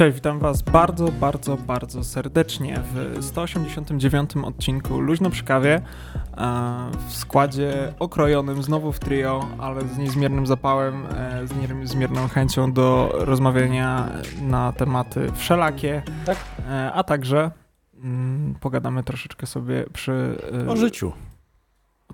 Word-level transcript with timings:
Cześć, 0.00 0.14
witam 0.14 0.38
Was 0.38 0.62
bardzo, 0.62 1.08
bardzo, 1.08 1.56
bardzo 1.56 2.04
serdecznie 2.04 2.82
w 2.94 3.24
189 3.24 4.30
odcinku 4.44 5.00
Luźno 5.00 5.30
przy 5.30 5.44
kawie 5.44 5.74
e, 5.74 5.82
w 7.08 7.16
składzie 7.16 7.92
okrojonym 7.98 8.62
znowu 8.62 8.92
w 8.92 8.98
trio, 8.98 9.48
ale 9.58 9.88
z 9.88 9.98
niezmiernym 9.98 10.46
zapałem, 10.46 11.06
e, 11.06 11.46
z 11.46 11.56
niezmierną 11.56 12.28
chęcią 12.28 12.72
do 12.72 13.12
rozmawiania 13.12 14.08
na 14.42 14.72
tematy 14.72 15.32
wszelakie, 15.34 16.02
Tak. 16.26 16.36
E, 16.68 16.92
a 16.92 17.04
także 17.04 17.50
mm, 18.04 18.54
pogadamy 18.60 19.02
troszeczkę 19.02 19.46
sobie 19.46 19.84
przy... 19.92 20.38
O 20.68 20.76
życiu. 20.76 21.12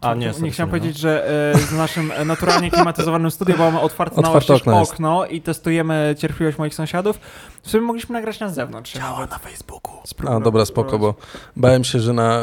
A 0.00 0.14
nie, 0.14 0.26
nie 0.26 0.32
chciałem 0.32 0.52
sorry, 0.52 0.66
powiedzieć, 0.66 0.98
że 0.98 1.28
e, 1.54 1.58
z 1.58 1.72
naszym 1.72 2.12
e, 2.12 2.24
naturalnie 2.24 2.70
klimatyzowanym 2.70 3.30
studiem 3.30 3.58
mamy 3.58 3.80
otwarte 3.80 4.20
na 4.20 4.28
Otwarte 4.28 4.54
oścież 4.54 4.68
okno 4.68 4.82
okno 4.82 5.26
i 5.26 5.40
testujemy 5.40 6.14
cierpliwość 6.18 6.58
moich 6.58 6.74
sąsiadów. 6.74 7.20
W 7.62 7.70
sumie 7.70 7.82
mogliśmy 7.82 8.12
nagrać 8.12 8.40
na 8.40 8.48
zewnątrz. 8.48 8.94
Działa 8.94 9.26
na 9.26 9.38
Facebooku. 9.38 9.94
A, 10.28 10.40
dobra, 10.40 10.64
spoko, 10.64 10.98
bo 10.98 11.14
bałem 11.56 11.84
się, 11.84 12.00
że 12.00 12.12
na 12.12 12.42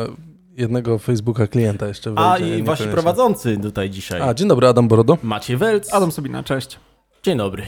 jednego 0.58 1.00
Facebooka 1.00 1.48
klienta 1.48 1.88
jeszcze 1.88 2.10
wejdzie. 2.10 2.30
A 2.30 2.38
i 2.38 2.64
wasi 2.64 2.84
prowadzący 2.84 3.58
tutaj 3.58 3.90
dzisiaj. 3.90 4.22
A, 4.22 4.34
dzień 4.34 4.48
dobry, 4.48 4.68
Adam 4.68 4.88
Borodo. 4.88 5.18
Macie 5.24 5.58
Welc. 5.58 5.94
Adam 5.94 6.12
Sobina, 6.12 6.44
cześć. 6.44 6.80
Dzień 7.24 7.38
dobry. 7.38 7.64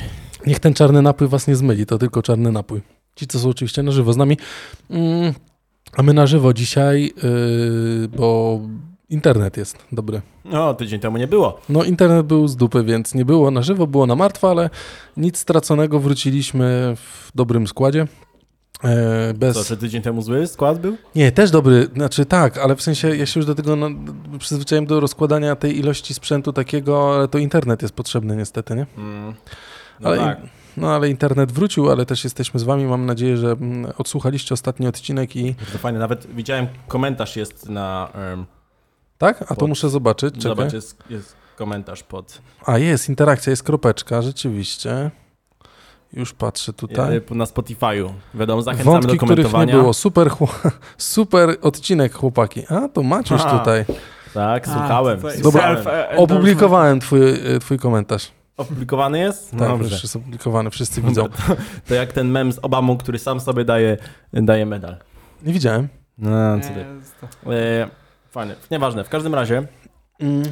Niech 0.45 0.59
ten 0.59 0.73
czarny 0.73 1.02
napój 1.02 1.28
was 1.28 1.47
nie 1.47 1.56
zmyli, 1.56 1.86
to 1.86 1.97
tylko 1.97 2.22
czarny 2.22 2.52
napój. 2.52 2.81
Ci, 3.16 3.28
co 3.28 3.39
są 3.39 3.50
oczywiście 3.50 3.83
na 3.83 3.91
żywo 3.91 4.13
z 4.13 4.17
nami. 4.17 4.38
Mm, 4.89 5.33
a 5.97 6.03
my 6.03 6.13
na 6.13 6.28
żywo 6.28 6.53
dzisiaj, 6.53 7.13
yy, 7.23 8.08
bo 8.08 8.59
internet 9.09 9.58
jest 9.58 9.78
dobry. 9.92 10.22
No, 10.45 10.73
tydzień 10.73 11.00
temu 11.00 11.17
nie 11.17 11.28
było. 11.28 11.59
No, 11.70 11.84
internet 11.84 12.25
był 12.25 12.48
z 12.48 12.56
dupy, 12.56 12.84
więc 12.84 13.14
nie 13.14 13.25
było 13.25 13.52
na 13.52 13.62
żywo, 13.62 13.88
było 13.88 14.06
na 14.06 14.16
martwo, 14.16 14.50
ale 14.50 14.70
nic 15.17 15.38
straconego, 15.38 16.00
wróciliśmy 16.00 16.95
w 16.95 17.31
dobrym 17.36 17.67
składzie. 17.67 18.08
E, 18.84 19.34
bez... 19.34 19.56
Co, 19.56 19.64
że 19.64 19.78
tydzień 19.78 20.02
temu 20.02 20.22
zły 20.22 20.47
skład 20.47 20.80
był? 20.80 20.97
Nie, 21.16 21.31
też 21.31 21.52
dobry, 21.52 21.88
znaczy 21.95 22.25
tak, 22.25 22.58
ale 22.58 22.75
w 22.75 22.81
sensie 22.81 23.16
ja 23.16 23.25
się 23.25 23.39
już 23.39 23.47
do 23.47 23.56
tego 23.56 23.75
no, 23.75 23.89
przyzwyczaiłem 24.39 24.86
do 24.86 25.00
rozkładania 25.00 25.56
tej 25.56 25.80
ilości 25.80 26.14
sprzętu 26.14 26.53
takiego, 26.53 27.16
ale 27.16 27.28
to 27.28 27.38
internet 27.38 27.81
jest 27.81 27.94
potrzebny 27.94 28.36
niestety, 28.36 28.75
nie? 28.75 28.86
Mm. 28.97 29.34
No 30.00 30.09
Ale, 30.09 30.17
tak. 30.17 30.42
no 30.78 30.95
ale 30.95 31.09
internet 31.09 31.52
wrócił, 31.52 31.92
ale 31.92 32.06
też 32.06 32.23
jesteśmy 32.23 32.59
z 32.59 32.64
wami, 32.64 32.86
mam 32.86 33.06
nadzieję, 33.06 33.38
że 33.38 33.52
mm, 33.52 33.92
odsłuchaliście 33.97 34.53
ostatni 34.53 34.88
odcinek 34.88 35.36
i... 35.36 35.56
To 35.72 35.78
fajne, 35.78 36.00
nawet 36.00 36.28
widziałem 36.36 36.67
komentarz 36.88 37.36
jest 37.36 37.69
na... 37.69 38.12
Um, 38.31 38.45
Tak? 39.17 39.41
A 39.41 39.45
to 39.45 39.55
Pod- 39.55 39.69
muszę 39.69 39.89
zobaczyć, 39.89 40.33
czekaj. 40.35 40.49
zobacz, 40.49 40.73
jest, 40.73 40.97
jest 41.09 41.35
komentarz 41.55 42.03
pod... 42.03 42.41
A 42.66 42.77
jest, 42.77 43.09
interakcja, 43.09 43.49
jest 43.49 43.63
kropeczka, 43.63 44.22
rzeczywiście. 44.22 45.11
Już 46.13 46.33
patrzę 46.33 46.73
tutaj. 46.73 47.17
e, 47.31 47.35
Na 47.35 47.45
Spotify'u. 47.45 48.09
Wiadomo, 48.33 48.61
zachęcamy 48.61 48.91
Wątki, 48.91 49.11
do 49.17 49.25
których 49.25 49.45
nie 49.45 49.52
komentowania. 49.52 49.73
było. 49.81 49.94
Super, 49.94 50.27
chło- 50.30 50.72
super 50.97 51.57
odcinek, 51.61 52.13
chłopaki. 52.13 52.63
A, 52.69 52.88
to 52.89 53.03
Maciuś 53.03 53.41
Aha. 53.45 53.59
tutaj. 53.59 53.85
Tak, 54.33 54.67
słuchałem. 54.67 55.19
A, 55.19 55.22
to- 55.22 55.50
self- 55.52 55.88
e, 55.88 56.16
Opublikowałem 56.17 57.00
twój, 57.00 57.22
e, 57.55 57.59
twój 57.59 57.79
komentarz. 57.79 58.31
Opublikowany 58.57 59.19
jest? 59.19 59.52
Tak, 59.52 59.59
Dobrze. 59.59 59.95
jest 60.03 60.16
opublikowany, 60.16 60.69
wszyscy 60.69 61.02
widzą. 61.02 61.23
To, 61.29 61.55
to 61.88 61.94
jak 61.95 62.13
ten 62.13 62.27
mem 62.31 62.52
z 62.53 62.59
Obamą, 62.61 62.97
który 62.97 63.19
sam 63.19 63.40
sobie 63.40 63.66
daje, 63.66 63.97
daje 64.34 64.66
medal. 64.66 64.97
Nie 65.44 65.53
widziałem. 65.53 65.88
No, 66.17 66.29
co 66.61 66.67
ty. 66.67 66.85
E, 68.35 68.40
fajne. 68.40 68.56
Nieważne. 68.72 69.03
W 69.03 69.09
każdym 69.09 69.35
razie 69.35 69.68
Mm. 70.19 70.44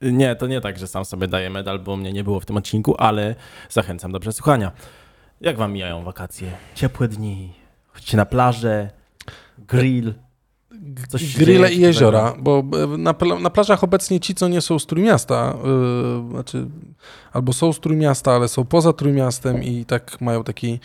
e, 0.00 0.12
nie, 0.12 0.36
to 0.36 0.46
nie 0.46 0.60
tak, 0.60 0.78
że 0.78 0.86
sam 0.86 1.04
sobie 1.04 1.28
daję 1.28 1.50
medal, 1.50 1.78
bo 1.78 1.96
mnie 1.96 2.12
nie 2.12 2.24
było 2.24 2.40
w 2.40 2.46
tym 2.46 2.56
odcinku, 2.56 2.94
ale 2.98 3.34
zachęcam 3.70 4.12
do 4.12 4.20
przesłuchania. 4.20 4.72
Jak 5.40 5.56
wam 5.56 5.72
mijają 5.72 6.04
wakacje? 6.04 6.52
Ciepłe 6.74 7.08
dni? 7.08 7.52
Chodzicie 7.92 8.16
na 8.16 8.26
plażę? 8.26 8.90
Grill? 9.58 10.14
Coś 11.08 11.36
Grille 11.36 11.72
i 11.72 11.80
jeziora, 11.80 12.34
bo 12.38 12.64
e, 12.84 12.86
na, 12.86 13.14
na 13.40 13.50
plażach 13.50 13.84
obecnie 13.84 14.20
ci, 14.20 14.34
co 14.34 14.48
nie 14.48 14.60
są 14.60 14.78
z 14.78 14.86
Trójmiasta, 14.86 15.56
yy, 15.64 16.30
znaczy 16.30 16.66
albo 17.32 17.52
są 17.52 17.72
z 17.72 17.80
Trójmiasta, 17.80 18.32
ale 18.32 18.48
są 18.48 18.64
poza 18.64 18.92
Trójmiastem 18.92 19.62
i 19.62 19.84
tak 19.84 20.20
mają 20.20 20.44
taki, 20.44 20.80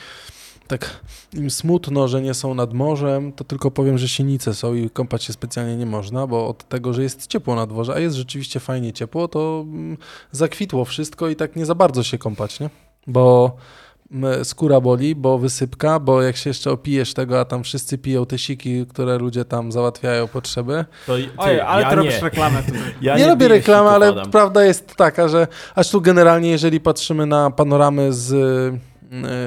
tak 0.67 0.99
im 1.33 1.49
smutno, 1.49 2.07
że 2.07 2.21
nie 2.21 2.33
są 2.33 2.53
nad 2.53 2.73
morzem, 2.73 3.33
to 3.33 3.43
tylko 3.43 3.71
powiem, 3.71 3.97
że 3.97 4.07
sienice 4.07 4.53
są 4.53 4.73
i 4.73 4.89
kąpać 4.89 5.23
się 5.23 5.33
specjalnie 5.33 5.77
nie 5.77 5.85
można, 5.85 6.27
bo 6.27 6.47
od 6.47 6.67
tego, 6.69 6.93
że 6.93 7.03
jest 7.03 7.27
ciepło 7.27 7.55
na 7.55 7.67
dworze, 7.67 7.93
a 7.93 7.99
jest 7.99 8.15
rzeczywiście 8.15 8.59
fajnie 8.59 8.93
ciepło, 8.93 9.27
to 9.27 9.63
mm, 9.67 9.97
zakwitło 10.31 10.85
wszystko 10.85 11.29
i 11.29 11.35
tak 11.35 11.55
nie 11.55 11.65
za 11.65 11.75
bardzo 11.75 12.03
się 12.03 12.17
kąpać, 12.17 12.59
nie? 12.59 12.69
Bo 13.07 13.55
m, 14.11 14.45
skóra 14.45 14.81
boli, 14.81 15.15
bo 15.15 15.37
wysypka, 15.37 15.99
bo 15.99 16.21
jak 16.21 16.37
się 16.37 16.49
jeszcze 16.49 16.71
opijesz 16.71 17.13
tego, 17.13 17.39
a 17.39 17.45
tam 17.45 17.63
wszyscy 17.63 17.97
piją 17.97 18.25
te 18.25 18.37
siki, 18.37 18.85
które 18.85 19.17
ludzie 19.17 19.45
tam 19.45 19.71
załatwiają 19.71 20.27
potrzeby. 20.27 20.85
To, 21.07 21.15
ty, 21.15 21.29
Oj, 21.37 21.61
ale 21.61 21.81
ja 21.81 21.89
ty 21.89 21.95
nie. 21.95 22.01
robisz 22.01 22.21
reklamę 22.21 22.63
tutaj. 22.63 22.81
Ja 23.01 23.17
nie, 23.17 23.27
robię 23.27 23.37
biję 23.37 23.49
reklamy, 23.49 23.89
ale 23.89 24.13
prawda 24.31 24.65
jest 24.65 24.95
taka, 24.95 25.27
że 25.27 25.47
aż 25.75 25.89
tu 25.89 26.01
generalnie, 26.01 26.49
jeżeli 26.49 26.79
patrzymy 26.79 27.25
na 27.25 27.51
panoramy 27.51 28.13
z, 28.13 28.33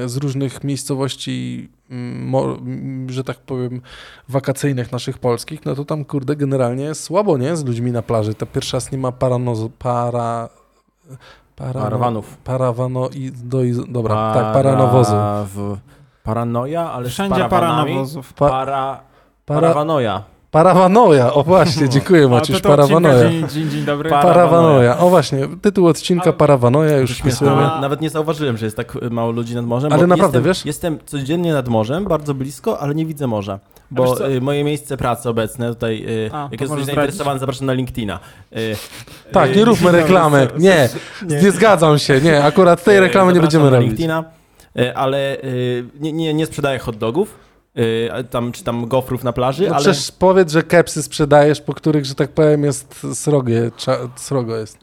z 0.06 0.16
różnych 0.16 0.64
miejscowości, 0.64 1.68
mm, 1.90 2.34
mm, 2.34 3.10
że 3.10 3.24
tak 3.24 3.36
powiem, 3.38 3.80
wakacyjnych 4.28 4.92
naszych 4.92 5.18
polskich, 5.18 5.64
no 5.64 5.74
to 5.74 5.84
tam 5.84 6.04
kurde 6.04 6.36
generalnie 6.36 6.94
słabo, 6.94 7.38
nie? 7.38 7.56
Z 7.56 7.64
ludźmi 7.64 7.92
na 7.92 8.02
plaży. 8.02 8.34
Ta 8.34 8.46
pierwsza 8.46 8.76
raz 8.76 8.92
nie 8.92 8.98
ma 8.98 9.12
paranozo, 9.12 9.70
para... 9.78 10.48
Para, 11.56 11.80
Parawanów. 11.82 12.36
Parawano 12.36 13.08
i 13.08 13.32
do, 13.32 13.62
i- 13.64 13.92
dobra, 13.92 14.34
tak, 14.34 14.54
paranowozu. 14.54 15.12
W... 15.54 15.76
Paranoja, 16.22 16.92
ale 16.92 17.08
Wszędzie 17.08 17.44
paranowozów. 17.48 18.32
Pa- 18.32 18.48
Para... 18.48 19.00
Para, 19.46 19.60
Parawanoja. 19.60 20.22
Parawanoja, 20.50 21.32
o 21.32 21.42
właśnie, 21.42 21.88
dziękuję 21.88 22.24
A, 22.24 22.28
Maciuś, 22.28 22.60
parawanoja. 22.60 23.30
Dzień, 23.30 23.48
dzień, 23.48 23.70
dzień 23.70 23.84
dobry. 23.84 24.10
Pa- 24.10 24.22
Parawanoja, 24.22 24.98
o 24.98 25.08
właśnie, 25.10 25.48
tytuł 25.62 25.86
odcinka 25.86 26.32
Parawanoja, 26.32 26.98
już 26.98 27.18
wpisujemy. 27.18 27.56
Nawet, 27.62 27.80
nawet 27.80 28.00
nie 28.00 28.10
zauważyłem, 28.10 28.56
że 28.56 28.64
jest 28.66 28.76
tak 28.76 29.10
mało 29.10 29.30
ludzi 29.30 29.54
nad 29.54 29.66
morzem. 29.66 29.92
Ale 29.92 30.00
bo 30.02 30.06
naprawdę, 30.06 30.38
jestem, 30.38 30.50
wiesz? 30.50 30.66
Jestem 30.66 30.98
codziennie 31.06 31.52
nad 31.52 31.68
morzem, 31.68 32.04
bardzo 32.04 32.34
blisko, 32.34 32.80
ale 32.80 32.94
nie 32.94 33.06
widzę 33.06 33.26
morza. 33.26 33.58
Bo 33.90 34.28
y, 34.28 34.40
moje 34.40 34.64
miejsce 34.64 34.96
pracy 34.96 35.28
obecne 35.28 35.68
tutaj, 35.68 36.04
y, 36.08 36.30
A, 36.32 36.48
jak 36.52 36.60
jesteś 36.60 36.84
zainteresowany, 36.84 37.40
zapraszam 37.40 37.66
na 37.66 37.72
LinkedIna. 37.72 38.18
Y, 38.56 38.76
Tak, 39.32 39.56
nie 39.56 39.64
róbmy 39.64 39.92
reklamy. 39.92 40.48
Nie, 40.58 40.88
nie 41.42 41.50
zgadzam 41.50 41.98
się. 41.98 42.20
Nie, 42.20 42.44
akurat 42.44 42.84
tej 42.84 43.00
reklamy 43.00 43.32
nie 43.32 43.40
będziemy 43.40 43.64
na 43.64 43.70
robić. 43.70 43.86
LinkedIna, 43.88 44.24
ale 44.94 45.36
nie, 46.00 46.12
nie, 46.12 46.34
nie 46.34 46.46
sprzedaję 46.46 46.78
hot 46.78 46.96
dogów, 46.96 47.34
y, 47.78 48.24
tam, 48.30 48.52
czy 48.52 48.64
tam 48.64 48.86
gofrów 48.86 49.24
na 49.24 49.32
plaży, 49.32 49.68
No 49.68 49.74
ale... 49.74 49.84
przecież 49.84 50.12
powiedz, 50.12 50.52
że 50.52 50.62
kepsy 50.62 51.02
sprzedajesz, 51.02 51.60
po 51.60 51.74
których, 51.74 52.04
że 52.04 52.14
tak 52.14 52.32
powiem, 52.32 52.64
jest 52.64 53.06
srogie, 53.14 53.70
cza- 53.78 54.08
srogo 54.16 54.56
jest. 54.56 54.78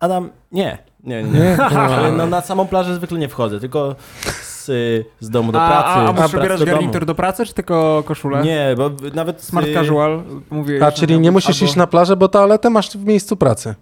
Adam, 0.00 0.30
nie. 0.52 0.78
Nie, 1.04 1.22
nie, 1.22 1.30
Nie? 1.30 1.56
No. 1.74 1.80
Ale 1.80 2.12
no, 2.12 2.26
na 2.26 2.40
samą 2.40 2.66
plażę 2.66 2.94
zwykle 2.94 3.18
nie 3.18 3.28
wchodzę, 3.28 3.60
tylko 3.60 3.94
z, 4.42 4.68
y, 4.68 5.04
z 5.20 5.30
domu 5.30 5.52
do 5.52 5.62
A, 5.62 5.68
pracy. 5.68 5.88
a, 5.88 6.04
a 6.04 6.12
z 6.12 6.20
musisz 6.20 6.34
ubierać 6.34 6.60
do 6.60 6.66
garnitur 6.66 7.06
do 7.06 7.14
pracy, 7.14 7.46
czy 7.46 7.54
tylko 7.54 8.02
koszulę? 8.06 8.42
Nie, 8.42 8.74
bo 8.76 8.90
nawet... 9.14 9.42
Smart 9.42 9.66
y, 9.66 9.74
casual, 9.74 10.22
mówię. 10.50 10.86
A, 10.86 10.92
czyli 10.92 11.20
nie 11.20 11.30
musisz 11.30 11.62
iść 11.62 11.76
na 11.76 11.86
plażę, 11.86 12.16
bo 12.16 12.28
toaletę 12.28 12.70
masz 12.70 12.90
w 12.90 13.04
miejscu 13.04 13.36
pracy. 13.36 13.74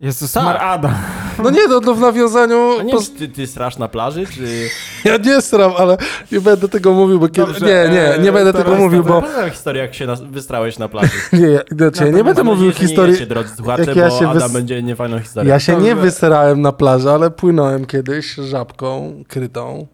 Jest 0.00 0.30
smart 0.30 0.60
Ada. 0.60 0.94
No 1.42 1.50
nie, 1.50 1.68
no, 1.68 1.80
no 1.80 1.94
w 1.94 2.00
nawiązaniu... 2.00 2.78
A 2.80 2.82
nie, 2.82 2.92
po- 2.92 3.00
ty, 3.18 3.28
ty 3.28 3.46
strasz 3.46 3.78
na 3.78 3.88
plaży, 3.88 4.26
czy... 4.26 4.68
Ja 5.10 5.16
nie 5.16 5.40
sram, 5.42 5.72
ale 5.78 5.96
nie 6.32 6.40
będę 6.40 6.68
tego 6.68 6.92
mówił, 6.92 7.18
bo 7.18 7.28
kiedy... 7.28 7.46
Dobrze, 7.46 7.66
Nie, 7.66 7.88
nie, 7.94 8.18
nie 8.22 8.28
e, 8.28 8.32
będę 8.32 8.52
teraz 8.52 8.66
tego 8.66 8.76
mówił, 8.84 9.04
bo... 9.04 9.16
Opowiadaj 9.16 9.50
historię, 9.50 9.82
jak 9.82 9.94
się 9.94 10.06
nas, 10.06 10.22
wystrałeś 10.22 10.78
na 10.78 10.88
plaży. 10.88 11.10
Nie, 11.32 11.60
znaczy, 11.76 12.04
nie 12.04 12.10
No 12.10 12.18
to 12.18 12.24
będę 12.24 12.44
Mam 12.44 12.56
mówił 12.56 12.72
historii... 12.72 13.20
Nie 13.20 13.26
drodzy 13.26 13.56
słuchacze, 13.56 13.84
jak 13.84 13.96
ja 13.96 14.08
bo 14.08 14.18
się 14.18 14.28
Adam 14.28 14.48
wys- 14.48 14.52
będzie 14.52 14.82
niefajną 14.82 15.18
historią. 15.18 15.50
Ja 15.50 15.60
się 15.60 15.72
nie 15.76 15.90
Dobrze. 15.90 16.04
wysrałem 16.04 16.60
na 16.60 16.72
plaży, 16.72 17.10
ale 17.10 17.30
płynąłem 17.30 17.84
kiedyś 17.86 18.34
żabką 18.34 19.22
krytą. 19.28 19.86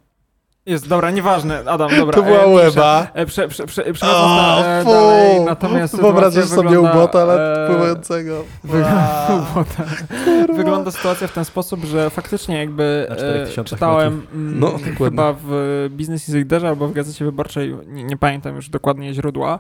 Jest, 0.69 0.89
dobra, 0.89 1.11
nieważne. 1.11 1.63
Adam, 1.67 1.91
dobra. 1.97 2.15
To 2.15 2.23
była 2.23 2.41
e, 2.43 2.47
łeba. 2.47 3.07
E, 3.15 3.27
prze, 3.27 3.49
prze, 3.49 3.67
prze, 3.67 4.07
na, 4.07 4.81
e, 4.81 4.85
dalej, 4.85 5.41
natomiast 5.41 5.97
Wyobrażasz 5.97 6.45
sobie 6.45 6.81
ubota, 6.81 7.23
ale 7.23 7.65
e, 7.65 7.69
pływającego. 7.69 8.45
Wygląda, 8.65 9.47
ubota. 9.53 9.85
wygląda 10.59 10.91
sytuacja 10.91 11.29
w 11.29 11.33
ten 11.33 11.45
sposób, 11.45 11.85
że 11.85 12.11
faktycznie 12.11 12.59
jakby 12.59 13.07
e, 13.11 13.17
4000 13.17 13.65
czytałem 13.65 14.27
mm, 14.35 14.61
No, 14.61 14.75
chyba 14.99 15.35
w 15.45 15.87
Business 15.91 16.29
Insiderze 16.29 16.69
albo 16.69 16.89
w 16.89 16.93
Gazecie 16.93 17.25
Wyborczej, 17.25 17.77
nie, 17.87 18.05
nie 18.05 18.17
pamiętam 18.17 18.57
już 18.57 18.69
dokładnie 18.69 19.15
źródła, 19.15 19.59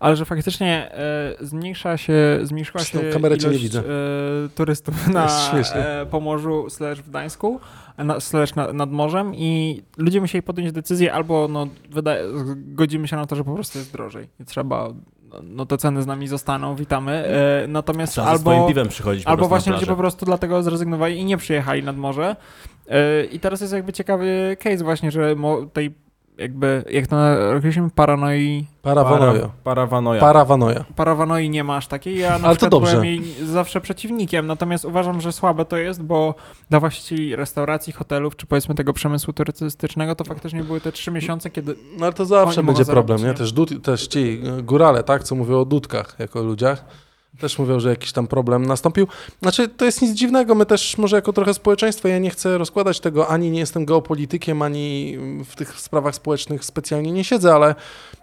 ale 0.00 0.16
że 0.16 0.24
faktycznie 0.24 0.90
e, 0.92 1.34
zmniejsza 1.40 1.96
się, 1.96 2.38
zmniejszyła 2.42 2.84
się 2.84 2.98
kamerę 3.12 3.38
cię 3.38 3.48
nie 3.48 3.50
ilość 3.50 3.64
widzę. 3.64 3.80
e, 3.80 3.84
turystów 4.54 5.06
na 5.14 5.52
e, 5.74 6.06
Pomorzu 6.06 6.70
slash 6.70 6.98
w 6.98 7.10
Gdańsku, 7.10 7.60
slash 8.18 8.54
na, 8.54 8.72
nad 8.72 8.90
morzem 8.90 9.34
i 9.34 9.82
ludzie 9.96 10.20
musieli 10.20 10.42
podjąć 10.42 10.72
decyzję 10.72 11.12
albo 11.12 11.48
no, 11.48 11.68
wydaje, 11.90 12.24
godzimy 12.56 13.08
się 13.08 13.16
na 13.16 13.26
to, 13.26 13.36
że 13.36 13.44
po 13.44 13.54
prostu 13.54 13.78
jest 13.78 13.92
drożej 13.92 14.28
i 14.40 14.44
trzeba 14.44 14.88
no 15.42 15.66
te 15.66 15.78
ceny 15.78 16.02
z 16.02 16.06
nami 16.06 16.28
zostaną, 16.28 16.76
witamy. 16.76 17.12
E, 17.12 17.66
natomiast 17.68 18.12
Trzeba 18.12 18.38
swoim 18.38 18.58
albo, 18.58 18.68
piwem 18.68 18.88
przychodzić 18.88 19.26
albo 19.26 19.48
właśnie 19.48 19.72
ludzie 19.72 19.86
po 19.86 19.96
prostu 19.96 20.26
dlatego 20.26 20.62
zrezygnowali 20.62 21.18
i 21.18 21.24
nie 21.24 21.36
przyjechali 21.36 21.82
nad 21.82 21.96
morze. 21.96 22.36
E, 22.88 23.24
I 23.24 23.40
teraz 23.40 23.60
jest 23.60 23.72
jakby 23.72 23.92
ciekawy 23.92 24.56
case 24.60 24.84
właśnie, 24.84 25.10
że 25.10 25.36
tej 25.72 25.94
jakby, 26.38 26.84
jak 26.90 27.06
to 27.06 27.16
określimy, 27.56 27.90
paranoi, 27.90 28.66
Parawanoja. 28.82 29.32
Para, 29.32 29.48
parawanoja. 29.64 30.20
Parawanoja. 30.20 30.84
paranoi 30.96 31.50
nie 31.50 31.64
masz 31.64 31.86
takiej. 31.86 32.18
Ja 32.18 32.38
na 32.38 32.48
Ale 32.48 32.56
to 32.56 32.68
dobrze. 32.70 32.90
byłem 32.90 33.04
jej 33.04 33.22
zawsze 33.44 33.80
przeciwnikiem, 33.80 34.46
natomiast 34.46 34.84
uważam, 34.84 35.20
że 35.20 35.32
słabe 35.32 35.64
to 35.64 35.76
jest, 35.76 36.02
bo 36.02 36.34
dla 36.70 36.80
właścicieli 36.80 37.36
restauracji, 37.36 37.92
hotelów, 37.92 38.36
czy 38.36 38.46
powiedzmy 38.46 38.74
tego 38.74 38.92
przemysłu 38.92 39.32
turystycznego, 39.32 40.14
to 40.14 40.24
faktycznie 40.24 40.64
były 40.64 40.80
te 40.80 40.92
trzy 40.92 41.10
miesiące, 41.10 41.50
kiedy 41.50 41.74
No 41.98 42.06
ale 42.06 42.12
to 42.12 42.24
zawsze 42.24 42.62
będzie 42.62 42.84
problem, 42.84 43.18
zarobić, 43.18 43.22
nie? 43.24 43.28
nie? 43.28 43.34
Też, 43.34 43.52
dud, 43.52 43.84
też 43.84 44.06
ci 44.06 44.40
górale, 44.62 45.02
tak, 45.02 45.24
co 45.24 45.34
mówią 45.34 45.60
o 45.60 45.64
dudkach 45.64 46.16
jako 46.18 46.42
ludziach, 46.42 46.84
też 47.38 47.58
mówią, 47.58 47.80
że 47.80 47.90
jakiś 47.90 48.12
tam 48.12 48.26
problem 48.26 48.66
nastąpił. 48.66 49.06
Znaczy, 49.42 49.68
to 49.68 49.84
jest 49.84 50.02
nic 50.02 50.12
dziwnego, 50.12 50.54
my 50.54 50.66
też 50.66 50.98
może 50.98 51.16
jako 51.16 51.32
trochę 51.32 51.54
społeczeństwo, 51.54 52.08
ja 52.08 52.18
nie 52.18 52.30
chcę 52.30 52.58
rozkładać 52.58 53.00
tego, 53.00 53.28
ani 53.28 53.50
nie 53.50 53.60
jestem 53.60 53.84
geopolitykiem, 53.84 54.62
ani 54.62 55.18
w 55.44 55.56
tych 55.56 55.80
sprawach 55.80 56.14
społecznych 56.14 56.64
specjalnie 56.64 57.12
nie 57.12 57.24
siedzę, 57.24 57.54
ale 57.54 57.74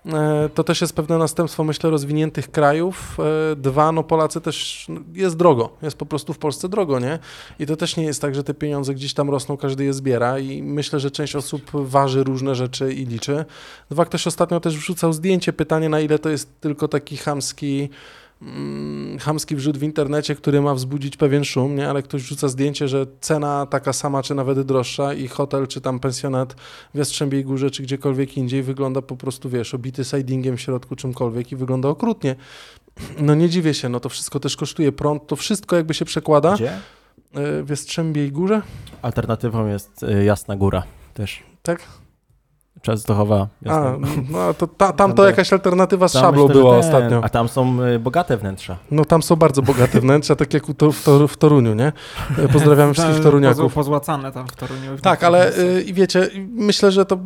e, 0.06 0.50
to 0.54 0.64
też 0.64 0.82
jest 0.82 0.96
pewne 0.96 1.18
następstwo, 1.18 1.64
myślę, 1.64 1.90
rozwiniętych 1.90 2.52
krajów. 2.52 3.18
E, 3.52 3.56
dwa, 3.56 3.92
no 3.92 4.04
Polacy 4.04 4.42
też, 4.42 4.86
no, 4.90 5.02
jest 5.14 5.38
drogo, 5.38 5.70
jest 5.82 5.98
po 5.98 6.06
prostu 6.06 6.34
w 6.34 6.38
Polsce 6.38 6.70
drogo, 6.70 7.00
nie? 7.00 7.20
I 7.60 7.66
to 7.66 7.76
też 7.76 7.98
nie 7.98 8.04
jest 8.04 8.22
tak, 8.22 8.36
że 8.36 8.44
te 8.44 8.54
pieniądze 8.54 8.94
gdzieś 8.94 9.14
tam 9.14 9.30
rosną, 9.30 9.58
każdy 9.58 9.84
je 9.84 9.94
zbiera 9.94 10.40
i 10.40 10.64
myślę, 10.64 11.00
że 11.00 11.12
część 11.12 11.36
osób 11.36 11.72
waży 11.74 12.24
różne 12.24 12.56
rzeczy 12.56 12.94
i 12.94 13.06
liczy. 13.06 13.46
Dwa, 13.92 14.06
ktoś 14.06 14.28
ostatnio 14.28 14.60
też 14.60 14.78
wrzucał 14.78 15.14
zdjęcie, 15.14 15.54
pytanie 15.54 15.90
na 15.90 16.00
ile 16.00 16.20
to 16.20 16.30
jest 16.30 16.62
tylko 16.62 16.88
taki 16.88 17.18
chamski, 17.18 17.90
mm, 18.42 19.20
chamski 19.20 19.56
wrzut 19.56 19.78
w 19.78 19.84
internecie, 19.84 20.36
który 20.36 20.62
ma 20.62 20.74
wzbudzić 20.76 21.18
pewien 21.18 21.44
szum, 21.44 21.76
nie? 21.76 21.90
ale 21.90 22.04
ktoś 22.04 22.24
wrzuca 22.24 22.48
zdjęcie, 22.48 22.88
że 22.88 23.06
cena 23.22 23.66
taka 23.66 23.94
sama, 23.94 24.24
czy 24.24 24.36
nawet 24.36 24.62
droższa 24.62 25.14
i 25.14 25.28
hotel, 25.28 25.68
czy 25.68 25.82
tam 25.82 26.00
pensjonat 26.00 26.56
w 26.94 26.98
Jastrzębiej 26.98 27.46
Górze, 27.46 27.72
czy 27.72 27.84
gdziekolwiek 27.84 28.38
indziej 28.38 28.64
wygląda 28.64 29.02
po 29.02 29.16
prostu, 29.16 29.50
wiesz, 29.50 29.74
obity 29.74 30.04
sidingiem 30.06 30.58
w 30.58 30.62
środku 30.62 30.96
czymkolwiek 30.96 31.52
i 31.52 31.56
wygląda 31.56 31.90
okrutnie. 31.90 32.36
No 33.20 33.36
nie 33.36 33.50
dziwię 33.50 33.74
się, 33.74 33.90
no 33.90 34.00
to 34.00 34.10
wszystko 34.10 34.40
też 34.40 34.56
kosztuje 34.58 34.92
prąd, 34.92 35.28
to 35.28 35.36
wszystko 35.36 35.76
jakby 35.76 35.94
się 35.94 36.06
przekłada 36.06 36.56
Gdzie? 36.56 36.72
e, 36.72 37.64
w 37.64 37.70
Jastrzębiej 37.70 38.32
Górze, 38.32 38.62
Alternatywą 39.02 39.68
jest 39.68 40.04
y, 40.04 40.24
Jasna 40.24 40.56
Góra 40.56 40.84
też. 41.14 41.44
tak? 41.64 41.84
Częstochowa. 42.82 43.48
A, 43.70 43.94
no 44.30 44.54
to 44.54 44.68
ta, 44.68 44.94
tam 44.94 45.14
to 45.14 45.26
jakaś 45.26 45.54
alternatywa 45.54 46.08
z 46.08 46.14
Tam 46.14 46.22
szablą 46.22 46.48
myślę, 46.48 46.62
była 46.62 46.72
ten, 46.72 46.80
ostatnio. 46.80 47.22
A 47.24 47.30
tam 47.30 47.48
są 47.48 47.82
y, 47.84 48.00
bogate 48.00 48.38
wnętrza. 48.38 48.78
No 48.92 49.06
tam 49.06 49.24
są 49.24 49.36
bardzo 49.36 49.62
bogate 49.62 50.00
wnętrza, 50.02 50.36
tak 50.36 50.54
jak 50.54 50.70
u 50.70 50.74
to, 50.74 50.92
w, 50.92 51.04
Tor- 51.04 51.28
w 51.28 51.38
Toruniu, 51.38 51.74
nie? 51.74 51.92
Pozdrawiam 52.54 52.94
wszystkich 52.94 53.24
Toruniaków. 53.24 53.74
Pozłacane 53.74 54.32
tam 54.32 54.48
w 54.48 54.56
Toruniu. 54.56 54.98
Tak, 55.02 55.24
ale 55.24 55.58
y, 55.60 55.82
i 55.82 55.94
wiecie, 55.94 56.30
myślę, 56.52 56.92
że 56.92 57.06
to 57.06 57.18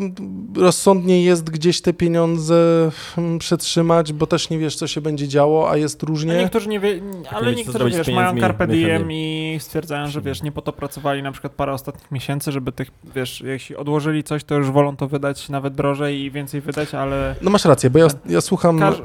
rozsądniej 0.57 1.23
jest 1.23 1.49
gdzieś 1.49 1.81
te 1.81 1.93
pieniądze 1.93 2.89
mm, 3.17 3.39
przetrzymać, 3.39 4.13
bo 4.13 4.27
też 4.27 4.49
nie 4.49 4.57
wiesz, 4.57 4.75
co 4.75 4.87
się 4.87 5.01
będzie 5.01 5.27
działo, 5.27 5.69
a 5.71 5.77
jest 5.77 6.03
A 6.03 6.07
różnie. 6.07 6.37
niektórzy 6.37 6.69
nie 6.69 6.79
wie, 6.79 7.01
ale 7.29 7.55
niektórzy 7.55 7.89
wiesz, 7.89 8.07
mają 8.07 8.39
carpe 8.39 8.67
diem 8.67 9.11
i 9.11 9.57
stwierdzają, 9.59 10.07
że 10.07 10.21
wiesz, 10.21 10.43
nie 10.43 10.51
po 10.51 10.61
to 10.61 10.73
pracowali 10.73 11.23
na 11.23 11.31
przykład 11.31 11.53
parę 11.53 11.73
ostatnich 11.73 12.11
miesięcy, 12.11 12.51
żeby 12.51 12.71
tych, 12.71 12.91
wiesz, 13.15 13.41
jeśli 13.41 13.75
odłożyli 13.75 14.23
coś, 14.23 14.43
to 14.43 14.55
już 14.55 14.71
wolą 14.71 14.95
to 14.97 15.07
wydać 15.07 15.40
nawet 15.49 15.75
drożej 15.75 16.21
i 16.21 16.31
więcej 16.31 16.61
wydać, 16.61 16.93
ale 16.93 17.35
No 17.41 17.51
masz 17.51 17.65
rację, 17.65 17.89
bo 17.89 17.99
ja, 17.99 18.07
ja 18.25 18.41
słucham... 18.41 18.79
każ... 18.79 19.01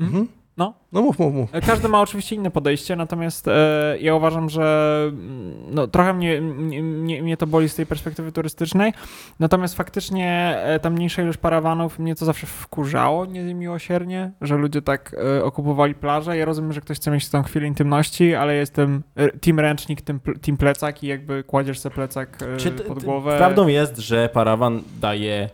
Mhm. 0.00 0.28
No. 0.56 0.74
No 0.92 1.02
mów, 1.02 1.18
mów, 1.18 1.34
mów. 1.34 1.50
każdy 1.66 1.88
ma 1.88 2.00
oczywiście 2.00 2.36
inne 2.36 2.50
podejście, 2.50 2.96
natomiast 2.96 3.48
e, 3.48 3.96
ja 4.00 4.14
uważam, 4.14 4.48
że 4.50 5.04
mm, 5.08 5.54
no, 5.70 5.86
trochę 5.86 6.14
mnie, 6.14 6.40
mnie, 6.40 7.22
mnie, 7.22 7.36
to 7.36 7.46
boli 7.46 7.68
z 7.68 7.74
tej 7.74 7.86
perspektywy 7.86 8.32
turystycznej, 8.32 8.92
natomiast 9.40 9.76
faktycznie 9.76 10.56
e, 10.64 10.80
ta 10.80 10.90
mniejsza 10.90 11.22
ilość 11.22 11.38
parawanów 11.38 11.98
mnie 11.98 12.14
to 12.14 12.24
zawsze 12.24 12.46
wkurzało 12.46 13.26
niemiłosiernie, 13.26 14.32
że 14.40 14.56
ludzie 14.56 14.82
tak 14.82 15.16
e, 15.38 15.44
okupowali 15.44 15.94
plażę. 15.94 16.36
Ja 16.36 16.44
rozumiem, 16.44 16.72
że 16.72 16.80
ktoś 16.80 16.96
chce 16.96 17.10
mieć 17.10 17.28
tą 17.28 17.42
chwilę 17.42 17.66
intymności, 17.66 18.34
ale 18.34 18.54
jestem 18.54 19.02
team 19.40 19.60
ręcznik, 19.60 20.02
team, 20.02 20.20
team 20.42 20.56
plecak 20.56 21.02
i 21.02 21.06
jakby 21.06 21.44
kładziesz 21.44 21.78
sobie 21.78 21.94
plecak 21.94 22.42
e, 22.42 22.56
Czy 22.56 22.70
ty- 22.70 22.84
pod 22.84 22.98
ty- 23.00 23.04
głowę. 23.06 23.36
Prawdą 23.38 23.66
jest, 23.66 23.98
że 23.98 24.28
parawan 24.32 24.82
daje 25.00 25.48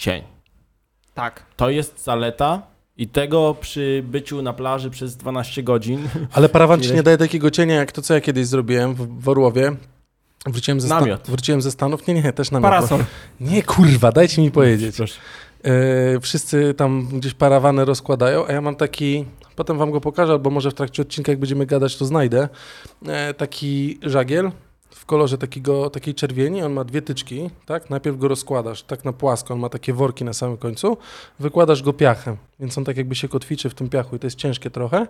cień. 0.00 0.22
Tak. 1.14 1.42
To 1.56 1.70
jest 1.70 2.04
zaleta 2.04 2.62
i 2.96 3.08
tego 3.08 3.56
przy 3.60 4.02
byciu 4.06 4.42
na 4.42 4.52
plaży 4.52 4.90
przez 4.90 5.16
12 5.16 5.62
godzin. 5.62 6.08
Ale 6.32 6.48
parawan 6.48 6.80
ci 6.80 6.92
nie 6.92 7.02
daje 7.02 7.18
takiego 7.18 7.50
cienia, 7.50 7.74
jak 7.74 7.92
to, 7.92 8.02
co 8.02 8.14
ja 8.14 8.20
kiedyś 8.20 8.46
zrobiłem 8.46 8.94
w, 8.94 9.22
w 9.22 9.28
Orłowie. 9.28 9.72
Wróciłem 10.46 10.80
ze, 10.80 10.86
Stan- 10.88 11.00
Namiot. 11.00 11.26
wróciłem 11.26 11.62
ze 11.62 11.70
Stanów. 11.70 12.06
Nie, 12.06 12.14
nie, 12.14 12.32
też 12.32 12.50
namiot. 12.50 12.70
Parasol. 12.70 13.04
Nie, 13.40 13.62
kurwa, 13.62 14.12
dajcie 14.12 14.42
mi 14.42 14.50
powiedzieć. 14.50 14.96
Proszę. 14.96 15.20
E, 15.64 16.20
wszyscy 16.20 16.74
tam 16.74 17.08
gdzieś 17.12 17.34
parawany 17.34 17.84
rozkładają, 17.84 18.46
a 18.46 18.52
ja 18.52 18.60
mam 18.60 18.76
taki, 18.76 19.24
potem 19.56 19.78
wam 19.78 19.90
go 19.90 20.00
pokażę, 20.00 20.32
albo 20.32 20.50
może 20.50 20.70
w 20.70 20.74
trakcie 20.74 21.02
odcinka, 21.02 21.32
jak 21.32 21.38
będziemy 21.38 21.66
gadać, 21.66 21.96
to 21.96 22.04
znajdę, 22.06 22.48
e, 23.06 23.34
taki 23.34 23.98
żagiel 24.02 24.50
kolorze 25.10 25.38
takiego, 25.38 25.90
takiej 25.90 26.14
czerwieni, 26.14 26.62
on 26.62 26.72
ma 26.72 26.84
dwie 26.84 27.02
tyczki, 27.02 27.50
tak? 27.66 27.90
Najpierw 27.90 28.18
go 28.18 28.28
rozkładasz 28.28 28.82
tak 28.82 29.04
na 29.04 29.12
płasko, 29.12 29.54
on 29.54 29.60
ma 29.60 29.68
takie 29.68 29.92
worki 29.92 30.24
na 30.24 30.32
samym 30.32 30.56
końcu, 30.56 30.96
wykładasz 31.40 31.82
go 31.82 31.92
piachem, 31.92 32.36
więc 32.60 32.78
on 32.78 32.84
tak 32.84 32.96
jakby 32.96 33.14
się 33.14 33.28
kotwiczy 33.28 33.70
w 33.70 33.74
tym 33.74 33.88
piachu 33.88 34.16
i 34.16 34.18
to 34.18 34.26
jest 34.26 34.36
ciężkie 34.36 34.70
trochę. 34.70 35.06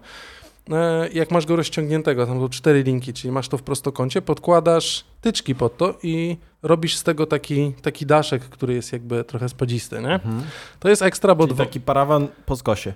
E, 0.70 1.08
Jak 1.12 1.30
masz 1.30 1.46
go 1.46 1.56
rozciągniętego, 1.56 2.26
tam 2.26 2.40
są 2.40 2.48
cztery 2.48 2.82
linki, 2.82 3.12
czyli 3.12 3.32
masz 3.32 3.48
to 3.48 3.58
w 3.58 3.62
prostokącie, 3.62 4.22
podkładasz 4.22 5.04
tyczki 5.20 5.54
pod 5.54 5.76
to 5.76 5.94
i 6.02 6.36
robisz 6.62 6.96
z 6.96 7.02
tego 7.02 7.26
taki, 7.26 7.72
taki 7.82 8.06
daszek, 8.06 8.42
który 8.42 8.74
jest 8.74 8.92
jakby 8.92 9.24
trochę 9.24 9.48
spadzisty, 9.48 10.00
nie? 10.00 10.14
Mhm. 10.14 10.42
To 10.80 10.88
jest 10.88 11.02
ekstra, 11.02 11.34
bo 11.34 11.44
Czyli 11.44 11.54
dwa... 11.54 11.64
taki 11.64 11.80
parawan 11.80 12.28
po 12.46 12.56
skosie. 12.56 12.92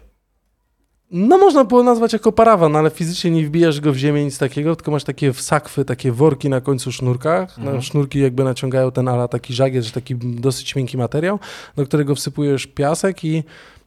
No 1.10 1.38
można 1.38 1.64
było 1.64 1.82
nazwać 1.82 2.12
jako 2.12 2.32
parawan, 2.32 2.76
ale 2.76 2.90
fizycznie 2.90 3.30
nie 3.30 3.46
wbijasz 3.46 3.80
go 3.80 3.92
w 3.92 3.96
ziemię, 3.96 4.24
nic 4.24 4.38
takiego, 4.38 4.76
tylko 4.76 4.90
masz 4.90 5.04
takie 5.04 5.32
sakwy, 5.32 5.84
takie 5.84 6.12
worki 6.12 6.48
na 6.48 6.60
końcu 6.60 6.92
sznurkach. 6.92 7.58
Mhm. 7.58 7.76
No, 7.76 7.82
sznurki 7.82 8.20
jakby 8.20 8.44
naciągają 8.44 8.90
ten 8.90 9.08
ala 9.08 9.28
taki 9.28 9.54
żagiel, 9.54 9.82
że 9.82 9.90
taki 9.90 10.14
dosyć 10.16 10.76
miękki 10.76 10.98
materiał, 10.98 11.38
do 11.76 11.86
którego 11.86 12.14
wsypujesz 12.14 12.66
piasek 12.66 13.24
i 13.24 13.44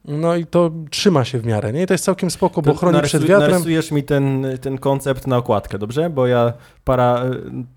no 0.08 0.36
i 0.36 0.46
to 0.46 0.70
trzyma 0.90 1.24
się 1.24 1.38
w 1.38 1.46
miarę, 1.46 1.72
nie? 1.72 1.82
I 1.82 1.86
to 1.86 1.94
jest 1.94 2.04
całkiem 2.04 2.30
spoko, 2.30 2.62
bo 2.62 2.72
To 2.72 2.78
chroni 2.78 2.96
narysuj- 2.98 3.06
przed 3.08 3.24
wiatrem. 3.24 3.50
Narysujesz 3.50 3.90
mi 3.90 4.02
ten, 4.02 4.46
ten 4.60 4.78
koncept 4.78 5.26
na 5.26 5.36
okładkę, 5.36 5.78
dobrze? 5.78 6.10
Bo 6.10 6.26
ja 6.26 6.52
para... 6.84 7.22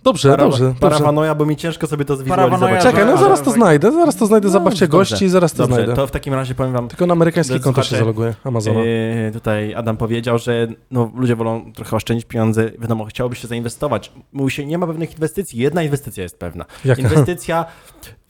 Dobrze, 0.04 0.30
para, 0.30 0.44
dobrze, 0.44 0.64
dobrze. 0.66 0.80
Parawanoja, 0.80 1.36
bo 1.36 1.46
mi 1.46 1.56
ciężko 1.56 1.88
sobie 1.88 2.06
to 2.06 2.16
zwizualizować. 2.16 2.84
Czekaj, 2.84 3.06
no 3.06 3.18
zaraz 3.18 3.42
to 3.42 3.52
znajdę, 3.52 3.92
zaraz 3.92 4.16
to 4.16 4.26
znajdę, 4.26 4.48
No, 4.48 4.52
zabawcie 4.52 4.88
dobrze. 4.88 4.98
gości 5.14 5.26
i 5.26 5.30
zaraz 5.30 5.54
to 5.54 5.58
Dobrze, 5.64 5.76
znajdę. 5.76 5.94
to 5.96 6.08
w 6.08 6.12
takim 6.12 6.34
razie 6.34 6.56
powiem 6.56 6.74
wam, 6.74 6.88
Tylko 6.88 7.06
na 7.08 7.12
amerykańskie 7.12 7.54
Drodzy 7.54 7.64
konto 7.64 7.84
się 7.84 7.98
zaloguję, 7.98 8.34
Amazona. 8.44 8.80
Yy, 8.80 9.32
tutaj 9.34 9.74
Adam 9.76 9.98
powiedział, 9.98 10.38
że 10.38 10.68
no, 10.92 11.12
ludzie 11.16 11.36
wolą 11.36 11.74
trochę 11.74 11.96
oszczędzić 11.96 12.26
pieniądze. 12.28 12.72
Wiadomo, 12.80 13.06
chciałoby 13.06 13.36
się 13.36 13.48
zainwestować. 13.48 14.12
Mówi 14.34 14.52
się, 14.52 14.66
nie 14.66 14.78
ma 14.78 14.88
pewnych 14.88 15.12
inwestycji. 15.14 15.60
Jedna 15.60 15.84
inwestycja 15.84 16.24
jest 16.24 16.40
pewna. 16.40 16.66
Jaka? 16.86 17.02
Inwestycja 17.02 17.66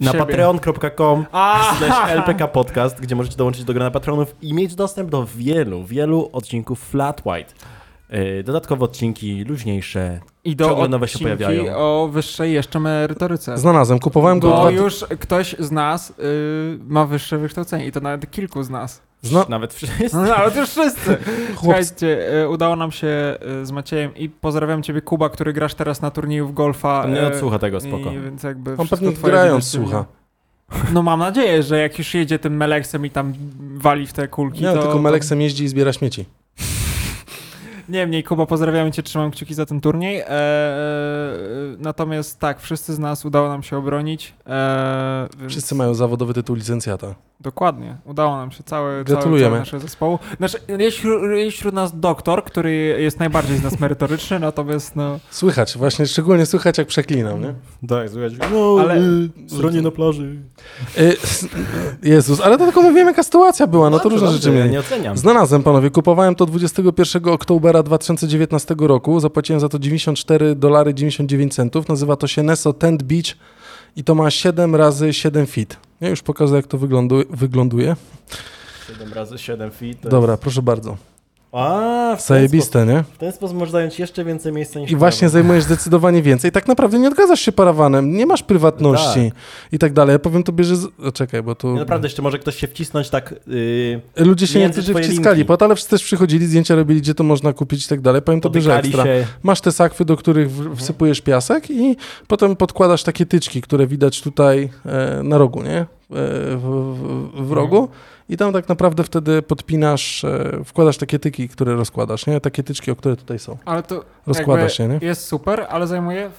na 0.02 0.14
patreon.com 0.14 1.26
LPK 2.10 2.48
Podcast, 2.48 3.02
gdzie 3.02 3.16
możecie 3.16 3.38
dołączyć 3.38 3.64
do 3.64 3.74
grona 3.74 3.92
patronów 3.92 4.36
i 4.42 4.54
mieć 4.54 4.76
dostęp 4.76 5.10
do 5.10 5.26
wielu, 5.36 5.84
wielu 5.86 6.30
odcinków 6.34 6.80
Flat 6.90 7.22
White. 7.26 7.54
Yy, 8.10 8.44
Dodatkowe 8.44 8.86
odcinki 8.86 9.44
luźniejsze. 9.44 10.20
I 10.44 10.56
do 10.56 10.66
Ciągle 10.66 10.88
nowe 10.88 11.08
się 11.08 11.16
odcinki 11.16 11.38
pojawiają. 11.38 11.76
o 11.78 12.08
wyższej 12.08 12.54
jeszcze 12.54 12.80
merytoryce. 12.80 13.58
Znalazłem, 13.58 14.00
kupowałem 14.00 14.40
go 14.40 14.50
Bo 14.50 14.60
dwa... 14.62 14.72
już 14.72 15.06
ktoś 15.20 15.56
z 15.60 15.72
nas 15.72 16.10
y, 16.10 16.14
ma 16.88 17.06
wyższe 17.06 17.38
wykształcenie 17.38 17.86
i 17.86 17.92
to 17.92 18.00
nawet 18.00 18.32
kilku 18.32 18.64
z 18.64 18.70
nas. 18.70 19.02
Zna... 19.22 19.46
Nawet 19.50 19.74
wszyscy. 19.74 20.10
No, 20.14 20.36
ale 20.36 20.52
to 20.52 20.60
już 20.60 20.70
wszyscy. 20.70 21.18
Słuchajcie, 21.60 22.42
y, 22.44 22.50
udało 22.50 22.76
nam 22.76 22.92
się 22.92 23.38
y, 23.62 23.66
z 23.66 23.72
Maciejem 23.72 24.16
i 24.16 24.30
pozdrawiam 24.30 24.84
ciebie 24.84 25.02
Kuba, 25.02 25.30
który 25.30 25.54
grasz 25.54 25.74
teraz 25.74 26.02
na 26.02 26.12
turnieju 26.12 26.48
w 26.48 26.54
golfa. 26.54 27.06
Nie 27.08 27.24
y, 27.24 27.28
odsłucha 27.28 27.60
tego, 27.60 27.80
spoko. 27.80 28.12
I, 28.12 28.20
więc 28.20 28.44
jakby 28.44 28.78
on 28.78 28.88
pewnie 28.88 29.12
grając 29.12 29.68
słucha. 29.68 30.06
No 30.94 31.04
mam 31.04 31.20
nadzieję, 31.20 31.64
że 31.64 31.78
jak 31.80 31.98
już 31.98 32.14
jedzie 32.14 32.40
tym 32.40 32.58
Meleksem 32.58 33.06
i 33.06 33.10
tam 33.10 33.34
wali 33.76 34.08
w 34.08 34.14
te 34.14 34.28
kulki, 34.28 34.62
Nie, 34.62 34.68
to... 34.68 34.74
tylko 34.74 34.94
to- 34.94 35.02
Meleksem 35.02 35.42
jeździ 35.42 35.64
i 35.64 35.68
zbiera 35.68 35.94
śmieci. 35.94 36.26
Niemniej, 37.92 38.24
Kuba, 38.24 38.46
pozdrawiamy 38.46 38.92
cię, 38.92 39.04
trzymam 39.04 39.32
kciuki 39.32 39.54
za 39.54 39.66
ten 39.66 39.82
turniej. 39.82 40.18
Eee, 40.20 40.28
natomiast 41.80 42.40
tak, 42.40 42.62
wszyscy 42.62 42.94
z 42.94 43.00
nas 43.00 43.26
udało 43.26 43.48
nam 43.50 43.64
się 43.64 43.78
obronić. 43.78 44.34
Eee, 44.46 44.54
więc- 45.40 45.52
Wszyscy 45.52 45.76
mają 45.76 45.94
zawodowy 45.94 46.34
tytuł 46.34 46.56
licencjata. 46.56 47.16
Dokładnie, 47.40 47.98
udało 48.06 48.38
nam 48.38 48.52
się 48.52 48.64
cały, 48.64 49.04
Gratulujemy. 49.04 49.42
cały, 49.44 49.52
cały 49.52 49.60
naszego 49.60 49.82
zespołu. 49.82 50.20
Znaczy, 50.38 50.58
jest, 50.78 50.98
wśród, 50.98 51.22
jest 51.32 51.58
wśród 51.58 51.74
nas 51.74 52.00
doktor, 52.00 52.44
który 52.44 52.72
jest 53.00 53.20
najbardziej 53.20 53.58
z 53.58 53.64
nas 53.64 53.80
merytoryczny, 53.80 54.40
natomiast 54.50 54.96
no... 54.96 55.20
Słychać, 55.30 55.78
właśnie 55.78 56.06
szczególnie 56.06 56.46
słychać 56.46 56.78
jak 56.78 56.88
przeklinam, 56.88 57.42
nie? 57.42 57.54
Tak, 57.88 58.10
słuchajcie. 58.10 58.38
No, 58.54 58.78
Ale- 58.80 58.92
ale... 58.94 59.02
Stronie 59.48 59.82
na 59.82 59.92
plaży. 59.92 60.36
Y, 61.00 61.16
Jezus, 62.14 62.42
ale 62.42 62.58
to 62.58 62.66
tylko 62.66 62.82
mówiłem 62.82 63.08
jaka 63.08 63.24
sytuacja 63.24 63.68
była, 63.68 63.90
no 63.90 64.00
to 64.00 64.10
Dobrze, 64.10 64.26
różne 64.26 64.38
rzeczy 64.38 64.50
ja 64.50 64.56
mieli. 64.56 64.70
nie 64.72 64.80
oceniam. 64.80 65.18
Znalazłem, 65.18 65.64
panowie, 65.64 65.90
kupowałem 65.90 66.36
to 66.36 66.46
21 66.46 67.38
oktobra 67.82 67.98
2019 67.98 68.76
roku, 68.80 69.20
zapłaciłem 69.20 69.60
za 69.60 69.70
to 69.70 69.80
94 69.80 70.56
dolary 70.56 70.94
99 70.94 71.56
centów, 71.56 71.88
nazywa 71.88 72.16
to 72.16 72.28
się 72.28 72.44
Neso 72.44 72.74
Tent 72.74 73.04
Beach 73.04 73.26
i 73.96 74.04
to 74.04 74.16
ma 74.16 74.32
7 74.32 74.76
razy 74.76 75.14
7 75.14 75.46
feet. 75.48 75.78
Ja 76.02 76.10
już 76.10 76.22
pokażę, 76.22 76.56
jak 76.56 76.68
to 76.68 76.78
wyglądu- 76.78 77.26
wygląduje. 77.30 77.96
7 78.88 79.14
razy 79.14 79.38
7 79.38 79.72
feet. 79.72 79.98
Dobra, 80.02 80.34
Jest... 80.34 80.42
proszę 80.44 80.62
bardzo. 80.62 80.98
A, 81.52 82.16
w 82.18 82.22
Zajebiste, 82.28 82.86
nie? 82.86 82.94
sposób, 82.94 83.14
w 83.16 83.18
ten 83.18 83.32
sposób 83.32 83.58
możesz 83.58 83.72
zająć 83.72 84.00
jeszcze 84.00 84.26
więcej 84.26 84.54
miejsca 84.54 84.80
niż 84.80 84.92
I 84.92 84.96
właśnie 84.96 85.20
prawo. 85.20 85.32
zajmujesz 85.34 85.64
zdecydowanie 85.64 86.22
więcej. 86.22 86.52
Tak 86.52 86.68
naprawdę 86.68 87.00
nie 87.00 87.08
odgadzasz 87.08 87.40
się 87.42 87.52
parawanem, 87.52 88.14
nie 88.18 88.26
masz 88.26 88.44
prywatności 88.44 89.32
i 89.72 89.80
tak 89.80 89.94
dalej. 89.94 90.14
Ja 90.14 90.20
powiem 90.20 90.44
tobie, 90.44 90.64
że... 90.64 90.76
Z... 90.76 90.86
o, 91.04 91.12
Czekaj, 91.12 91.44
bo 91.44 91.56
tu... 91.56 91.74
Nie, 91.74 91.80
Naprawdę, 91.80 92.06
jeszcze 92.06 92.22
może 92.22 92.40
ktoś 92.40 92.56
się 92.56 92.68
wcisnąć 92.68 93.10
tak... 93.10 93.36
Yy, 93.48 94.26
Ludzie 94.26 94.48
się 94.48 94.70
twoje 94.70 95.04
wciskali 95.06 95.38
linki. 95.38 95.48
po 95.48 95.58
to, 95.58 95.66
ale 95.66 95.76
wszyscy 95.76 95.92
też 95.92 96.04
przychodzili, 96.04 96.46
zdjęcia 96.48 96.76
robili, 96.76 97.02
gdzie 97.02 97.14
to 97.16 97.24
można 97.24 97.54
kupić 97.54 97.86
i 97.86 97.90
tak 97.90 98.02
dalej. 98.02 98.22
Powiem 98.22 98.42
tobie, 98.42 98.62
że 98.62 98.78
ekstra. 98.80 99.04
się. 99.04 99.26
Masz 99.44 99.62
te 99.62 99.72
sakwy, 99.72 100.06
do 100.06 100.18
których 100.18 100.52
w- 100.52 100.78
wsypujesz 100.78 101.22
piasek 101.22 101.72
i 101.72 101.96
potem 102.28 102.56
podkładasz 102.56 103.04
takie 103.04 103.26
tyczki, 103.26 103.62
które 103.62 103.88
widać 103.88 104.22
tutaj 104.22 104.70
e, 104.86 105.24
na 105.24 105.38
rogu, 105.38 105.64
nie? 105.64 105.78
E, 105.78 105.86
w, 106.58 106.96
w, 107.34 107.48
w 107.48 107.52
rogu. 107.52 107.88
I 108.32 108.38
tam 108.38 108.54
tak 108.54 108.70
naprawdę 108.70 109.04
wtedy 109.04 109.42
podpinasz, 109.42 110.24
e, 110.24 110.62
wkładasz 110.66 110.98
takie 110.98 111.20
tyki, 111.20 111.50
które 111.50 111.76
rozkładasz, 111.76 112.28
nie? 112.28 112.42
Takie 112.42 112.64
tyczki, 112.64 112.92
o 112.92 112.96
które 112.96 113.16
tutaj 113.16 113.40
są. 113.40 113.58
Ale 113.66 113.84
to 113.84 114.04
Rozkładasz 114.28 114.78
się, 114.78 114.88
nie? 114.88 115.00
jest 115.02 115.26
super, 115.26 115.66
ale 115.70 115.88
zajmuje 115.88 116.30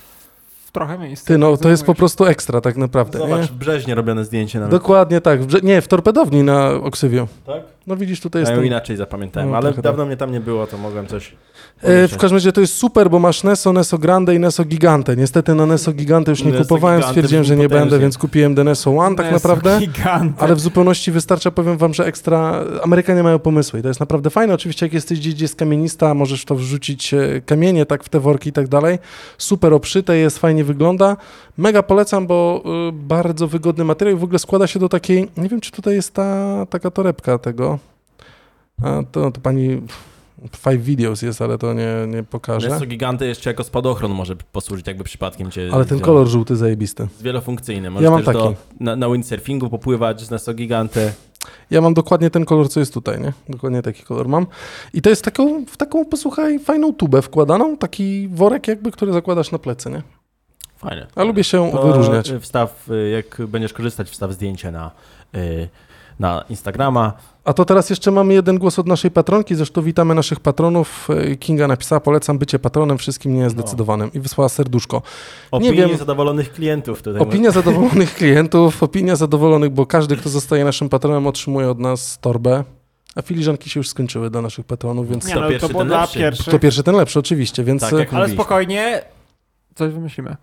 trochę 0.73 0.99
miejsca. 0.99 1.27
Ty, 1.27 1.39
no 1.39 1.53
Tak 1.53 1.61
to 1.63 1.69
jest 1.69 1.85
po 1.85 1.95
prostu 1.95 2.25
ekstra 2.25 2.61
tak 2.61 2.77
naprawdę, 2.77 3.19
Zobacz, 3.19 3.41
nie? 3.41 3.47
w 3.47 3.53
Brzeźnie 3.53 3.95
robione 3.95 4.25
zdjęcie 4.25 4.59
nawet. 4.61 4.71
Dokładnie 4.71 5.21
tak. 5.21 5.43
W 5.43 5.47
Brze- 5.47 5.63
Nie, 5.63 5.81
w 5.81 5.89
torpedowni 5.89 6.43
na 6.43 6.69
Oksywiu. 6.71 7.29
Tak? 7.47 7.63
No 7.87 7.97
widzisz, 7.97 8.21
tutaj 8.21 8.43
Ja 8.43 8.49
jest 8.49 8.59
ten... 8.59 8.67
inaczej 8.67 8.97
zapamiętałem, 8.97 9.51
No, 9.51 9.57
ale 9.57 9.67
trochę 9.67 9.83
dawno 9.83 10.07
mnie 10.07 10.17
tam 10.17 10.33
nie 10.33 10.41
było, 10.41 10.67
to 10.67 10.79
mogłem 10.79 11.07
coś... 11.07 11.35
E, 11.83 12.09
w 12.09 12.17
każdym 12.17 12.37
razie 12.37 12.53
to 12.53 12.61
jest 12.61 12.75
super, 12.75 13.11
bo 13.11 13.19
masz 13.19 13.45
Neso, 13.45 13.73
Neso 13.73 13.99
Grande 13.99 14.35
i 14.35 14.39
Neso 14.39 14.65
Gigante. 14.65 15.17
Niestety 15.17 15.55
na 15.55 15.67
Neso 15.67 15.93
Gigante 15.93 16.31
już 16.31 16.45
nie 16.45 16.51
Neso 16.53 16.63
kupowałem, 16.63 16.97
Gigante 16.99 17.13
stwierdziłem, 17.13 17.45
że 17.45 17.57
nie 17.57 17.63
potężnie. 17.65 17.81
będę, 17.81 17.99
więc 17.99 18.19
kupiłem 18.19 18.55
The 18.55 18.65
Neso 18.65 18.91
One 18.97 19.17
tak 19.17 19.27
Neso 19.27 19.35
naprawdę. 19.35 19.79
Gigant. 19.81 20.43
Ale 20.43 20.55
w 20.55 20.61
zupełności 20.61 21.13
wystarcza, 21.13 21.51
powiem 21.51 21.77
wam, 21.79 21.95
że 21.95 22.07
ekstra. 22.07 22.65
Amerykanie 22.85 23.23
mają 23.23 23.39
pomysły 23.39 23.79
i 23.81 23.83
to 23.83 23.89
jest 23.89 24.01
naprawdę 24.01 24.31
fajne. 24.31 24.55
Oczywiście, 24.55 24.87
jak 24.87 24.93
jesteś 24.93 25.19
gdzieś, 25.19 25.35
gdzie 25.35 25.45
jest 25.45 25.57
kamienista, 25.57 26.15
możesz 26.15 26.45
to 26.45 26.55
wrzucić 26.55 27.15
e, 27.15 27.41
kamienie, 27.47 27.87
tak 27.87 28.05
w 28.05 28.09
te 28.09 28.21
worki 28.21 28.51
i 28.51 28.53
tak 28.53 28.69
dalej. 28.69 28.99
Super 29.39 29.75
obszyte 29.75 30.17
jest, 30.17 30.39
fajnie 30.39 30.62
wygląda. 30.65 31.17
Mega 31.57 31.83
polecam, 31.83 32.27
bo 32.27 32.63
y, 32.89 32.93
bardzo 32.93 33.49
wygodny 33.49 33.85
materiał 33.85 34.19
w 34.19 34.25
ogóle 34.25 34.39
składa 34.39 34.67
się 34.67 34.79
do 34.79 34.89
takiej. 34.89 35.29
Nie 35.37 35.49
wiem, 35.49 35.61
czy 35.61 35.73
tutaj 35.73 35.95
jest 35.95 36.15
ta 36.15 36.67
taka 36.71 36.91
torebka 36.91 37.39
tego. 37.39 37.79
A, 38.83 39.03
to, 39.13 39.31
to 39.31 39.41
pani. 39.41 39.83
Five 40.57 40.83
Videos 40.83 41.23
jest, 41.23 41.43
ale 41.43 41.59
to 41.59 41.73
nie, 41.73 41.95
nie 42.09 42.23
pokażę. 42.23 42.69
Neso 42.69 42.87
Giganty 42.87 43.27
jeszcze 43.27 43.51
jako 43.51 43.65
spadochron 43.65 44.13
może 44.13 44.37
posłużyć, 44.37 44.87
jakby 44.87 45.05
przypadkiem 45.05 45.51
cię... 45.51 45.71
Ale 45.73 45.85
ten 45.85 46.01
kolor 46.01 46.27
żółty 46.29 46.57
zajebisty. 46.57 47.03
Jest 47.03 47.23
wielofunkcyjny. 47.23 47.91
Możesz 47.91 48.05
Ja 48.05 48.11
mam 48.11 48.23
też 48.23 48.35
do, 48.35 48.43
taki. 48.43 48.57
na, 48.81 48.97
na 48.97 49.11
windsurfingu 49.11 49.71
popływać 49.71 50.21
z 50.21 50.31
Neso 50.31 50.55
Giganty. 50.55 51.13
Ja 51.71 51.81
mam 51.81 51.95
dokładnie 51.95 52.31
ten 52.31 52.45
kolor, 52.45 52.69
co 52.69 52.81
jest 52.81 52.95
tutaj, 52.95 53.21
nie? 53.21 53.33
Dokładnie 53.49 53.83
taki 53.83 54.03
kolor 54.03 54.29
mam. 54.29 54.47
I 54.95 55.03
to 55.03 55.11
jest 55.11 55.25
taką, 55.25 55.65
w 55.67 55.77
taką, 55.77 56.05
posłuchaj, 56.05 56.59
fajną 56.59 56.95
tubę 56.95 57.23
wkładaną, 57.23 57.77
taki 57.77 58.29
worek 58.29 58.69
jakby, 58.69 58.91
który 58.91 59.13
zakładasz 59.13 59.53
na 59.53 59.59
plecy, 59.59 59.91
nie? 59.91 60.03
Fajne. 60.83 61.07
A 61.17 61.23
lubię 61.25 61.45
się 61.45 61.71
To, 61.73 61.83
wyróżniać. 61.83 62.31
y, 62.31 62.41
Wstaw, 62.41 62.91
y, 62.91 63.11
jak 63.11 63.47
będziesz 63.47 63.73
korzystać, 63.73 64.11
wstaw 64.11 64.33
zdjęcie 64.33 64.71
na, 64.71 64.91
y, 65.35 65.69
na 66.21 66.45
Instagrama. 66.51 67.13
A 67.45 67.53
to 67.53 67.65
teraz 67.65 67.91
jeszcze 67.91 68.11
mamy 68.11 68.35
jeden 68.35 68.59
głos 68.59 68.79
od 68.79 68.87
naszej 68.87 69.11
patronki, 69.11 69.55
zresztą 69.55 69.83
witamy 69.83 70.15
naszych 70.15 70.41
patronów. 70.41 71.09
Kinga 71.41 71.69
napisała, 71.69 72.01
polecam 72.01 72.39
bycie 72.39 72.59
patronem 72.59 72.99
wszystkim 72.99 73.35
niezdecydowanym 73.35 74.13
i 74.13 74.21
wysłała 74.21 74.49
serduszko. 74.49 75.03
Opinie 75.51 75.73
wiem. 75.73 75.97
zadowolonych 75.99 76.53
klientów. 76.53 77.03
Tutaj 77.03 77.23
Opinia 77.23 77.51
zadowolonych 77.61 78.15
klientów, 78.15 78.83
opinia 78.83 79.17
zadowolonych, 79.17 79.71
bo 79.71 79.87
każdy, 79.87 80.17
kto 80.17 80.29
zostaje 80.29 80.65
naszym 80.65 80.89
patronem, 80.89 81.27
otrzymuje 81.27 81.71
od 81.71 81.79
nas 81.79 82.19
torbę. 82.21 82.65
A 83.17 83.23
filiżanki 83.23 83.71
się 83.71 83.81
już 83.81 83.89
skończyły 83.89 84.31
dla 84.31 84.43
naszych 84.43 84.67
patronów, 84.67 85.09
więc 85.11 85.25
Nie, 85.27 85.31
Kto 85.33 85.41
no, 85.41 85.49
pierwszy, 85.49 85.67
to 85.69 85.73
było 85.73 85.85
ten 85.85 85.93
lepszy. 86.29 86.43
kto 86.49 86.59
pierwszy, 86.59 86.83
ten 86.83 86.95
lepszy, 86.97 87.19
oczywiście. 87.19 87.65
Więc 87.65 87.83
Tak, 87.83 87.93
jak 87.93 88.09
Ale 88.15 88.19
mówiliśmy. 88.21 88.35
spokojnie, 88.45 89.03
coś 89.75 89.93
wymyślimy. 89.93 90.37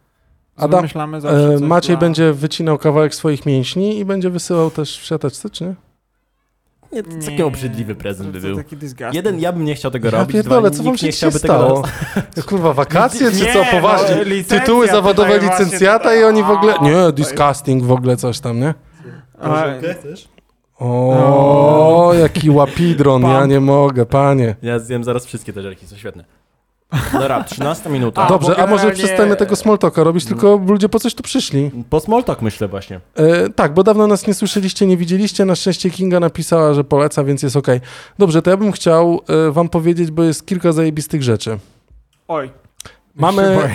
Adam, 0.59 0.79
wymyślamy 0.79 1.21
zawsze 1.21 1.53
E, 1.53 1.59
Maciej 1.59 1.95
dla- 1.95 2.01
będzie 2.01 2.33
wycinał 2.33 2.77
kawałek 2.77 3.15
swoich 3.15 3.45
mięśni 3.45 3.99
i 3.99 4.05
będzie 4.05 4.29
wysyłał 4.29 4.71
też 4.71 4.99
w 4.99 5.05
siateczce, 5.05 5.49
czy 5.49 5.63
nie? 5.63 5.75
Nie, 6.91 7.03
to 7.03 7.09
Nie, 7.11 7.21
taki 7.25 7.43
obrzydliwy 7.43 7.95
prezent 7.95 8.29
by 8.29 8.39
był. 8.41 8.57
Jeden, 9.13 9.39
ja 9.39 9.51
bym 9.53 9.65
nie 9.65 9.75
chciał 9.75 9.91
tego 9.91 10.07
Ja 10.07 10.11
robić, 10.11 10.33
pierdolę, 10.33 10.69
dwa, 10.69 10.77
co 10.77 10.83
wam 10.83 10.91
nikt 10.91 10.99
się 11.01 11.05
nie 11.07 11.11
chciałby 11.11 11.39
tego 11.39 11.53
stało? 11.53 11.75
robić. 11.75 12.45
Kurwa, 12.49 12.73
wakacje, 12.73 13.31
czy 13.31 13.37
Nie, 13.37 13.53
co? 13.53 13.59
no, 13.59 13.65
Poważnie. 13.71 14.23
licencja 14.23 14.59
Tytuły 14.59 14.87
zawodowe 14.87 15.39
licencjata 15.39 16.15
i 16.15 16.23
oni 16.23 16.43
w 16.43 16.49
ogóle... 16.49 16.73
Nie, 16.81 17.11
disgusting 17.11 17.83
w 17.83 17.91
ogóle 17.91 18.17
coś 18.17 18.39
tam, 18.39 18.59
nie? 18.59 18.73
A, 19.41 19.65
O, 20.79 22.11
jaki 22.19 22.49
łapidron, 22.49 23.21
ja 23.23 23.45
nie 23.45 23.59
mogę, 23.59 24.05
panie. 24.05 24.55
Ja 24.61 24.79
zjem 24.79 25.03
zaraz 25.03 25.25
wszystkie 25.25 25.53
te 25.53 25.61
żelki, 25.61 25.87
są 25.87 25.95
świetne. 25.97 26.23
Dobra, 27.13 27.43
13 27.43 27.89
minuta. 27.89 28.27
Dobrze, 28.27 28.55
a 28.57 28.67
może 28.67 28.91
przestajemy 28.91 29.35
tego 29.35 29.55
small 29.55 29.77
talka 29.77 30.03
robić, 30.03 30.25
tylko 30.25 30.61
ludzie 30.67 30.89
po 30.89 30.99
coś 30.99 31.13
tu 31.15 31.23
przyszli. 31.23 31.71
Po 31.89 31.99
small 31.99 32.23
talk 32.23 32.41
myślę 32.41 32.67
właśnie. 32.67 32.99
E, 33.15 33.49
tak, 33.49 33.73
bo 33.73 33.83
dawno 33.83 34.07
nas 34.07 34.27
nie 34.27 34.33
słyszeliście, 34.33 34.87
nie 34.87 34.97
widzieliście. 34.97 35.45
Na 35.45 35.55
szczęście 35.55 35.89
Kinga 35.89 36.19
napisała, 36.19 36.73
że 36.73 36.83
poleca, 36.83 37.23
więc 37.23 37.43
jest 37.43 37.55
okej. 37.55 37.81
Dobrze, 38.19 38.41
to 38.41 38.49
ja 38.49 38.57
bym 38.57 38.71
chciał 38.71 39.21
e, 39.47 39.51
wam 39.51 39.69
powiedzieć, 39.69 40.11
bo 40.11 40.23
jest 40.23 40.45
kilka 40.45 40.71
zajebistych 40.71 41.23
rzeczy. 41.23 41.59
Oj. 42.27 42.49
Mamy-. 43.19 43.69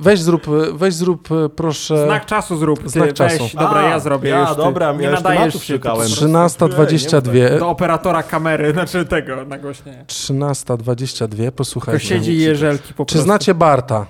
Weź 0.00 0.20
zrób, 0.20 0.46
weź 0.74 0.94
zrób 0.94 1.28
e, 1.32 1.48
proszę... 1.48 2.04
Znak 2.04 2.26
czasu 2.26 2.56
zrób. 2.56 2.82
Ty, 2.82 2.88
Znak 2.88 3.04
weź, 3.08 3.14
czasu. 3.14 3.44
Dobra, 3.58 3.80
A, 3.80 3.88
ja 3.88 4.00
zrobię 4.00 4.30
ja, 4.30 4.40
już. 4.40 4.50
Ty. 4.50 4.56
dobra, 4.56 4.92
nie 4.92 5.04
ja 5.04 5.10
nadajesz 5.10 5.54
się. 5.54 5.74
szukałem. 5.74 5.98
po 6.10 6.16
prostu. 6.16 6.26
13.22. 6.26 7.58
Do 7.58 7.68
operatora 7.68 8.22
kamery, 8.22 8.72
znaczy 8.72 9.04
tego 9.04 9.44
nagłośnienia. 9.44 10.04
13.22, 10.04 11.50
posłuchajcie. 11.50 12.08
Tylko 12.08 12.14
siedzi 12.24 12.38
jeżelki 12.38 12.94
po 12.94 13.04
Czy 13.04 13.12
prostu. 13.12 13.24
znacie 13.24 13.54
Barta? 13.54 14.06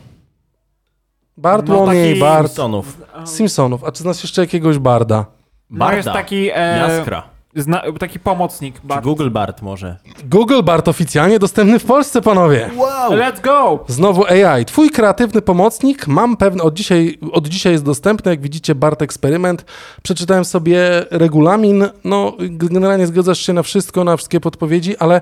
Bartłomiej, 1.37 2.05
No, 2.05 2.09
taki- 2.11 2.21
Bart, 2.21 2.47
Simpsonów. 2.49 2.99
Simpsonów. 3.25 3.85
A 3.85 3.93
czy 3.93 4.03
znasz 4.03 4.23
jeszcze 4.23 4.41
jakiegoś 4.41 4.79
Barda? 4.79 5.27
No 5.71 5.93
jest 5.93 6.07
Barda. 6.09 6.21
taki, 6.23 6.51
e, 6.55 6.79
Jaskra. 6.79 7.23
Zna, 7.57 7.83
taki 7.99 8.19
pomocnik. 8.19 8.81
Czy 8.81 8.87
Bart. 8.87 9.05
Google 9.05 9.31
Bart 9.31 9.63
może. 9.63 9.97
Google 10.25 10.63
Bart 10.63 10.89
oficjalnie 10.89 11.39
dostępny 11.39 11.79
w 11.79 11.85
Polsce, 11.85 12.23
panowie. 12.23 12.71
Wow! 12.77 13.13
Let's 13.13 13.41
go! 13.41 13.85
Znowu 13.89 14.27
AI. 14.27 14.65
Twój 14.65 14.91
kreatywny 14.91 15.43
pomocnik, 15.43 16.07
mam 16.07 16.37
pewne, 16.37 16.63
od 16.63 16.75
dzisiaj, 16.75 17.19
od 17.33 17.49
dzisiaj 17.49 17.73
jest 17.73 17.85
dostępny, 17.85 18.31
jak 18.31 18.41
widzicie, 18.41 18.75
Bart 18.75 19.03
Eksperyment. 19.03 19.65
Przeczytałem 20.03 20.45
sobie 20.45 21.05
regulamin, 21.11 21.89
no 22.05 22.37
generalnie 22.41 23.07
zgadzasz 23.07 23.39
się 23.39 23.53
na 23.53 23.63
wszystko, 23.63 24.05
na 24.05 24.17
wszystkie 24.17 24.41
podpowiedzi, 24.41 24.97
ale 24.97 25.21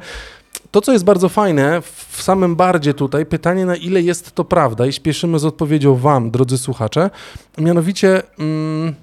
to, 0.70 0.80
co 0.80 0.92
jest 0.92 1.04
bardzo 1.04 1.28
fajne 1.28 1.82
w 1.82 2.22
samym 2.22 2.56
bardzie 2.56 2.94
tutaj, 2.94 3.26
pytanie 3.26 3.66
na 3.66 3.76
ile 3.76 4.02
jest 4.02 4.34
to 4.34 4.44
prawda 4.44 4.86
i 4.86 4.92
śpieszymy 4.92 5.38
z 5.38 5.44
odpowiedzią 5.44 5.94
wam, 5.94 6.30
drodzy 6.30 6.58
słuchacze, 6.58 7.10
mianowicie 7.58 8.22
mm, 8.38 8.94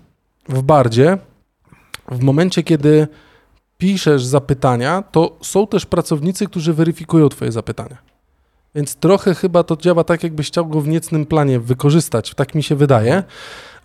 w 0.49 0.61
bardzie, 0.61 1.17
w 2.11 2.23
momencie, 2.23 2.63
kiedy 2.63 3.07
piszesz 3.77 4.25
zapytania, 4.25 5.03
to 5.11 5.37
są 5.41 5.67
też 5.67 5.85
pracownicy, 5.85 6.47
którzy 6.47 6.73
weryfikują 6.73 7.29
twoje 7.29 7.51
zapytania. 7.51 7.97
Więc 8.75 8.95
trochę 8.95 9.35
chyba 9.35 9.63
to 9.63 9.77
działa 9.77 10.03
tak, 10.03 10.23
jakbyś 10.23 10.47
chciał 10.47 10.65
go 10.65 10.81
w 10.81 10.87
niecnym 10.87 11.25
planie 11.25 11.59
wykorzystać, 11.59 12.33
tak 12.33 12.55
mi 12.55 12.63
się 12.63 12.75
wydaje. 12.75 13.23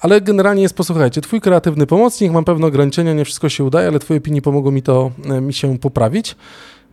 Ale 0.00 0.20
generalnie 0.20 0.62
jest, 0.62 0.74
posłuchajcie, 0.74 1.20
twój 1.20 1.40
kreatywny 1.40 1.86
pomocnik, 1.86 2.32
mam 2.32 2.44
pewne 2.44 2.66
ograniczenia, 2.66 3.12
nie 3.12 3.24
wszystko 3.24 3.48
się 3.48 3.64
udaje, 3.64 3.88
ale 3.88 3.98
twoje 3.98 4.20
opinie 4.20 4.42
pomogą 4.42 4.70
mi 4.70 4.82
to, 4.82 5.10
e, 5.30 5.40
mi 5.40 5.54
się 5.54 5.78
poprawić. 5.78 6.36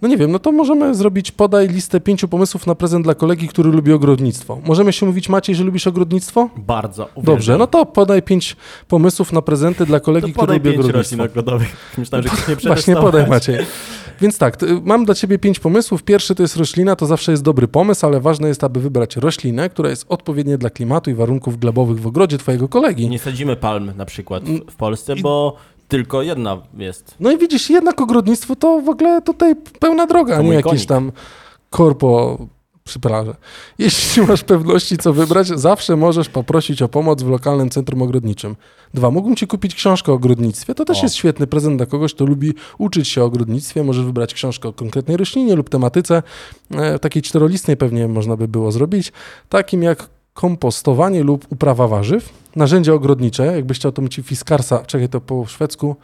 No 0.01 0.07
nie 0.07 0.17
wiem, 0.17 0.31
no 0.31 0.39
to 0.39 0.51
możemy 0.51 0.95
zrobić, 0.95 1.31
podaj 1.31 1.67
listę 1.67 1.99
pięciu 1.99 2.27
pomysłów 2.27 2.67
na 2.67 2.75
prezent 2.75 3.03
dla 3.05 3.15
kolegi, 3.15 3.47
który 3.47 3.69
lubi 3.71 3.91
ogrodnictwo. 3.93 4.59
Możemy 4.65 4.93
się 4.93 5.05
mówić, 5.05 5.29
Maciej, 5.29 5.55
że 5.55 5.63
lubisz 5.63 5.87
ogrodnictwo? 5.87 6.49
Bardzo. 6.57 7.03
Uwielbiam. 7.03 7.25
Dobrze, 7.35 7.57
no 7.57 7.67
to 7.67 7.85
podaj 7.85 8.21
pięć 8.21 8.55
pomysłów 8.87 9.33
na 9.33 9.41
prezenty 9.41 9.85
dla 9.85 9.99
kolegi, 9.99 10.27
to 10.27 10.33
który 10.33 10.41
podaj 10.41 10.57
lubi 10.57 10.69
ogrodnictwo. 10.79 11.15
Myślałem, 11.97 12.23
że 12.23 12.29
ktoś 12.29 12.57
nie 12.63 12.69
Właśnie 12.69 12.95
podaj 12.95 13.27
Maciej. 13.27 13.57
Więc 14.21 14.37
tak, 14.37 14.57
mam 14.83 15.05
dla 15.05 15.15
ciebie 15.15 15.39
pięć 15.39 15.59
pomysłów. 15.59 16.03
Pierwszy 16.03 16.35
to 16.35 16.43
jest 16.43 16.57
roślina, 16.57 16.95
to 16.95 17.05
zawsze 17.05 17.31
jest 17.31 17.43
dobry 17.43 17.67
pomysł, 17.67 18.05
ale 18.05 18.19
ważne 18.21 18.47
jest, 18.47 18.63
aby 18.63 18.79
wybrać 18.79 19.15
roślinę, 19.15 19.69
która 19.69 19.89
jest 19.89 20.05
odpowiednia 20.09 20.57
dla 20.57 20.69
klimatu 20.69 21.09
i 21.09 21.13
warunków 21.13 21.59
glebowych 21.59 21.99
w 22.01 22.07
ogrodzie 22.07 22.37
twojego 22.37 22.67
kolegi. 22.69 23.09
Nie 23.09 23.19
sadzimy 23.19 23.55
palm 23.55 23.91
na 23.97 24.05
przykład 24.05 24.43
Mm, 24.47 24.61
w, 24.67 24.71
w 24.71 24.75
Polsce, 24.75 25.13
i- 25.15 25.21
bo 25.21 25.55
tylko 25.87 26.21
jedna 26.21 26.61
jest. 26.77 27.15
No 27.19 27.31
i 27.31 27.37
widzisz, 27.37 27.69
jednak 27.69 28.01
ogrodnictwo 28.01 28.55
to 28.55 28.81
w 28.81 28.89
ogóle 28.89 29.21
tutaj 29.21 29.55
pełna 29.79 30.07
droga, 30.07 30.37
a 30.37 30.41
nie 30.41 30.49
jakieś 30.49 30.63
konik. 30.63 30.85
tam 30.85 31.11
korpo 31.69 32.37
przy 32.87 32.99
plaży. 32.99 33.33
Jeśli 33.79 34.21
masz 34.21 34.43
pewności, 34.43 34.97
co 34.97 35.13
wybrać, 35.13 35.47
zawsze 35.47 35.95
możesz 35.95 36.29
poprosić 36.29 36.81
o 36.81 36.87
pomoc 36.87 37.23
w 37.23 37.29
lokalnym 37.29 37.69
centrum 37.69 38.01
ogrodniczym. 38.01 38.55
Dwa, 38.93 39.11
mógłbym 39.11 39.35
ci 39.35 39.47
kupić 39.47 39.75
książkę 39.75 40.11
o 40.11 40.15
ogrodnictwie. 40.15 40.75
To 40.75 40.85
też 40.85 40.99
O. 40.99 41.03
jest 41.03 41.15
świetny 41.15 41.47
prezent 41.47 41.77
dla 41.77 41.85
kogoś, 41.85 42.13
kto 42.13 42.25
lubi 42.25 42.53
uczyć 42.77 43.07
się 43.07 43.21
o 43.21 43.25
ogrodnictwie. 43.25 43.83
Możesz 43.83 44.05
wybrać 44.05 44.33
książkę 44.33 44.69
o 44.69 44.73
konkretnej 44.73 45.17
roślinie 45.17 45.55
lub 45.55 45.69
tematyce. 45.69 46.23
E, 46.71 46.99
takiej 46.99 47.21
czterolistnej 47.21 47.77
pewnie 47.77 48.07
można 48.07 48.37
by 48.37 48.47
było 48.47 48.71
zrobić. 48.71 49.11
Takim 49.49 49.83
jak 49.83 50.09
kompostowanie 50.41 51.23
lub 51.23 51.45
uprawa 51.49 51.87
warzyw. 51.87 52.29
Narzędzia 52.55 52.93
ogrodnicze, 52.93 53.45
jakbyś 53.45 53.77
chciał, 53.77 53.91
to 53.91 54.01
mi 54.01 54.09
ci 54.09 54.23
fiskarsa, 54.23 54.79
czekaj 54.85 55.09
to 55.09 55.21
po 55.21 55.45
szwedzku, 55.45 55.95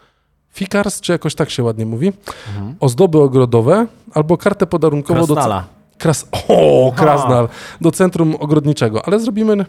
fikars, 0.49 1.01
czy 1.01 1.11
jakoś 1.11 1.35
tak 1.35 1.49
się 1.49 1.63
ładnie 1.63 1.85
mówi, 1.85 2.11
Mhm. 2.49 2.75
ozdoby 2.79 3.21
ogrodowe 3.21 3.87
albo 4.13 4.37
kartę 4.37 4.67
podarunkową 4.67 5.25
do, 5.25 5.33
Krasnala. 5.35 5.63
Kras... 5.97 6.27
O, 6.47 6.91
krasnal. 6.95 7.49
Do 7.81 7.91
centrum 7.91 8.35
ogrodniczego. 8.39 9.05
Ale 9.07 9.19
zrobimy, 9.19 9.65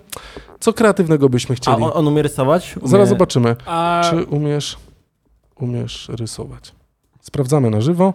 co 0.61 0.73
kreatywnego 0.73 1.29
byśmy 1.29 1.53
A 1.53 1.57
chcieli. 1.57 1.83
on, 1.83 1.91
on 1.95 2.09
umie 2.09 2.23
rysować? 2.23 2.77
Umie... 2.77 2.89
Zaraz 2.89 3.09
zobaczymy, 3.09 3.57
A 3.67 4.03
czy 4.11 4.25
umiesz, 4.25 4.77
umiesz 5.61 6.09
rysować. 6.09 6.73
Sprawdzamy 7.21 7.71
na 7.71 7.81
żywo. 7.81 8.15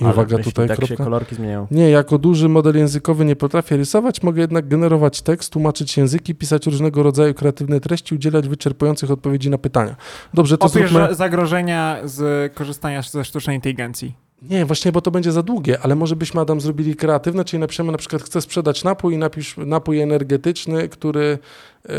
I 0.00 0.04
Ale 0.04 0.12
uwaga, 0.12 0.38
tutaj 0.38 0.68
tak 0.68 0.80
się 0.80 0.86
kropka. 0.86 1.04
kolorki 1.04 1.34
zmieniają. 1.34 1.66
Nie, 1.70 1.90
jako 1.90 2.18
duży 2.18 2.48
model 2.48 2.76
językowy 2.76 3.24
nie 3.24 3.36
potrafię 3.36 3.76
rysować, 3.76 4.22
mogę 4.22 4.40
jednak 4.40 4.68
generować 4.68 5.22
tekst, 5.22 5.52
tłumaczyć 5.52 5.96
języki, 5.96 6.34
pisać 6.34 6.66
różnego 6.66 7.02
rodzaju 7.02 7.34
kreatywne 7.34 7.80
treści, 7.80 8.14
udzielać 8.14 8.48
wyczerpujących 8.48 9.10
odpowiedzi 9.10 9.50
na 9.50 9.58
pytania. 9.58 9.96
Dobrze, 10.34 10.58
to 10.58 10.66
opisz 10.66 10.74
zróbmy... 10.90 11.08
za- 11.08 11.14
zagrożenia 11.14 11.96
z 12.04 12.52
korzystania 12.54 13.02
ze 13.02 13.24
sztucznej 13.24 13.56
inteligencji. 13.56 14.27
Nie, 14.42 14.64
właśnie, 14.64 14.92
bo 14.92 15.00
to 15.00 15.10
będzie 15.10 15.32
za 15.32 15.42
długie, 15.42 15.78
ale 15.82 15.94
może 15.94 16.16
byśmy, 16.16 16.40
Adam, 16.40 16.60
zrobili 16.60 16.96
kreatywne, 16.96 17.44
czyli 17.44 17.60
napiszemy 17.60 17.92
na 17.92 17.98
przykład, 17.98 18.22
chcę 18.22 18.40
sprzedać 18.40 18.84
napój 18.84 19.14
i 19.14 19.18
napisz 19.18 19.56
napój 19.56 20.00
energetyczny, 20.00 20.88
który 20.88 21.38
e, 21.84 21.92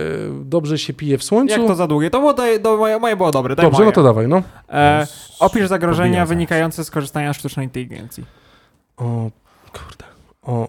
dobrze 0.44 0.78
się 0.78 0.94
pije 0.94 1.18
w 1.18 1.24
słońcu. 1.24 1.60
Jak 1.60 1.68
to 1.68 1.76
za 1.76 1.88
długie? 1.88 2.10
To 2.10 2.20
było, 2.20 2.34
to, 2.34 2.44
to 2.64 2.78
moje, 2.78 3.00
moje 3.00 3.16
było 3.16 3.32
dobre. 3.32 3.56
Daj 3.56 3.66
Dobrze, 3.66 3.80
moje. 3.80 3.86
no 3.86 3.92
to 3.92 4.04
dawaj, 4.04 4.28
no. 4.28 4.44
E, 4.70 5.08
opisz 5.40 5.68
zagrożenia 5.68 6.26
wynikające 6.26 6.84
z 6.86 6.92
korzystania 6.92 7.34
z 7.34 7.38
sztucznej 7.38 7.66
inteligencji. 7.66 8.26
O, 8.98 9.30
kurde. 9.74 10.06
O, 10.42 10.68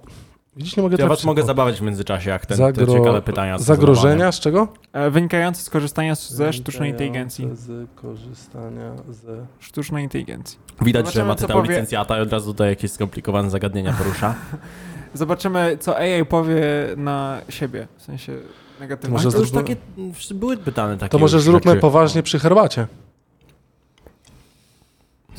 widzisz, 0.60 0.76
nie 0.76 0.82
mogę 0.82 0.96
Ja 0.98 1.06
was 1.08 1.24
mogę 1.24 1.42
O, 1.42 1.46
zabawić 1.46 1.78
w 1.78 1.82
międzyczasie, 1.82 2.30
jak 2.30 2.46
ten, 2.46 2.58
Zagro- 2.58 2.86
te 2.86 2.92
ciekawe 2.92 3.22
pytania 3.22 3.58
Zagrożenia 3.58 4.32
z 4.32 4.40
czego? 4.40 4.68
E, 4.92 5.10
wynikające 5.10 5.62
z 5.62 5.70
korzystania 5.70 6.14
z, 6.14 6.30
ze 6.30 6.52
sztucznej 6.52 6.90
inteligencji. 6.90 7.48
Z 7.54 7.90
korzystania 7.94 8.92
ze... 9.10 9.46
Sztucznej 9.60 10.04
inteligencji. 10.04 10.58
Widać, 10.82 11.06
że 11.06 11.12
Zobaczymy, 11.12 11.28
ma 11.28 11.34
ty 11.34 11.40
co 11.40 11.48
tam 11.48 11.56
powie- 11.56 11.68
licencjata 11.70 12.18
i 12.18 12.20
od 12.20 12.32
razu 12.32 12.52
tutaj 12.52 12.68
jakieś 12.68 12.90
skomplikowane 12.92 13.50
zagadnienia 13.50 13.92
porusza. 13.92 14.34
Zobaczymy, 15.14 15.76
co 15.80 15.96
AI 15.98 16.24
powie 16.26 16.62
na 16.96 17.40
siebie. 17.48 17.86
W 17.96 18.02
sensie 18.02 18.32
negatywnie. 18.80 19.12
Może 19.12 19.32
To 19.32 19.38
już 19.38 19.48
zróbmy- 19.50 19.62
takie 19.62 19.76
mm, 19.98 20.12
były 20.34 20.56
pytane 20.56 20.96
takie 20.98 21.10
To 21.10 21.18
może 21.18 21.36
już 21.36 21.44
zróbmy 21.44 21.70
rzeczy. 21.70 21.80
poważnie 21.80 22.22
przy 22.22 22.38
herbacie. 22.38 22.86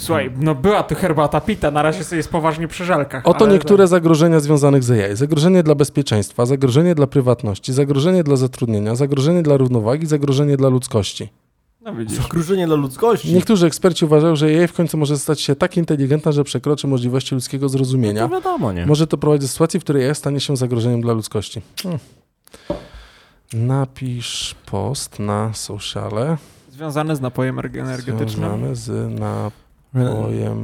Słuchaj, 0.02 0.32
no 0.40 0.56
była 0.56 0.84
tu 0.84 0.96
herbata 0.96 1.42
pita, 1.42 1.72
na 1.72 1.82
razie 1.82 2.04
sobie 2.04 2.18
jest 2.18 2.30
poważnie 2.30 2.68
przy 2.68 2.86
żelkach. 2.86 3.28
Oto 3.28 3.48
niektóre 3.48 3.88
zagrożenia 3.88 4.40
związanych 4.40 4.84
z 4.84 4.92
AI. 4.92 5.16
Zagrożenie 5.16 5.64
dla 5.64 5.76
bezpieczeństwa, 5.76 6.46
zagrożenie 6.46 6.96
dla 6.96 7.08
prywatności, 7.08 7.74
zagrożenie 7.74 8.24
dla 8.24 8.36
zatrudnienia, 8.36 8.96
zagrożenie 8.96 9.42
dla 9.44 9.58
równowagi, 9.58 10.06
zagrożenie 10.08 10.58
dla 10.58 10.70
ludzkości. 10.70 11.30
No 11.82 11.96
widzisz. 11.96 12.18
Zagrożenie 12.22 12.68
dla 12.68 12.76
ludzkości. 12.76 13.34
Niektórzy 13.34 13.66
eksperci 13.68 14.06
uważają, 14.06 14.36
że 14.36 14.46
AI 14.46 14.68
w 14.68 14.74
końcu 14.74 14.98
może 14.98 15.18
stać 15.18 15.42
się 15.42 15.56
tak 15.56 15.78
inteligentna, 15.78 16.32
że 16.32 16.44
przekroczy 16.44 16.88
możliwości 16.88 17.36
ludzkiego 17.36 17.70
zrozumienia. 17.70 18.28
To 18.28 18.36
wiadomo, 18.36 18.72
nie? 18.74 18.86
Może 18.86 19.08
to 19.08 19.18
prowadzić 19.18 19.42
do 19.42 19.48
sytuacji, 19.48 19.80
w 19.80 19.84
której 19.84 20.08
AI 20.10 20.16
stanie 20.16 20.40
się 20.40 20.58
zagrożeniem 20.58 21.02
dla 21.02 21.14
ludzkości. 21.14 21.62
Hmm. 21.84 22.00
Napisz 23.54 24.56
post 24.66 25.20
na 25.20 25.54
sociale 25.54 26.38
Związane 26.72 27.16
z 27.16 27.22
napojem 27.22 27.56
erg- 27.56 27.80
energetycznym. 27.80 28.30
związany 28.30 28.76
z 28.76 29.20
napojem. 29.20 29.61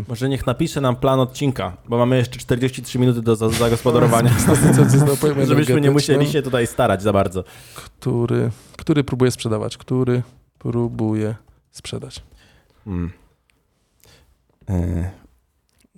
Może 0.08 0.30
niech 0.30 0.46
napisze 0.48 0.82
nam 0.82 0.96
plan 0.96 1.20
odcinka, 1.20 1.78
bo 1.90 1.98
mamy 1.98 2.18
jeszcze 2.18 2.40
43 2.40 3.00
minuty 3.00 3.22
do 3.22 3.36
za- 3.36 3.50
zagospodarowania, 3.50 4.32
żebyśmy 5.46 5.82
nie 5.82 5.92
musieli 5.92 6.28
się 6.32 6.42
tutaj 6.42 6.68
starać 6.68 7.02
za 7.02 7.14
bardzo. 7.14 7.44
Który, 7.76 8.52
który 8.78 9.04
próbuje 9.04 9.32
sprzedawać? 9.32 9.78
Który 9.78 10.24
próbuje 10.60 11.36
sprzedać? 11.72 12.24
Mm. 12.88 13.12
E, 14.70 15.12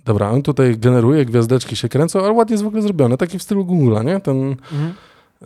Dobra, 0.04 0.30
on 0.30 0.42
tutaj 0.42 0.78
generuje, 0.78 1.24
gwiazdeczki 1.24 1.76
się 1.76 1.88
kręcą, 1.88 2.20
ale 2.24 2.32
ładnie 2.32 2.54
jest 2.54 2.64
w 2.64 2.66
ogóle 2.66 2.82
zrobione, 2.82 3.16
taki 3.16 3.38
w 3.38 3.42
stylu 3.42 3.64
Google'a, 3.64 4.04
nie? 4.04 4.20
Ten 4.20 4.36
Mhm. 4.50 4.94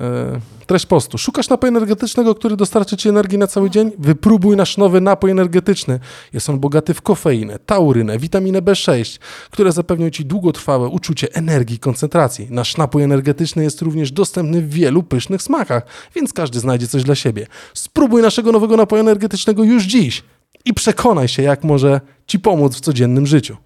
E, 0.00 0.40
treść 0.66 0.86
postu. 0.86 1.18
Szukasz 1.18 1.48
napoju 1.48 1.68
energetycznego, 1.68 2.34
który 2.34 2.56
dostarczy 2.56 2.96
ci 2.96 3.08
energii 3.08 3.38
na 3.38 3.46
cały 3.46 3.70
dzień? 3.70 3.90
Wypróbuj 3.98 4.56
nasz 4.56 4.76
nowy 4.76 5.00
napój 5.00 5.30
energetyczny. 5.30 6.00
Jest 6.32 6.50
on 6.50 6.58
bogaty 6.58 6.94
w 6.94 7.02
kofeinę, 7.02 7.58
taurynę, 7.58 8.18
witaminę 8.18 8.62
B6, 8.62 9.18
które 9.50 9.72
zapewnią 9.72 10.10
ci 10.10 10.24
długotrwałe 10.24 10.88
uczucie 10.88 11.34
energii 11.34 11.76
i 11.76 11.78
koncentracji. 11.78 12.46
Nasz 12.50 12.76
napój 12.76 13.02
energetyczny 13.02 13.62
jest 13.62 13.82
również 13.82 14.12
dostępny 14.12 14.62
w 14.62 14.70
wielu 14.70 15.02
pysznych 15.02 15.42
smakach, 15.42 15.86
więc 16.14 16.32
każdy 16.32 16.60
znajdzie 16.60 16.88
coś 16.88 17.02
dla 17.02 17.14
siebie. 17.14 17.46
Spróbuj 17.74 18.22
naszego 18.22 18.52
nowego 18.52 18.76
napoju 18.76 19.00
energetycznego 19.00 19.64
już 19.64 19.84
dziś 19.84 20.24
i 20.64 20.74
przekonaj 20.74 21.28
się, 21.28 21.42
jak 21.42 21.64
może 21.64 22.00
ci 22.26 22.38
pomóc 22.38 22.76
w 22.76 22.80
codziennym 22.80 23.26
życiu. 23.26 23.56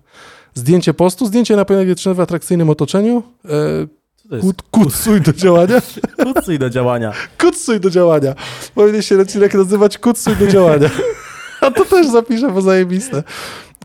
Zdjęcie 0.55 0.95
postu, 0.95 1.27
zdjęcie 1.27 1.57
napoju 1.57 1.79
energetycznego 1.79 2.15
w 2.15 2.21
atrakcyjnym 2.21 2.71
otoczeniu. 2.71 3.23
E, 3.45 3.51
co 4.29 4.31
to 4.31 4.37
jest? 4.37 4.47
kut, 4.49 4.63
kutsuj 4.71 5.21
do 5.21 5.33
działania. 5.33 5.81
Kucuj 6.35 6.59
do 6.59 6.71
działania. 6.71 7.13
Kutsuj 7.41 7.81
do 7.81 7.91
działania. 7.91 8.35
Powinien 8.75 9.03
się 9.03 9.21
odcinek 9.21 9.55
nazywać 9.55 9.99
Kutsuj 9.99 10.37
do 10.37 10.47
działania. 10.47 10.91
A 11.61 11.71
to 11.71 11.85
też 11.85 12.07
zapiszę, 12.07 12.51
bo 12.51 12.63
zajebiste. 12.63 13.23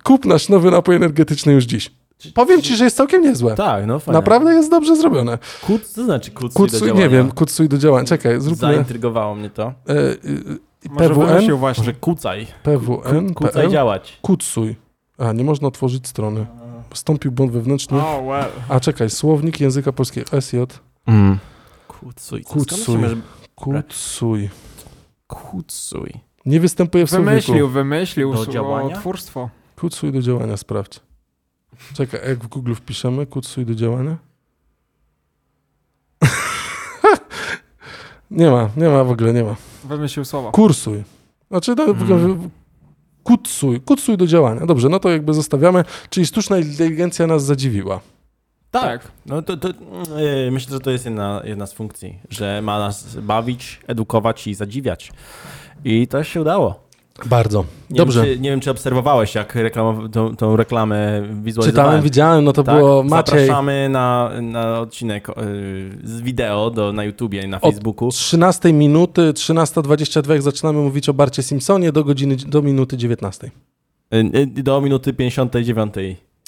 Kup 0.04 0.26
nasz 0.26 0.50
nowy 0.50 0.72
napój 0.72 0.96
energetyczny 0.96 1.54
już 1.54 1.64
dziś. 1.64 1.92
Powiem 2.34 2.62
ci, 2.62 2.76
że 2.76 2.84
jest 2.84 2.98
całkiem 2.98 3.22
niezłe. 3.22 3.56
Tak, 3.56 3.86
no 3.86 4.00
fajnie. 4.00 4.14
Naprawdę 4.18 4.54
jest 4.54 4.70
dobrze 4.72 4.96
zrobione. 4.96 5.38
Kut, 5.68 5.86
co 5.88 6.04
znaczy 6.04 6.32
kucuj, 6.32 6.50
do 6.50 6.54
Kutsuj, 6.60 6.80
działania? 6.88 7.04
nie 7.06 7.10
wiem, 7.10 7.32
kutsuj 7.32 7.70
do 7.70 7.78
działania. 7.78 8.08
Czekaj, 8.08 8.42
zróbmy 8.42 8.58
Zaintrygowało 8.58 9.36
mnie 9.36 9.50
to. 9.50 9.64
e, 9.66 9.94
Może 10.90 11.10
PWN, 11.10 11.28
wymyślił 11.28 11.58
właśnie. 11.58 11.82
Może 11.82 11.94
kucaj. 11.94 12.48
PWN, 12.64 13.34
Kucaj 13.34 13.54
PL, 13.54 13.72
działać. 13.72 14.20
Kutsuj. 14.22 14.76
A, 15.18 15.34
nie 15.34 15.44
można 15.44 15.68
otworzyć 15.68 16.08
strony. 16.08 16.46
Wstąpił 16.94 17.32
błąd 17.32 17.52
wewnętrzny. 17.52 18.02
O, 18.02 18.24
well. 18.28 18.52
A 18.70 18.80
czekaj, 18.80 19.10
słownik 19.10 19.60
języka 19.60 19.92
polskiego 19.92 20.42
SJ. 20.42 20.58
Mm. 21.06 21.38
Kucuj. 21.88 22.44
Kucuj. 22.44 22.96
Kutsuj. 23.56 24.50
Kucuj. 25.28 26.14
Nie 26.46 26.60
występuje 26.60 27.06
w 27.06 27.10
słowniku. 27.10 27.30
Wymyślił, 27.32 27.70
wymyślił 27.70 28.34
Do 28.34 28.46
działania? 28.46 28.96
twórstwo. 29.00 29.50
Kutsuj 29.76 30.12
do 30.12 30.22
działania, 30.22 30.58
sprawdź. 30.58 31.00
Czekaj, 31.94 32.20
jak 32.28 32.44
w 32.44 32.48
Google 32.48 32.74
wpiszemy 32.74 33.26
kutsuj 33.26 33.66
do 33.66 33.76
działania? 33.76 34.18
nie 38.32 38.50
ma, 38.52 38.70
nie 38.78 38.90
ma 38.90 39.04
w 39.04 39.12
ogóle, 39.12 39.34
nie 39.34 39.44
ma. 39.44 39.56
Wymyślił 39.84 40.26
słowo. 40.26 40.52
Kursuj. 40.52 41.04
Znaczy, 41.52 41.76
no, 41.78 41.84
Mm. 41.84 42.50
Kutsuj, 43.24 43.82
kutsuj 43.82 44.18
do 44.18 44.28
działania. 44.28 44.66
Dobrze, 44.66 44.90
no 44.90 45.00
to 45.00 45.10
jakby 45.10 45.34
zostawiamy. 45.34 45.84
Czyli 46.10 46.26
sztuczna 46.26 46.58
inteligencja 46.58 47.28
nas 47.28 47.46
zadziwiła. 47.46 48.00
Tak. 48.72 49.12
No 49.26 49.42
to, 49.42 49.58
to 49.58 49.68
yy, 49.68 50.52
myślę, 50.52 50.74
że 50.74 50.80
to 50.80 50.92
jest 50.92 51.06
jedna, 51.06 51.42
jedna 51.44 51.68
z 51.68 51.74
funkcji, 51.74 52.20
że 52.30 52.62
ma 52.62 52.80
nas 52.80 53.16
bawić, 53.16 53.80
edukować 53.88 54.48
i 54.48 54.54
zadziwiać. 54.54 55.12
I 55.86 56.08
to 56.08 56.24
się 56.24 56.42
udało. 56.42 56.83
Bardzo. 57.26 57.66
Nie 57.90 57.98
Dobrze. 57.98 58.24
Wiem, 58.26 58.34
czy, 58.36 58.40
nie 58.40 58.50
wiem, 58.50 58.60
czy 58.60 58.72
obserwowałeś, 58.72 59.36
jak 59.36 59.56
reklamow- 59.56 60.10
tą, 60.10 60.36
tą 60.36 60.56
reklamę 60.56 61.22
wizualizowałem. 61.44 61.72
Czytałem, 61.72 62.02
widziałem, 62.02 62.44
no 62.46 62.54
to 62.54 62.64
tak, 62.64 62.76
było 62.76 63.04
Maciej. 63.04 63.40
Zapraszamy 63.40 63.90
na, 63.90 64.32
na 64.42 64.80
odcinek 64.80 65.28
yy, 65.28 65.36
z 66.04 66.22
wideo 66.22 66.70
do, 66.70 66.94
na 66.94 67.04
YouTubie 67.04 67.42
i 67.44 67.48
na 67.48 67.62
Od- 67.62 67.74
Facebooku. 67.74 68.10
13 68.12 68.74
minuty, 68.74 69.22
13.22, 69.22 70.32
jak 70.32 70.42
zaczynamy 70.42 70.80
mówić 70.80 71.10
o 71.10 71.14
Barcie 71.14 71.44
Simpsonie, 71.44 71.92
do 71.92 72.04
godziny, 72.04 72.36
do 72.36 72.62
minuty 72.62 72.98
19. 72.98 73.52
Yy, 74.12 74.30
yy, 74.34 74.48
do 74.64 74.82
minuty 74.82 75.14
59. 75.14 75.94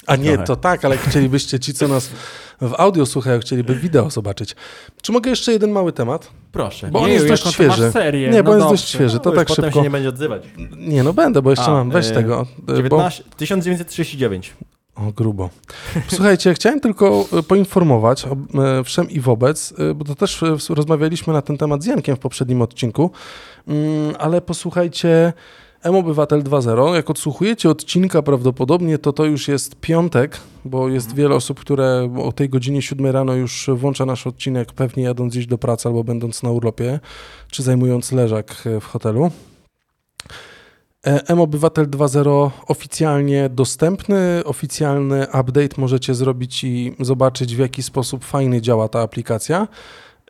A 0.06 0.16
nie, 0.16 0.28
Trochę. 0.30 0.44
to 0.44 0.56
tak, 0.56 0.84
ale 0.84 0.96
chcielibyście 0.96 1.58
ci, 1.60 1.74
co 1.74 1.88
nas 1.88 2.10
w 2.60 2.74
audio 2.78 3.06
słuchają, 3.06 3.40
chcieliby 3.40 3.74
wideo 3.74 4.10
zobaczyć. 4.10 4.56
Czy 5.02 5.12
mogę 5.12 5.30
jeszcze 5.30 5.52
jeden 5.52 5.70
mały 5.70 5.92
temat? 5.92 6.30
Proszę. 6.52 6.88
Bo 6.90 6.98
on 7.00 7.06
Nie, 7.08 7.14
jest 7.14 7.28
dość 7.28 7.46
świeży. 7.52 7.90
serię, 7.92 8.30
Nie, 8.30 8.42
bo 8.42 8.50
no 8.50 8.56
on 8.56 8.60
jest 8.60 8.72
dość 8.82 8.88
świeży, 8.94 9.20
to 9.20 9.30
No 9.30 9.36
tak 9.36 9.48
potem 9.48 9.64
szybko. 9.64 9.78
się 9.78 9.82
nie 9.84 9.90
będzie 9.90 10.08
odzywać. 10.08 10.42
Nie, 10.76 11.02
no 11.02 11.12
będę, 11.12 11.42
bo 11.42 11.50
jeszcze 11.50 11.66
A, 11.66 11.70
mam. 11.70 11.90
Weź 11.90 12.06
y, 12.06 12.12
tego. 12.12 12.42
y, 12.42 12.64
Bo... 12.66 12.76
19, 12.76 13.24
1939. 13.36 14.54
O, 14.94 15.12
grubo. 15.12 15.50
Słuchajcie, 16.08 16.54
chciałem 16.54 16.80
tylko 16.80 17.24
e, 17.38 17.42
poinformować 17.42 18.24
o, 18.24 18.36
e, 18.62 18.84
wszem 18.84 19.10
i 19.10 19.20
wobec, 19.20 19.74
e, 19.78 19.94
bo 19.94 20.04
to 20.04 20.14
też 20.14 20.42
e, 20.42 20.56
rozmawialiśmy 20.74 21.32
na 21.32 21.42
ten 21.42 21.58
temat 21.58 21.82
z 21.82 21.86
Jankiem 21.86 22.16
w 22.16 22.18
poprzednim 22.18 22.62
odcinku, 22.62 23.10
Mm, 23.68 24.14
ale 24.18 24.40
posłuchajcie, 24.40 25.32
M-Obywatel 25.86 26.42
2.0, 26.42 26.94
jak 26.94 27.10
odsłuchujecie 27.10 27.70
odcinka 27.70 28.22
prawdopodobnie, 28.22 28.98
to 28.98 29.12
to 29.12 29.24
już 29.24 29.48
jest 29.48 29.76
piątek, 29.76 30.40
bo 30.64 30.88
jest 30.88 31.14
wiele 31.14 31.34
osób, 31.34 31.60
które 31.60 32.16
o 32.22 32.32
tej 32.32 32.48
godzinie 32.48 32.82
7 32.82 33.06
rano 33.06 33.34
już 33.34 33.70
włącza 33.74 34.06
nasz 34.06 34.26
odcinek, 34.26 34.72
pewnie 34.72 35.02
jadąc 35.02 35.32
gdzieś 35.32 35.46
do 35.46 35.58
pracy 35.58 35.88
albo 35.88 36.04
będąc 36.04 36.42
na 36.42 36.50
urlopie, 36.50 37.00
czy 37.50 37.62
zajmując 37.62 38.12
leżak 38.12 38.62
e, 38.66 38.80
w 38.80 38.84
hotelu. 38.84 39.30
E, 41.06 41.28
M-Obywatel 41.28 41.90
2.0 41.90 42.50
oficjalnie 42.68 43.48
dostępny, 43.48 44.42
oficjalny 44.44 45.26
update 45.26 45.76
możecie 45.76 46.14
zrobić 46.14 46.64
i 46.64 46.96
zobaczyć 47.00 47.56
w 47.56 47.58
jaki 47.58 47.82
sposób 47.82 48.24
fajnie 48.24 48.62
działa 48.62 48.88
ta 48.88 49.00
aplikacja. 49.00 49.68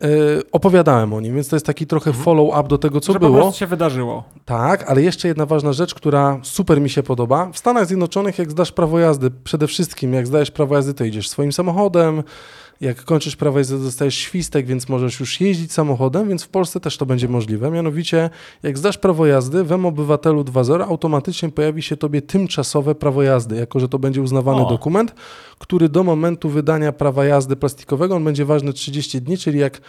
E, 0.01 0.07
Opowiadałem 0.51 1.13
o 1.13 1.21
nim, 1.21 1.35
więc 1.35 1.47
to 1.47 1.55
jest 1.55 1.65
taki 1.65 1.87
trochę 1.87 2.13
follow-up 2.13 2.67
do 2.67 2.77
tego, 2.77 3.01
co 3.01 3.13
że 3.13 3.19
było. 3.19 3.51
się 3.51 3.67
wydarzyło. 3.67 4.23
Tak, 4.45 4.89
ale 4.89 5.01
jeszcze 5.01 5.27
jedna 5.27 5.45
ważna 5.45 5.73
rzecz, 5.73 5.93
która 5.95 6.39
super 6.43 6.81
mi 6.81 6.89
się 6.89 7.03
podoba. 7.03 7.49
W 7.53 7.57
Stanach 7.57 7.85
Zjednoczonych, 7.85 8.39
jak 8.39 8.51
zdasz 8.51 8.71
prawo 8.71 8.99
jazdy, 8.99 9.31
przede 9.43 9.67
wszystkim 9.67 10.13
jak 10.13 10.27
zdajesz 10.27 10.51
prawo 10.51 10.75
jazdy, 10.75 10.93
to 10.93 11.03
idziesz 11.03 11.29
swoim 11.29 11.51
samochodem. 11.51 12.23
Jak 12.81 13.03
kończysz 13.03 13.35
prawo 13.35 13.57
jazdy, 13.57 13.79
dostajesz 13.79 14.15
świstek, 14.15 14.65
więc 14.65 14.89
możesz 14.89 15.19
już 15.19 15.41
jeździć 15.41 15.71
samochodem, 15.71 16.29
więc 16.29 16.43
w 16.43 16.47
Polsce 16.47 16.79
też 16.79 16.97
to 16.97 17.05
będzie 17.05 17.27
możliwe. 17.27 17.71
Mianowicie, 17.71 18.29
jak 18.63 18.77
zdasz 18.77 18.97
prawo 18.97 19.25
jazdy, 19.25 19.63
w 19.63 19.71
M-Obywatelu 19.71 20.43
2.0 20.43 20.81
automatycznie 20.89 21.49
pojawi 21.49 21.81
się 21.81 21.97
tobie 21.97 22.21
tymczasowe 22.21 22.95
prawo 22.95 23.23
jazdy, 23.23 23.55
jako 23.55 23.79
że 23.79 23.89
to 23.89 23.99
będzie 23.99 24.21
uznawany 24.21 24.61
O. 24.61 24.69
dokument, 24.69 25.15
który 25.59 25.89
do 25.89 26.03
momentu 26.03 26.49
wydania 26.49 26.91
prawa 26.91 27.25
jazdy 27.25 27.55
plastikowego, 27.55 28.15
on 28.15 28.23
będzie 28.23 28.45
ważny 28.45 28.73
30 28.73 29.21
dni, 29.21 29.37
czyli 29.37 29.59
jak 29.59 29.81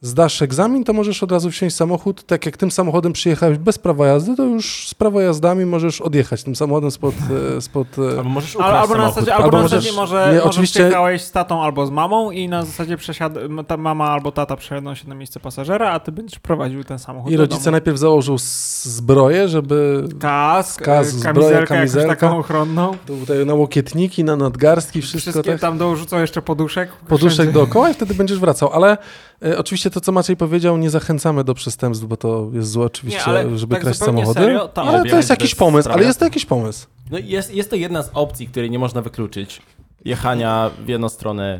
zdasz 0.00 0.42
egzamin, 0.42 0.84
to 0.84 0.92
możesz 0.92 1.22
od 1.22 1.32
razu 1.32 1.50
wsiąść 1.50 1.74
w 1.74 1.78
samochód. 1.78 2.22
Tak 2.26 2.46
jak 2.46 2.56
tym 2.56 2.70
samochodem 2.70 3.12
przyjechałeś 3.12 3.58
bez 3.58 3.78
prawa 3.78 4.06
jazdy, 4.06 4.36
to 4.36 4.44
już 4.44 4.88
z 4.88 4.94
prawa 4.94 5.22
jazdami 5.22 5.64
możesz 5.64 6.00
odjechać 6.00 6.42
tym 6.42 6.56
samochodem 6.56 6.90
spod... 6.90 7.14
e, 7.56 7.60
spod 7.60 7.86
e, 7.98 8.18
Albo 8.18 8.24
możesz 8.30 8.54
ukraść 8.56 8.74
albo 8.74 8.94
na 8.94 9.00
samochód. 9.00 9.14
zasadzie, 9.14 9.34
albo 9.34 9.44
Albo 9.44 9.56
na 9.56 9.62
możesz- 9.62 9.70
zasadzie 9.82 9.96
może, 9.96 10.26
nie, 10.28 10.32
może 10.34 10.42
oczywiście- 10.44 10.80
przyjechałeś 10.80 11.22
z 11.22 11.32
tatą 11.32 11.62
albo 11.62 11.86
z 11.86 11.90
mamą 11.90 12.30
i 12.30 12.48
na 12.48 12.64
zasadzie 12.64 12.96
przesiad... 12.96 13.32
ta 13.66 13.76
mama 13.76 14.10
albo 14.10 14.32
tata 14.32 14.56
przesiadą 14.56 14.94
się 14.94 15.08
na 15.08 15.14
miejsce 15.14 15.40
pasażera, 15.40 15.90
a 15.90 16.00
ty 16.00 16.12
będziesz 16.12 16.38
prowadził 16.38 16.84
ten 16.84 16.98
samochód 16.98 17.32
I 17.32 17.36
do 17.36 17.42
rodzice 17.42 17.64
domu. 17.64 17.72
najpierw 17.72 17.98
założą 17.98 18.36
zbroję, 18.82 19.48
żeby 19.48 20.08
Kask, 20.20 20.82
Kask, 20.82 21.18
e, 21.20 21.22
kamizelkę 21.22 21.54
jakąś 21.60 21.68
kamizelka. 21.78 22.08
taką 22.16 22.38
ochronną. 22.38 22.96
tutaj 23.06 23.46
na 23.46 23.54
łokietniki, 23.54 24.24
na 24.24 24.36
nadgarstki, 24.36 25.02
wszystko 25.02 25.18
Wszystkie 25.30 25.52
tak. 25.52 25.60
tam 25.60 25.78
dorzucą 25.78 26.20
jeszcze 26.20 26.42
poduszek. 26.42 26.92
Poduszek 27.08 27.32
Wszędzie. 27.32 27.52
dookoła 27.52 27.90
i 27.90 27.94
wtedy 27.94 28.14
będziesz 28.14 28.38
wracał. 28.38 28.70
Ale 28.72 28.98
e, 29.44 29.58
oczywiście 29.58 29.85
to, 29.90 30.00
co 30.00 30.12
Maciej 30.12 30.36
powiedział, 30.36 30.76
nie 30.76 30.90
zachęcamy 30.90 31.44
do 31.44 31.54
przestępstw, 31.54 32.04
bo 32.06 32.16
to 32.16 32.50
jest 32.52 32.70
złe 32.70 32.86
oczywiście, 32.86 33.20
Nie, 33.20 33.26
ale 33.26 33.58
żeby 33.58 33.74
tak 33.74 33.82
kraść 33.82 33.98
samochody. 33.98 34.40
serio, 34.40 34.70
ale 34.74 35.04
to 35.10 35.16
jest 35.16 35.30
jakiś 35.30 35.54
pomysł, 35.54 35.84
prawa 35.84 35.98
ale 35.98 36.06
jest 36.06 36.18
to 36.18 36.24
jakiś 36.24 36.46
pomysł. 36.46 36.86
No 37.10 37.18
jest, 37.18 37.54
jest 37.54 37.70
to 37.70 37.76
jedna 37.76 38.02
z 38.02 38.10
opcji, 38.14 38.48
której 38.48 38.70
nie 38.70 38.78
można 38.78 39.02
wykluczyć. 39.02 39.62
Jechania 40.04 40.70
w 40.84 40.88
jedną 40.88 41.08
stronę 41.08 41.58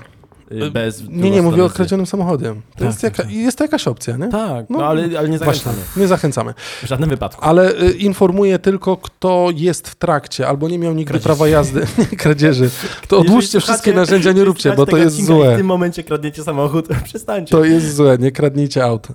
bez... 0.72 1.02
w 1.02 1.08
Nie, 1.08 1.16
drugą 1.20 1.34
nie, 1.34 1.42
mówię 1.42 1.64
o 1.64 1.70
kradzionym 1.70 2.06
samochodem. 2.06 2.54
To 2.54 2.78
Tak, 2.78 2.86
jest, 2.88 3.00
tak, 3.00 3.18
jaka, 3.18 3.30
jest 3.30 3.58
to 3.58 3.64
jakaś 3.64 3.88
opcja, 3.88 4.16
nie? 4.16 4.28
Tak, 4.28 4.70
No, 4.70 4.78
no, 4.78 4.86
ale, 4.86 5.02
ale 5.18 5.28
nie 5.28 5.38
Właśnie, 5.38 5.62
zachęcamy. 5.62 5.76
nie 5.96 6.06
zachęcamy. 6.06 6.54
W 6.82 6.86
żadnym 6.86 7.10
wypadku. 7.10 7.44
Ale 7.44 7.72
y, 7.82 7.90
informuję 7.92 8.58
tylko, 8.58 8.96
kto 8.96 9.48
jest 9.54 9.88
w 9.88 9.94
trakcie 9.94 10.48
albo 10.48 10.68
nie 10.68 10.78
miał 10.78 10.94
nigdy 10.94 11.10
Kradzieży. 11.10 11.24
prawa 11.26 11.48
jazdy, 11.48 11.86
nie 12.12 12.16
kradzieży. 12.16 12.70
To 13.08 13.18
odłóżcie 13.18 13.60
wszystkie 13.60 13.92
narzędzia, 13.92 14.32
nie 14.32 14.44
róbcie, 14.44 14.72
bo 14.76 14.86
to 14.86 14.96
jest 14.96 15.18
i 15.18 15.22
W 15.22 15.26
złe. 15.26 15.56
tym 15.56 15.66
momencie 15.66 16.02
kradniecie 16.04 16.42
samochód, 16.42 16.88
przestańcie. 17.04 17.50
To 17.50 17.64
jest 17.64 17.94
złe, 17.96 18.18
nie 18.20 18.32
kradnijcie 18.32 18.84
aut. 18.84 19.08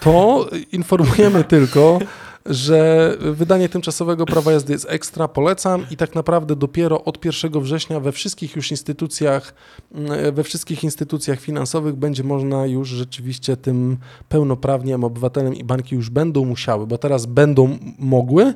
To 0.00 0.46
informujemy 0.72 1.44
tylko, 1.44 1.98
że 2.46 3.10
wydanie 3.20 3.68
tymczasowego 3.68 4.26
prawa 4.26 4.52
jazdy 4.52 4.72
jest 4.72 4.86
ekstra, 4.90 5.28
polecam 5.28 5.86
i 5.90 5.96
tak 5.96 6.14
naprawdę 6.14 6.56
dopiero 6.56 7.04
od 7.04 7.24
1 7.24 7.60
września 7.60 8.00
we 8.00 8.12
wszystkich 8.12 8.56
już 8.56 8.70
instytucjach, 8.70 9.54
mm, 9.94 10.34
we 10.34 10.44
wszystkich 10.44 10.84
instytucjach 10.84 11.40
finansowych 11.40 11.94
będzie 11.94 12.24
można 12.24 12.66
już 12.66 12.88
rzeczywiście 12.88 13.56
tym 13.56 13.96
pełnoprawnie 14.28 14.94
obywatelem 14.96 15.54
i 15.54 15.64
banki 15.64 15.94
już 15.94 16.10
będą 16.10 16.44
musiały, 16.44 16.86
bo 16.86 16.98
teraz 16.98 17.26
będą 17.26 17.78
mogły, 17.98 18.54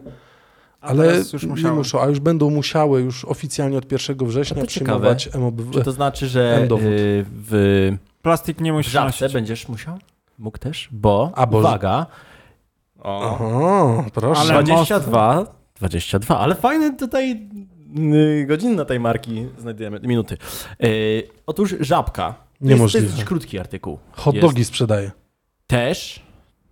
A 0.81 0.87
ale 0.87 1.23
już 1.33 1.63
nie 1.65 1.71
muszą, 1.73 2.01
a 2.01 2.07
już 2.07 2.21
będą 2.21 2.51
musiały 2.51 3.01
już 3.01 3.25
oficjalnie 3.25 3.79
od 3.79 3.93
1 3.93 4.27
września 4.27 4.57
No 4.57 4.63
to 4.63 4.69
przyjmować 4.69 5.25
Czy 5.25 5.33
M-obywatel. 5.39 5.85
to 5.85 5.93
znaczy, 5.93 6.27
że 6.29 6.57
M-dowód. 6.57 6.85
y, 6.87 7.25
w 7.31 7.93
Plastik 8.23 8.61
nie 8.61 8.73
musisz 8.73 8.93
żabce 8.93 9.25
nosić. 9.25 9.35
będziesz 9.35 9.69
musiał? 9.69 9.99
Mógł 10.39 10.59
też? 10.59 10.89
Bo, 10.93 11.33
A, 11.35 11.47
bo- 11.47 11.59
uwaga, 11.59 12.07
o, 13.03 13.33
Aha, 13.35 14.05
proszę. 14.15 14.41
Ale 14.41 14.63
22, 14.63 15.47
22, 15.77 16.39
ale 16.39 16.55
fajne 16.55 16.97
tutaj 16.97 17.49
y, 18.43 18.45
godziny 18.49 18.75
na 18.77 18.85
tej 18.85 19.01
marki 19.01 19.47
znajdujemy, 19.59 20.01
minuty. 20.01 20.37
Y, 20.85 21.29
otóż 21.47 21.75
żabka. 21.81 22.35
Jest, 22.61 22.71
Niemożliwe. 22.71 23.05
jest 23.05 23.17
dość 23.17 23.29
krótki 23.29 23.59
artykuł. 23.59 23.99
Hot 24.13 24.35
Jest 24.35 24.47
dogi 24.47 24.65
sprzedaje. 24.65 25.11
Też, 25.67 26.23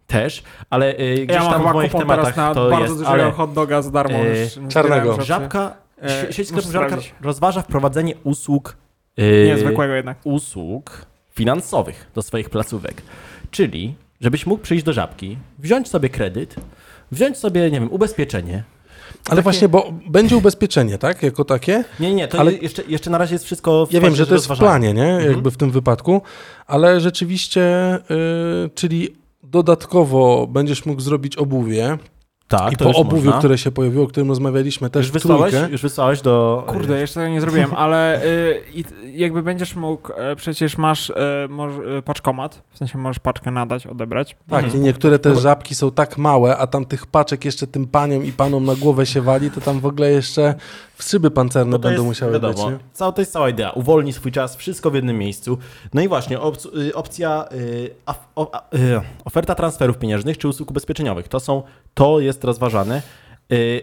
też, 0.06 0.42
ale 0.70 0.98
y, 0.98 1.14
gdzieś 1.24 1.36
Ja 1.36 1.42
mam 1.44 1.52
tam 1.52 1.70
w 1.70 1.74
moich 1.74 1.92
tematach 1.92 2.34
teraz 2.34 2.36
na 2.36 2.54
to 2.54 2.70
bardzo 2.70 2.84
jest, 2.84 2.94
dużego 2.94 3.10
ale 3.12 3.32
hot 3.32 3.52
doga 3.52 3.82
za 3.82 3.90
darmo. 3.90 4.18
już 4.18 4.72
czarnego. 4.74 5.22
żabka, 5.22 5.74
sie- 6.02 6.32
sieć 6.32 6.48
sklepów 6.48 6.70
żabka 6.72 6.88
sprawdzić. 6.88 7.14
rozważa 7.22 7.62
wprowadzenie 7.62 8.14
usług 8.24 8.76
y, 9.18 9.44
Nie, 9.46 9.58
zwykłego 9.58 9.94
jednak. 9.94 10.18
usług 10.24 11.06
finansowych 11.32 12.10
do 12.14 12.22
swoich 12.22 12.50
placówek. 12.50 13.02
Czyli, 13.50 13.94
żebyś 14.20 14.46
mógł 14.46 14.62
przyjść 14.62 14.84
do 14.84 14.92
żabki, 14.92 15.36
wziąć 15.58 15.88
sobie 15.88 16.08
kredyt, 16.08 16.54
wziąć 17.12 17.36
sobie, 17.36 17.60
nie 17.70 17.80
wiem, 17.80 17.92
ubezpieczenie. 17.92 18.64
Ale 19.14 19.22
Takie- 19.24 19.42
właśnie, 19.42 19.68
bo 19.68 19.92
będzie 20.08 20.36
ubezpieczenie, 20.36 20.98
tak? 20.98 21.22
Jako 21.22 21.44
takie. 21.44 21.84
Nie, 22.00 22.14
nie, 22.14 22.28
to 22.28 22.38
Ale- 22.38 22.52
jeszcze, 22.52 22.82
jeszcze 22.88 23.10
na 23.10 23.18
razie 23.18 23.34
jest 23.34 23.44
wszystko 23.44 23.86
w 23.86 23.92
Ja 23.92 24.00
wiem, 24.00 24.16
że 24.16 24.26
to 24.26 24.34
jest 24.34 24.46
w 24.46 24.58
planie, 24.58 24.94
nie? 24.94 25.12
Mhm. 25.14 25.30
Jakby 25.32 25.50
w 25.50 25.56
tym 25.56 25.70
wypadku, 25.70 26.22
ale 26.66 27.00
rzeczywiście, 27.00 27.94
y, 28.66 28.70
czyli 28.74 29.16
dodatkowo 29.42 30.46
będziesz 30.46 30.86
mógł 30.86 31.00
zrobić 31.00 31.36
obuwie 31.36 31.98
Tak, 32.48 32.72
i 32.72 32.76
to 32.76 32.84
po 32.84 32.90
już 32.90 32.98
obuwiu, 32.98 33.24
można. 33.24 33.38
które 33.38 33.58
się 33.58 33.70
pojawiło, 33.70 34.04
o 34.04 34.06
którym 34.06 34.28
rozmawialiśmy 34.28 34.90
też 34.90 35.06
już 35.06 35.12
wysłałeś, 35.12 35.52
trójkę. 35.54 35.72
już 35.72 35.82
wysłałeś 35.82 36.20
do... 36.20 36.64
Kurde, 36.66 37.00
jeszcze 37.00 37.20
tego 37.20 37.28
nie 37.32 37.40
zrobiłem, 37.40 37.70
ale 37.84 38.24
y, 38.24 38.62
jakby 39.12 39.42
będziesz 39.42 39.76
mógł, 39.76 40.12
e, 40.16 40.36
przecież 40.36 40.78
masz 40.78 41.12
moż, 41.48 41.72
e, 41.98 42.02
paczkomat, 42.02 42.62
w 42.70 42.78
sensie 42.78 42.98
możesz 42.98 43.18
paczkę 43.18 43.50
nadać, 43.50 43.86
odebrać. 43.86 44.36
Tak, 44.50 44.64
Mhm. 44.64 44.82
i 44.82 44.84
niektóre 44.86 45.18
te 45.18 45.34
żabki 45.36 45.74
są 45.74 45.90
tak 45.90 46.18
małe, 46.18 46.56
a 46.56 46.66
tam 46.66 46.84
tych 46.84 47.06
paczek 47.06 47.44
jeszcze 47.44 47.66
tym 47.66 47.86
paniom 47.86 48.24
i 48.24 48.32
panom 48.32 48.64
na 48.64 48.74
głowę 48.74 49.06
się 49.06 49.22
wali, 49.22 49.50
to 49.50 49.60
tam 49.60 49.80
w 49.80 49.86
ogóle 49.86 50.10
jeszcze 50.10 50.54
w 50.94 51.02
szyby 51.04 51.30
pancerne 51.30 51.70
No 51.70 51.78
to 51.78 51.82
będą 51.82 52.02
jest, 52.02 52.06
musiały 52.06 52.32
wiadomo, 52.32 52.54
być. 52.54 52.64
Nie? 52.64 52.78
Cała, 52.92 53.12
to 53.12 53.22
jest 53.22 53.32
cała 53.32 53.48
idea. 53.48 53.70
Uwolni 53.70 54.12
swój 54.12 54.32
czas, 54.32 54.56
wszystko 54.56 54.90
w 54.90 54.94
jednym 54.94 55.18
miejscu. 55.18 55.58
No 55.94 56.02
i 56.02 56.08
właśnie, 56.08 56.40
op, 56.40 56.56
y, 56.76 56.94
opcja 56.94 57.44
y, 57.52 57.90
o, 58.36 58.50
a, 58.54 58.76
y, 58.76 59.00
oferta 59.24 59.54
transferów 59.54 59.98
pieniężnych 59.98 60.38
czy 60.38 60.48
usług 60.48 60.70
ubezpieczeniowych. 60.70 61.28
To 61.28 61.40
są, 61.40 61.62
to 61.94 62.20
jest 62.20 62.35
rozważane. 62.44 63.02
Y, 63.52 63.80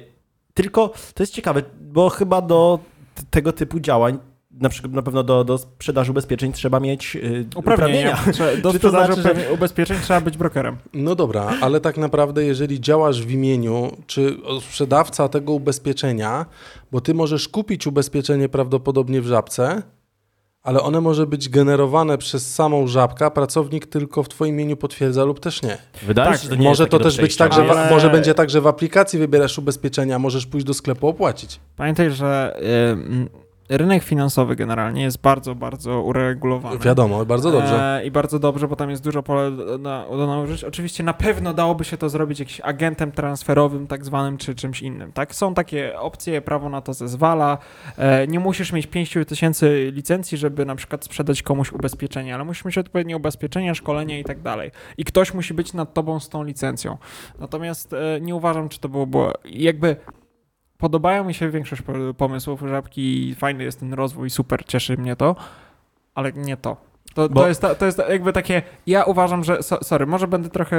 tylko 0.54 0.94
to 1.14 1.24
jest 1.24 1.34
ciekawe, 1.34 1.62
bo 1.82 2.10
chyba 2.10 2.42
do 2.42 2.80
tego 3.30 3.54
typu 3.54 3.80
działań, 3.80 4.18
na 4.52 4.70
przykład 4.70 4.94
na 4.94 5.02
pewno 5.02 5.24
do, 5.24 5.44
do 5.44 5.58
sprzedaży 5.58 6.12
ubezpieczeń 6.12 6.54
trzeba 6.54 6.80
mieć 6.80 7.16
y, 7.16 7.46
Uprawnienia. 7.56 8.18
Trzeba- 8.34 8.56
Do 8.56 8.72
Czy 8.74 8.80
to 8.80 8.88
sprzedaży 8.90 9.22
znaczy, 9.22 9.40
że- 9.40 9.54
ubezpieczeń 9.54 9.98
trzeba 10.04 10.22
być 10.22 10.38
brokerem. 10.38 10.78
No 10.94 11.16
dobra, 11.16 11.52
ale 11.62 11.82
tak 11.82 11.98
naprawdę, 11.98 12.44
jeżeli 12.44 12.82
działasz 12.82 13.22
w 13.26 13.32
imieniu, 13.32 13.92
czy 14.08 14.38
sprzedawca 14.62 15.30
tego 15.30 15.54
ubezpieczenia, 15.54 16.46
bo 16.92 17.02
ty 17.02 17.14
możesz 17.14 17.50
kupić 17.50 17.88
ubezpieczenie 17.88 18.50
prawdopodobnie 18.50 19.22
w 19.22 19.28
żabce, 19.28 19.82
ale 20.64 20.82
one 20.82 21.02
może 21.02 21.28
być 21.28 21.50
generowane 21.50 22.18
przez 22.18 22.56
samą 22.56 22.88
żabkę, 22.88 23.26
a 23.26 23.32
pracownik 23.32 23.86
tylko 23.86 24.24
w 24.24 24.30
twoim 24.30 24.56
imieniu 24.56 24.78
potwierdza 24.78 25.24
lub 25.24 25.40
też 25.40 25.62
nie. 25.62 25.78
Wydaje 26.04 26.30
Tak, 26.32 26.38
się, 26.38 26.44
że 26.44 26.50
to 26.50 26.56
nie 26.56 26.68
może 26.70 26.84
jest 26.84 26.92
to 26.92 27.00
też 27.00 27.18
być 27.18 27.38
tak, 27.38 27.54
że 27.54 27.62
Ale- 27.62 27.88
w, 27.88 27.92
może 27.92 28.10
będzie 28.10 28.34
tak, 28.34 28.50
że 28.50 28.62
w 28.62 28.68
aplikacji 28.68 29.20
wybierasz 29.20 29.58
ubezpieczenia, 29.58 30.20
możesz 30.20 30.46
pójść 30.46 30.66
do 30.66 30.74
sklepu 30.74 31.08
opłacić. 31.08 31.60
Pamiętaj, 31.78 32.12
że 32.12 32.56
y, 32.62 32.66
mm, 32.92 33.30
rynek 33.70 34.04
finansowy 34.04 34.56
generalnie 34.56 35.04
jest 35.04 35.22
bardzo, 35.22 35.56
bardzo 35.56 36.02
uregulowany. 36.02 36.80
Wiadomo, 36.80 37.26
bardzo 37.26 37.52
dobrze. 37.52 37.98
E, 38.00 38.06
I 38.06 38.12
bardzo 38.12 38.40
dobrze, 38.40 38.68
bo 38.68 38.76
tam 38.76 38.90
jest 38.90 39.04
dużo 39.04 39.24
pole 39.24 39.52
do, 39.52 39.78
do 39.78 40.28
nałożyć. 40.28 40.64
Oczywiście 40.64 41.04
na 41.04 41.14
pewno 41.14 41.54
dałoby 41.54 41.86
się 41.86 41.98
to 41.98 42.10
zrobić 42.10 42.40
jakimś 42.40 42.62
agentem 42.62 43.12
transferowym 43.12 43.88
tak 43.88 44.06
zwanym, 44.06 44.38
czy 44.38 44.56
czymś 44.56 44.82
innym, 44.82 45.12
tak? 45.12 45.36
Są 45.36 45.54
takie 45.54 46.00
opcje, 46.00 46.42
prawo 46.42 46.70
na 46.70 46.82
to 46.82 46.94
zezwala. 46.94 47.58
E, 47.98 48.28
nie 48.28 48.40
musisz 48.40 48.72
mieć 48.72 48.88
5 48.88 49.18
tysięcy 49.28 49.92
licencji, 49.94 50.38
żeby 50.38 50.66
na 50.66 50.76
przykład 50.76 51.06
sprzedać 51.06 51.42
komuś 51.42 51.72
ubezpieczenie, 51.72 52.36
ale 52.36 52.44
musisz 52.44 52.66
mieć 52.66 52.78
odpowiednie 52.78 53.18
ubezpieczenia, 53.18 53.76
szkolenie 53.76 54.20
i 54.20 54.24
tak 54.24 54.42
dalej. 54.42 54.72
I 54.98 55.06
ktoś 55.06 55.34
musi 55.34 55.54
być 55.54 55.74
nad 55.74 55.94
tobą 55.94 56.20
z 56.20 56.30
tą 56.30 56.44
licencją. 56.44 56.98
Natomiast 57.40 57.94
e, 57.94 58.22
nie 58.22 58.36
uważam, 58.36 58.70
czy 58.70 58.80
to 58.80 58.90
było, 58.90 59.08
było 59.08 59.34
jakby 59.46 59.96
podobają 60.84 61.24
mi 61.24 61.34
się 61.34 61.50
większość 61.50 61.82
po- 61.82 62.14
pomysłów 62.18 62.62
żabki, 62.62 63.36
fajny 63.36 63.64
jest 63.64 63.80
ten 63.80 63.94
rozwój, 63.94 64.30
super, 64.30 64.66
cieszy 64.66 64.98
mnie 64.98 65.16
to, 65.16 65.36
ale 66.16 66.32
nie 66.34 66.58
to. 66.58 66.78
To, 67.14 67.30
Bo- 67.30 67.42
to, 67.42 67.48
jest, 67.48 67.66
to 67.80 67.86
jest 67.86 68.02
jakby 68.10 68.34
takie, 68.34 68.62
ja 68.88 69.04
uważam, 69.04 69.44
że, 69.44 69.64
so, 69.64 69.84
sorry, 69.84 70.06
może 70.06 70.28
będę 70.28 70.50
trochę 70.50 70.78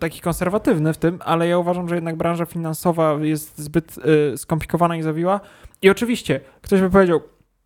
taki 0.00 0.20
konserwatywny 0.20 0.92
w 0.92 0.98
tym, 0.98 1.18
ale 1.24 1.48
ja 1.48 1.58
uważam, 1.58 1.88
że 1.88 1.94
jednak 1.94 2.16
branża 2.16 2.46
finansowa 2.46 3.12
jest 3.20 3.58
zbyt 3.58 3.98
y, 3.98 4.38
skomplikowana 4.38 4.96
i 4.96 5.02
zawiła 5.02 5.40
i 5.82 5.90
oczywiście 5.90 6.40
ktoś 6.62 6.80
by 6.80 6.90
powiedział, 6.90 7.20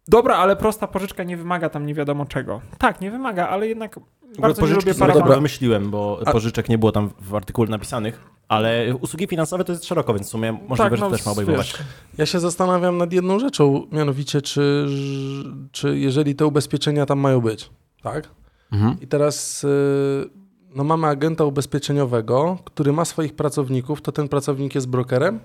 dobra, 0.08 0.36
ale 0.36 0.56
prosta 0.56 0.86
pożyczka 0.86 1.22
nie 1.24 1.36
wymaga 1.36 1.68
tam 1.68 1.86
nie 1.86 1.94
wiadomo 1.94 2.26
czego. 2.26 2.60
Tak, 2.78 3.00
nie 3.00 3.10
wymaga, 3.10 3.48
ale 3.48 3.68
jednak 3.68 4.00
bardzo 4.38 4.62
nie 4.62 4.68
pożyczki 4.68 5.00
lubię 5.00 5.12
dobra. 5.14 5.34
wymyśliłem, 5.34 5.90
bo 5.90 6.20
A- 6.26 6.32
pożyczek 6.32 6.68
nie 6.68 6.78
było 6.78 6.92
tam 6.92 7.10
w 7.20 7.34
artykule 7.34 7.70
napisanych, 7.70 8.20
ale 8.48 8.94
usługi 9.00 9.26
finansowe 9.26 9.64
to 9.64 9.72
jest 9.72 9.84
szeroko, 9.84 10.14
więc 10.14 10.26
w 10.26 10.30
sumie 10.30 10.52
możliwe, 10.52 10.76
Tak, 10.90 10.96
że 10.96 11.04
no, 11.04 11.10
to 11.10 11.16
też 11.16 11.26
ma 11.26 11.32
obejmować. 11.32 11.66
wiesz, 11.72 11.82
Ja 12.18 12.26
się 12.26 12.40
zastanawiam 12.40 12.98
nad 12.98 13.12
jedną 13.12 13.38
rzeczą, 13.38 13.86
mianowicie, 13.92 14.42
czy, 14.42 14.86
czy 15.72 15.98
jeżeli 15.98 16.34
te 16.34 16.46
ubezpieczenia 16.46 17.06
tam 17.06 17.18
mają 17.18 17.40
być, 17.40 17.70
tak? 18.02 18.28
Mhm. 18.72 18.96
I 19.00 19.06
teraz 19.06 19.64
y, 19.64 19.68
no 20.74 20.84
mamy 20.84 21.06
agenta 21.06 21.44
ubezpieczeniowego, 21.44 22.58
który 22.64 22.92
ma 22.92 23.04
swoich 23.04 23.34
pracowników, 23.34 24.02
to 24.02 24.12
ten 24.12 24.28
pracownik 24.28 24.74
jest 24.74 24.88
brokerem? 24.88 25.40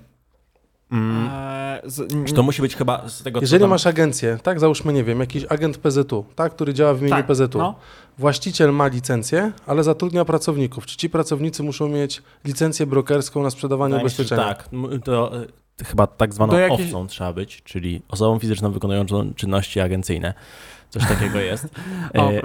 Mm, 0.91 1.27
e, 1.32 1.82
z, 1.86 2.27
Czy 2.27 2.34
to 2.34 2.43
musi 2.43 2.62
być 2.62 2.75
chyba 2.75 3.10
z 3.10 3.23
tego, 3.23 3.39
co 3.39 3.43
Jeżeli 3.43 3.62
tam... 3.62 3.69
masz 3.69 3.88
agencję, 3.88 4.38
tak, 4.43 4.60
załóżmy, 4.60 4.93
nie 4.93 5.04
wiem, 5.04 5.19
jakiś 5.19 5.45
agent 5.49 5.77
PZU, 5.77 6.25
tak, 6.36 6.51
który 6.56 6.73
działa 6.73 6.93
w 6.93 6.97
imieniu 7.01 7.15
tak, 7.15 7.27
PZU. 7.27 7.58
no. 7.58 7.75
Właściciel 8.17 8.71
ma 8.73 8.88
licencję, 8.88 9.51
ale 9.67 9.84
zatrudnia 9.84 10.25
pracowników. 10.25 10.86
Czy 10.86 10.97
ci 10.97 11.10
pracownicy 11.10 11.63
muszą 11.63 11.88
mieć 11.88 12.21
licencję 12.45 12.86
brokerską 12.86 13.43
na 13.43 13.49
sprzedawanie 13.49 13.91
Wydaje 13.93 14.06
ubezpieczenia? 14.06 14.43
tak. 14.43 14.69
To 15.04 15.41
y, 15.41 15.47
chyba 15.86 16.08
tak 16.08 16.34
zwaną 16.34 16.58
jakiejś- 16.58 16.82
owcą 16.82 17.08
trzeba 17.08 17.34
być, 17.34 17.62
czyli 17.63 18.01
osobą 18.10 18.39
fizyczną 18.39 18.71
wykonującą 18.71 19.34
czynności 19.34 19.80
agencyjne. 19.80 20.34
Coś 20.89 21.08
takiego 21.08 21.39
jest. 21.39 21.67
O, 22.17 22.32
E, 22.32 22.41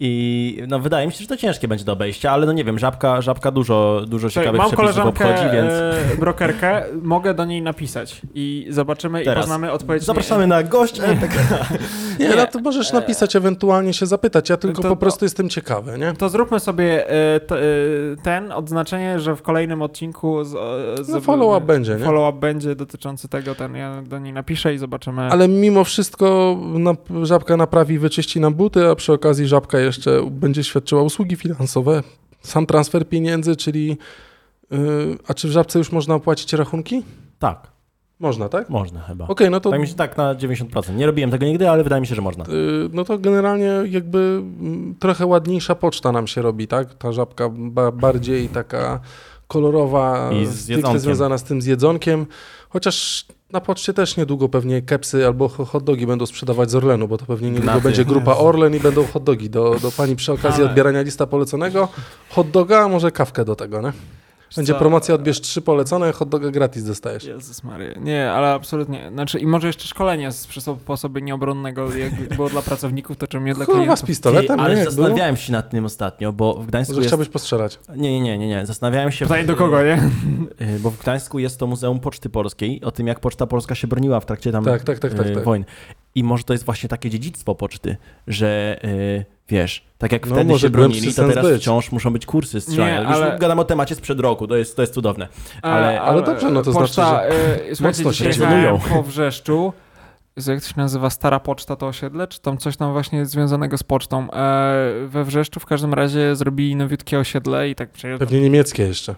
I 0.00 0.62
no, 0.68 0.78
wydaje 0.80 1.06
mi 1.06 1.12
się, 1.12 1.18
że 1.18 1.26
to 1.26 1.36
ciężkie 1.36 1.68
będzie 1.68 1.84
do 1.84 1.92
obejścia, 1.92 2.30
ale 2.30 2.46
no 2.46 2.52
nie 2.52 2.64
wiem, 2.64 2.78
żabka, 2.78 3.20
żabka 3.20 3.50
dużo, 3.50 4.02
dużo 4.06 4.30
ciekawych 4.30 4.58
mam 4.58 4.66
przepisów 4.70 4.94
koleżankę, 4.94 5.08
obchodzi, 5.30 5.50
więc 5.56 5.72
e, 5.72 5.94
brokerkę, 6.18 6.84
mogę 7.02 7.34
do 7.34 7.44
niej 7.44 7.62
napisać 7.62 8.22
i 8.34 8.66
zobaczymy 8.70 9.24
Teraz. 9.24 9.38
i 9.38 9.40
poznamy 9.42 9.72
odpowiedź. 9.72 10.02
zapraszamy 10.02 10.46
na 10.46 10.62
gość. 10.62 11.00
Nie. 11.00 11.08
Nie, 12.18 12.28
Nie. 12.28 12.36
no 12.36 12.46
to 12.46 12.58
możesz 12.60 12.92
napisać, 12.92 13.36
ewentualnie 13.36 13.92
się 13.92 14.06
zapytać. 14.06 14.50
Ja 14.50 14.56
tylko 14.56 14.82
To- 14.82 14.88
po 14.88 14.94
to- 14.94 15.00
prostu 15.00 15.24
jestem 15.24 15.48
ciekawy, 15.48 15.98
nie? 15.98 16.12
To 16.12 16.28
zróbmy 16.28 16.60
sobie 16.60 17.10
e, 17.10 17.40
t, 17.40 17.56
e, 17.56 17.60
ten 18.22 18.52
odznaczenie, 18.52 19.20
że 19.20 19.36
w 19.36 19.42
kolejnym 19.42 19.82
odcinku 19.82 20.44
z, 20.44 20.54
e, 20.54 21.04
z, 21.04 21.08
No 21.08 21.20
follow-up 21.20 21.66
będzie, 21.66 21.92
nie? 21.92 22.04
follow-up 22.04 22.38
będzie 22.40 22.74
dotyczący 22.74 23.28
tego, 23.28 23.54
ten 23.54 23.74
ja 23.74 24.02
do 24.02 24.18
niej 24.18 24.32
napiszę 24.32 24.74
i 24.74 24.78
zobaczymy. 24.78 25.22
Ale 25.22 25.48
mimo 25.48 25.84
wszystko 25.84 26.56
na, 26.74 26.94
żabka 27.22 27.56
naprawi, 27.56 27.98
wyczyści 27.98 28.40
nam 28.40 28.54
buty, 28.54 28.88
a 28.88 28.94
przy 28.94 29.12
okazji 29.12 29.46
żabka 29.46 29.78
jeszcze 29.88 30.30
będzie 30.30 30.64
świadczyła 30.64 31.02
usługi 31.02 31.36
finansowe. 31.36 32.02
Sam 32.40 32.66
transfer 32.66 33.08
pieniędzy, 33.08 33.56
czyli. 33.56 33.96
Yy, 34.70 34.78
a 35.28 35.34
czy 35.34 35.48
w 35.48 35.50
żabce 35.50 35.78
już 35.78 35.92
można 35.92 36.14
opłacić 36.14 36.52
rachunki? 36.52 37.02
Tak, 37.38 37.66
Można, 38.20 38.48
tak? 38.48 38.70
można 38.70 39.00
chyba. 39.00 39.26
Okej, 39.28 39.50
no 39.50 39.60
to. 39.60 39.70
Tak 39.70 39.80
mi 39.80 39.88
się 39.88 39.94
tak 39.94 40.16
na 40.16 40.34
90%. 40.34 40.96
Nie 40.96 41.06
robiłem 41.06 41.30
tego 41.30 41.46
nigdy, 41.46 41.70
ale 41.70 41.84
wydaje 41.84 42.00
mi 42.00 42.06
się, 42.06 42.14
że 42.14 42.22
można. 42.22 42.44
yy, 42.44 42.88
no 42.92 43.04
to 43.04 43.18
generalnie 43.18 43.72
jakby 43.86 44.18
mm, 44.18 44.94
trochę 45.00 45.26
ładniejsza 45.26 45.74
poczta 45.74 46.12
nam 46.12 46.26
się 46.26 46.42
robi, 46.42 46.68
tak? 46.68 46.94
Ta 46.94 47.12
żabka 47.12 47.48
ba 47.52 47.92
bardziej 47.92 48.48
taka 48.48 49.00
kolorowa, 49.48 50.30
I 50.32 50.46
z 50.46 50.60
stricte 50.60 50.98
związana 50.98 51.38
z 51.38 51.42
tym 51.44 51.62
z 51.62 51.66
jedzonkiem. 51.66 52.26
Chociaż 52.70 53.26
na 53.52 53.60
poczcie 53.60 53.92
też 53.94 54.16
niedługo 54.16 54.48
pewnie 54.48 54.82
kepsy 54.82 55.26
albo 55.26 55.48
ho- 55.48 55.64
hot 55.64 55.84
dogi 55.84 56.06
będą 56.06 56.26
sprzedawać 56.26 56.70
z 56.70 56.74
Orlenu, 56.74 57.08
bo 57.08 57.18
to 57.18 57.26
pewnie 57.26 57.48
niedługo 57.50 57.70
Gnaty. 57.72 57.80
będzie 57.84 58.04
grupa 58.04 58.34
Orlen 58.36 58.74
i 58.74 58.80
będą 58.80 59.06
hot 59.06 59.24
dogi 59.24 59.50
do, 59.50 59.76
do 59.82 59.90
pani 59.92 60.16
przy 60.16 60.32
okazji 60.32 60.60
Ale- 60.62 60.70
odbierania 60.70 61.02
lista 61.02 61.26
poleconego. 61.26 61.88
Hot 62.30 62.50
doga, 62.50 62.84
a 62.84 62.88
może 62.88 63.10
kawkę 63.10 63.44
do 63.44 63.56
tego, 63.56 63.82
nie? 63.82 63.92
Będzie 64.56 64.72
Co? 64.72 64.78
promocja, 64.78 65.14
odbierz 65.14 65.40
trzy 65.40 65.62
polecone, 65.62 66.12
hot 66.12 66.28
doga 66.28 66.50
gratis 66.50 66.84
dostajesz. 66.84 67.24
Jezus 67.24 67.64
Maria. 67.64 67.92
Nie, 68.00 68.30
ale 68.32 68.52
absolutnie. 68.52 69.10
Znaczy, 69.12 69.38
i 69.38 69.46
może 69.46 69.66
jeszcze 69.66 69.88
szkolenie 69.88 70.32
z 70.32 70.48
sposoby 70.82 71.22
nieobronnego, 71.22 71.96
jak 71.96 72.14
było 72.36 72.48
dla 72.48 72.62
pracowników, 72.62 73.16
to 73.16 73.26
czym 73.26 73.44
nie 73.44 73.54
dla 73.54 73.64
Kurwa 73.66 73.80
z 73.80 73.84
klientów. 73.84 74.06
pistoletem, 74.06 74.56
Ty, 74.56 74.62
ale 74.62 74.74
nie? 74.74 74.80
Jak 74.80 74.88
było? 74.88 75.02
zastanawiałem 75.02 75.36
się 75.36 75.52
nad 75.52 75.70
tym 75.70 75.84
ostatnio, 75.84 76.32
bo 76.32 76.54
w 76.54 76.66
Gdańsku 76.66 76.92
Może 76.92 77.00
jest... 77.00 77.08
chciałbyś 77.08 77.28
postrzelać. 77.28 77.78
Nie, 77.96 78.12
nie, 78.12 78.20
nie, 78.20 78.38
nie, 78.38 78.48
nie. 78.48 78.66
Zastanawiałem 78.66 79.12
się... 79.12 79.24
Pytanie 79.24 79.44
do 79.44 79.56
kogo, 79.56 79.82
nie? 79.82 79.98
Y, 80.76 80.80
Bo 80.80 80.90
w 80.90 80.98
Gdańsku 80.98 81.38
jest 81.38 81.58
to 81.58 81.66
Muzeum 81.66 82.00
Poczty 82.00 82.30
Polskiej, 82.30 82.82
o 82.84 82.90
tym 82.90 83.06
jak 83.06 83.20
Poczta 83.20 83.46
Polska 83.46 83.74
się 83.74 83.86
broniła 83.88 84.20
w 84.20 84.26
trakcie 84.26 84.52
tam 84.52 84.64
Tak, 84.64 84.82
tak, 84.82 84.98
tak, 84.98 85.14
tak, 85.14 85.26
y, 85.26 85.34
tak. 85.34 85.44
wojny. 85.44 85.64
I 86.14 86.24
może 86.24 86.44
to 86.44 86.52
jest 86.52 86.64
właśnie 86.64 86.88
takie 86.88 87.10
dziedzictwo 87.10 87.54
poczty, 87.54 87.96
że 88.26 88.78
y, 88.84 89.24
wiesz, 89.48 89.84
tak 89.98 90.12
jak 90.12 90.26
No, 90.26 90.34
wtedy 90.34 90.58
się 90.58 90.70
bronili, 90.70 91.14
to 91.14 91.28
teraz 91.28 91.46
być. 91.46 91.62
wciąż 91.62 91.92
muszą 91.92 92.10
być 92.12 92.26
kursy 92.26 92.60
strzelania. 92.60 93.02
Nie, 93.02 93.08
Już 93.08 93.16
ale- 93.16 93.38
gadam 93.38 93.58
o 93.58 93.64
temacie 93.64 93.94
sprzed 93.94 94.20
roku, 94.20 94.46
to 94.46 94.56
jest, 94.56 94.76
to 94.76 94.82
jest 94.82 94.94
cudowne. 94.94 95.28
Ale- 95.62 96.00
ale 96.00 96.22
dobrze, 96.22 96.50
no 96.50 96.62
to 96.62 96.72
poczta, 96.72 97.08
znaczy, 97.08 97.34
e, 97.70 97.74
słuchajcie, 97.76 98.04
mocno 98.04 98.12
się 98.12 98.30
trenują. 98.30 98.78
po 98.88 99.02
Wrzeszczu, 99.02 99.72
jak 100.46 100.60
to 100.62 100.68
się 100.68 100.74
nazywa, 100.76 101.10
Stara 101.10 101.40
Poczta 101.40 101.76
to 101.76 101.86
osiedle, 101.86 102.28
czy 102.28 102.40
tam 102.40 102.58
coś 102.58 102.76
tam 102.76 102.92
właśnie 102.92 103.26
związanego 103.26 103.78
z 103.78 103.82
pocztą. 103.82 104.30
E, 104.32 104.92
we 105.06 105.24
Wrzeszczu 105.24 105.60
w 105.60 105.66
każdym 105.66 105.94
razie 105.94 106.36
zrobili 106.36 106.76
nowiutkie 106.76 107.18
osiedle 107.18 107.68
i 107.70 107.74
tak. 107.74 107.88
Pewnie 108.18 108.40
niemieckie 108.40 108.82
jeszcze. 108.82 109.14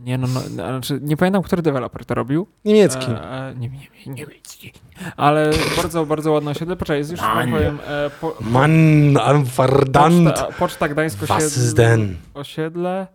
Nie 0.00 0.18
no, 0.18 0.26
no, 0.34 0.40
znaczy, 0.40 0.98
nie 1.02 1.16
pamiętam, 1.16 1.42
który 1.42 1.62
deweloper 1.62 2.04
to 2.04 2.14
robił. 2.14 2.46
Niemiecki. 2.64 3.10
E, 3.10 3.30
e, 3.48 3.54
nie, 3.56 3.68
nie, 3.68 4.14
niemiecki. 4.14 4.72
Ale 5.16 5.50
bardzo, 5.76 6.06
bardzo 6.06 6.32
ładne 6.32 6.50
osiedle. 6.50 6.76
Poczekaj, 6.76 6.98
jest 6.98 7.10
już 7.10 7.20
wam 7.20 7.36
Mann. 7.36 7.50
powiem. 7.50 7.78
E, 7.88 8.10
po, 8.20 8.36
Mann, 8.40 9.16
am 9.16 9.44
verdammt. 9.44 10.28
poczta, 10.30 10.46
poczta 10.58 10.88
Gdańsk 10.88 11.18
Was 11.24 11.44
ist 11.44 11.56
osiedle. 11.56 11.74
denn? 11.88 12.16
osiedle. 12.34 13.06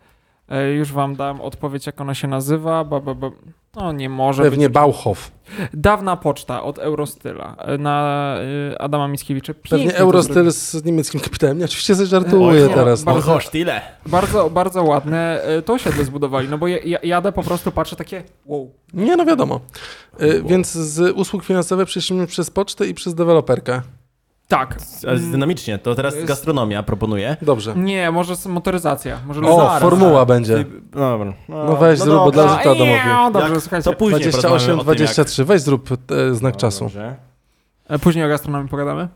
E, 0.49 0.71
już 0.71 0.91
wam 0.91 1.15
dam 1.15 1.41
odpowiedź, 1.41 1.85
jak 1.85 2.01
ono 2.01 2.13
się 2.13 2.27
nazywa. 2.27 2.83
Ba, 2.83 2.99
ba, 2.99 3.13
ba. 3.15 3.29
No 3.75 3.91
nie 3.91 4.09
może 4.09 4.43
Pewnie 4.43 4.69
być. 4.69 4.73
Bauhof. 4.73 5.31
Dawna 5.73 6.17
poczta 6.17 6.63
od 6.63 6.79
Eurostyla 6.79 7.55
e, 7.59 7.77
na 7.77 8.35
e, 8.71 8.81
Adama 8.81 9.07
Mickiewicza. 9.07 9.53
Pięknie 9.53 9.69
Pewnie 9.77 9.95
Eurostyl 9.97 10.51
z 10.51 10.85
niemieckim 10.85 11.19
kapitałem. 11.19 11.57
Nie, 11.59 11.65
oczywiście 11.65 11.95
żartuję 12.05 12.69
teraz. 12.69 13.05
No. 13.05 13.13
bardzo- 13.13 13.31
Bardzo 13.31 13.49
tyle. 13.51 13.81
Bardzo, 14.05 14.49
bardzo 14.49 14.83
ładne 14.83 15.41
e, 15.43 15.61
to 15.61 15.73
osiedle 15.73 16.05
zbudowali, 16.05 16.49
no 16.49 16.57
bo 16.57 16.67
ja, 16.67 16.77
ja, 16.85 16.99
jadę 17.03 17.31
po 17.31 17.43
prostu, 17.43 17.71
patrzę 17.71 17.95
takie 17.95 18.23
wow. 18.45 18.71
Nie, 18.93 19.15
no 19.15 19.25
wiadomo. 19.25 19.59
Y, 20.21 20.43
Więc 20.45 20.71
z 20.71 21.15
usług 21.15 21.43
finansowych 21.43 21.87
przeszliśmy 21.87 22.27
przez 22.27 22.49
pocztę 22.49 22.87
i 22.87 22.93
przez 22.93 23.15
deweloperkę. 23.15 23.81
Tak. 24.47 24.77
Ale 25.07 25.19
dynamicznie, 25.19 25.77
to 25.79 25.95
teraz 25.95 26.15
jest- 26.15 26.27
gastronomia 26.27 26.83
proponuje. 26.83 27.37
Dobrze. 27.41 27.73
Nie, 27.75 28.11
może 28.11 28.33
motoryzacja. 28.49 29.17
Może 29.27 29.41
O, 29.41 29.57
zaraz. 29.57 29.81
formuła 29.81 30.25
będzie. 30.25 30.55
Ty- 30.63 30.81
Dobra. 30.91 31.33
No 31.49 31.75
weź 31.75 31.99
zrób, 31.99 32.15
bo 32.15 32.31
dobra. 32.31 32.43
dla 32.43 32.57
życia 32.57 32.69
domowi. 32.69 32.91
Ja, 32.91 33.31
dobrze, 33.31 33.53
Jak- 33.53 33.61
słuchajcie. 33.61 33.83
To 33.91 33.93
później 33.97 34.21
28, 34.21 34.49
porozmawiamy 34.49 34.81
o 34.81 34.83
tym, 34.83 34.89
jak- 34.89 34.97
23. 34.97 35.45
Weź 35.45 35.61
zrób 35.61 35.89
e, 35.91 36.35
znak 36.35 36.53
No, 36.53 36.59
czasu. 36.59 36.83
dobrze. 36.85 37.15
E, 37.89 37.99
Później 37.99 38.25
o 38.25 38.27
gastronomii 38.27 38.69
pogadamy? 38.69 39.07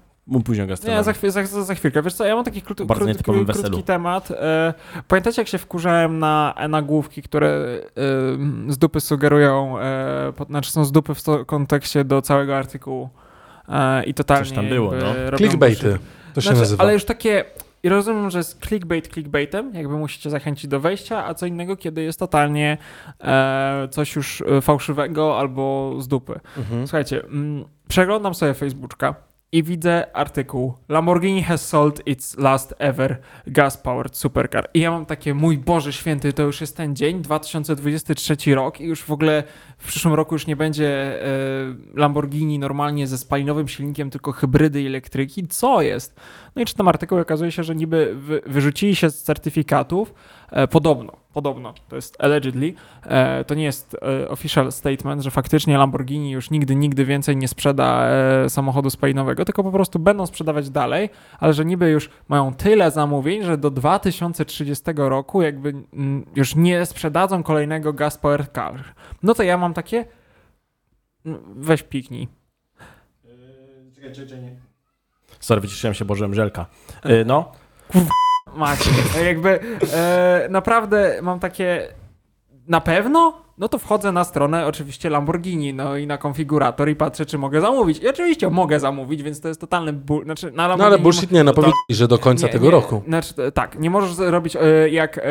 Później 0.46 0.62
o 0.62 0.66
Nie, 0.66 0.70
gastronomii. 0.70 1.04
za, 1.06 1.14
chwil, 1.14 1.32
za, 1.32 1.46
za 1.46 1.64
za 1.64 1.76
chwilkę. 1.76 2.02
Wiesz 2.02 2.14
co, 2.14 2.26
ja 2.26 2.36
mam 2.36 2.46
taki 2.46 2.62
krót, 2.62 2.78
Bardzo 2.82 2.96
krót, 2.96 3.08
nietypowym 3.08 3.46
krót, 3.46 3.56
weselu. 3.56 3.70
krótki 3.74 3.84
temat. 3.88 4.32
E, 4.32 4.74
pamiętacie, 5.08 5.42
jak 5.42 5.48
się 5.48 5.58
wkurzałem 5.58 6.20
na 6.20 6.54
nagłówki, 6.70 7.22
które 7.22 7.48
e, 8.68 8.72
z 8.74 8.78
dupy 8.78 9.02
sugerują, 9.02 9.80
e, 9.80 10.34
po, 10.36 10.46
znaczy 10.46 10.72
są 10.72 10.86
z 10.86 10.92
dupy 10.92 11.14
w 11.16 11.22
kontekście 11.46 12.04
do 12.04 12.22
całego 12.22 12.58
artykułu 12.58 13.10
e, 13.16 13.29
i 14.06 14.14
totalnie 14.14 14.46
Coś 14.46 14.56
tam 14.56 14.70
było, 14.70 14.92
no. 14.92 15.38
Clickbaity. 15.38 16.00
To 16.34 16.42
się 16.42 16.46
Znaczy, 16.46 16.60
nazywa. 16.60 16.84
Ale 16.84 16.94
już 16.94 17.06
takie. 17.06 17.46
I 17.84 17.90
rozumiem, 17.90 18.30
że 18.30 18.38
jest 18.38 18.66
clickbait 18.66 19.08
clickbaitem, 19.08 19.74
jakby 19.74 19.98
musicie 19.98 20.30
zachęcić 20.30 20.68
do 20.68 20.80
wejścia, 20.80 21.26
a 21.26 21.34
co 21.34 21.46
innego, 21.46 21.78
kiedy 21.78 22.04
jest 22.04 22.20
totalnie 22.20 22.78
e, 23.24 23.88
coś 23.92 24.16
już 24.16 24.42
e, 24.42 24.62
fałszywego 24.62 25.40
albo 25.40 25.96
z 26.00 26.08
dupy. 26.08 26.40
Mhm. 26.58 26.88
Słuchajcie, 26.88 27.24
mm, 27.24 27.66
przeglądam 27.88 28.36
sobie 28.36 28.54
Facebooka 28.54 29.16
i 29.52 29.64
widzę 29.64 30.16
artykuł 30.16 30.74
Lamborghini 30.90 31.44
has 31.44 31.68
sold 31.68 32.08
its 32.08 32.38
last 32.38 32.74
ever 32.80 33.18
gas-powered 33.48 34.18
supercar. 34.18 34.70
I 34.74 34.80
ja 34.80 34.92
mam 34.92 35.06
takie, 35.06 35.34
mój 35.34 35.58
Boże 35.58 35.94
Święty, 35.94 36.34
to 36.34 36.44
już 36.44 36.62
jest 36.62 36.78
ten 36.78 36.96
dzień, 36.96 37.22
2023 37.22 38.56
rok 38.56 38.82
i 38.82 38.86
już 38.86 39.04
w 39.04 39.12
ogóle 39.12 39.44
w 39.80 39.88
przyszłym 39.88 40.14
roku 40.14 40.36
już 40.36 40.48
nie 40.48 40.56
będzie 40.56 40.88
e, 40.88 41.28
Lamborghini 41.94 42.60
normalnie 42.60 43.08
ze 43.08 43.18
spalinowym 43.18 43.68
silnikiem, 43.68 44.10
tylko 44.10 44.32
hybrydy 44.32 44.82
i 44.82 44.88
elektryki. 44.88 45.48
Co 45.48 45.82
jest? 45.82 46.20
No 46.56 46.62
i 46.62 46.66
czytam 46.66 46.88
artykuł 46.88 47.20
okazuje 47.20 47.52
się, 47.52 47.64
że 47.64 47.76
niby 47.76 48.16
wy, 48.16 48.42
wyrzucili 48.46 48.96
się 48.96 49.10
z 49.10 49.24
certyfikatów, 49.24 50.14
e, 50.52 50.68
podobno, 50.68 51.14
podobno, 51.34 51.74
to 51.90 51.96
jest 51.96 52.22
allegedly, 52.22 52.74
e, 53.04 53.44
to 53.46 53.56
nie 53.56 53.64
jest 53.64 53.98
official 54.30 54.72
statement, 54.72 55.22
że 55.24 55.32
faktycznie 55.32 55.78
Lamborghini 55.78 56.32
już 56.32 56.52
nigdy, 56.52 56.76
nigdy 56.76 57.06
więcej 57.06 57.38
nie 57.38 57.48
sprzeda 57.48 58.10
samochodu 58.50 58.90
spalinowego, 58.90 59.46
tylko 59.46 59.64
po 59.64 59.72
prostu 59.72 60.00
będą 60.00 60.26
sprzedawać 60.26 60.70
dalej, 60.70 61.10
ale 61.40 61.54
że 61.54 61.66
niby 61.66 61.90
już 61.90 62.10
mają 62.28 62.54
tyle 62.54 62.92
zamówień, 62.92 63.44
że 63.44 63.58
do 63.58 63.72
2030 63.72 64.84
roku 64.96 65.42
jakby 65.42 65.70
mm, 65.94 66.26
już 66.36 66.56
nie 66.56 66.86
sprzedadzą 66.86 67.44
kolejnego 67.44 67.94
gas 67.94 68.18
powered 68.18 68.54
car. 68.54 68.84
No 69.24 69.34
to 69.34 69.44
ja 69.44 69.58
mam 69.58 69.69
takie, 69.74 70.06
mm, 71.26 71.44
weź 71.56 71.84
piknij. 71.84 72.28
Czekaj, 73.96 74.14
czekaj, 74.14 74.42
nie. 74.42 74.56
Sorry, 75.40 75.62
wyciszyłem 75.62 75.94
się, 75.94 76.06
Boże, 76.06 76.34
żelka. 76.34 76.66
Y, 77.06 77.26
No, 77.26 77.52
Macie, 78.56 78.92
jakby 79.26 79.60
e, 79.94 80.48
naprawdę 80.50 81.20
mam 81.22 81.40
takie 81.40 81.94
na 82.68 82.82
pewno? 82.82 83.42
No 83.60 83.68
to 83.70 83.80
wchodzę 83.80 84.12
na 84.12 84.24
stronę 84.24 84.66
oczywiście 84.68 85.10
Lamborghini, 85.10 85.74
no 85.74 85.98
i 85.98 86.08
na 86.08 86.18
konfigurator 86.18 86.90
i 86.90 86.96
patrzę, 86.96 87.26
czy 87.26 87.38
mogę 87.38 87.62
zamówić. 87.62 88.00
I 88.00 88.08
oczywiście 88.10 88.50
mogę 88.50 88.80
zamówić, 88.80 89.24
więc 89.24 89.42
to 89.42 89.48
jest 89.48 89.62
totalny 89.62 89.94
ból. 89.94 90.24
Znaczy, 90.24 90.52
na 90.52 90.64
No 90.64 90.68
Lamborghini 90.68 90.88
ale 90.88 90.98
nie 90.98 91.04
bullshit 91.04 91.32
nie, 91.32 91.44
no 91.44 91.54
to- 91.54 91.72
że 91.90 92.08
do 92.08 92.18
końca 92.20 92.46
nie, 92.48 92.52
tego 92.54 92.66
nie, 92.66 92.72
roku. 92.72 93.02
Znaczy, 93.08 93.34
e, 93.38 93.52
tak, 93.52 93.80
nie 93.80 93.90
możesz 93.90 94.18
robić 94.18 94.56
e, 94.56 94.90
jak. 94.90 95.18
E, 95.18 95.22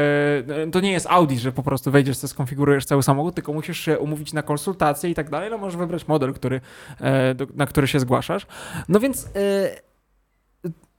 to 0.72 0.80
nie 0.80 0.92
jest 0.92 1.06
Audi, 1.10 1.36
że 1.36 1.52
po 1.52 1.62
prostu 1.62 1.90
wejdziesz, 1.90 2.16
sobie 2.16 2.28
skonfigurujesz 2.28 2.84
cały 2.84 3.02
samochód, 3.02 3.34
tylko 3.34 3.52
musisz 3.52 3.78
się 3.80 3.98
umówić 3.98 4.32
na 4.32 4.42
konsultacje 4.42 5.10
i 5.10 5.14
tak 5.14 5.30
dalej. 5.30 5.50
No 5.50 5.58
możesz 5.58 5.76
wybrać 5.76 6.08
model, 6.08 6.34
który, 6.34 6.60
e, 7.00 7.34
do, 7.34 7.46
na 7.54 7.66
który 7.66 7.86
się 7.88 8.00
zgłaszasz. 8.00 8.46
No 8.88 9.00
więc. 9.00 9.28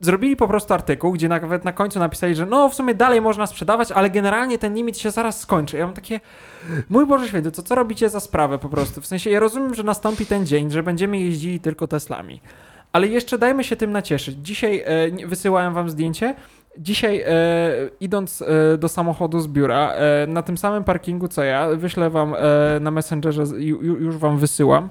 Zrobili 0.01 0.35
po 0.35 0.47
prostu 0.47 0.73
artykuł, 0.73 1.12
gdzie 1.12 1.29
nawet 1.29 1.65
na 1.65 1.73
końcu 1.73 1.99
napisali, 1.99 2.35
że 2.35 2.45
no 2.45 2.69
w 2.69 2.75
sumie 2.75 2.93
dalej 2.95 3.21
można 3.21 3.47
sprzedawać, 3.47 3.91
ale 3.91 4.09
generalnie 4.09 4.57
ten 4.57 4.73
limit 4.75 4.97
się 4.97 5.12
zaraz 5.12 5.39
skończy. 5.39 5.77
Ja 5.77 5.85
mam 5.85 5.95
takie, 5.95 6.19
mój 6.89 7.05
Boże 7.05 7.27
Święty, 7.27 7.51
to 7.51 7.63
co 7.63 7.75
robicie 7.75 8.09
za 8.09 8.19
sprawę 8.19 8.57
po 8.59 8.69
prostu? 8.69 9.01
W 9.01 9.05
sensie 9.05 9.29
ja 9.29 9.39
rozumiem, 9.39 9.73
że 9.73 9.83
nastąpi 9.83 10.25
ten 10.25 10.45
dzień, 10.45 10.71
że 10.71 10.83
będziemy 10.83 11.19
jeździli 11.19 11.59
tylko 11.59 11.88
Teslami. 11.88 12.41
Ale 12.93 13.07
jeszcze 13.07 13.38
dajmy 13.38 13.63
się 13.63 13.75
tym 13.75 13.91
nacieszyć. 13.91 14.38
Dzisiaj 14.41 14.83
e, 14.85 15.27
wysyłałem 15.27 15.73
wam 15.73 15.89
zdjęcie. 15.89 16.35
Dzisiaj 16.77 17.21
e, 17.21 17.31
idąc 17.99 18.41
e, 18.41 18.77
do 18.77 18.89
samochodu 18.89 19.39
z 19.39 19.47
biura, 19.47 19.91
e, 19.93 20.27
na 20.27 20.41
tym 20.41 20.57
samym 20.57 20.83
parkingu 20.83 21.27
co 21.27 21.43
ja, 21.43 21.69
wyślę 21.75 22.09
wam 22.09 22.35
e, 22.35 22.79
na 22.79 22.91
Messengerze, 22.91 23.43
ju- 23.43 23.83
już 24.01 24.17
wam 24.17 24.38
wysyłam. 24.38 24.89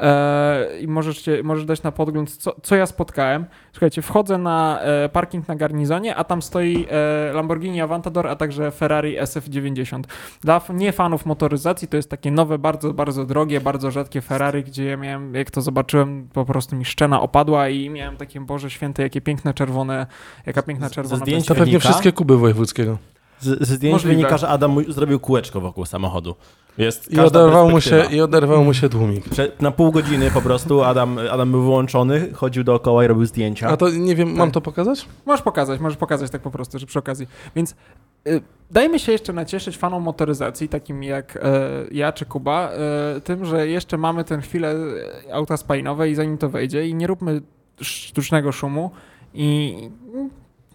E, 0.00 0.80
I 0.80 0.88
możecie, 0.88 1.42
możesz 1.42 1.64
dać 1.64 1.82
na 1.82 1.92
podgląd, 1.92 2.36
co, 2.36 2.56
co 2.62 2.76
ja 2.76 2.86
spotkałem. 2.86 3.44
Słuchajcie, 3.72 4.02
wchodzę 4.02 4.38
na 4.38 4.80
e, 4.80 5.08
parking 5.08 5.48
na 5.48 5.56
garnizonie, 5.56 6.16
a 6.16 6.24
tam 6.24 6.42
stoi 6.42 6.86
e, 6.90 7.32
Lamborghini 7.32 7.80
Aventador, 7.80 8.26
a 8.26 8.36
także 8.36 8.70
Ferrari 8.70 9.18
SF90. 9.18 10.02
Dla 10.40 10.60
nie 10.74 10.92
fanów 10.92 11.26
motoryzacji 11.26 11.88
to 11.88 11.96
jest 11.96 12.10
takie 12.10 12.30
nowe, 12.30 12.58
bardzo, 12.58 12.92
bardzo 12.92 13.24
drogie, 13.24 13.60
bardzo 13.60 13.90
rzadkie 13.90 14.20
Ferrari, 14.20 14.64
gdzie 14.64 14.84
ja 14.84 14.96
miałem, 14.96 15.34
jak 15.34 15.50
to 15.50 15.60
zobaczyłem, 15.60 16.28
po 16.32 16.44
prostu 16.44 16.76
mi 16.76 16.84
szczena 16.84 17.20
opadła 17.20 17.68
i 17.68 17.90
miałem 17.90 18.16
takie, 18.16 18.40
Boże 18.40 18.70
Święte, 18.70 19.02
jakie 19.02 19.20
piękne 19.20 19.54
czerwone, 19.54 20.06
jaka 20.46 20.62
piękna 20.62 20.90
czerwona. 20.90 21.24
To 21.46 21.54
pewnie 21.54 21.80
wszystkie 21.80 22.12
Kuby 22.12 22.36
Wojewódzkiego. 22.36 22.98
Z, 23.40 23.68
ze 23.68 23.74
zdjęć 23.74 23.92
Możliwe. 23.92 24.16
wynika, 24.16 24.38
że 24.38 24.48
Adam 24.48 24.76
zrobił 24.88 25.20
kółeczko 25.20 25.60
wokół 25.60 25.84
samochodu. 25.84 26.34
Jest 26.78 27.12
I 27.12 27.20
oderwał, 27.20 27.70
mu 27.70 27.80
się. 27.80 28.04
I 28.10 28.20
oderwał 28.20 28.64
mu 28.64 28.74
się 28.74 28.88
tłumik. 28.88 29.28
Prze- 29.28 29.52
Na 29.60 29.70
pół 29.70 29.92
godziny 29.92 30.30
po 30.30 30.42
prostu 30.42 30.82
Adam, 30.82 31.18
Adam 31.30 31.50
był 31.50 31.62
wyłączony, 31.62 32.32
chodził 32.34 32.64
dookoła 32.64 33.04
i 33.04 33.06
robił 33.06 33.26
zdjęcia. 33.26 33.68
A 33.68 33.76
to 33.76 33.90
nie 33.90 34.16
wiem, 34.16 34.28
mam 34.36 34.48
Tak. 34.48 34.54
to 34.54 34.60
pokazać? 34.60 35.06
Możesz 35.26 35.42
pokazać, 35.42 35.80
możesz 35.80 35.96
pokazać 35.98 36.30
tak 36.30 36.42
po 36.42 36.50
prostu, 36.50 36.78
że 36.78 36.86
przy 36.86 36.98
okazji. 36.98 37.26
Więc 37.56 37.74
y, 38.28 38.40
dajmy 38.70 38.98
się 38.98 39.12
jeszcze 39.12 39.32
nacieszyć 39.32 39.76
fanom 39.76 40.02
motoryzacji, 40.02 40.68
takim 40.68 41.02
jak 41.02 41.36
e, 41.36 41.40
ja 41.92 42.12
czy 42.12 42.24
Kuba, 42.26 42.70
e, 42.70 43.20
tym, 43.20 43.44
że 43.44 43.68
jeszcze 43.68 43.98
mamy 43.98 44.24
tę 44.24 44.40
chwilę 44.40 44.74
e, 45.28 45.34
auta 45.34 45.56
spalinowe 45.56 46.10
i 46.10 46.14
zanim 46.14 46.38
to 46.38 46.48
wejdzie 46.48 46.88
i 46.88 46.94
nie 46.94 47.06
róbmy 47.06 47.42
sztucznego 47.80 48.52
szumu 48.52 48.90
i 49.34 49.76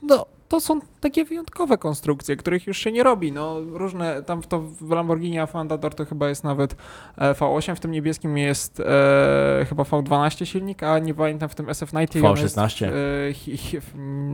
no, 0.01 0.25
to 0.47 0.59
są 0.59 0.79
takie 0.99 1.25
wyjątkowe 1.25 1.77
konstrukcje, 1.77 2.35
których 2.35 2.67
już 2.67 2.77
się 2.77 2.91
nie 2.91 3.03
robi. 3.03 3.31
No, 3.31 3.55
różne, 3.61 4.23
tam 4.23 4.41
w 4.41 4.47
to 4.47 4.59
w 4.61 4.91
Lamborghini 4.91 5.39
Aventador 5.39 5.95
to 5.95 6.05
chyba 6.05 6.29
jest 6.29 6.43
nawet 6.43 6.75
e, 7.17 7.33
V8, 7.33 7.75
w 7.75 7.79
tym 7.79 7.91
niebieskim 7.91 8.37
jest 8.37 8.79
e, 8.79 9.65
chyba 9.69 9.83
V12 9.83 10.45
silnik, 10.45 10.83
a 10.83 10.99
nie 10.99 11.13
pamiętam 11.13 11.49
w 11.49 11.55
tym 11.55 11.65
SF90 11.65 12.25
on 12.25 12.37
jest, 12.37 12.57
V16. 12.57 12.85
e, 12.85 12.91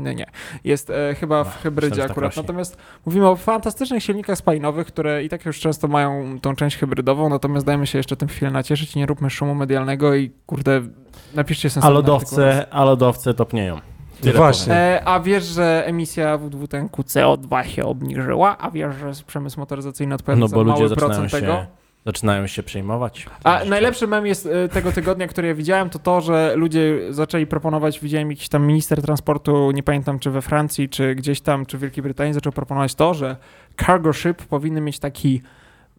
nie, 0.03 0.15
nie, 0.15 0.25
jest 0.63 0.89
e, 0.89 1.15
chyba 1.15 1.43
w 1.43 1.61
hybrydzie 1.63 2.01
tak 2.01 2.11
akurat. 2.11 2.37
Natomiast 2.37 2.77
mówimy 3.05 3.27
o 3.29 3.35
fantastycznych 3.35 4.03
silnikach 4.03 4.37
spalinowych, 4.37 4.87
które 4.87 5.23
i 5.23 5.29
tak 5.29 5.45
już 5.45 5.59
często 5.59 5.87
mają 5.87 6.39
tą 6.39 6.55
część 6.55 6.77
hybrydową, 6.77 7.29
natomiast 7.29 7.65
dajmy 7.65 7.87
się 7.87 7.99
jeszcze 7.99 8.15
tym 8.15 8.27
chwilę 8.27 8.51
nacieszyć 8.51 8.95
i 8.95 8.99
nie 8.99 9.05
róbmy 9.05 9.29
szumu 9.29 9.55
medialnego 9.55 10.15
i 10.15 10.31
kurde, 10.45 10.81
napiszcie 11.35 11.67
A 11.67 11.71
sensowny 11.71 11.97
artykuł. 11.97 12.13
lodowce, 12.13 12.67
a 12.73 12.83
lodowce 12.83 13.33
topnieją. 13.33 13.90
Tyle 14.21 14.33
Właśnie. 14.33 14.73
E, 14.73 15.01
a 15.05 15.19
wiesz, 15.19 15.43
że 15.43 15.83
emisja 15.85 16.37
dwutlenku 16.37 17.01
CO2 17.01 17.63
się 17.63 17.85
obniżyła? 17.85 18.57
A 18.57 18.71
wiesz, 18.71 18.95
że 18.95 19.11
przemysł 19.27 19.59
motoryzacyjny 19.59 20.15
odpowiada 20.15 20.39
No 20.39 20.47
za 20.47 20.55
bo 20.55 20.63
ludzie 20.63 20.77
mały 20.77 20.89
zaczynają 20.89 21.13
procent 21.13 21.31
tego? 21.31 21.53
się, 21.53 21.67
zaczynają 22.05 22.47
się 22.47 22.63
przejmować. 22.63 23.25
A 23.43 23.65
najlepszy 23.65 24.07
mem 24.07 24.25
jest 24.25 24.45
e, 24.45 24.69
tego 24.69 24.91
tygodnia, 24.91 25.27
który 25.27 25.47
ja 25.47 25.55
widziałem, 25.55 25.89
to 25.89 25.99
to, 25.99 26.21
że 26.21 26.53
ludzie 26.55 26.99
zaczęli 27.09 27.47
proponować, 27.47 27.99
widziałem 27.99 28.29
jakiś 28.31 28.49
tam 28.49 28.67
minister 28.67 29.01
transportu, 29.01 29.71
nie 29.71 29.83
pamiętam 29.83 30.19
czy 30.19 30.31
we 30.31 30.41
Francji, 30.41 30.89
czy 30.89 31.15
gdzieś 31.15 31.41
tam, 31.41 31.65
czy 31.65 31.77
w 31.77 31.81
Wielkiej 31.81 32.03
Brytanii, 32.03 32.33
zaczął 32.33 32.53
proponować 32.53 32.95
to, 32.95 33.13
że 33.13 33.35
cargo 33.85 34.13
ship 34.13 34.45
powinny 34.45 34.81
mieć 34.81 34.99
taki 34.99 35.41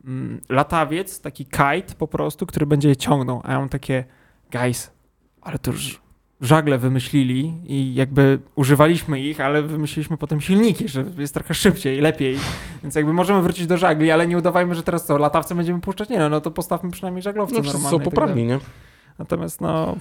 mm, 0.05 0.41
latawiec, 0.49 1.21
taki 1.21 1.45
kite 1.45 1.95
po 1.99 2.09
prostu, 2.09 2.47
który 2.47 2.67
będzie 2.67 2.89
je 2.89 2.97
ciągnął. 2.97 3.41
A 3.45 3.53
ja 3.53 3.59
mam 3.59 3.69
takie, 3.69 4.05
guys, 4.53 4.91
ale 5.43 5.59
to 5.59 5.71
już 5.71 6.02
żagle 6.43 6.79
wymyślili 6.79 7.55
i 7.67 7.95
jakby 7.95 8.39
używaliśmy 8.55 9.21
ich, 9.21 9.41
ale 9.41 9.63
wymyśliliśmy 9.63 10.17
potem 10.17 10.41
silniki, 10.41 10.89
że 10.89 11.05
jest 11.19 11.35
trochę 11.35 11.55
szybciej, 11.55 12.01
lepiej. 12.01 12.37
Więc 12.83 12.95
jakby 12.95 13.13
możemy 13.13 13.43
wrócić 13.43 13.67
do 13.67 13.77
żagli, 13.77 14.11
ale 14.11 14.27
nie 14.27 14.39
udawajmy, 14.39 14.75
że 14.75 14.83
teraz 14.83 15.07
co, 15.07 15.19
latawce 15.19 15.55
będziemy 15.55 15.81
puszczać? 15.81 16.09
Nie 16.09 16.19
no, 16.19 16.29
no 16.29 16.41
to 16.41 16.51
postawmy 16.51 16.91
przynajmniej 16.91 17.23
żaglowce 17.23 17.55
No, 17.57 17.63
normalne. 17.63 17.91
są 17.91 17.97
tak 17.97 18.05
poprawni, 18.05 18.35
dalej. 18.47 18.47
nie? 18.49 18.59
Natomiast 19.19 19.61
no, 19.61 19.97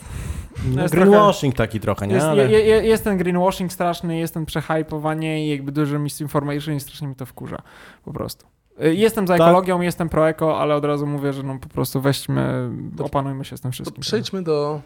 No, 0.75 0.85
greenwashing 0.91 1.55
taki 1.55 1.79
trochę, 1.79 2.07
nie? 2.07 2.13
jest, 2.15 2.25
Ale... 2.27 2.51
je, 2.51 2.59
je, 2.59 2.75
jest 2.83 3.03
ten 3.03 3.17
greenwashing 3.17 3.73
straszny, 3.73 4.17
jest 4.17 4.33
ten 4.33 4.45
przehypowanie 4.45 5.45
i 5.45 5.49
jakby 5.49 5.71
duży 5.71 5.99
misinformation 5.99 6.75
i 6.75 6.79
strasznie 6.79 7.07
mi 7.07 7.15
to 7.15 7.25
wkurza. 7.25 7.57
Po 8.05 8.13
prostu. 8.13 8.45
Y, 8.85 8.95
Jestem 8.95 9.27
za 9.27 9.37
Tak. 9.37 9.41
ekologią, 9.47 9.81
jestem 9.81 10.09
pro-eko, 10.09 10.59
ale 10.59 10.75
od 10.75 10.85
razu 10.85 11.07
mówię, 11.07 11.33
że 11.33 11.43
no 11.43 11.57
po 11.59 11.69
prostu 11.69 12.01
weźmy, 12.01 12.69
To- 12.97 13.05
opanujmy 13.05 13.45
się 13.45 13.57
z 13.57 13.61
tym 13.61 13.71
To 13.71 13.73
wszystkim. 13.73 14.01
przejdźmy 14.01 14.43
do... 14.43 14.81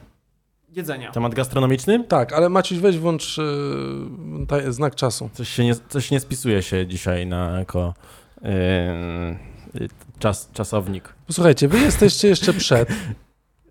Jedzenia. 0.75 1.11
Temat 1.11 1.33
gastronomiczny? 1.35 2.03
Tak, 2.03 2.33
ale 2.33 2.49
Maciuś, 2.49 2.77
weź 2.79 2.97
włącz 2.99 3.37
yy, 3.37 4.45
taj- 4.47 4.73
znak 4.73 4.95
czasu. 4.95 5.29
Coś, 5.33 5.49
się 5.49 5.63
nie, 5.65 5.75
coś 5.89 6.11
nie 6.11 6.19
spisuje 6.19 6.61
się 6.61 6.87
dzisiaj 6.87 7.27
na 7.27 7.59
jako 7.59 7.93
yy, 8.41 9.89
czas, 10.19 10.49
czasownik. 10.53 11.13
Posłuchajcie, 11.27 11.67
wy 11.67 11.79
jesteście 11.79 12.27
jeszcze 12.27 12.53
przed 12.53 12.89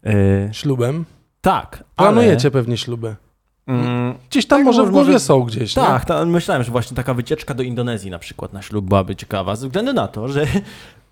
Yy, 0.05 0.13
ślubem. 0.61 1.05
tak, 1.41 1.85
Planujecie 1.97 2.51
pewnie 2.51 2.77
śluby. 2.77 3.17
Ale, 3.67 3.79
mm, 3.79 4.15
Gdzieś 4.31 4.47
tam 4.47 4.59
Tak, 4.59 4.67
może 4.67 4.83
w 4.87 4.91
głowie 4.91 5.07
może- 5.13 5.21
są 5.21 5.41
gdzieś, 5.43 5.77
nie? 5.77 5.83
tak, 5.83 6.05
ta, 6.05 6.25
myślałem, 6.25 6.63
że 6.63 6.71
właśnie 6.71 6.97
taka 6.97 7.15
wycieczka 7.15 7.55
do 7.55 7.63
Indonezji 7.63 8.11
na 8.11 8.19
przykład 8.19 8.53
na 8.53 8.63
ślub 8.63 8.85
byłaby 8.85 9.17
ciekawa, 9.17 9.57
ze 9.57 9.67
względu 9.67 9.93
na 9.93 10.09
to, 10.09 10.29
że 10.29 10.47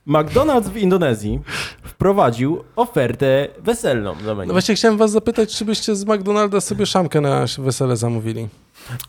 McDonald's 0.06 0.68
w 0.68 0.76
Indonezji 0.76 1.40
wprowadził 1.84 2.64
ofertę 2.76 3.48
weselną 3.58 4.14
do 4.24 4.34
menu. 4.34 4.46
No 4.48 4.54
właśnie 4.54 4.74
chciałem 4.74 4.96
was 4.98 5.10
zapytać, 5.10 5.56
czy 5.56 5.64
byście 5.64 5.96
z 5.96 6.04
McDonalda 6.04 6.60
sobie 6.60 6.86
szamkę 6.86 7.20
na 7.20 7.44
wesele 7.58 7.96
zamówili. 7.96 8.48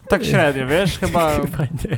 Tak 0.07 0.25
średnio, 0.25 0.67
wiesz, 0.67 0.99
chyba... 0.99 1.31
Chyba 1.35 1.63
nie. 1.63 1.97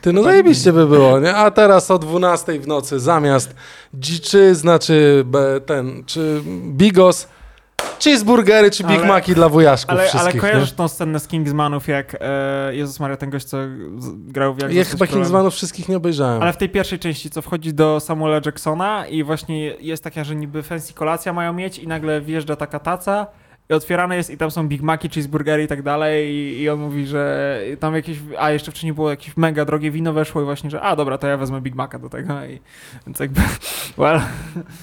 Ty, 0.00 0.12
no 0.12 0.22
zajebiście 0.22 0.72
by 0.72 0.86
było, 0.86 1.20
nie? 1.20 1.34
A 1.36 1.50
teraz 1.50 1.90
o 1.90 1.98
12 1.98 2.60
w 2.60 2.66
nocy 2.66 3.00
zamiast 3.00 3.54
dziczyzna, 3.94 4.78
czy 4.78 5.22
be- 5.26 5.60
ten, 5.66 6.02
czy 6.06 6.42
bigos, 6.68 7.28
cheeseburgery, 7.98 8.70
czy 8.70 8.84
Big 8.84 8.98
Ale- 8.98 9.08
Maci 9.08 9.34
dla 9.34 9.48
wujaszków 9.48 9.90
Ale, 9.90 10.00
ale 10.00 10.08
wszystkich, 10.08 10.40
kojarzysz 10.40 10.72
tą 10.72 10.88
scenę 10.88 11.20
z 11.20 11.28
Kingsmanów, 11.28 11.88
jak 11.88 12.16
e, 12.20 12.74
Jezus 12.74 13.00
Maria, 13.00 13.16
ten 13.16 13.30
gość, 13.30 13.46
co 13.46 13.58
grał 14.14 14.54
w 14.54 14.62
Jak 14.62 14.70
nie? 14.70 14.76
Ja 14.76 14.84
chyba? 14.84 15.06
Kingsmanów 15.06 15.54
wszystkich 15.54 15.88
nie 15.88 15.96
obejrzałem. 15.96 16.42
Ale 16.42 16.52
w 16.52 16.56
tej 16.56 16.68
pierwszej 16.68 16.98
części, 16.98 17.30
co 17.30 17.42
wchodzi 17.42 17.74
do 17.74 18.00
Samuela 18.00 18.40
Jacksona 18.46 19.06
i 19.06 19.22
właśnie 19.22 19.66
jest 19.66 20.04
taka, 20.04 20.24
że 20.24 20.36
niby 20.36 20.62
fancy 20.62 20.94
kolacja 20.94 21.32
mają 21.32 21.52
mieć 21.52 21.78
i 21.78 21.88
nagle 21.88 22.20
wjeżdża 22.20 22.56
taka 22.56 22.78
taca 22.78 23.26
i 23.70 23.74
otwierane 23.74 24.16
jest 24.16 24.30
i 24.30 24.36
tam 24.36 24.50
są 24.50 24.68
Big 24.68 24.82
Maci, 24.82 25.08
cheeseburgery 25.08 25.62
i 25.62 25.66
tak 25.66 25.82
dalej 25.82 26.30
i, 26.30 26.60
i 26.60 26.68
on 26.68 26.80
mówi, 26.80 27.06
że 27.06 27.60
tam 27.80 27.94
jakieś, 27.94 28.18
a 28.38 28.50
jeszcze 28.50 28.70
wcześniej 28.70 28.92
było 28.92 29.10
jakieś 29.10 29.36
mega 29.36 29.64
drogie 29.64 29.90
wino 29.90 30.12
weszło 30.12 30.42
i 30.42 30.44
właśnie, 30.44 30.70
że 30.70 30.80
a 30.80 30.96
dobra, 30.96 31.18
to 31.18 31.26
ja 31.26 31.36
wezmę 31.36 31.60
Big 31.60 31.74
Maca 31.74 31.98
do 31.98 32.08
tego 32.08 32.44
i 32.44 32.60
więc 33.06 33.20
jakby, 33.20 33.40
well, 33.98 34.20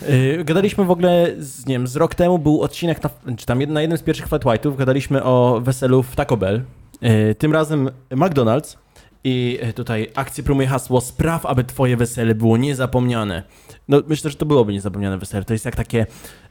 Yy, 0.09 0.43
gadaliśmy 0.43 0.85
w 0.85 0.91
ogóle, 0.91 1.27
z, 1.37 1.65
nie 1.65 1.75
wiem, 1.75 1.87
z 1.87 1.95
rok 1.95 2.15
temu 2.15 2.39
był 2.39 2.61
odcinek, 2.61 3.03
na, 3.03 3.35
czy 3.35 3.45
tam 3.45 3.63
na 3.63 3.81
jednym 3.81 3.97
z 3.97 4.03
pierwszych 4.03 4.27
Flat 4.27 4.43
White'ów, 4.43 4.75
gadaliśmy 4.75 5.23
o 5.23 5.61
weselu 5.63 6.03
w 6.03 6.15
Taco 6.15 6.37
Bell. 6.37 6.61
Yy, 7.01 7.35
tym 7.35 7.53
razem 7.53 7.89
McDonald's. 8.09 8.80
I 9.23 9.59
yy, 9.61 9.73
tutaj 9.73 10.07
akcja 10.15 10.43
promuje 10.43 10.67
hasło 10.67 11.01
spraw, 11.01 11.45
aby 11.45 11.63
twoje 11.63 11.97
wesele 11.97 12.35
było 12.35 12.57
niezapomniane. 12.57 13.43
No 13.87 14.01
myślę, 14.07 14.31
że 14.31 14.37
to 14.37 14.45
byłoby 14.45 14.73
niezapomniane 14.73 15.17
wesele. 15.17 15.43
To 15.43 15.53
jest 15.53 15.65
jak 15.65 15.75
takie, 15.75 16.05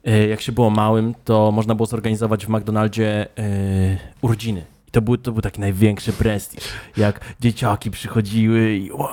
yy, 0.05 0.29
jak 0.29 0.41
się 0.41 0.53
było 0.53 0.71
małym, 0.71 1.15
to 1.25 1.53
można 1.53 1.75
było 1.75 1.87
zorganizować 1.87 2.47
w 2.47 2.49
McDonaldzie 2.49 3.27
yy, 3.37 3.45
urodziny. 4.23 4.65
I 4.89 4.91
to 4.91 5.03
był, 5.03 5.17
to 5.17 5.33
był 5.33 5.43
taki 5.43 5.61
największy 5.61 6.13
prestiż. 6.13 6.65
Jak 6.97 7.35
dzieciaki 7.41 7.91
przychodziły 7.91 8.77
i 8.77 8.93
wow, 8.93 9.09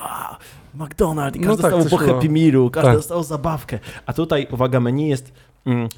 McDonald's, 0.77 1.35
i 1.35 1.39
każdy 1.39 1.63
No 1.63 1.69
tak, 1.69 1.71
dostał 1.71 1.99
po. 1.99 2.05
Happy 2.05 2.29
Mealu, 2.29 2.69
każdy 2.69 2.87
Tak. 2.87 2.97
dostał 2.97 3.23
zabawkę. 3.23 3.79
A 4.05 4.13
tutaj, 4.13 4.47
uwaga, 4.51 4.79
menu 4.79 5.07
jest 5.07 5.33
mm, 5.65 5.89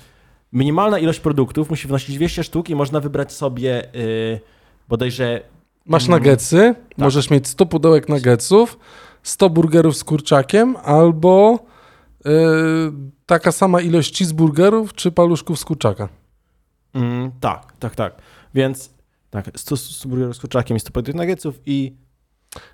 minimalna 0.53 0.99
ilość 0.99 1.19
produktów, 1.19 1.69
musi 1.69 1.87
wynosić 1.87 2.15
200 2.15 2.43
sztuk 2.43 2.69
i 2.69 2.75
można 2.75 2.99
wybrać 2.99 3.31
sobie 3.31 3.89
yy, 3.93 4.39
bodajże 4.89 5.41
Masz 5.89 6.07
Mm. 6.07 6.19
nuggetsy, 6.19 6.75
możesz 6.97 7.29
mieć 7.29 7.47
100 7.47 7.65
pudełek 7.65 8.09
nuggetsów, 8.09 8.79
100 9.23 9.49
burgerów 9.49 9.97
z 9.97 10.03
kurczakiem 10.03 10.75
albo 10.83 11.59
y, 12.25 12.29
taka 13.25 13.51
sama 13.51 13.81
ilość 13.81 14.17
cheeseburgerów 14.17 14.93
czy 14.93 15.11
paluszków 15.11 15.59
z 15.59 15.65
kurczaka. 15.65 16.09
Mm, 16.93 17.31
tak, 17.39 17.73
tak, 17.79 17.95
tak. 17.95 18.13
Więc 18.53 18.89
tak, 19.29 19.51
100 19.55 19.77
100 19.77 20.09
burgerów 20.09 20.35
z 20.35 20.39
kurczakiem 20.39 20.77
i 20.77 20.79
100 20.79 20.91
produktów 20.91 21.15
nuggetsów 21.21 21.55
i 21.65 21.93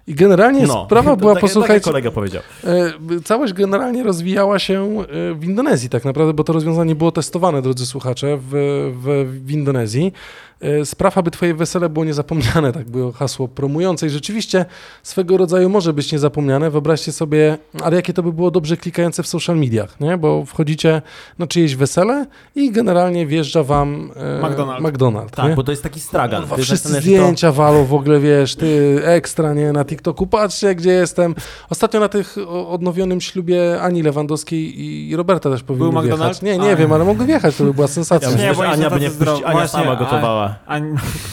I 0.07 0.15
generalnie 0.15 0.67
no. 0.67 0.85
sprawa 0.85 1.15
była, 1.15 1.33
tak, 1.33 1.41
Tak 1.41 1.49
posłuchajcie, 1.49 1.73
jak 1.73 1.83
kolega 1.83 2.11
powiedział. 2.11 2.41
E, 2.63 2.93
Całość 3.23 3.53
generalnie 3.53 4.03
rozwijała 4.03 4.59
się 4.59 5.03
e, 5.31 5.33
w 5.33 5.43
Indonezji 5.43 5.89
tak 5.89 6.05
naprawdę, 6.05 6.33
bo 6.33 6.43
to 6.43 6.53
rozwiązanie 6.53 6.95
było 6.95 7.11
testowane, 7.11 7.61
drodzy 7.61 7.85
słuchacze, 7.85 8.37
w, 8.37 8.49
w, 8.95 9.25
w 9.45 9.51
Indonezji. 9.51 10.13
E, 10.61 10.85
Spraw, 10.85 11.17
aby 11.17 11.31
twoje 11.31 11.53
wesele 11.53 11.89
było 11.89 12.05
niezapomniane, 12.05 12.73
tak 12.73 12.89
było 12.89 13.11
hasło 13.11 13.47
promujące 13.47 14.07
i 14.07 14.09
rzeczywiście 14.09 14.65
swego 15.03 15.37
rodzaju 15.37 15.69
może 15.69 15.93
być 15.93 16.11
niezapomniane. 16.11 16.69
Wyobraźcie 16.71 17.11
sobie, 17.11 17.57
ale 17.83 17.95
jakie 17.95 18.13
to 18.13 18.23
by 18.23 18.33
było 18.33 18.51
dobrze 18.51 18.77
klikające 18.77 19.23
w 19.23 19.27
social 19.27 19.57
mediach, 19.57 19.99
nie? 19.99 20.17
Bo 20.17 20.45
wchodzicie 20.45 21.01
na 21.39 21.47
czyjeś 21.47 21.75
wesele 21.75 22.25
i 22.55 22.71
generalnie 22.71 23.27
wjeżdża 23.27 23.63
wam 23.63 24.11
e, 24.15 24.41
McDonald's. 24.41 24.81
McDonald's 24.81 25.29
Tak, 25.29 25.49
nie? 25.49 25.55
bo 25.55 25.63
to 25.63 25.71
jest 25.71 25.83
taki 25.83 25.99
stragan. 25.99 26.41
Kurwa, 26.41 26.55
To 26.55 26.59
jest 26.61 26.69
wszyscy 26.69 26.89
że 26.89 26.95
to- 26.95 27.01
zdjęcia 27.01 27.51
walą 27.51 27.85
w 27.85 27.93
ogóle, 27.93 28.19
wiesz, 28.19 28.55
ty 28.55 28.99
ekstra, 29.03 29.53
nie, 29.53 29.71
na 29.71 29.85
TikToku, 29.85 30.27
patrzcie, 30.27 30.75
gdzie 30.75 30.89
jestem. 30.91 31.35
Ostatnio 31.69 31.99
na 31.99 32.09
tych 32.09 32.35
odnowionym 32.67 33.21
ślubie 33.21 33.81
Ani 33.81 34.03
Lewandowskiej 34.03 34.81
i 35.09 35.15
Roberta 35.15 35.49
też 35.49 35.63
powinni 35.63 35.91
Był 35.91 36.01
wjechać. 36.01 36.19
McDonald's? 36.19 36.43
Nie, 36.43 36.57
nie 36.57 36.71
A. 36.71 36.75
wiem, 36.75 36.91
ale 36.93 37.05
mogły 37.05 37.25
wjechać, 37.25 37.55
to 37.55 37.63
by 37.63 37.73
była 37.73 37.87
sensacja. 37.87 38.29
Ja 38.29 38.35
myślę, 38.35 38.47
Nie, 38.49 38.55
bo 38.55 38.65
Ania 38.67 38.89
by 38.89 38.99
nie 38.99 39.09
wpuściła, 39.09 39.49
Ania 39.49 39.67
sama 39.67 39.91
a- 39.91 40.44
gotowała. 40.47 40.59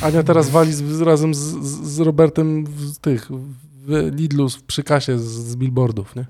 a, 0.03 0.07
Ania 0.07 0.23
teraz 0.23 0.51
wali 0.51 0.73
z, 0.73 1.01
razem 1.01 1.35
z, 1.35 1.41
z 1.85 2.01
Robertem 2.01 2.67
w 2.67 2.99
tych 2.99 3.29
w 3.87 4.11
Lidlu 4.15 4.49
przy 4.67 4.83
kasie 4.83 5.19
z, 5.19 5.23
z 5.23 5.57
billboardów, 5.57 6.17
nie? 6.17 6.27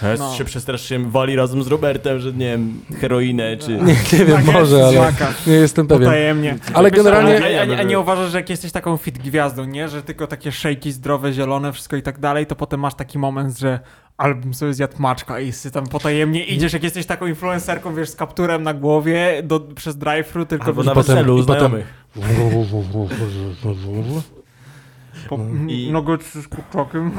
Teraz 0.00 0.20
No. 0.20 0.34
się 0.34 0.44
przestraszyłem, 0.44 1.10
wali 1.10 1.36
razem 1.36 1.62
z 1.62 1.66
Robertem, 1.66 2.18
że 2.20 2.32
nie 2.32 2.46
wiem, 2.50 2.80
heroinę 3.00 3.56
czy... 3.56 3.70
Nie, 3.70 3.96
nie 4.18 4.24
wiem, 4.24 4.36
Tak, 4.36 4.44
może, 4.54 4.86
ale 4.86 5.12
nie 5.46 5.52
jestem 5.52 5.86
pewien. 5.86 6.04
Potajemnie. 6.08 6.58
Ale 6.74 6.90
generalnie- 6.90 7.60
A, 7.60 7.76
a, 7.76 7.78
a, 7.78 7.82
nie 7.82 8.00
uważasz, 8.00 8.30
że 8.30 8.38
jak 8.38 8.50
jesteś 8.50 8.72
taką 8.72 8.96
fit 8.96 9.18
gwiazdą, 9.18 9.64
nie? 9.64 9.88
Że 9.88 10.02
tylko 10.02 10.26
takie 10.26 10.52
szejki 10.52 10.92
zdrowe, 10.92 11.32
zielone, 11.32 11.72
wszystko 11.72 11.96
i 11.96 12.02
tak 12.02 12.18
dalej, 12.20 12.46
to 12.46 12.56
potem 12.56 12.80
masz 12.80 12.94
taki 12.94 13.18
moment, 13.18 13.58
że 13.58 13.80
album 14.16 14.54
sobie 14.54 14.74
zjadł 14.74 14.94
maczka 14.98 15.40
i 15.40 15.52
ty 15.52 15.70
tam 15.70 15.86
potajemnie 15.86 16.44
idziesz, 16.44 16.72
jak 16.72 16.82
jesteś 16.82 17.06
taką 17.06 17.26
influencerką, 17.26 17.94
wiesz, 17.94 18.08
z 18.08 18.16
kapturem 18.16 18.62
na 18.62 18.74
głowie 18.74 19.40
do, 19.44 19.60
przez 19.60 19.96
drive-thru, 19.98 20.46
tylko 20.46 20.66
Albo 20.66 20.82
na 20.82 20.94
potem- 20.94 21.16
weselu 21.16 21.36
potem- 21.38 21.44
znajomych. 21.58 21.86
po, 25.28 25.38
I- 25.68 25.92
nogę 25.92 26.18
z 26.44 26.48
kurczakiem. 26.48 27.10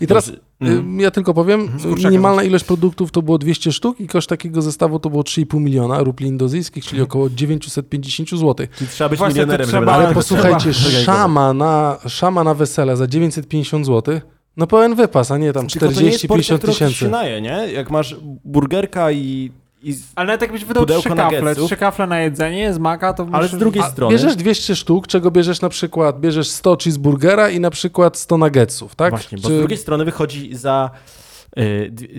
I 0.00 0.06
teraz 0.06 0.32
Mm. 0.60 1.00
ja 1.00 1.10
tylko 1.10 1.34
powiem, 1.34 1.68
minimalna 2.04 2.42
ilość 2.42 2.64
produktów 2.64 3.10
to 3.10 3.22
było 3.22 3.38
200 3.38 3.72
sztuk 3.72 4.00
i 4.00 4.06
koszt 4.06 4.28
takiego 4.28 4.62
zestawu 4.62 4.98
to 4.98 5.10
było 5.10 5.22
3,5 5.22 5.60
miliona 5.60 6.02
rupli 6.02 6.26
indozyjskich, 6.26 6.84
czyli 6.84 7.02
około 7.02 7.30
950 7.30 8.30
zł. 8.30 8.66
Czyli 8.76 8.90
trzeba 8.90 9.08
być 9.10 9.18
Właśnie 9.18 9.34
milionerem, 9.34 9.66
trzeba- 9.68 9.92
Ale 9.92 10.14
posłuchajcie, 10.14 10.70
trzeba- 10.72 11.04
szama 11.04 11.52
na, 11.52 11.98
szama 12.08 12.44
na 12.44 12.54
wesele 12.54 12.96
za 12.96 13.06
950 13.06 13.86
zł, 13.86 14.20
no 14.56 14.66
pełen 14.66 14.94
wypas, 14.94 15.30
a 15.30 15.38
nie 15.38 15.52
tam 15.52 15.66
Tylko 15.66 15.88
to 15.94 16.00
nie 16.00 16.06
jest 16.10 16.26
porcja, 16.26 16.56
40-50 16.56 16.58
którą 16.58 16.72
ktoś 16.72 16.78
się 16.78 16.84
tysięcy. 16.94 17.12
naje, 17.12 17.40
nie? 17.40 17.72
Jak 17.72 17.90
masz 17.90 18.16
burgerka 18.44 19.12
i... 19.12 19.52
i 19.82 19.92
z... 19.92 20.02
Ale 20.14 20.26
nawet 20.26 20.42
jakbyś 20.42 20.64
wydał 20.64 20.86
trzy 20.86 21.08
kafle, 21.08 21.24
nuggetsów. 21.40 21.66
trzy 21.66 21.76
kafle 21.76 22.06
na 22.06 22.20
jedzenie 22.20 22.74
z 22.74 22.78
maka, 22.78 23.12
to 23.14 23.26
Ale 23.32 23.48
z 23.48 23.52
musisz- 23.52 23.58
drugiej 23.58 23.82
A 23.82 23.90
strony... 23.90 24.12
bierzesz 24.12 24.36
200 24.36 24.76
sztuk, 24.76 25.06
czego 25.06 25.30
bierzesz 25.30 25.60
na 25.60 25.68
przykład, 25.68 26.20
bierzesz 26.20 26.48
100 26.48 26.76
cheeseburgera 26.76 27.50
i 27.50 27.60
na 27.60 27.70
przykład 27.70 28.16
100 28.18 28.38
nuggetsów, 28.38 28.94
tak? 28.94 29.10
Właśnie, 29.10 29.38
bo 29.38 29.48
Czy- 29.48 29.54
z 29.54 29.58
drugiej 29.58 29.78
strony 29.78 30.04
wychodzi 30.04 30.54
za... 30.56 30.90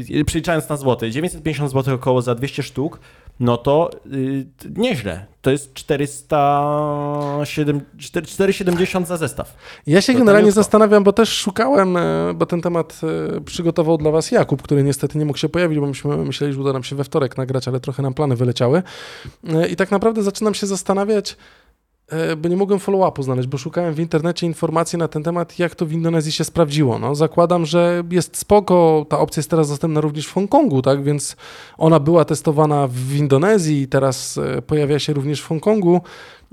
Yy, 0.10 0.26
przeliczając 0.26 0.70
na 0.70 0.78
złoty, 0.78 1.12
950 1.12 1.72
zł 1.72 1.96
około 1.96 2.22
za 2.22 2.36
200 2.36 2.64
sztuk, 2.64 3.00
no 3.40 3.58
to 3.58 3.90
yy, 4.06 4.46
nieźle. 4.78 5.26
To 5.42 5.52
jest 5.52 5.74
407, 5.74 7.82
4- 7.98 8.26
470 8.26 9.08
za 9.08 9.18
zestaw. 9.18 9.58
Ja 9.88 10.02
się 10.02 10.14
To 10.14 10.20
generalnie 10.20 10.52
zastanawiam, 10.52 11.04
bo 11.04 11.14
też 11.14 11.30
szukałem, 11.30 11.98
e, 11.98 12.34
bo 12.36 12.46
ten 12.46 12.62
temat 12.62 13.02
e, 13.38 13.42
przygotował 13.42 13.98
dla 13.98 14.12
was 14.12 14.32
Jakub, 14.32 14.62
który 14.62 14.84
niestety 14.84 15.18
nie 15.18 15.26
mógł 15.26 15.38
się 15.38 15.50
pojawić, 15.50 15.80
bo 15.80 15.88
myśmy 15.88 16.18
myśleli, 16.18 16.54
że 16.54 16.62
uda 16.62 16.74
nam 16.74 16.84
się 16.84 16.96
we 16.96 17.04
wtorek 17.04 17.38
nagrać, 17.38 17.68
ale 17.68 17.80
trochę 17.80 18.04
nam 18.04 18.14
plany 18.14 18.36
wyleciały. 18.36 18.84
E, 19.50 19.68
I 19.68 19.76
tak 19.76 19.92
naprawdę 19.92 20.24
zaczynam 20.24 20.54
się 20.54 20.68
zastanawiać, 20.68 21.38
bo 22.38 22.50
nie 22.50 22.58
mogłem 22.58 22.80
follow-upu 22.80 23.24
znaleźć, 23.24 23.48
bo 23.48 23.58
szukałem 23.58 23.94
w 23.94 24.00
internecie 24.00 24.48
informacji 24.48 25.00
na 25.00 25.08
ten 25.08 25.24
temat, 25.24 25.60
jak 25.60 25.76
to 25.76 25.86
w 25.86 25.92
Indonezji 25.92 26.32
się 26.32 26.44
sprawdziło. 26.44 27.00
No, 27.00 27.16
zakładam, 27.16 27.66
że 27.66 28.04
jest 28.12 28.38
spoko, 28.38 29.06
ta 29.10 29.20
opcja 29.20 29.40
jest 29.40 29.50
teraz 29.50 29.70
dostępna 29.70 30.02
również 30.02 30.28
w 30.28 30.34
Hongkongu, 30.34 30.82
tak, 30.82 31.04
więc 31.04 31.36
ona 31.78 32.00
była 32.00 32.26
testowana 32.26 32.88
w 32.88 33.16
Indonezji 33.16 33.82
i 33.82 33.88
teraz 33.88 34.38
e, 34.38 34.62
pojawia 34.62 35.00
się 35.00 35.14
również 35.14 35.42
w 35.42 35.48
Hongkongu. 35.48 36.02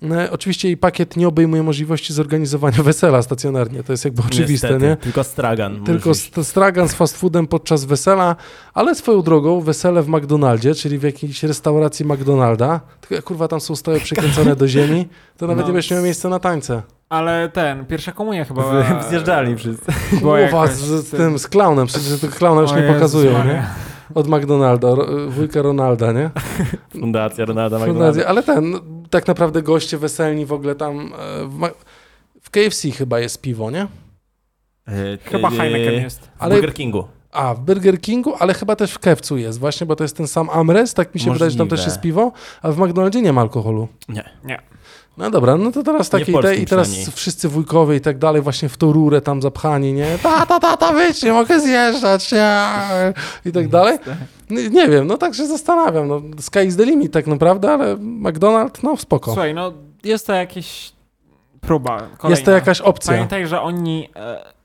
E, 0.03 0.31
Oczywiście 0.31 0.69
jej 0.69 0.77
pakiet 0.77 1.17
nie 1.17 1.29
obejmuje 1.29 1.63
możliwości 1.63 2.13
zorganizowania 2.13 2.83
wesela 2.93 3.23
stacjonarnie, 3.23 3.83
to 3.83 3.93
jest 3.93 4.05
jakby 4.05 4.23
oczywiste, 4.27 4.69
Niestety, 4.69 4.87
nie? 4.87 4.97
Tylko 4.97 5.25
stragan. 5.25 5.85
Tylko 5.85 6.11
st- 6.15 6.45
stragan 6.47 6.89
z 6.89 6.95
fast 6.95 7.17
foodem 7.17 7.47
podczas 7.47 7.85
wesela, 7.85 8.37
ale 8.75 8.95
swoją 8.95 9.23
drogą 9.23 9.61
wesele 9.61 10.03
w 10.03 10.09
McDonaldzie, 10.09 10.75
czyli 10.75 10.99
w 10.99 11.03
jakiejś 11.03 11.43
restauracji 11.43 12.05
McDonalda, 12.07 12.81
tylko 13.09 13.23
kurwa 13.27 13.49
tam 13.49 13.61
są 13.61 13.77
stoły 13.77 14.01
przykręcone 14.01 14.57
do 14.57 14.69
ziemi, 14.69 15.09
to 15.37 15.47
nawet 15.47 15.61
No. 15.65 15.69
nie 15.69 15.73
będziesz 15.73 15.91
miał 15.91 16.03
miejsca 16.03 16.29
na 16.29 16.39
tańce. 16.39 16.83
Ale 17.09 17.49
ten, 17.49 17.87
pierwsza 17.87 18.13
komunia 18.13 18.45
chyba... 18.45 18.63
W- 18.83 19.09
Zjeżdżalni 19.11 19.57
wszyscy. 19.57 19.93
Kurwa, 20.11 20.41
jakaś 20.41 20.71
z, 20.71 21.07
z 21.07 21.11
tym, 21.11 21.39
z 21.39 21.47
klaunem, 21.49 21.87
przecież 21.87 22.21
tego 22.21 22.33
klauna 22.37 22.61
już 22.61 22.71
O 22.71 22.75
nie 22.77 22.81
Jezus 22.83 22.95
pokazują, 22.95 23.33
Maria. 23.33 23.53
nie? 23.53 23.67
Od 24.15 24.29
McDonalda, 24.29 24.89
wujka 25.29 25.63
Ronalda, 25.63 26.13
nie? 26.13 26.31
Fundacja 27.01 27.45
Ronalda 27.45 27.79
Fundacja, 27.79 27.93
McDonalda. 27.95 28.27
ale 28.29 28.43
ten, 28.43 28.71
no, 28.71 28.79
tak 29.11 29.27
naprawdę 29.27 29.63
goście 29.63 29.99
weselni 29.99 30.47
w 30.47 30.53
ogóle 30.53 30.75
tam, 30.75 31.13
e, 31.19 31.47
w, 31.47 31.69
w 32.43 32.51
KFC 32.51 32.91
chyba 32.91 33.21
jest 33.21 33.41
piwo, 33.41 33.71
nie? 33.71 33.83
E, 34.89 35.19
Chyba 35.25 35.51
Heineken 35.51 35.95
jest. 35.95 36.21
W 36.21 36.29
Ale- 36.39 36.55
Burger 36.55 36.75
Kingu. 36.75 37.05
A, 37.33 37.55
w 37.55 37.61
Burger 37.61 38.01
Kingu, 38.01 38.35
ale 38.39 38.55
chyba 38.55 38.77
też 38.77 38.93
w 38.93 38.99
Kewcu 38.99 39.37
jest 39.37 39.59
właśnie, 39.59 39.87
bo 39.87 39.97
to 39.97 40.05
jest 40.05 40.17
ten 40.17 40.27
sam 40.29 40.51
Amres, 40.51 40.95
tak 40.95 41.15
mi 41.15 41.21
się 41.21 41.33
wydaje, 41.33 41.51
że 41.51 41.59
tam 41.59 41.69
też 41.69 41.79
Możliwe. 41.79 41.93
jest 41.93 42.01
piwo, 42.03 42.33
a 42.63 42.73
w 42.73 42.79
McDonaldzie 42.79 43.23
nie 43.23 43.33
ma 43.33 43.41
alkoholu. 43.41 43.89
Nie. 44.09 44.61
No 45.17 45.31
dobra, 45.31 45.57
no 45.57 45.73
to 45.73 45.83
teraz 45.83 46.09
takie 46.09 46.33
polskim 46.33 46.57
te, 46.57 46.63
i 46.63 46.67
teraz 46.67 47.11
wszyscy 47.15 47.49
wujkowie 47.49 47.97
i 47.97 48.01
tak 48.01 48.19
dalej 48.19 48.43
właśnie 48.43 48.69
w 48.69 48.77
tą 48.77 48.93
rurę 48.93 49.21
tam 49.21 49.43
zapchani, 49.43 49.93
nie? 49.93 50.19
Ta, 50.23 50.47
ta, 50.47 50.61
ta, 50.61 50.77
ta, 50.77 50.93
wyjdź, 50.93 51.23
nie 51.23 51.33
mogę 51.33 51.61
zjeżdżać, 51.61 52.33
nie? 52.33 52.63
I 53.45 53.53
tak 53.53 53.69
dalej. 53.69 53.99
Nie, 54.51 54.89
wiem, 54.89 55.07
no 55.07 55.19
tak 55.19 55.35
się 55.35 55.47
zastanawiam, 55.47 56.09
no 56.09 56.23
sky 56.41 56.65
is 56.65 56.77
the 56.77 56.85
limit 56.85 57.13
tak 57.13 57.27
naprawdę, 57.27 57.73
ale 57.73 57.97
McDonald, 58.01 58.83
no 58.83 58.97
spoko. 58.97 59.31
Słuchaj, 59.31 59.55
no 59.55 59.73
jest 60.05 60.27
to 60.27 60.33
jakieś 60.33 60.93
próba 61.61 61.99
kolejna. 61.99 62.31
Jest 62.31 62.45
to 62.45 62.51
jakaś 62.51 62.81
opcja. 62.81 63.13
Pamiętaj, 63.13 63.47
że 63.47 63.61
oni... 63.61 64.09
E, 64.17 64.56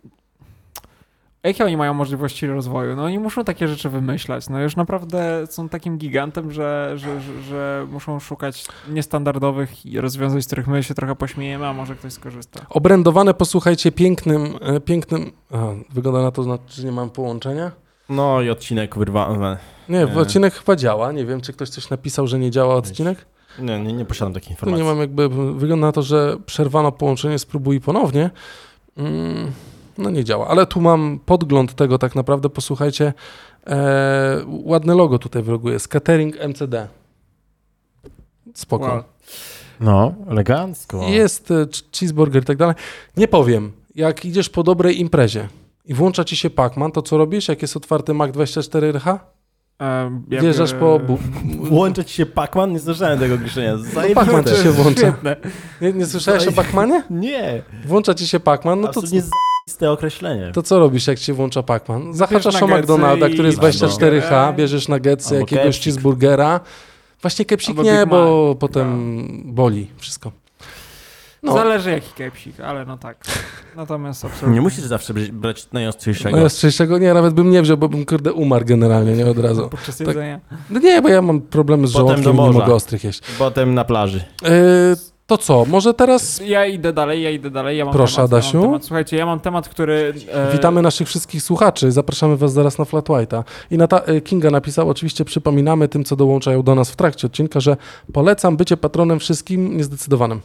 jakie 1.43 1.65
oni 1.65 1.77
mają 1.77 1.93
możliwości 1.93 2.47
rozwoju? 2.47 2.95
No 2.95 3.03
oni 3.03 3.19
muszą 3.19 3.43
takie 3.43 3.67
rzeczy 3.67 3.89
wymyślać. 3.89 4.49
No 4.49 4.61
już 4.61 4.75
naprawdę 4.75 5.47
są 5.47 5.69
takim 5.69 5.97
gigantem, 5.97 6.51
że, 6.51 6.93
że, 6.95 7.21
że, 7.21 7.41
że 7.43 7.87
muszą 7.91 8.19
szukać 8.19 8.65
niestandardowych 8.89 9.71
rozwiązań, 9.95 10.41
z 10.41 10.45
których 10.47 10.67
my 10.67 10.83
się 10.83 10.93
trochę 10.93 11.15
pośmiejemy, 11.15 11.67
a 11.67 11.73
może 11.73 11.95
ktoś 11.95 12.13
skorzysta. 12.13 12.65
Obrędowane, 12.69 13.33
posłuchajcie, 13.33 13.91
pięknym, 13.91 14.55
e, 14.61 14.79
pięknym, 14.79 15.31
a, 15.51 15.57
wygląda 15.93 16.21
na 16.21 16.31
to, 16.31 16.43
znaczy, 16.43 16.81
że 16.81 16.83
nie 16.83 16.91
mam 16.91 17.09
połączenia. 17.09 17.71
No 18.09 18.41
i 18.41 18.49
odcinek 18.49 18.97
wyrwa... 18.97 19.57
Nie, 19.89 20.07
w 20.07 20.17
E. 20.17 20.21
odcinek 20.21 20.53
chyba 20.53 20.75
działa. 20.75 21.11
Nie 21.11 21.25
wiem, 21.25 21.41
czy 21.41 21.53
ktoś 21.53 21.69
coś 21.69 21.89
napisał, 21.89 22.27
że 22.27 22.39
nie 22.39 22.51
działa 22.51 22.75
odcinek. 22.75 23.25
Nie, 23.59 23.79
nie, 23.79 23.93
nie 23.93 24.05
posiadam 24.05 24.33
takiej 24.33 24.49
informacji. 24.51 24.83
nie 24.83 24.89
mam 24.89 24.99
jakby, 24.99 25.29
wygląda 25.53 25.87
na 25.87 25.91
to, 25.91 26.01
że 26.01 26.37
przerwano 26.45 26.91
połączenie, 26.91 27.39
spróbuj 27.39 27.81
ponownie. 27.81 28.29
Mm, 28.97 29.51
no 29.97 30.09
nie 30.09 30.23
działa, 30.23 30.47
ale 30.47 30.65
tu 30.65 30.81
mam 30.81 31.19
podgląd 31.25 31.75
tego 31.75 31.97
tak 31.97 32.15
naprawdę, 32.15 32.49
posłuchajcie, 32.49 33.13
e, 33.67 34.37
ładne 34.47 34.95
logo 34.95 35.19
tutaj 35.19 35.43
w 35.43 35.49
rogu 35.49 35.69
jest, 35.69 35.87
catering 35.87 36.35
MCD. 36.39 36.87
Spoko. 38.53 38.85
Wow. 38.85 39.03
No, 39.79 40.13
elegancko. 40.29 41.07
Jest 41.09 41.51
e, 41.51 41.65
ch- 41.65 41.91
cheeseburger 41.99 42.43
i 42.43 42.45
tak 42.45 42.57
dalej. 42.57 42.75
Nie 43.17 43.27
powiem, 43.27 43.71
jak 43.95 44.25
idziesz 44.25 44.49
po 44.49 44.63
dobrej 44.63 44.99
imprezie 44.99 45.47
i 45.85 45.93
włącza 45.93 46.23
ci 46.23 46.35
się 46.35 46.49
Pac-Man, 46.49 46.91
to 46.91 47.01
co 47.01 47.17
robisz, 47.17 47.47
jak 47.47 47.61
jest 47.61 47.77
otwarty 47.77 48.13
Mac 48.13 48.31
24RH? 48.31 49.19
E, 49.81 50.01
jakby- 50.03 50.41
Wjeżdżasz 50.41 50.73
po... 50.73 50.99
Bu- 50.99 51.17
Włączyć 51.63 52.11
się 52.11 52.25
Pac-Man? 52.25 52.71
Nie 52.71 52.79
słyszałem 52.79 53.19
tego 53.19 53.35
ogłoszenia. 53.35 53.77
Pac-Man 54.15 54.43
ci 54.43 54.63
się 54.63 54.71
włącza. 54.71 55.01
Świetne. 55.01 55.35
Nie, 55.81 55.93
nie 55.93 56.05
słyszałeś 56.05 56.47
o 56.47 56.51
Pac-Manie? 56.51 57.03
Nie. 57.09 57.63
Włącza 57.85 58.13
ci 58.13 58.27
się 58.27 58.39
Pac-Man, 58.39 58.75
no 58.81 58.81
to, 58.83 58.89
Absolutnie 58.89 59.21
zajebiste 59.67 59.91
określenie. 59.91 60.51
to 60.53 60.63
co 60.63 60.79
robisz, 60.79 61.07
jak 61.07 61.19
ci 61.19 61.25
się 61.25 61.33
włącza 61.33 61.61
Pac-Man? 61.63 62.13
Zahaczasz 62.13 62.61
o 62.63 62.67
McDonalda, 62.67 63.29
który 63.29 63.47
jest 63.47 63.57
i- 63.57 63.61
24H, 63.61 64.29
Albo- 64.47 64.57
bierzesz 64.57 64.87
nuggetsy, 64.87 65.29
Albo 65.29 65.39
jakiegoś 65.39 65.63
kepsik. 65.65 65.83
cheeseburgera. 65.83 66.59
Właśnie 67.21 67.45
kepsik 67.45 67.69
Albo 67.69 67.83
nie, 67.83 68.05
bo 68.05 68.47
Mac. 68.49 68.57
potem 68.59 69.17
boli 69.45 69.87
wszystko. 69.97 70.31
No, 71.43 71.53
Zależy 71.53 71.91
jaki 71.91 72.13
kepsik, 72.13 72.59
ale 72.59 72.85
no 72.85 72.97
tak. 72.97 73.17
Natomiast 73.75 74.25
absolutnie. 74.25 74.53
Nie 74.55 74.61
musisz 74.61 74.83
zawsze 74.83 75.13
brać- 75.13 75.67
najostrzejszego. 75.73 76.37
no 76.37 76.43
ostrzejszego 76.43 76.97
nie, 76.97 77.13
nawet 77.13 77.33
bym 77.33 77.49
nie 77.51 77.61
wziął, 77.61 77.77
bo 77.77 77.89
bym 77.89 78.05
kurde 78.05 78.33
umarł 78.33 78.65
generalnie, 78.65 79.13
nie 79.13 79.25
od 79.27 79.37
razu. 79.39 79.69
Podczas 79.69 79.97
Tak. 79.97 80.07
jedzenia. 80.07 80.39
No 80.69 80.79
nie, 80.79 81.01
bo 81.01 81.09
ja 81.09 81.21
mam 81.21 81.41
problemy 81.41 81.87
z 81.87 81.93
Potem 81.93 82.07
żołądkiem 82.23 82.35
nie 82.53 82.59
mogę 82.59 82.73
ostrych 82.73 83.03
jeść. 83.03 83.21
Potem 83.39 83.73
na 83.73 83.83
plaży. 83.83 84.23
Yy, 84.41 84.49
to 85.31 85.37
co, 85.37 85.65
może 85.65 85.93
teraz 85.93 86.41
Ja 86.45 86.65
idę 86.65 86.93
dalej, 86.93 87.23
ja 87.23 87.29
idę 87.29 87.49
dalej. 87.49 87.77
Ja 87.77 87.85
mam 87.85 87.93
Proszę, 87.93 88.15
temat, 88.15 88.31
Adasiu. 88.33 88.57
Ja 88.57 88.61
mam 88.61 88.69
temat. 88.71 88.85
Słuchajcie, 88.85 89.17
ja 89.17 89.25
mam 89.25 89.39
temat, 89.39 89.69
który... 89.69 90.13
e, 90.31 90.51
witamy 90.51 90.81
naszych 90.81 91.07
wszystkich 91.07 91.43
słuchaczy, 91.43 91.91
zapraszamy 91.91 92.37
was 92.37 92.53
zaraz 92.53 92.77
na 92.77 92.85
Flat 92.85 93.05
White'a. 93.05 93.43
I 93.71 93.77
Nata 93.77 94.01
y, 94.09 94.21
Kinga 94.21 94.51
napisał, 94.51 94.89
oczywiście 94.89 95.25
przypominamy 95.25 95.87
tym, 95.87 96.03
co 96.03 96.15
dołączają 96.15 96.63
do 96.63 96.75
nas 96.75 96.91
w 96.91 96.95
trakcie 96.95 97.27
odcinka, 97.27 97.59
że 97.59 97.77
polecam 98.13 98.57
bycie 98.57 98.77
patronem 98.77 99.19
wszystkim 99.19 99.77
niezdecydowanym. 99.77 100.41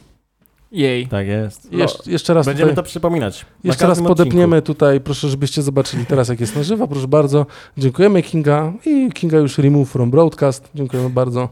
Jej. 0.71 1.07
Tak 1.07 1.27
jest. 1.27 1.73
I 1.73 1.77
jeszcze, 1.77 2.11
jeszcze 2.11 2.33
raz 2.33 2.45
Będziemy 2.45 2.69
tutaj, 2.69 2.83
to 2.83 2.89
przypominać. 2.89 3.45
na 3.63 3.69
jeszcze 3.69 3.87
raz 3.87 4.01
podepniemy 4.01 4.61
tutaj, 4.61 5.01
proszę, 5.01 5.29
żebyście 5.29 5.61
zobaczyli 5.61 6.05
teraz, 6.05 6.29
jak 6.29 6.39
jest 6.39 6.55
na 6.55 6.63
żywo, 6.63 6.87
proszę 6.87 7.07
bardzo. 7.07 7.45
Dziękujemy 7.77 8.21
Kinga 8.23 8.73
i 8.85 9.11
Kinga 9.11 9.37
już 9.37 9.57
remove 9.57 9.89
from 9.89 10.11
broadcast. 10.11 10.69
Dziękujemy 10.75 11.09
bardzo. 11.09 11.49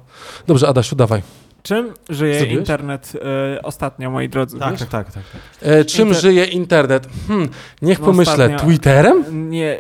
Dobrze, 0.48 0.68
Adasiu, 0.68 0.96
dawaj. 0.96 1.45
Czym 1.66 1.94
żyje 2.10 2.34
Zrobiłeś? 2.40 2.60
internet 2.60 3.14
e, 3.56 3.62
ostatnio, 3.62 4.12
moi 4.12 4.30
drodzy? 4.30 4.60
Tak, 4.60 4.78
tak, 4.80 4.90
tak, 4.90 5.06
tak. 5.06 5.14
tak. 5.14 5.24
E, 5.70 5.86
czym 5.86 6.10
Inter- 6.10 6.20
żyje 6.22 6.46
internet? 6.46 7.08
Hmm, 7.28 7.50
niech 7.82 8.00
No 8.00 8.06
pomyślę, 8.06 8.34
ostatnio- 8.34 8.60
Twitterem? 8.60 9.50
Nie, 9.50 9.78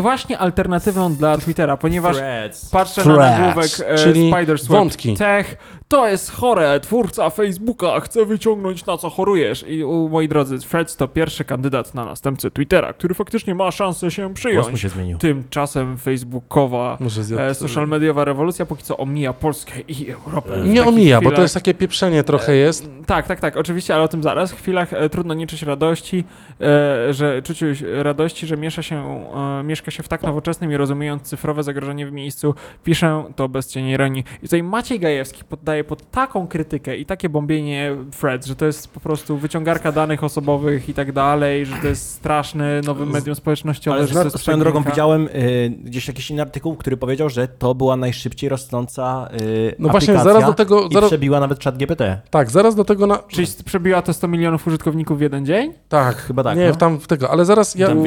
właśnie 0.00 0.38
alternatywą 0.38 1.14
dla 1.14 1.38
Twittera, 1.38 1.76
ponieważ 1.76 2.16
Threads. 2.16 2.70
patrzę 2.70 3.02
Threads, 3.02 3.18
na 3.20 3.38
nagłówek 3.38 3.70
e, 3.86 3.98
czyli 3.98 4.32
wątki. 4.68 5.16
Tech. 5.16 5.56
To 5.88 6.08
jest 6.08 6.30
chore, 6.32 6.80
twórca 6.80 7.30
Facebooka 7.30 8.00
chce 8.00 8.24
wyciągnąć 8.24 8.86
na 8.86 8.96
co 8.98 9.10
chorujesz. 9.10 9.64
I 9.68 9.84
u, 9.84 10.08
moi 10.08 10.28
drodzy, 10.28 10.58
Threads 10.58 10.96
to 10.96 11.08
pierwszy 11.08 11.44
kandydat 11.44 11.94
na 11.94 12.04
następcę 12.04 12.50
Twittera, 12.50 12.92
który 12.92 13.14
faktycznie 13.14 13.54
ma 13.54 13.70
szansę 13.70 14.10
się 14.10 14.22
Głos 14.22 14.30
mu 14.30 14.34
przyjąć. 14.34 14.80
się 14.80 14.88
zmienił. 14.88 15.18
Tymczasem 15.18 15.98
facebookowa 15.98 16.98
e, 17.38 17.54
social 17.54 17.88
mediowa 17.88 18.24
rewolucja 18.24 18.66
póki 18.66 18.82
co 18.82 18.96
omija 18.96 19.32
Polskę 19.32 19.72
i 19.88 20.10
Europę. 20.10 20.62
Nie 20.64 20.84
omija, 20.84 21.20
bo 21.20 21.30
to 21.30 21.36
chwilach- 21.36 21.42
jest 21.42 21.54
takie 21.54 21.74
pieprzenie 21.74 22.24
trochę 22.24 22.56
jest. 22.56 22.88
Tak, 23.06 23.26
tak, 23.26 23.40
tak, 23.40 23.56
oczywiście, 23.56 23.94
ale 23.94 24.02
o 24.04 24.08
tym 24.08 24.22
zaraz. 24.22 24.52
W 24.52 24.56
chwilach 24.56 24.92
e, 24.92 25.08
trudno 25.08 25.34
nie 25.34 25.46
czuć 25.46 25.62
radości, 25.62 26.24
e, 26.60 27.14
że 27.14 27.42
czuć 27.42 27.60
radości, 28.02 28.46
że 28.46 28.56
miesza 28.56 28.82
się, 28.82 29.28
e, 29.60 29.62
mieszka 29.64 29.90
się 29.90 30.02
w 30.02 30.08
tak 30.08 30.22
nowoczesnym 30.22 30.72
i 30.72 30.76
rozumiejąc 30.76 31.22
cyfrowe 31.22 31.62
zagrożenie 31.62 32.06
w 32.06 32.12
miejscu, 32.12 32.54
piszę 32.84 33.24
to 33.36 33.48
bez 33.48 33.68
cieni 33.68 33.90
ironii. 33.90 34.24
I 34.38 34.46
tutaj 34.46 34.62
Maciej 34.62 35.00
Gajewski 35.00 35.44
poddaje 35.44 35.77
pod 35.84 36.10
taką 36.10 36.46
krytykę 36.46 36.96
i 36.96 37.06
takie 37.06 37.28
bombienie 37.28 37.96
threads, 38.20 38.46
że 38.46 38.56
to 38.56 38.66
jest 38.66 38.88
po 38.88 39.00
prostu 39.00 39.36
wyciągarka 39.36 39.92
danych 39.92 40.24
osobowych 40.24 40.88
i 40.88 40.94
tak 40.94 41.12
dalej, 41.12 41.66
że 41.66 41.76
to 41.82 41.88
jest 41.88 42.10
straszny 42.10 42.80
nowy 42.84 43.06
medium 43.06 43.36
społecznościowe, 43.36 43.96
Ale 43.96 44.06
że 44.06 44.30
to 44.30 44.38
swoją 44.38 44.58
drogą 44.58 44.82
widziałem 44.82 45.28
y, 45.28 45.72
gdzieś 45.84 46.08
jakiś 46.08 46.30
inny 46.30 46.42
artykuł, 46.42 46.76
który 46.76 46.96
powiedział, 46.96 47.28
że 47.28 47.48
to 47.48 47.74
była 47.74 47.96
najszybciej 47.96 48.48
rosnąca 48.48 49.28
y, 49.42 49.74
No 49.78 49.88
właśnie, 49.88 50.14
aplikacja 50.14 50.32
zaraz 50.32 50.50
do 50.50 50.54
tego, 50.54 50.82
i 50.88 50.94
zaraz, 50.94 51.10
przebiła 51.10 51.40
nawet 51.40 51.58
czat 51.58 51.78
GPT. 51.78 52.20
tak, 52.30 52.50
zaraz 52.50 52.74
do 52.74 52.84
tego 52.84 53.06
na... 53.06 53.18
Czyli 53.28 53.46
przebiła 53.64 54.02
to 54.02 54.12
100 54.12 54.28
milionów 54.28 54.66
użytkowników 54.66 55.18
w 55.18 55.20
jeden 55.20 55.46
dzień? 55.46 55.72
Tak, 55.88 56.16
Chyba 56.16 56.44
tak, 56.44 56.58
nie, 56.58 56.68
no. 56.68 56.74
tam 56.74 57.00
w 57.00 57.06
tego, 57.06 57.30
ale 57.30 57.44
zaraz 57.44 57.74
ja... 57.74 57.86
Tam 57.86 58.02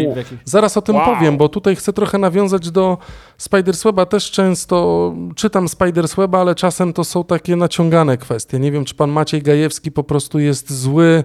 Zaraz 0.45 0.78
o 0.78 0.82
tym 0.82 0.95
Wow. 0.95 1.05
powiem, 1.05 1.38
bo 1.38 1.49
tutaj 1.49 1.76
chcę 1.76 1.93
trochę 1.93 2.17
nawiązać 2.17 2.72
do 2.72 2.97
Spidersweba. 3.38 4.05
Też 4.05 4.32
często 4.32 5.13
czytam 5.36 5.69
Spidersweba, 5.69 6.39
ale 6.39 6.55
czasem 6.55 6.93
to 6.93 7.03
są 7.03 7.24
takie 7.24 7.55
naciągane 7.62 8.18
kwestie. 8.18 8.59
Nie 8.59 8.72
wiem, 8.72 8.86
czy 8.86 8.95
pan 8.95 9.12
Maciej 9.12 9.41
Gajewski 9.41 9.91
po 9.91 10.03
prostu 10.03 10.39
jest 10.39 10.74
zły, 10.74 11.24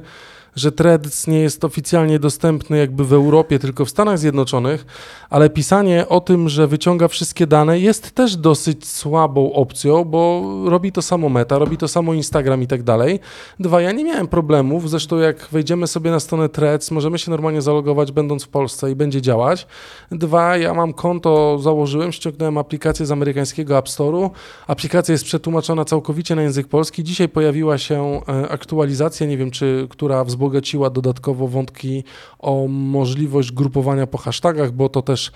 że 0.57 0.73
Threads 0.73 1.27
nie 1.27 1.41
jest 1.41 1.65
oficjalnie 1.65 2.19
dostępny 2.19 2.79
jakby 2.79 3.05
w 3.05 3.13
Europie, 3.13 3.59
tylko 3.59 3.85
w 3.85 3.91
Stanach 3.91 4.19
Zjednoczonych, 4.19 4.87
ale 5.31 5.51
pisanie 5.51 6.09
o 6.09 6.21
tym, 6.21 6.49
że 6.49 6.67
wyciąga 6.67 7.09
wszystkie 7.09 7.47
dane 7.47 7.79
jest 7.79 8.11
też 8.11 8.37
dosyć 8.37 8.89
słabą 8.89 9.53
opcją, 9.53 10.05
bo 10.05 10.43
robi 10.67 10.93
to 10.93 11.03
samo 11.03 11.29
Meta, 11.29 11.59
robi 11.59 11.77
to 11.77 11.89
samo 11.89 12.15
Instagram 12.15 12.63
i 12.63 12.67
tak 12.67 12.83
dalej. 12.83 13.21
Dwa, 13.61 13.81
ja 13.81 13.93
nie 13.93 14.05
miałem 14.05 14.27
problemów, 14.29 14.91
zresztą 14.91 15.19
jak 15.19 15.49
wejdziemy 15.53 15.87
sobie 15.87 16.11
na 16.11 16.21
stronę 16.21 16.49
Threads, 16.49 16.91
możemy 16.91 17.19
się 17.19 17.31
normalnie 17.31 17.63
zalogować 17.63 18.13
będąc 18.13 18.45
w 18.45 18.49
Polsce 18.49 18.91
i 18.91 18.95
będzie 18.95 19.23
działać. 19.23 19.67
Dwa, 20.11 20.57
ja 20.57 20.75
mam 20.75 20.93
konto, 20.93 21.59
założyłem, 21.59 22.13
ściągnąłem 22.13 22.59
aplikację 22.59 23.07
z 23.07 23.11
amerykańskiego 23.11 23.79
App 23.79 23.87
Store'u. 23.87 24.31
Aplikacja 24.67 25.13
jest 25.13 25.25
przetłumaczona 25.25 25.85
całkowicie 25.85 26.35
na 26.35 26.43
język 26.43 26.69
polski. 26.69 27.05
Dzisiaj 27.05 27.29
pojawiła 27.29 27.79
się 27.79 28.21
e, 28.29 28.49
aktualizacja, 28.49 29.27
nie 29.27 29.37
wiem 29.37 29.51
czy, 29.51 29.87
która 29.91 30.25
wzbogaciła 30.47 30.91
dodatkowo 30.91 31.49
wątki 31.49 32.05
o 32.39 32.67
możliwość 32.69 33.53
grupowania 33.53 34.07
po 34.07 34.19
hashtagach, 34.19 34.73
bo 34.73 34.89
to 34.89 35.03
też 35.03 35.33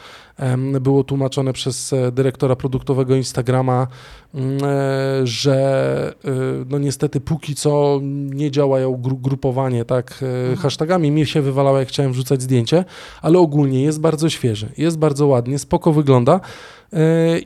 było 0.81 1.05
tłumaczone 1.05 1.53
przez 1.53 1.93
e, 1.93 2.13
dyrektora 2.13 2.57
produktowego 2.57 3.15
Instagrama, 3.17 3.87
mm, 4.35 4.59
e, 4.65 5.27
że 5.27 6.15
e, 6.25 6.31
no 6.71 6.79
niestety 6.79 7.21
póki 7.21 7.55
co 7.55 8.01
nie 8.31 8.51
działają 8.51 8.97
gru 8.97 9.17
grupowanie 9.17 9.85
tak 9.85 10.25
e, 10.53 10.57
hashtagami. 10.57 11.11
Mi 11.11 11.27
się 11.27 11.43
wywalało, 11.43 11.79
jak 11.79 11.89
chciałem 11.89 12.13
wrzucać 12.13 12.43
zdjęcie, 12.43 12.85
ale 13.23 13.39
ogólnie 13.39 13.83
jest 13.83 14.01
bardzo 14.01 14.29
świeży, 14.29 14.73
jest 14.79 14.99
bardzo 14.99 15.27
ładnie, 15.27 15.59
spoko 15.59 15.93
wygląda. 15.93 16.41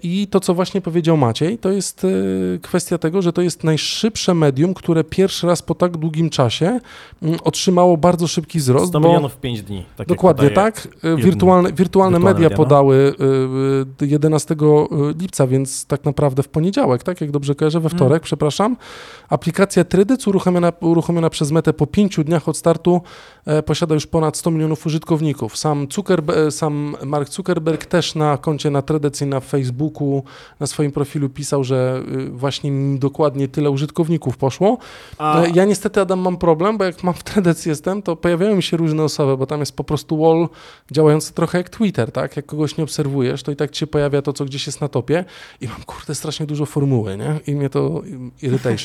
I 0.02 0.26
to, 0.30 0.40
co 0.40 0.54
właśnie 0.54 0.80
powiedział 0.80 1.16
Maciej, 1.16 1.58
to 1.58 1.72
jest 1.72 2.04
e, 2.04 2.08
kwestia 2.58 2.98
tego, 2.98 3.22
że 3.22 3.32
to 3.32 3.42
jest 3.42 3.64
najszybsze 3.64 4.34
medium, 4.34 4.74
które 4.74 5.04
pierwszy 5.04 5.46
raz 5.46 5.62
po 5.62 5.74
tak 5.74 5.96
długim 5.96 6.30
czasie 6.30 6.80
mm, 7.22 7.38
otrzymało 7.44 7.96
bardzo 7.96 8.26
szybki 8.26 8.58
wzrost. 8.58 8.88
100 8.88 9.00
bo- 9.00 9.08
milionów 9.08 9.32
w 9.32 9.36
5 9.36 9.62
dni. 9.62 9.84
Tak 9.96 10.08
Dokładnie 10.08 10.50
tak. 10.50 10.88
E, 11.02 11.16
Wirtualne, 11.16 11.22
wirtualne 11.22 11.72
wirtualne 11.72 12.18
media 12.18 12.34
media, 12.34 12.48
no. 12.48 12.56
podały 12.56 13.14
e, 14.00 14.04
e, 14.04 14.06
11 14.06 14.56
lipca, 15.20 15.46
więc 15.46 15.86
tak 15.86 16.04
naprawdę 16.04 16.42
w 16.42 16.48
poniedziałek, 16.48 17.02
tak 17.02 17.20
jak 17.20 17.30
dobrze 17.30 17.54
kojarzę, 17.54 17.80
we 17.80 17.88
wtorek, 17.88 18.22
przepraszam. 18.22 18.76
Aplikacja 19.28 19.84
Trydyc 19.84 20.26
uruchomiona, 20.26 20.72
uruchomiona 20.80 21.30
przez 21.30 21.50
Metę 21.50 21.72
po 21.72 21.86
pięciu 21.86 22.24
dniach 22.24 22.48
od 22.48 22.56
startu 22.56 23.00
posiada 23.66 23.94
już 23.94 24.06
ponad 24.06 24.36
100 24.36 24.50
milionów 24.50 24.86
użytkowników. 24.86 25.56
Sam, 25.56 25.86
Zuckerberg, 25.92 26.52
sam 26.52 26.96
Mark 27.04 27.28
Zuckerberg 27.28 27.86
też 27.86 28.14
na 28.14 28.36
koncie 28.36 28.70
na 28.70 28.82
Trydyc 28.82 29.22
i 29.22 29.26
na 29.34 29.40
Facebooku, 29.40 30.22
na 30.60 30.66
swoim 30.66 30.92
profilu 30.92 31.28
pisał, 31.28 31.64
że 31.64 32.02
y, 32.08 32.30
właśnie 32.30 32.72
dokładnie 32.98 33.48
tyle 33.48 33.70
użytkowników 33.70 34.36
poszło. 34.36 34.78
A, 35.18 35.34
E, 35.42 35.50
Ja 35.54 35.64
niestety, 35.64 36.00
Adam, 36.00 36.20
mam 36.20 36.36
problem, 36.36 36.78
bo 36.78 36.84
jak 36.84 37.02
mam 37.02 37.14
w 37.14 37.22
Threads 37.22 37.66
jestem, 37.66 38.02
to 38.02 38.16
pojawiają 38.16 38.56
mi 38.56 38.62
się 38.62 38.76
różne 38.76 39.02
osoby, 39.02 39.36
bo 39.36 39.46
tam 39.46 39.60
jest 39.60 39.76
po 39.76 39.84
prostu 39.84 40.18
wall 40.18 40.48
działający 40.90 41.34
trochę 41.34 41.58
jak 41.58 41.68
Twitter, 41.68 42.12
tak? 42.12 42.36
Jak 42.36 42.46
kogoś 42.46 42.76
nie 42.76 42.84
obserwujesz, 42.84 43.42
to 43.42 43.52
i 43.52 43.56
tak 43.56 43.70
ci 43.70 43.80
się 43.80 43.86
pojawia 43.86 44.22
to, 44.22 44.32
co 44.32 44.44
gdzieś 44.44 44.66
jest 44.66 44.80
na 44.80 44.88
topie 44.88 45.24
i 45.60 45.68
mam, 45.68 45.82
kurde, 45.86 46.14
strasznie 46.14 46.46
dużo 46.46 46.66
formuły, 46.66 47.16
nie? 47.16 47.40
I 47.46 47.54
mnie 47.56 47.70
to 47.70 48.02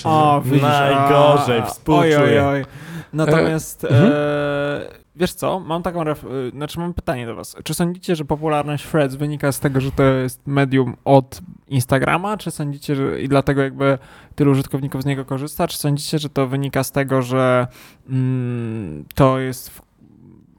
nie? 0.05 0.11
O, 0.11 0.41
widzisz, 0.45 0.61
Najgorzej, 0.61 1.61
współczuję. 1.65 2.19
Oj, 2.19 2.39
oj, 2.39 2.39
oj. 2.39 2.65
Natomiast, 3.13 3.83
mhm. 3.83 4.11
e, 4.13 4.99
wiesz 5.19 5.33
co, 5.33 5.59
mam 5.59 5.83
taką, 5.83 6.03
ref, 6.03 6.25
e, 6.25 6.51
znaczy 6.51 6.79
mam 6.79 6.93
pytanie 6.93 7.25
do 7.25 7.35
was. 7.35 7.55
Czy 7.63 7.73
sądzicie, 7.73 8.15
że 8.15 8.25
popularność 8.25 8.87
Threads 8.87 9.15
wynika 9.15 9.51
z 9.51 9.59
tego, 9.59 9.81
że 9.81 9.91
to 9.91 10.03
jest 10.03 10.47
medium 10.47 10.95
od 11.05 11.41
Instagrama, 11.67 12.37
czy 12.37 12.51
sądzicie, 12.51 12.95
że 12.95 13.21
i 13.21 13.27
dlatego 13.27 13.61
jakby 13.61 13.97
tylu 14.35 14.51
użytkowników 14.51 15.03
z 15.03 15.05
niego 15.05 15.25
korzysta, 15.25 15.67
czy 15.67 15.77
sądzicie, 15.77 16.19
że 16.19 16.29
to 16.29 16.47
wynika 16.47 16.83
z 16.83 16.91
tego, 16.91 17.21
że 17.21 17.67
mm, 18.09 19.05
to 19.15 19.39
jest 19.39 19.69
w, 19.69 19.81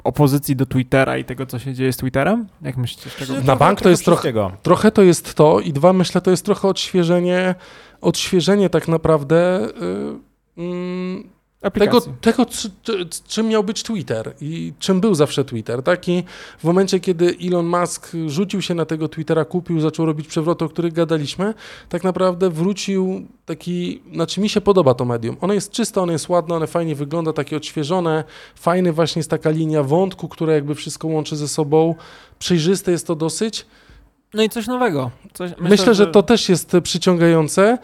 opozycji 0.04 0.56
do 0.56 0.66
Twittera 0.66 1.18
i 1.18 1.24
tego, 1.24 1.46
co 1.46 1.58
się 1.58 1.74
dzieje 1.74 1.92
z 1.92 1.96
Twitterem? 1.96 2.46
Jak 2.62 2.76
myślicie, 2.76 3.10
z 3.10 3.16
czego? 3.16 3.40
Na 3.44 3.56
bank 3.56 3.80
to 3.80 3.88
jest 3.88 4.04
trochę-. 4.04 4.32
Trochę 4.62 4.90
to 4.90 5.02
jest 5.02 5.34
to 5.34 5.60
i 5.60 5.72
dwa, 5.72 5.92
myślę, 5.92 6.20
to 6.20 6.30
jest 6.30 6.44
trochę 6.44 6.68
odświeżenie, 6.68 7.54
odświeżenie 8.00 8.70
tak 8.70 8.88
naprawdę 8.88 9.68
y, 9.68 10.62
mm, 10.62 11.24
tego, 11.24 11.39
Aplikacji. 11.62 12.12
tego 12.20 12.46
czy, 12.46 12.70
czy, 12.82 13.06
czym 13.28 13.48
miał 13.48 13.64
być 13.64 13.82
Twitter 13.82 14.34
i 14.40 14.72
czym 14.78 15.00
był 15.00 15.14
zawsze 15.14 15.44
Twitter. 15.44 15.82
Taki 15.82 16.24
w 16.58 16.64
momencie, 16.64 17.00
kiedy 17.00 17.36
Elon 17.42 17.66
Musk 17.66 18.12
rzucił 18.26 18.62
się 18.62 18.74
na 18.74 18.84
tego 18.84 19.08
Twittera, 19.08 19.44
kupił, 19.44 19.80
zaczął 19.80 20.06
robić 20.06 20.26
przewroty, 20.26 20.64
o 20.64 20.68
których 20.68 20.92
gadaliśmy, 20.92 21.54
tak 21.88 22.04
naprawdę 22.04 22.50
wrócił 22.50 23.26
taki, 23.46 24.02
znaczy 24.12 24.40
mi 24.40 24.48
się 24.48 24.60
podoba 24.60 24.94
to 24.94 25.04
medium. 25.04 25.36
Ono 25.40 25.54
jest 25.54 25.72
czyste, 25.72 26.02
ono 26.02 26.12
jest 26.12 26.28
ładne, 26.28 26.54
ono 26.54 26.66
fajnie 26.66 26.94
wygląda, 26.94 27.32
takie 27.32 27.56
odświeżone, 27.56 28.24
fajny 28.54 28.92
właśnie 28.92 29.20
jest 29.20 29.30
taka 29.30 29.50
linia 29.50 29.82
wątku, 29.82 30.28
która 30.28 30.54
jakby 30.54 30.74
wszystko 30.74 31.08
łączy 31.08 31.36
ze 31.36 31.48
sobą. 31.48 31.94
Przejrzyste 32.38 32.90
jest 32.90 33.06
to 33.06 33.14
dosyć. 33.14 33.66
No 34.34 34.42
i 34.42 34.48
coś 34.48 34.66
nowego. 34.66 35.10
Coś, 35.32 35.50
Myślę, 35.60 35.94
że 35.94 36.06
to 36.06 36.22
też 36.22 36.48
jest 36.48 36.72
przyciągające. 36.82 37.78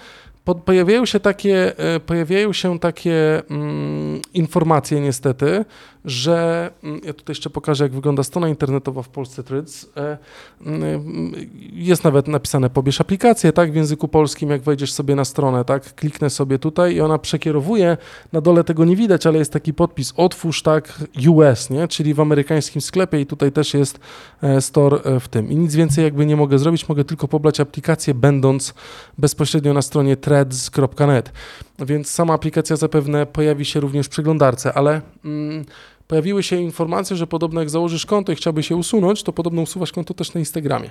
Po, 0.47 0.55
pojawiają 0.55 1.07
się 1.07 1.21
takie, 1.21 1.79
e, 1.79 2.01
pojawiają 2.01 2.53
się 2.53 2.79
takie 2.79 3.43
mm, 3.51 4.21
informacje 4.35 5.01
niestety, 5.01 5.65
że 6.07 6.71
mm, 6.83 7.01
ja 7.05 7.13
tutaj 7.13 7.31
jeszcze 7.33 7.51
pokażę, 7.51 7.85
jak 7.85 7.93
wygląda 7.93 8.23
strona 8.23 8.49
internetowa 8.49 9.03
w 9.03 9.09
Polsce 9.09 9.43
Threads. 9.43 9.87
E, 9.97 10.19
mm, 10.67 11.33
Jest 11.73 12.05
nawet 12.05 12.29
napisane 12.29 12.71
pobierz 12.71 13.01
aplikację, 13.01 13.53
tak, 13.53 13.73
w 13.73 13.75
języku 13.75 14.09
polskim, 14.09 14.51
jak 14.51 14.63
wejdziesz 14.63 14.93
sobie 14.93 15.15
na 15.15 15.25
stronę, 15.25 15.65
tak, 15.65 15.95
kliknę 15.95 16.31
sobie 16.31 16.59
tutaj 16.59 16.95
i 16.95 17.01
ona 17.01 17.19
przekierowuje, 17.19 17.97
na 18.33 18.41
dole 18.41 18.65
tego 18.65 18.85
nie 18.85 18.97
widać, 18.97 19.27
ale 19.27 19.39
jest 19.39 19.53
taki 19.53 19.75
podpis 19.75 20.13
otwórz, 20.17 20.63
tak, 20.63 21.03
US, 21.29 21.71
nie, 21.71 21.89
czyli 21.89 22.15
w 22.15 22.21
amerykańskim 22.21 22.83
sklepie 22.83 23.21
i 23.21 23.27
tutaj 23.27 23.53
też 23.53 23.75
jest 23.75 24.01
e, 24.43 24.61
store 24.61 24.99
e, 25.05 25.21
w 25.21 25.29
tym. 25.29 25.51
I 25.51 25.57
nic 25.57 25.75
więcej 25.75 26.05
jakby 26.05 26.27
nie 26.27 26.37
mogę 26.37 26.59
zrobić, 26.59 26.89
mogę 26.89 27.05
tylko 27.05 27.29
pobrać 27.29 27.61
aplikację, 27.61 28.15
będąc 28.15 28.75
bezpośrednio 29.19 29.75
na 29.75 29.83
stronie 29.83 30.17
threads.net. 30.17 31.33
Więc 31.79 32.11
sama 32.11 32.35
aplikacja 32.35 32.77
zapewne 32.77 33.27
pojawi 33.27 33.65
się 33.65 33.81
również 33.81 34.07
w 34.07 34.09
przeglądarce, 34.09 34.73
ale 34.73 35.01
mm, 35.25 35.65
pojawiły 36.09 36.43
się 36.43 36.57
informacje, 36.57 37.17
że 37.17 37.27
podobno 37.27 37.61
jak 37.61 37.71
założysz 37.71 38.07
konto 38.07 38.33
i 38.33 38.37
chciałby 38.37 38.63
się 38.63 38.77
usunąć, 38.77 39.23
to 39.23 39.33
podobno 39.33 39.63
usuwasz 39.63 39.93
konto 39.93 40.15
też 40.15 40.35
na 40.35 40.39
Instagramie. 40.41 40.91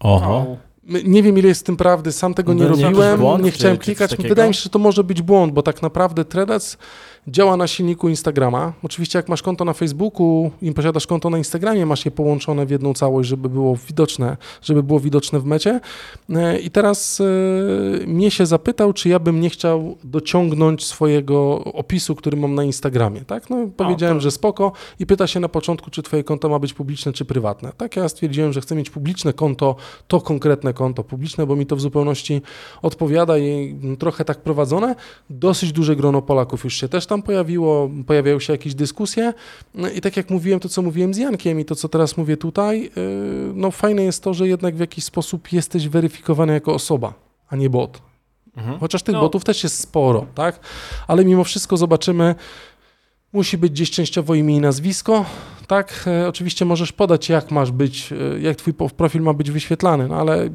Oho. 0.00 0.56
Nie 1.04 1.22
wiem, 1.22 1.38
ile 1.38 1.48
jest 1.48 1.60
w 1.60 1.64
tym 1.64 1.76
prawdy, 1.76 2.12
sam 2.12 2.34
tego 2.34 2.52
nie 2.54 2.62
nie, 2.62 2.68
robiłem, 2.68 3.20
błąd, 3.20 3.44
nie 3.44 3.52
czy- 3.52 3.58
chciałem 3.58 3.78
czy 3.78 3.84
klikać. 3.84 4.10
takiego? 4.10 4.28
Wydaje 4.28 4.48
mi 4.48 4.54
się, 4.54 4.60
że 4.62 4.70
to 4.70 4.78
może 4.78 5.04
być 5.04 5.22
błąd, 5.22 5.52
bo 5.52 5.62
tak 5.62 5.82
naprawdę 5.82 6.24
Threads 6.24 6.78
działa 7.28 7.56
na 7.56 7.66
silniku 7.66 8.08
Instagrama. 8.08 8.72
Oczywiście 8.82 9.18
jak 9.18 9.28
masz 9.28 9.42
konto 9.42 9.64
na 9.64 9.72
Facebooku 9.72 10.50
i 10.62 10.72
posiadasz 10.72 11.06
konto 11.06 11.30
na 11.30 11.38
Instagramie, 11.38 11.86
masz 11.86 12.04
je 12.04 12.10
połączone 12.10 12.66
w 12.66 12.70
jedną 12.70 12.94
całość, 12.94 13.28
żeby 13.28 13.48
było 13.48 13.76
widoczne, 13.88 14.36
żeby 14.62 14.82
było 14.82 15.00
widoczne 15.00 15.40
w 15.40 15.44
mecie. 15.44 15.80
E, 16.30 16.58
I 16.58 16.70
teraz 16.70 17.20
e, 17.20 18.06
mnie 18.06 18.30
się 18.30 18.46
zapytał, 18.46 18.92
czy 18.92 19.08
ja 19.08 19.18
bym 19.18 19.40
nie 19.40 19.50
chciał 19.50 19.96
dociągnąć 20.04 20.84
swojego 20.84 21.64
opisu, 21.64 22.14
który 22.14 22.36
mam 22.36 22.54
na 22.54 22.64
Instagramie, 22.64 23.20
tak? 23.20 23.50
No 23.50 23.56
powiedziałem, 23.76 24.20
że 24.20 24.30
spoko 24.30 24.72
i 24.98 25.06
pyta 25.06 25.26
się 25.26 25.40
na 25.40 25.48
początku, 25.48 25.90
czy 25.90 26.02
twoje 26.02 26.24
konto 26.24 26.48
ma 26.48 26.58
być 26.58 26.74
publiczne, 26.74 27.12
czy 27.12 27.24
prywatne. 27.24 27.72
Tak, 27.76 27.96
ja 27.96 28.08
stwierdziłem, 28.08 28.52
że 28.52 28.60
chcę 28.60 28.74
mieć 28.74 28.90
publiczne 28.90 29.32
konto, 29.32 29.76
to 30.08 30.20
konkretne 30.20 30.74
konto 30.74 31.04
publiczne, 31.04 31.46
bo 31.46 31.56
mi 31.56 31.66
to 31.66 31.76
w 31.76 31.80
zupełności 31.80 32.42
odpowiada 32.82 33.38
i 33.38 33.76
trochę 33.98 34.24
tak 34.24 34.40
prowadzone. 34.40 34.94
Dosyć 35.30 35.72
duże 35.72 35.96
grono 35.96 36.22
Polaków 36.22 36.64
już 36.64 36.74
się 36.74 36.88
też 36.88 37.06
tam 37.10 37.22
pojawiło, 37.22 37.90
pojawiają 38.06 38.40
się 38.40 38.52
jakieś 38.52 38.74
dyskusje 38.74 39.34
No 39.74 39.90
i 39.90 40.00
tak 40.00 40.16
jak 40.16 40.30
mówiłem, 40.30 40.60
to 40.60 40.68
co 40.68 40.82
mówiłem 40.82 41.14
z 41.14 41.16
Jankiem 41.18 41.60
i 41.60 41.64
to 41.64 41.74
co 41.74 41.88
teraz 41.88 42.16
mówię 42.16 42.36
tutaj, 42.36 42.82
yy, 42.82 42.90
no 43.54 43.70
fajne 43.70 44.02
jest 44.02 44.22
to, 44.22 44.34
że 44.34 44.48
jednak 44.48 44.76
w 44.76 44.80
jakiś 44.80 45.04
sposób 45.04 45.52
jesteś 45.52 45.88
weryfikowany 45.88 46.52
jako 46.52 46.74
osoba, 46.74 47.14
a 47.48 47.56
nie 47.56 47.70
bot. 47.70 48.02
Mhm. 48.56 48.78
Chociaż 48.78 49.02
tych 49.02 49.14
No. 49.14 49.20
botów 49.20 49.44
też 49.44 49.62
jest 49.62 49.80
sporo, 49.80 50.26
tak? 50.34 50.60
Ale 51.08 51.24
mimo 51.24 51.44
wszystko 51.44 51.76
zobaczymy, 51.76 52.34
musi 53.32 53.58
być 53.58 53.72
gdzieś 53.72 53.90
częściowo 53.90 54.34
imię 54.34 54.56
i 54.56 54.60
nazwisko, 54.60 55.24
tak? 55.70 56.04
E, 56.06 56.28
oczywiście 56.28 56.64
możesz 56.64 56.92
podać, 56.92 57.28
jak 57.28 57.50
masz 57.50 57.70
być, 57.70 58.12
e, 58.12 58.40
jak 58.40 58.56
twój 58.56 58.74
profil 58.74 59.22
ma 59.22 59.32
być 59.32 59.50
wyświetlany, 59.50 60.08
no 60.08 60.16
ale 60.16 60.48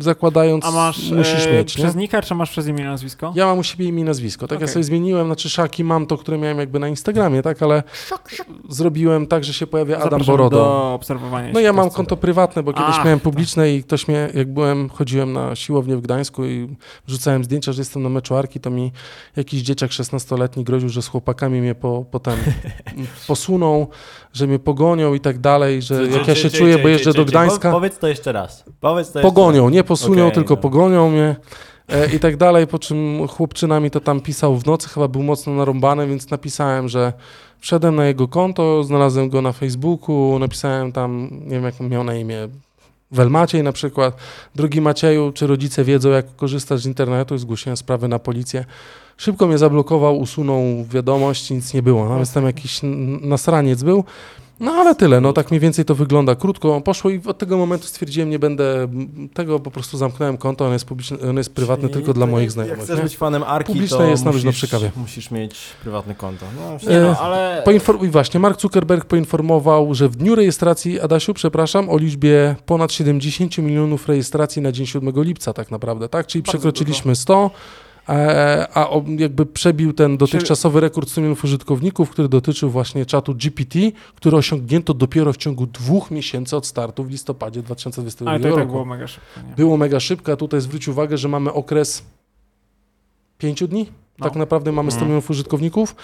zakładając, 0.00 0.64
A 0.64 0.70
masz 0.70 1.10
musisz 1.10 1.46
e, 1.46 1.52
mieć, 1.52 1.74
przez 1.74 1.96
nika, 1.96 2.22
czy 2.22 2.34
masz 2.34 2.50
przez 2.50 2.66
imię 2.66 2.82
i 2.82 2.86
nazwisko? 2.86 3.32
Ja 3.34 3.46
mam 3.46 3.58
u 3.58 3.62
siebie 3.62 3.86
imię 3.86 4.00
i 4.00 4.04
nazwisko, 4.04 4.48
tak? 4.48 4.60
Ja 4.60 4.64
Okej. 4.64 4.72
sobie 4.72 4.84
zmieniłem, 4.84 5.26
znaczy 5.26 5.48
szaki 5.48 5.84
mam 5.84 6.06
to, 6.06 6.18
które 6.18 6.38
miałem 6.38 6.58
jakby 6.58 6.78
na 6.78 6.88
Instagramie, 6.88 7.42
tak? 7.42 7.62
Ale 7.62 7.82
zrobiłem 8.68 9.26
tak, 9.26 9.44
że 9.44 9.52
się 9.52 9.66
pojawia 9.66 9.96
Adam 9.96 10.10
Zapraszam 10.10 10.32
Borodo. 10.32 10.56
do 10.56 10.94
obserwowania. 10.94 11.52
No 11.52 11.60
ja 11.60 11.72
mam 11.72 11.90
konto 11.90 12.16
prywatne, 12.16 12.62
bo 12.62 12.72
kiedyś 12.72 12.94
Ach, 12.94 13.04
miałem 13.04 13.18
tak. 13.18 13.24
publiczne 13.24 13.74
i 13.74 13.82
ktoś 13.82 14.08
mnie, 14.08 14.28
jak 14.34 14.52
byłem, 14.52 14.88
chodziłem 14.88 15.32
na 15.32 15.56
siłownię 15.56 15.96
w 15.96 16.00
Gdańsku 16.00 16.44
i 16.44 16.76
rzucałem 17.06 17.44
zdjęcia, 17.44 17.72
że 17.72 17.80
jestem 17.80 18.02
na 18.02 18.08
meczu 18.08 18.36
Arki, 18.36 18.60
to 18.60 18.70
mi 18.70 18.92
jakiś 19.36 19.62
dzieciak 19.62 19.90
16-letni 19.90 20.64
groził, 20.64 20.88
że 20.88 21.02
z 21.02 21.08
chłopakami 21.08 21.60
mnie 21.60 21.74
po, 21.74 22.04
potem 22.10 22.38
posuną, 23.28 23.86
że 24.38 24.46
mnie 24.46 24.58
pogonią 24.58 25.14
i 25.14 25.20
tak 25.20 25.38
dalej, 25.38 25.82
że 25.82 26.06
jak 26.06 26.28
ja 26.28 26.34
się 26.34 26.50
czuję, 26.50 26.78
bo 26.78 26.88
jeżdżę 26.88 27.12
do 27.12 27.24
Gdańska, 27.24 27.72
Powiedz 27.72 27.98
to 27.98 28.08
jeszcze 28.08 28.32
raz. 28.32 28.64
Powiedz 28.80 29.12
to 29.12 29.20
pogonią, 29.20 29.68
nie 29.68 29.84
posuną, 29.84 30.22
Okej, 30.22 30.34
tylko 30.34 30.54
no. 30.54 30.60
pogonią 30.60 31.10
mnie. 31.10 31.36
E, 31.88 32.14
I 32.14 32.20
tak 32.20 32.36
dalej, 32.36 32.66
po 32.66 32.78
czym 32.78 33.28
chłopczyna 33.28 33.80
mi 33.80 33.90
to 33.90 34.00
tam 34.00 34.20
pisał 34.20 34.56
w 34.56 34.66
nocy, 34.66 34.88
chyba 34.88 35.08
był 35.08 35.22
mocno 35.22 35.54
narąbany, 35.54 36.06
więc 36.06 36.30
napisałem, 36.30 36.88
że 36.88 37.12
wszedłem 37.60 37.96
na 37.96 38.06
jego 38.06 38.28
konto, 38.28 38.84
znalazłem 38.84 39.28
go 39.28 39.42
na 39.42 39.52
Facebooku, 39.52 40.38
napisałem 40.38 40.92
tam, 40.92 41.28
nie 41.30 41.50
wiem 41.50 41.64
jak 41.64 41.80
miał 41.80 42.04
na 42.04 42.14
imię, 42.14 42.48
Welmaciej 43.10 43.62
na 43.62 43.72
przykład. 43.72 44.16
Drogi 44.54 44.80
Macieju, 44.80 45.32
czy 45.32 45.46
rodzice 45.46 45.84
wiedzą, 45.84 46.08
jak 46.08 46.36
korzystać 46.36 46.80
z 46.80 46.86
internetu? 46.86 47.38
Zgłosiłem 47.38 47.76
sprawę 47.76 48.08
na 48.08 48.18
policję. 48.18 48.64
Szybko 49.16 49.46
mnie 49.46 49.58
zablokował, 49.58 50.18
usunął 50.18 50.62
wiadomość, 50.90 51.50
nic 51.50 51.74
nie 51.74 51.82
było. 51.82 52.08
Nawet 52.08 52.32
tam 52.32 52.44
jakiś 52.46 52.84
n- 52.84 53.28
nasraniec 53.28 53.82
był. 53.82 54.04
No 54.60 54.72
ale 54.72 54.94
tyle, 54.94 55.20
no 55.20 55.32
tak 55.32 55.50
mniej 55.50 55.60
więcej 55.60 55.84
to 55.84 55.94
wygląda. 55.94 56.34
Krótko 56.34 56.80
poszło 56.80 57.10
i 57.10 57.20
od 57.26 57.38
tego 57.38 57.56
momentu 57.58 57.86
stwierdziłem, 57.86 58.30
nie 58.30 58.38
będę 58.38 58.88
tego, 59.34 59.60
po 59.60 59.70
prostu 59.70 59.98
zamknąłem 59.98 60.36
konto, 60.38 60.66
on 60.66 60.72
jest, 60.72 60.84
publiczny, 60.84 61.18
on 61.30 61.36
jest 61.36 61.54
prywatny 61.54 61.88
Czyli 61.88 61.94
tylko 61.94 62.12
dla 62.14 62.26
moich 62.26 62.42
jak- 62.44 62.52
znajomych. 62.52 62.78
Jak 62.78 62.84
chcesz 62.86 62.96
nie? 62.98 63.02
być 63.04 63.16
fanem 63.16 63.42
Arki, 63.42 63.72
Publiczne 63.72 63.96
to 63.98 64.04
jest 64.04 64.24
na 64.24 64.32
musisz, 64.32 64.54
przy 64.56 64.68
kawie. 64.68 64.90
musisz 64.96 65.30
mieć 65.30 65.56
prywatne 65.82 66.14
konto. 66.14 66.46
No, 66.56 66.90
Nie 66.90 66.98
E, 66.98 67.02
no, 67.02 67.18
ale... 67.20 67.62
Poinfor- 67.66 68.04
I 68.04 68.08
właśnie, 68.08 68.40
Mark 68.40 68.60
Zuckerberg 68.60 69.04
poinformował, 69.04 69.94
że 69.94 70.08
w 70.08 70.16
dniu 70.16 70.34
rejestracji, 70.34 71.00
Adasiu, 71.00 71.34
przepraszam, 71.34 71.90
o 71.90 71.98
liczbie 71.98 72.56
ponad 72.66 72.92
70 72.92 73.58
milionów 73.58 74.08
rejestracji 74.08 74.62
na 74.62 74.72
dzień 74.72 74.86
7 74.86 75.22
lipca 75.22 75.52
tak 75.52 75.70
naprawdę, 75.70 76.08
tak? 76.08 76.26
Czyli 76.26 76.42
Bardzo 76.42 76.52
przekroczyliśmy 76.58 77.16
100, 77.16 77.44
e, 77.44 77.50
a 78.74 78.90
o- 78.90 79.04
jakby 79.18 79.46
przebił 79.46 79.92
ten 79.92 80.16
dotychczasowy 80.16 80.80
rekord 80.80 81.08
100 81.10 81.20
milionów 81.20 81.44
użytkowników, 81.44 82.10
który 82.10 82.28
dotyczył 82.28 82.70
właśnie 82.70 83.06
czatu 83.06 83.34
GPT, 83.34 83.78
który 84.14 84.36
osiągnięto 84.36 84.94
dopiero 84.94 85.32
w 85.32 85.36
ciągu 85.36 85.66
dwóch 85.66 86.10
miesięcy 86.10 86.56
od 86.56 86.66
startu 86.66 87.04
w 87.04 87.10
listopadzie 87.10 87.62
2022 87.62 88.30
Ale 88.30 88.40
to 88.40 88.46
i 88.48 88.50
roku. 88.50 88.60
tak 88.62 88.68
było 88.70 88.84
mega 88.84 89.06
szybko, 89.06 89.40
nie? 89.48 89.54
Było 89.54 89.76
mega 89.76 90.00
szybko, 90.00 90.32
a 90.32 90.36
tutaj 90.36 90.60
zwróć 90.60 90.88
uwagę, 90.88 91.18
że 91.18 91.28
mamy 91.28 91.52
okres 91.52 92.02
pięciu 93.38 93.68
dni. 93.68 93.86
No. 94.20 94.26
Tak 94.26 94.36
naprawdę 94.36 94.72
mamy 94.72 94.90
100 94.90 94.96
Mhm. 94.96 95.08
milionów 95.08 95.30
użytkowników, 95.30 95.96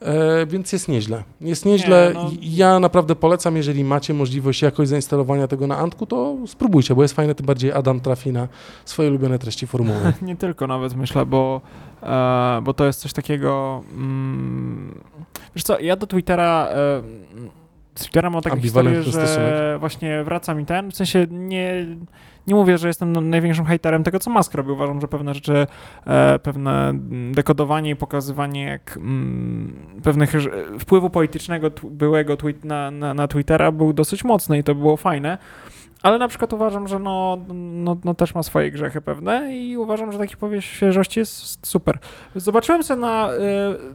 e, 0.00 0.46
więc 0.46 0.72
jest 0.72 0.88
nieźle. 0.88 1.22
Jest 1.40 1.64
nieźle. 1.66 2.12
Nie, 2.14 2.20
no. 2.20 2.30
Ja 2.42 2.78
naprawdę 2.80 3.14
polecam, 3.16 3.56
jeżeli 3.56 3.84
macie 3.84 4.14
możliwość 4.14 4.62
jakoś 4.62 4.88
zainstalowania 4.88 5.48
tego 5.48 5.66
na 5.66 5.78
Antku, 5.78 6.06
to 6.06 6.36
spróbujcie, 6.46 6.94
bo 6.94 7.02
jest 7.02 7.14
fajne, 7.14 7.34
tym 7.34 7.46
bardziej 7.46 7.72
Adam 7.72 8.00
trafi 8.00 8.32
na 8.32 8.48
swoje 8.84 9.08
ulubione 9.08 9.38
treści 9.38 9.66
formuły. 9.66 10.12
Nie 10.22 10.36
tylko 10.36 10.66
nawet 10.66 10.94
myślę, 10.96 11.26
bo, 11.26 11.60
e, 12.02 12.60
bo 12.62 12.74
to 12.74 12.84
jest 12.86 13.00
coś 13.00 13.12
takiego. 13.12 13.82
Mm, 13.94 15.00
wiesz 15.54 15.62
co, 15.64 15.80
ja 15.80 15.96
do 15.96 16.06
Twittera. 16.06 16.68
E, 16.70 17.02
z 17.94 18.02
Twittera 18.02 18.30
mam 18.30 18.42
taką 18.42 18.60
historię, 18.60 19.02
że 19.02 19.12
stosunek. 19.12 19.80
właśnie 19.80 20.24
wraca 20.24 20.54
mi 20.54 20.66
ten. 20.66 20.90
W 20.90 20.96
sensie 20.96 21.26
nie, 21.30 21.86
nie 22.46 22.54
mówię, 22.54 22.78
że 22.78 22.88
jestem 22.88 23.12
no, 23.12 23.20
największym 23.20 23.64
hejterem 23.64 24.04
tego, 24.04 24.18
co 24.18 24.30
Musk 24.30 24.54
robi. 24.54 24.70
Uważam, 24.70 25.00
że 25.00 25.08
pewne 25.08 25.34
rzeczy, 25.34 25.66
e, 26.06 26.38
pewne 26.38 26.88
mm, 26.88 27.34
dekodowanie 27.34 27.90
i 27.90 27.96
pokazywanie 27.96 28.64
jak 28.64 28.96
mm, 28.96 30.00
pewnych 30.02 30.32
wpływu 30.78 31.10
politycznego 31.10 31.70
byłego 31.84 32.36
tweet 32.36 32.64
na, 32.64 32.90
na, 32.90 33.14
na 33.14 33.28
Twittera 33.28 33.72
był 33.72 33.92
dosyć 33.92 34.24
mocny 34.24 34.58
i 34.58 34.64
to 34.64 34.74
było 34.74 34.96
fajne. 34.96 35.38
Ale 36.02 36.18
na 36.18 36.28
przykład 36.28 36.52
uważam, 36.52 36.88
że 36.88 36.98
no, 36.98 37.38
no, 37.54 37.96
no 38.04 38.14
też 38.14 38.34
ma 38.34 38.42
swoje 38.42 38.70
grzechy 38.70 39.00
pewne 39.00 39.56
i 39.56 39.76
uważam, 39.76 40.12
że 40.12 40.18
taki 40.18 40.36
powiew 40.36 40.64
świeżości 40.64 41.20
jest 41.20 41.66
super. 41.66 41.98
Zobaczyłem 42.34 42.82
sobie 42.82 43.00
na, 43.00 43.30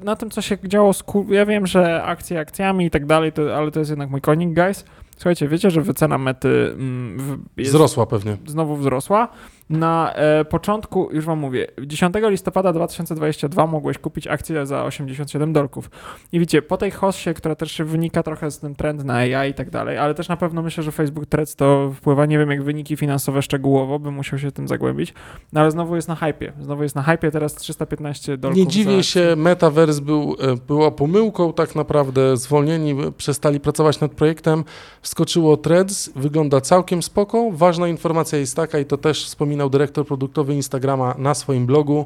y, 0.01 0.05
na 0.05 0.15
tym, 0.15 0.29
co 0.29 0.41
się 0.41 0.57
działo 0.63 0.93
z. 0.93 1.03
Ja 1.29 1.45
wiem, 1.45 1.67
że 1.67 2.03
akcje 2.03 2.39
akcjami 2.39 2.85
i 2.85 2.89
tak 2.89 3.05
dalej, 3.05 3.31
to, 3.31 3.57
ale 3.57 3.71
to 3.71 3.79
jest 3.79 3.91
jednak 3.91 4.09
mój 4.09 4.21
konik, 4.21 4.53
guys. 4.53 4.85
Słuchajcie, 5.17 5.47
wiecie, 5.47 5.71
że 5.71 5.81
wycena 5.81 6.17
mety 6.17 6.71
mm, 6.73 7.45
jest 7.57 7.71
Wzrosła 7.71 8.05
pewnie. 8.05 8.37
znowu 8.45 8.75
wzrosła 8.75 9.27
Na 9.69 10.13
e, 10.13 10.45
początku, 10.45 11.09
już 11.11 11.25
wam 11.25 11.39
mówię, 11.39 11.67
10 11.85 12.13
listopada 12.21 12.73
2022 12.73 13.67
mogłeś 13.67 13.97
kupić 13.97 14.27
akcję 14.27 14.65
za 14.65 14.83
87 14.83 15.53
dolków. 15.53 15.89
I 16.31 16.39
widzicie, 16.39 16.61
po 16.61 16.77
tej 16.77 16.91
hossie, 16.91 17.33
która 17.33 17.55
też 17.55 17.81
wynika 17.85 18.23
trochę 18.23 18.51
z 18.51 18.59
ten 18.59 18.75
trend 18.75 19.03
na 19.03 19.13
AI 19.13 19.51
i 19.51 19.53
tak 19.53 19.69
dalej, 19.69 19.97
ale 19.97 20.13
też 20.13 20.29
na 20.29 20.37
pewno 20.37 20.61
myślę, 20.61 20.83
że 20.83 20.91
Facebook 20.91 21.25
Threads 21.25 21.55
to 21.55 21.91
wpływa, 21.95 22.25
nie 22.25 22.37
wiem 22.37 22.51
jak 22.51 22.63
wyniki 22.63 22.97
finansowe 22.97 23.41
szczegółowo, 23.41 23.99
bym 23.99 24.13
musiał 24.13 24.39
się 24.39 24.51
tym 24.51 24.67
zagłębić, 24.67 25.13
no 25.53 25.61
ale 25.61 25.71
znowu 25.71 25.95
jest 25.95 26.07
na 26.07 26.15
hypie. 26.15 26.53
Znowu 26.61 26.83
jest 26.83 26.95
na 26.95 27.03
hypie, 27.03 27.31
teraz 27.31 27.55
315 27.55 28.37
dolków. 28.37 28.59
Nie 28.59 28.67
dziwię 28.67 29.03
się, 29.03 29.35
Metaverse 29.37 30.01
był, 30.01 30.35
e, 30.39 30.55
była 30.67 30.91
pomyłką 30.91 31.53
tak 31.53 31.75
naprawdę, 31.75 32.37
zwolnieni, 32.37 32.91
e, 32.91 33.11
przestali 33.11 33.59
pracować 33.59 33.99
nad 33.99 34.11
projektem, 34.11 34.63
wskoczyło 35.01 35.57
Threads, 35.57 36.09
wygląda 36.15 36.61
całkiem 36.61 37.03
spoko. 37.03 37.51
Ważna 37.51 37.87
informacja 37.87 38.39
jest 38.39 38.55
taka 38.55 38.79
i 38.79 38.85
to 38.85 38.97
też 38.97 39.29
wspominał 39.57 39.69
dyrektor 39.69 40.05
produktowy 40.05 40.53
Instagrama 40.53 41.15
na 41.17 41.33
swoim 41.33 41.65
blogu, 41.65 42.05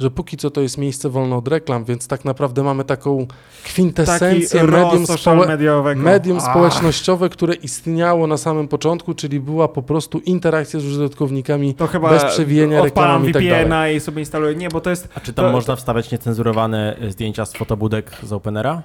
że 0.00 0.10
póki 0.10 0.36
co 0.36 0.50
to 0.50 0.60
jest 0.60 0.78
miejsce 0.78 1.08
wolne 1.10 1.36
od 1.36 1.48
reklam, 1.48 1.84
więc 1.84 2.08
tak 2.08 2.24
naprawdę 2.24 2.62
mamy 2.62 2.84
taką 2.84 3.26
kwintesencję 3.64 4.64
medium, 4.64 5.04
społe- 5.06 5.96
medium 5.96 6.40
społecznościowe, 6.40 7.28
które 7.28 7.54
istniało 7.54 8.26
na 8.26 8.36
samym 8.36 8.68
początku, 8.68 9.14
czyli 9.14 9.40
była 9.40 9.68
po 9.68 9.82
prostu 9.82 10.18
interakcja 10.18 10.80
z 10.80 10.84
użytkownikami 10.84 11.74
To 11.74 11.86
chyba 11.86 12.10
bez 12.10 12.24
przewijania 12.24 12.82
reklamami 12.82 13.30
i 13.30 13.32
tak 13.32 13.42
dalej. 13.42 13.58
VPN-a 13.64 13.88
i 13.88 14.00
sobie 14.00 14.20
instaluję. 14.20 14.54
Nie, 14.54 14.68
bo 14.68 14.80
to 14.80 14.90
jest... 14.90 15.08
A 15.14 15.20
czy 15.20 15.32
tam 15.32 15.44
To- 15.44 15.52
można 15.52 15.76
wstawiać 15.76 16.10
niecenzurowane 16.12 16.96
y, 17.02 17.10
zdjęcia 17.12 17.44
z 17.46 17.52
fotobudek 17.52 18.10
z 18.22 18.32
Openera? 18.32 18.82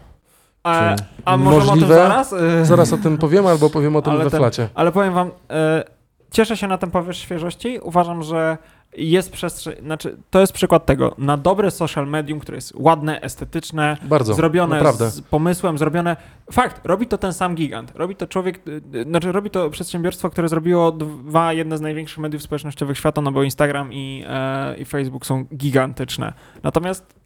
A, 0.64 0.96
a 1.26 1.38
możemy 1.38 1.58
o 1.58 1.60
tym 1.62 1.68
możliwe? 1.70 1.96
zaraz? 1.96 2.34
Y, 2.34 2.66
Zaraz 2.66 2.94
o 2.94 2.98
tym 2.98 3.18
powiem, 3.18 3.48
albo 3.48 3.70
powiem 3.70 3.96
o 3.96 4.02
tym 4.02 4.14
Ale 4.14 4.24
we 4.24 4.30
ten- 4.32 4.40
flacie. 4.40 4.70
Ale 4.74 4.92
powiem 4.92 5.14
wam, 5.14 5.32
e, 5.50 5.84
cieszę 6.32 6.58
się 6.58 6.68
na 6.68 6.78
ten 6.78 6.92
powiew 6.92 7.16
świeżości. 7.16 7.80
Uważam, 7.80 8.24
że 8.24 8.58
jest 8.98 9.32
przestrzeń, 9.32 9.76
znaczy 9.82 10.18
to 10.30 10.40
jest 10.40 10.54
przykład 10.54 10.86
tego, 10.86 11.16
na 11.18 11.38
dobre 11.38 11.72
social 11.72 12.08
medium, 12.08 12.40
które 12.40 12.58
jest 12.58 12.74
ładne, 12.76 13.22
estetyczne, 13.22 13.98
Bardzo, 14.04 14.34
zrobione 14.34 14.76
naprawdę. 14.76 15.10
z 15.10 15.22
pomysłem, 15.22 15.78
zrobione... 15.78 16.18
Fakt, 16.52 16.86
robi 16.86 17.08
to 17.08 17.18
ten 17.18 17.34
sam 17.34 17.56
gigant. 17.56 17.92
Robi 17.96 18.16
to 18.16 18.28
człowiek, 18.28 18.68
y, 18.68 18.82
y, 18.96 19.04
znaczy 19.04 19.32
robi 19.32 19.50
to 19.50 19.70
przedsiębiorstwo, 19.70 20.30
które 20.30 20.50
zrobiło 20.50 20.92
dwa, 20.92 21.54
jedne 21.54 21.78
z 21.78 21.82
największych 21.82 22.18
mediów 22.18 22.44
społecznościowych 22.44 22.98
świata, 22.98 23.22
no 23.22 23.32
bo 23.32 23.44
Instagram 23.44 23.94
i, 23.94 24.24
e, 24.28 24.76
i 24.78 24.86
Facebook 24.86 25.26
są 25.26 25.46
gigantyczne. 25.56 26.34
Natomiast 26.64 27.21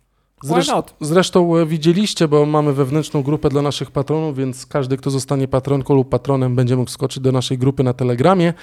Zresztą 1.02 1.58
e, 1.58 1.66
widzieliście, 1.66 2.28
bo 2.28 2.46
mamy 2.46 2.74
wewnętrzną 2.74 3.24
grupę 3.24 3.50
dla 3.50 3.62
naszych 3.62 3.92
patronów, 3.92 4.38
więc 4.38 4.66
każdy, 4.66 4.98
kto 4.98 5.10
zostanie 5.10 5.48
patronką 5.48 5.96
lub 5.96 6.10
patronem, 6.10 6.56
będzie 6.56 6.76
mógł 6.76 6.92
skoczyć 6.92 7.24
do 7.24 7.32
naszej 7.32 7.58
grupy 7.58 7.84
na 7.84 7.94
Telegramie 7.94 8.54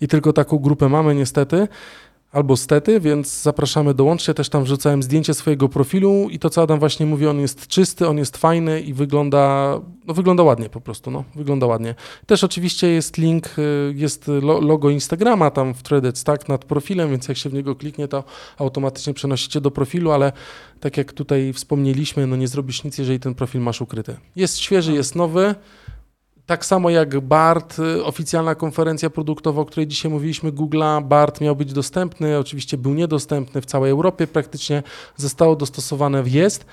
i 0.00 0.08
tylko 0.08 0.32
taką 0.32 0.58
grupę 0.58 0.88
mamy 0.88 1.14
niestety. 1.14 1.68
Albo 2.32 2.56
stety, 2.56 3.00
więc 3.00 3.42
zapraszamy, 3.42 3.94
dołączcie. 3.94 4.34
Też 4.34 4.48
tam 4.48 4.64
wrzucałem 4.64 5.02
zdjęcie 5.02 5.34
swojego 5.34 5.68
profilu 5.68 6.28
i 6.30 6.38
to, 6.38 6.50
co 6.50 6.62
Adam 6.62 6.78
właśnie 6.78 7.06
mówi, 7.06 7.26
on 7.26 7.40
jest 7.40 7.66
czysty, 7.66 8.08
on 8.08 8.18
jest 8.18 8.36
fajny 8.36 8.80
i 8.80 8.94
wygląda, 8.94 9.74
no 10.06 10.14
wygląda 10.14 10.42
ładnie 10.42 10.68
po 10.68 10.80
prostu, 10.80 11.10
no, 11.10 11.24
wygląda 11.34 11.66
ładnie. 11.66 11.94
Też 12.26 12.44
oczywiście 12.44 12.88
jest 12.88 13.18
link, 13.18 13.58
y, 13.58 13.92
jest 13.96 14.28
lo- 14.28 14.60
logo 14.60 14.90
Instagrama 14.90 15.50
tam 15.50 15.74
w 15.74 15.82
Threads, 15.82 16.24
tak, 16.24 16.48
nad 16.48 16.64
profilem, 16.64 17.10
więc 17.10 17.28
jak 17.28 17.36
się 17.36 17.50
w 17.50 17.54
niego 17.54 17.74
kliknie, 17.76 18.08
to 18.08 18.24
automatycznie 18.58 19.14
przenosicie 19.14 19.60
do 19.60 19.70
profilu, 19.70 20.10
ale 20.10 20.32
tak 20.80 20.96
jak 20.96 21.12
tutaj 21.12 21.52
wspomnieliśmy, 21.52 22.26
no 22.26 22.36
nie 22.36 22.48
zrobisz 22.48 22.84
nic, 22.84 22.98
jeżeli 22.98 23.20
ten 23.20 23.34
profil 23.34 23.60
masz 23.60 23.80
ukryty. 23.80 24.16
Jest 24.36 24.58
świeży, 24.58 24.92
jest 24.92 25.14
nowy. 25.16 25.54
Tak 26.48 26.64
samo 26.64 26.90
jak 26.90 27.20
BART, 27.20 27.78
y, 27.78 28.04
oficjalna 28.04 28.54
konferencja 28.54 29.10
produktowa, 29.10 29.62
o 29.62 29.64
której 29.64 29.86
dzisiaj 29.86 30.10
mówiliśmy, 30.10 30.52
Google'a, 30.52 31.02
BART 31.04 31.40
miał 31.40 31.56
być 31.56 31.72
dostępny, 31.72 32.38
oczywiście 32.38 32.78
był 32.78 32.94
niedostępny 32.94 33.60
w 33.60 33.66
całej 33.66 33.90
Europie 33.90 34.26
praktycznie, 34.26 34.82
zostało 35.16 35.56
dostosowane 35.56 36.22
w 36.22 36.30
jest. 36.30 36.66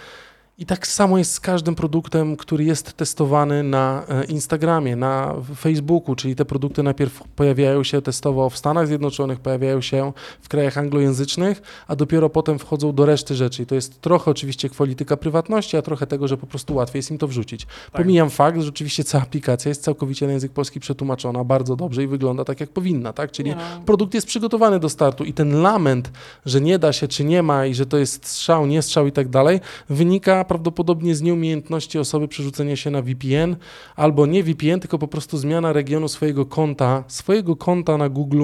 I 0.57 0.65
tak 0.65 0.87
samo 0.87 1.17
jest 1.17 1.33
z 1.33 1.39
każdym 1.39 1.75
produktem, 1.75 2.37
który 2.37 2.63
jest 2.63 2.93
testowany 2.93 3.63
na 3.63 4.05
e, 4.09 4.25
Instagramie, 4.25 4.95
na 4.95 5.35
Facebooku, 5.55 6.15
czyli 6.15 6.35
te 6.35 6.45
produkty 6.45 6.83
najpierw 6.83 7.23
pojawiają 7.35 7.83
się 7.83 8.01
testowo 8.01 8.49
w 8.49 8.57
Stanach 8.57 8.87
Zjednoczonych, 8.87 9.39
pojawiają 9.39 9.81
się 9.81 10.13
w 10.41 10.49
krajach 10.49 10.77
anglojęzycznych, 10.77 11.61
a 11.87 11.95
dopiero 11.95 12.29
potem 12.29 12.59
wchodzą 12.59 12.93
do 12.93 13.05
reszty 13.05 13.35
rzeczy. 13.35 13.63
I 13.63 13.65
to 13.65 13.75
jest 13.75 14.01
trochę 14.01 14.31
oczywiście 14.31 14.69
kwalityka 14.69 15.17
prywatności, 15.17 15.77
a 15.77 15.81
trochę 15.81 16.07
tego, 16.07 16.27
że 16.27 16.37
po 16.37 16.47
prostu 16.47 16.75
łatwiej 16.75 16.99
jest 16.99 17.11
im 17.11 17.17
to 17.17 17.27
wrzucić. 17.27 17.67
Pomijam 17.91 18.29
fakt, 18.29 18.61
że 18.61 18.69
oczywiście 18.69 19.03
cała 19.03 19.23
aplikacja 19.23 19.69
jest 19.69 19.83
całkowicie 19.83 20.25
na 20.25 20.33
język 20.33 20.51
polski 20.51 20.79
przetłumaczona 20.79 21.43
bardzo 21.43 21.75
dobrze 21.75 22.03
i 22.03 22.07
wygląda 22.07 22.45
tak, 22.45 22.59
jak 22.59 22.69
powinna, 22.69 23.13
tak? 23.13 23.31
Czyli 23.31 23.49
no. 23.51 23.57
produkt 23.85 24.13
jest 24.13 24.27
przygotowany 24.27 24.79
do 24.79 24.89
startu 24.89 25.23
i 25.23 25.33
ten 25.33 25.61
lament, 25.61 26.11
że 26.45 26.61
nie 26.61 26.79
da 26.79 26.93
się, 26.93 27.07
czy 27.07 27.23
nie 27.23 27.43
ma 27.43 27.65
i 27.65 27.73
że 27.73 27.85
to 27.85 27.97
jest 27.97 28.27
strzał, 28.27 28.65
nie 28.65 28.81
strzał 28.81 29.07
i 29.07 29.11
tak 29.11 29.29
dalej, 29.29 29.59
wynika 29.89 30.44
prawdopodobnie 30.45 31.15
z 31.15 31.21
nieumiejętności 31.21 31.99
osoby 31.99 32.27
przerzucenia 32.27 32.75
się 32.75 32.91
na 32.91 33.01
VPN 33.01 33.55
albo 33.95 34.25
nie 34.25 34.43
VPN, 34.43 34.79
tylko 34.79 34.99
po 34.99 35.07
prostu 35.07 35.37
zmiana 35.37 35.73
regionu 35.73 36.07
swojego 36.07 36.45
konta, 36.45 37.03
swojego 37.07 37.55
konta 37.55 37.97
na 37.97 38.09
Google 38.09 38.43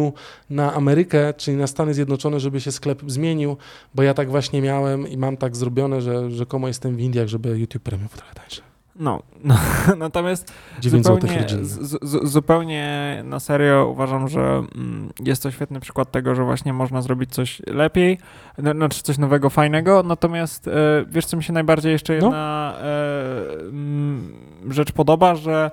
na 0.50 0.74
Amerykę, 0.74 1.34
czyli 1.34 1.58
na 1.58 1.68
Stany 1.68 1.94
Zjednoczone, 1.94 2.40
żeby 2.40 2.62
się 2.62 2.72
sklep 2.72 3.02
zmienił, 3.08 3.58
bo 3.96 4.04
ja 4.04 4.14
tak 4.14 4.30
właśnie 4.30 4.62
miałem 4.62 5.08
i 5.08 5.18
mam 5.18 5.38
tak 5.38 5.56
zrobione, 5.56 6.02
że 6.02 6.32
rzekomo 6.32 6.68
jestem 6.68 6.96
w 6.96 7.00
Indiach, 7.00 7.28
żeby 7.28 7.60
YouTube 7.60 7.84
Premium 7.84 8.10
trochę 8.10 8.34
tańsze. 8.36 8.71
No, 9.02 9.20
no 9.44 9.56
natomiast 9.98 10.54
9 10.80 11.06
zł 11.06 11.20
zupełnie, 11.22 11.66
z, 11.66 12.00
z, 12.02 12.30
zupełnie 12.32 13.22
na 13.26 13.40
serio 13.40 13.88
uważam, 13.92 14.28
że 14.28 14.42
mm, 14.42 15.10
jest 15.20 15.44
to 15.44 15.52
świetny 15.52 15.80
przykład 15.80 16.12
tego, 16.12 16.36
że 16.36 16.44
właśnie 16.44 16.74
można 16.74 17.02
zrobić 17.02 17.34
coś 17.34 17.62
lepiej, 17.68 18.18
no, 18.58 18.72
znaczy 18.74 19.04
coś 19.04 19.18
nowego, 19.18 19.50
fajnego, 19.50 20.04
natomiast 20.04 20.68
e, 20.68 20.72
wiesz, 21.08 21.26
co 21.26 21.38
mi 21.38 21.44
się 21.44 21.54
najbardziej 21.54 21.92
jeszcze 21.92 22.14
No. 22.14 22.26
jedna 22.26 22.74
mm, 23.62 24.34
rzecz 24.70 24.92
podoba, 24.92 25.36
że 25.36 25.72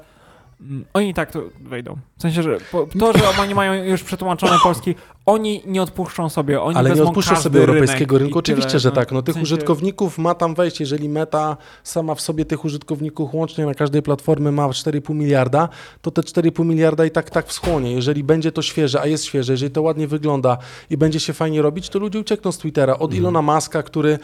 mm, 0.60 0.84
oni 0.94 1.08
i 1.08 1.14
tak 1.14 1.32
tu 1.32 1.42
wejdą. 1.60 1.96
W 2.18 2.22
sensie, 2.22 2.42
że 2.42 2.58
to, 2.98 3.12
że 3.18 3.42
oni 3.42 3.54
mają 3.54 3.84
już 3.84 4.02
przetłumaczony 4.02 4.56
polski, 4.62 4.94
oni 5.28 5.62
nie 5.66 5.82
odpuszczą 5.82 6.28
sobie, 6.28 6.62
oni 6.62 6.76
Ale 6.76 6.90
nie 6.94 7.02
odpuszczą 7.02 7.36
sobie 7.36 7.60
europejskiego 7.60 8.18
rynku. 8.18 8.38
i 8.38 8.42
tyle, 8.42 8.56
Oczywiście, 8.56 8.78
że 8.78 8.88
no. 8.88 8.94
tak. 8.94 9.12
No, 9.12 9.22
tych 9.22 9.34
W 9.34 9.36
sensie- 9.38 9.42
użytkowników 9.54 10.18
ma 10.18 10.34
tam 10.34 10.54
wejść. 10.54 10.80
Jeżeli 10.80 11.08
Meta 11.08 11.56
sama 11.84 12.14
w 12.14 12.20
sobie 12.20 12.44
tych 12.44 12.64
użytkowników 12.64 13.34
łącznie 13.34 13.66
na 13.66 13.74
każdej 13.74 14.02
platformie 14.02 14.52
ma 14.52 14.68
4,5 14.68 15.14
miliarda, 15.14 15.68
to 16.02 16.10
te 16.10 16.22
4,5 16.22 16.64
miliarda 16.64 17.04
i 17.04 17.10
tak 17.10 17.30
tak 17.30 17.46
wschłonie. 17.46 17.92
Jeżeli 17.92 18.24
będzie 18.24 18.52
to 18.52 18.62
świeże, 18.62 19.00
a 19.00 19.06
jest 19.06 19.24
świeże, 19.24 19.52
jeżeli 19.52 19.72
to 19.72 19.82
ładnie 19.82 20.08
wygląda 20.08 20.58
i 20.90 20.96
będzie 20.96 21.20
się 21.20 21.32
fajnie 21.32 21.62
robić, 21.62 21.88
to 21.88 21.98
ludzie 21.98 22.18
uciekną 22.20 22.52
z 22.52 22.58
Twittera. 22.58 22.98
Od 22.98 23.14
Ilona 23.14 23.42
Maska, 23.42 23.82
który 23.82 24.18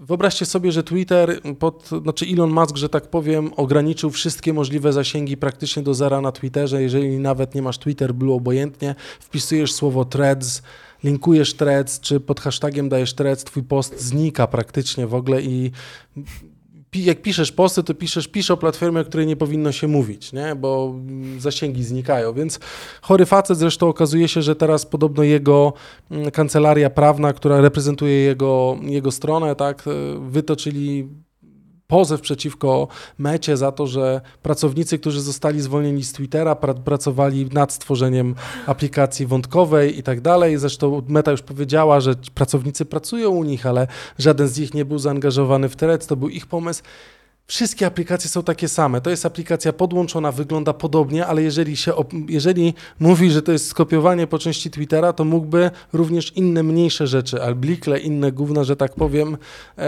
Wyobraźcie 0.00 0.46
sobie, 0.46 0.72
że 0.72 0.82
Twitter, 0.82 1.40
pod, 1.58 1.88
znaczy 2.02 2.26
Elon 2.32 2.50
Musk, 2.50 2.76
że 2.76 2.88
tak 2.88 3.06
powiem, 3.10 3.50
ograniczył 3.56 4.10
wszystkie 4.10 4.52
możliwe 4.52 4.92
zasięgi 4.92 5.36
praktycznie 5.36 5.82
do 5.82 5.94
zera 5.94 6.20
na 6.20 6.32
Twitterze. 6.32 6.82
Jeżeli 6.82 7.18
nawet 7.18 7.54
nie 7.54 7.62
masz 7.62 7.78
Twitter 7.78 8.14
Blue 8.14 8.34
obojętnie, 8.34 8.94
wpisujesz 9.20 9.72
słowo 9.72 10.04
threads, 10.48 10.62
linkujesz 11.04 11.54
threads, 11.54 12.00
czy 12.00 12.20
pod 12.20 12.40
hashtagiem 12.40 12.88
dajesz 12.88 13.14
threads, 13.14 13.44
twój 13.44 13.62
post 13.62 14.00
znika 14.00 14.46
praktycznie 14.46 15.06
w 15.06 15.14
ogóle 15.14 15.42
i 15.42 15.70
jak 16.94 17.22
piszesz 17.22 17.52
posty, 17.52 17.82
to 17.82 17.94
piszesz, 17.94 18.28
pisz 18.28 18.50
o 18.50 18.56
platformie, 18.56 19.00
o 19.00 19.04
której 19.04 19.26
nie 19.26 19.36
powinno 19.36 19.72
się 19.72 19.88
mówić, 19.88 20.32
nie? 20.32 20.54
bo 20.54 20.94
zasięgi 21.38 21.84
znikają, 21.84 22.32
więc 22.32 22.60
chory 23.02 23.26
facet, 23.26 23.58
zresztą 23.58 23.88
okazuje 23.88 24.28
się, 24.28 24.42
że 24.42 24.56
teraz 24.56 24.86
podobno 24.86 25.22
jego 25.22 25.72
mm, 26.10 26.30
kancelaria 26.30 26.90
prawna, 26.90 27.32
która 27.32 27.60
reprezentuje 27.60 28.14
jego, 28.14 28.78
jego 28.82 29.10
stronę, 29.10 29.56
tak, 29.56 29.84
e, 29.86 29.90
wytoczyli 30.30 31.08
pozew 31.88 32.20
przeciwko 32.20 32.88
Mecie 33.18 33.56
za 33.56 33.72
to, 33.72 33.86
że 33.86 34.20
pracownicy, 34.42 34.98
którzy 34.98 35.20
zostali 35.20 35.60
zwolnieni 35.60 36.04
z 36.04 36.12
Twittera, 36.12 36.54
pra- 36.54 36.74
pracowali 36.74 37.46
nad 37.52 37.72
stworzeniem 37.72 38.34
aplikacji 38.66 39.26
wątkowej 39.26 39.98
i 39.98 40.02
tak 40.02 40.20
dalej. 40.20 40.58
Zresztą 40.58 41.02
Meta 41.08 41.30
już 41.30 41.42
powiedziała, 41.42 42.00
że 42.00 42.14
pracownicy 42.34 42.84
pracują 42.84 43.30
u 43.30 43.44
nich, 43.44 43.66
ale 43.66 43.86
żaden 44.18 44.48
z 44.48 44.58
nich 44.58 44.74
nie 44.74 44.84
był 44.84 44.98
zaangażowany 44.98 45.68
w 45.68 45.76
Threads, 45.76 46.06
to 46.06 46.16
był 46.16 46.28
ich 46.28 46.46
pomysł. 46.46 46.82
Wszystkie 47.50 47.86
aplikacje 47.86 48.30
są 48.30 48.42
takie 48.42 48.68
same. 48.68 49.00
To 49.00 49.10
jest 49.10 49.26
aplikacja 49.26 49.72
podłączona, 49.72 50.32
wygląda 50.32 50.72
podobnie, 50.72 51.26
ale 51.26 51.42
jeżeli, 51.42 51.76
się 51.76 51.92
jeżeli 52.28 52.74
mówi, 53.00 53.30
że 53.30 53.42
to 53.42 53.52
jest 53.52 53.66
skopiowanie 53.68 54.26
po 54.26 54.38
części 54.38 54.70
Twittera, 54.70 55.12
to 55.12 55.24
mógłby 55.24 55.70
również 55.92 56.32
inne 56.36 56.62
mniejsze 56.62 57.06
rzeczy, 57.06 57.42
alblikle, 57.42 57.98
inne 57.98 58.32
gówna, 58.32 58.64
że 58.64 58.76
tak 58.76 58.94
powiem, 58.94 59.36
e, 59.78 59.82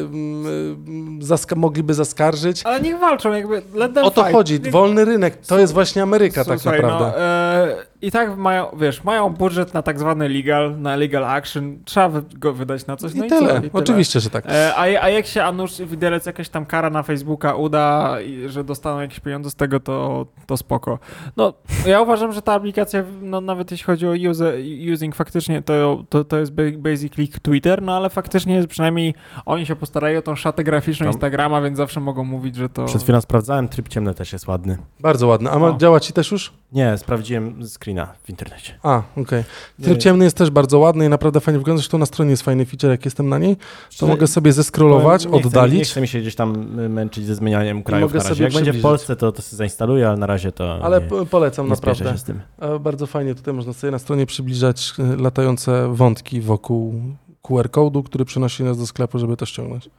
mm, 0.00 1.18
zaska- 1.22 1.56
mogliby 1.56 1.94
zaskarżyć. 1.94 2.62
Ale 2.64 2.80
niech 2.80 2.98
walczą, 2.98 3.32
jakby 3.32 3.62
O 4.02 4.10
to 4.10 4.20
fight. 4.22 4.32
chodzi, 4.32 4.58
wolny 4.70 5.04
rynek, 5.04 5.46
to 5.46 5.58
jest 5.58 5.72
właśnie 5.72 6.02
Ameryka 6.02 6.44
tak 6.44 6.60
Słuchaj, 6.60 6.80
naprawdę. 6.82 7.06
No, 7.18 7.24
e, 7.24 7.76
i 8.02 8.10
tak 8.10 8.36
mają, 8.36 8.66
wiesz, 8.80 9.04
mają 9.04 9.30
budżet 9.30 9.74
na 9.74 9.82
tak 9.82 9.98
zwany 9.98 10.28
legal, 10.28 10.80
na 10.80 10.96
legal 10.96 11.24
action, 11.24 11.78
trzeba 11.84 12.10
go 12.38 12.52
wydać 12.52 12.86
na 12.86 12.96
coś, 12.96 13.14
no 13.14 13.24
I, 13.24 13.26
i, 13.26 13.30
tyle. 13.30 13.60
co? 13.60 13.66
I 13.66 13.70
Oczywiście, 13.72 14.20
że 14.20 14.30
tak. 14.30 14.44
E, 14.48 14.74
A, 14.76 14.80
a 14.80 15.08
jak 15.08 15.26
się 15.26 15.42
Anusz 15.42 15.78
Widelec 15.82 16.26
jakaś 16.26 16.48
tam 16.48 16.66
kara 16.66 16.90
na 16.90 17.02
Facebooka 17.02 17.54
uda, 17.54 18.16
i 18.20 18.48
że 18.48 18.64
dostaną 18.64 19.00
jakieś 19.00 19.20
pieniądze 19.20 19.50
z 19.50 19.54
tego, 19.54 19.80
to, 19.80 20.26
to 20.46 20.56
spoko. 20.56 20.98
No, 21.36 21.52
ja 21.86 22.00
uważam, 22.00 22.32
że 22.32 22.42
ta 22.42 22.52
aplikacja, 22.52 23.04
no 23.22 23.40
nawet 23.40 23.70
jeśli 23.70 23.84
chodzi 23.84 24.06
o 24.06 24.30
use, 24.30 24.52
using, 24.92 25.16
faktycznie 25.16 25.62
to, 25.62 26.04
to, 26.08 26.24
to 26.24 26.38
jest 26.38 26.52
ba- 26.52 26.62
basically 26.78 27.28
Twitter, 27.42 27.82
no 27.82 27.96
ale 27.96 28.10
faktycznie 28.10 28.66
przynajmniej 28.68 29.14
oni 29.46 29.66
się 29.66 29.76
postarają 29.76 30.18
o 30.18 30.22
tą 30.22 30.36
szatę 30.36 30.64
graficzną 30.64 31.04
Tam- 31.04 31.12
Instagrama, 31.12 31.60
więc 31.62 31.76
zawsze 31.76 32.00
mogą 32.00 32.24
mówić, 32.24 32.56
że 32.56 32.68
to... 32.68 32.84
Przed 32.84 33.02
chwilą 33.02 33.20
sprawdzałem, 33.20 33.68
tryb 33.68 33.88
ciemny 33.88 34.14
też 34.14 34.32
jest 34.32 34.46
ładny. 34.48 34.78
Bardzo 35.00 35.26
ładne. 35.26 35.50
A 35.50 35.58
ma, 35.58 35.76
działa 35.78 36.00
ci 36.00 36.12
też 36.12 36.30
już? 36.32 36.52
Nie, 36.72 36.98
sprawdziłem 36.98 37.64
screena 37.90 38.14
w 38.24 38.30
internecie. 38.30 38.78
A, 38.82 39.02
okej. 39.16 39.44
Nie, 39.78 39.84
Tryb 39.84 39.98
ciemny 39.98 40.24
jest 40.24 40.36
też 40.36 40.50
bardzo 40.50 40.78
ładny 40.78 41.06
i 41.06 41.08
naprawdę 41.08 41.40
fajnie 41.40 41.58
wygląda. 41.58 41.78
Zresztą 41.78 41.98
na 41.98 42.06
stronie 42.06 42.30
jest 42.30 42.42
fajny 42.42 42.66
feature, 42.66 42.90
jak 42.90 43.04
jestem 43.04 43.28
na 43.28 43.38
niej. 43.38 43.56
To 43.98 44.06
mogę 44.06 44.26
sobie 44.26 44.52
zeskrolować, 44.52 45.24
nie 45.24 45.30
Chcę, 45.30 45.38
nie 45.40 45.46
oddalić. 45.46 45.90
chcę 45.90 46.00
mi 46.00 46.08
się 46.08 46.20
gdzieś 46.20 46.34
tam 46.34 46.78
y, 46.80 46.88
męczyć 46.88 47.26
ze 47.26 47.34
zmienianiem 47.34 47.82
krajów 47.82 48.10
mogę 48.12 48.18
na 48.18 48.28
razie. 48.28 48.34
sobie 48.34 48.44
Jak 48.44 48.52
będzie 48.54 48.72
w. 48.72 48.82
Polsce, 48.82 49.16
to, 49.16 49.32
to 49.32 49.42
sobie 49.42 49.56
zainstaluję, 49.56 50.08
ale 50.08 50.16
na 50.16 50.26
razie 50.26 50.52
to 50.52 50.84
Ale 50.84 51.00
nie, 51.00 51.26
polecam 51.26 51.66
nie 51.66 51.70
naprawdę. 51.70 52.12
się 52.12 52.18
z 52.18 52.24
tym. 52.24 52.40
Bardzo 52.80 53.06
fajnie 53.06 53.34
tutaj 53.34 53.54
można 53.54 53.72
sobie 53.72 53.90
na 53.90 53.98
stronie 53.98 54.26
przybliżać 54.26 54.92
e, 54.98 55.16
latające 55.16 55.94
wątki 55.94 56.40
wokół 56.40 56.94
QR-kodu, 57.42 58.02
który 58.02 58.24
przynosi 58.24 58.62
nas 58.64 58.78
do 58.78 58.86
sklepu, 58.86 59.18
żeby 59.18 59.36
to 59.36 59.46
ściągnąć. 59.46 59.90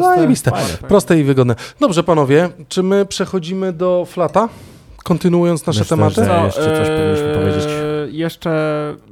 Zajebiste. 0.00 0.50
fajne. 0.50 0.88
Proste 0.88 1.20
i 1.20 1.24
wygodne. 1.24 1.54
Dobrze, 1.80 2.02
panowie, 2.04 2.48
czy 2.68 2.82
my 2.82 3.06
przechodzimy 3.06 3.72
do 3.72 4.04
flata? 4.08 4.48
Kontynuując 5.04 5.66
nasze 5.66 5.80
Myślę, 5.80 5.96
tematy? 5.96 6.14
Co, 6.14 6.44
jeszcze 6.44 6.76
coś 6.76 6.88
powinniśmy 6.88 7.34
powiedzieć. 7.34 7.64
e, 7.66 8.10
Jeszcze... 8.10 8.50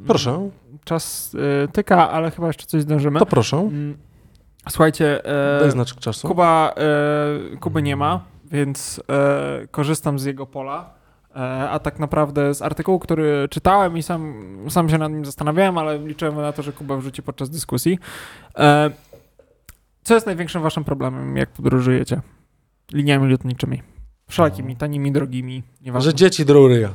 Proszę, 0.07 0.51
Czas 0.84 1.36
e, 1.64 1.68
tyka, 1.68 2.11
ale 2.11 2.30
chyba 2.30 2.47
jeszcze 2.47 2.66
coś 2.66 2.82
zdążymy. 2.82 3.18
to 3.18 3.26
proszę. 3.26 3.57
Mm, 3.57 3.97
Słuchajcie, 4.68 5.24
e, 5.57 5.61
Daj 5.61 5.70
znaczek 5.70 5.99
czasu. 5.99 6.28
Kuba, 6.28 6.74
Kuby 7.61 7.82
nie 7.82 7.97
ma, 7.97 8.24
więc 8.45 9.01
korzystam 9.70 10.18
z 10.18 10.24
jego 10.24 10.47
pola. 10.47 10.91
A 11.70 11.78
tak 11.78 11.99
naprawdę 11.99 12.55
z 12.55 12.62
artykułu, 12.62 12.99
który 12.99 13.49
czytałem 13.51 13.97
i 13.99 14.03
sam, 14.03 14.34
sam 14.68 14.89
się 14.89 14.99
nad 14.99 15.12
nim 15.12 15.24
zastanawiałem, 15.24 15.78
ale 15.78 15.99
liczyłem 15.99 16.36
na 16.36 16.53
to, 16.53 16.62
że 16.62 16.72
Kuba 16.72 16.97
wrzuci 16.97 17.22
podczas 17.22 17.51
dyskusji. 17.51 17.99
Co 20.03 20.14
jest 20.14 20.26
największym 20.26 20.62
waszym 20.62 20.84
problemem, 20.84 21.36
jak 21.36 21.49
podróżujecie? 21.51 22.20
Liniami 22.93 23.30
lotniczymi. 23.32 23.82
Wszelakimi, 24.29 24.76
tanimi, 24.76 25.12
drogimi, 25.12 25.62
nieważne. 25.83 26.11
Że 26.11 26.14
dzieci 26.14 26.45
drą 26.45 26.68
ryja. 26.68 26.89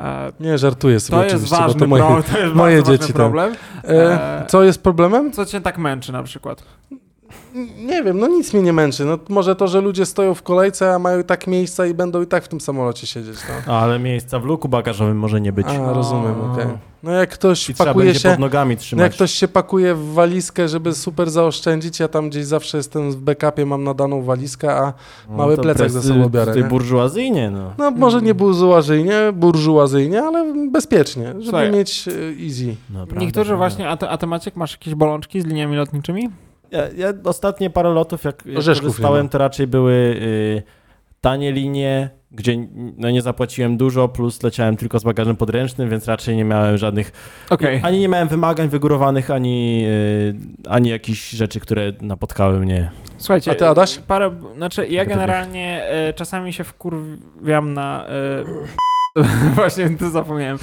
E, 0.00 0.32
Nie, 0.40 0.58
żartuję 0.58 1.00
sobie 1.00 1.18
to 1.18 1.24
jest 1.24 1.34
oczywiście, 1.34 1.56
bo 1.56 1.62
ważny 1.62 1.80
to 1.80 1.86
moje... 1.86 2.02
problem. 2.02 2.22
To 2.32 2.38
jest 2.38 2.54
moje 2.54 2.78
ważny 2.78 2.98
dzieci 2.98 3.12
tam. 3.12 3.16
problem. 3.16 3.54
E, 3.84 4.44
co 4.48 4.62
jest 4.62 4.82
problemem? 4.82 5.32
Co 5.32 5.46
cię 5.46 5.60
tak 5.60 5.78
męczy 5.78 6.12
na 6.12 6.22
przykład? 6.22 6.62
Nie 7.76 8.02
wiem, 8.02 8.18
no 8.18 8.26
nic 8.26 8.52
mnie 8.54 8.62
nie 8.62 8.72
męczy. 8.72 9.04
No, 9.04 9.18
może 9.28 9.56
to, 9.56 9.68
że 9.68 9.80
ludzie 9.80 10.06
stoją 10.06 10.34
w 10.34 10.42
kolejce, 10.42 10.94
a 10.94 10.98
mają 10.98 11.20
i 11.20 11.24
tak 11.24 11.46
miejsca 11.46 11.86
i 11.86 11.94
będą 11.94 12.22
i 12.22 12.26
tak 12.26 12.44
w 12.44 12.48
tym 12.48 12.60
samolocie 12.60 13.06
siedzieć. 13.06 13.36
No. 13.66 13.74
Ale 13.74 13.98
miejsca 13.98 14.38
w 14.38 14.44
luku 14.44 14.68
bagażowym 14.68 15.16
może 15.18 15.40
nie 15.40 15.52
być. 15.52 15.66
A, 15.66 15.92
rozumiem, 15.92 16.34
No. 16.42 16.52
okej. 16.52 16.66
No 17.02 17.10
jak 17.10 17.30
ktoś 17.30 17.70
I 17.70 17.74
pakuje 17.74 18.14
się... 18.14 18.30
pod 18.30 18.38
nogami 18.38 18.74
No 18.74 18.80
trzymać. 18.80 19.02
jak 19.02 19.12
ktoś 19.12 19.30
się 19.30 19.48
pakuje 19.48 19.94
w 19.94 20.12
walizkę, 20.12 20.68
żeby 20.68 20.94
super 20.94 21.30
zaoszczędzić, 21.30 22.00
ja 22.00 22.08
tam 22.08 22.28
gdzieś 22.30 22.44
zawsze 22.46 22.76
jestem 22.76 23.10
w 23.12 23.16
backupie, 23.16 23.66
mam 23.66 23.84
nadaną 23.84 24.22
walizkę, 24.22 24.74
a 24.76 24.92
No, 25.30 25.36
mały 25.36 25.56
plecak 25.56 25.90
ze 25.90 26.02
sobą 26.02 26.28
biorę, 26.28 26.46
Tutaj 26.46 26.62
nie? 26.62 26.68
burżuazyjnie, 26.68 27.50
no. 27.50 27.72
no 27.78 27.90
może 27.90 28.22
nie 28.22 28.34
burżuazyjnie, 28.34 29.32
burżuazyjnie, 29.32 30.22
ale 30.22 30.68
bezpiecznie, 30.70 31.26
żeby 31.26 31.42
Słuchaj. 31.44 31.72
mieć 31.72 32.08
e, 32.08 32.10
easy. 32.44 32.76
no 32.90 33.06
prawda, 33.06 33.20
Niektórzy 33.24 33.48
prawda. 33.48 33.56
właśnie, 33.68 33.88
a 33.88 33.96
ty, 33.96 34.08
a 34.08 34.26
Maciek, 34.26 34.56
masz 34.56 34.72
jakieś 34.72 34.94
bolączki 34.94 35.40
z 35.40 35.44
liniami 35.46 35.76
lotniczymi? 35.76 36.28
Ja, 36.70 36.88
ja 36.96 37.12
ostatnie 37.24 37.70
parę 37.70 37.90
lotów, 37.90 38.24
jak, 38.24 38.46
jak 38.46 38.54
korzystałem, 38.54 39.28
to 39.28 39.38
raczej 39.38 39.66
były 39.66 39.92
y, 39.92 40.62
tanie 41.20 41.52
linie, 41.52 42.10
gdzie 42.32 42.56
no, 42.96 43.10
nie 43.10 43.22
zapłaciłem 43.22 43.76
dużo, 43.76 44.08
plus 44.08 44.42
leciałem 44.42 44.76
tylko 44.76 44.98
z 44.98 45.04
bagażem 45.04 45.36
podręcznym, 45.36 45.90
więc 45.90 46.08
raczej 46.08 46.36
nie 46.36 46.44
miałem 46.44 46.78
żadnych, 46.78 47.12
Okej. 47.50 47.80
ani 47.82 48.00
nie 48.00 48.08
miałem 48.08 48.28
wymagań 48.28 48.68
wygórowanych, 48.68 49.30
ani, 49.30 49.84
y, 49.86 50.34
ani 50.68 50.90
jakichś 50.90 51.30
rzeczy, 51.30 51.60
które 51.60 51.92
napotkały 52.00 52.60
mnie. 52.60 52.90
Słuchajcie, 53.18 53.50
A 53.50 53.54
ty, 53.54 53.68
Adaś? 53.68 53.98
Parę, 53.98 54.30
znaczy 54.56 54.86
ja 54.86 55.04
generalnie 55.04 55.84
e, 55.84 56.12
czasami 56.12 56.52
się 56.52 56.64
wkurwiam 56.64 57.74
na... 57.74 58.06
Właśnie 59.54 59.90
to 59.90 60.10
zapomniałem. 60.10 60.58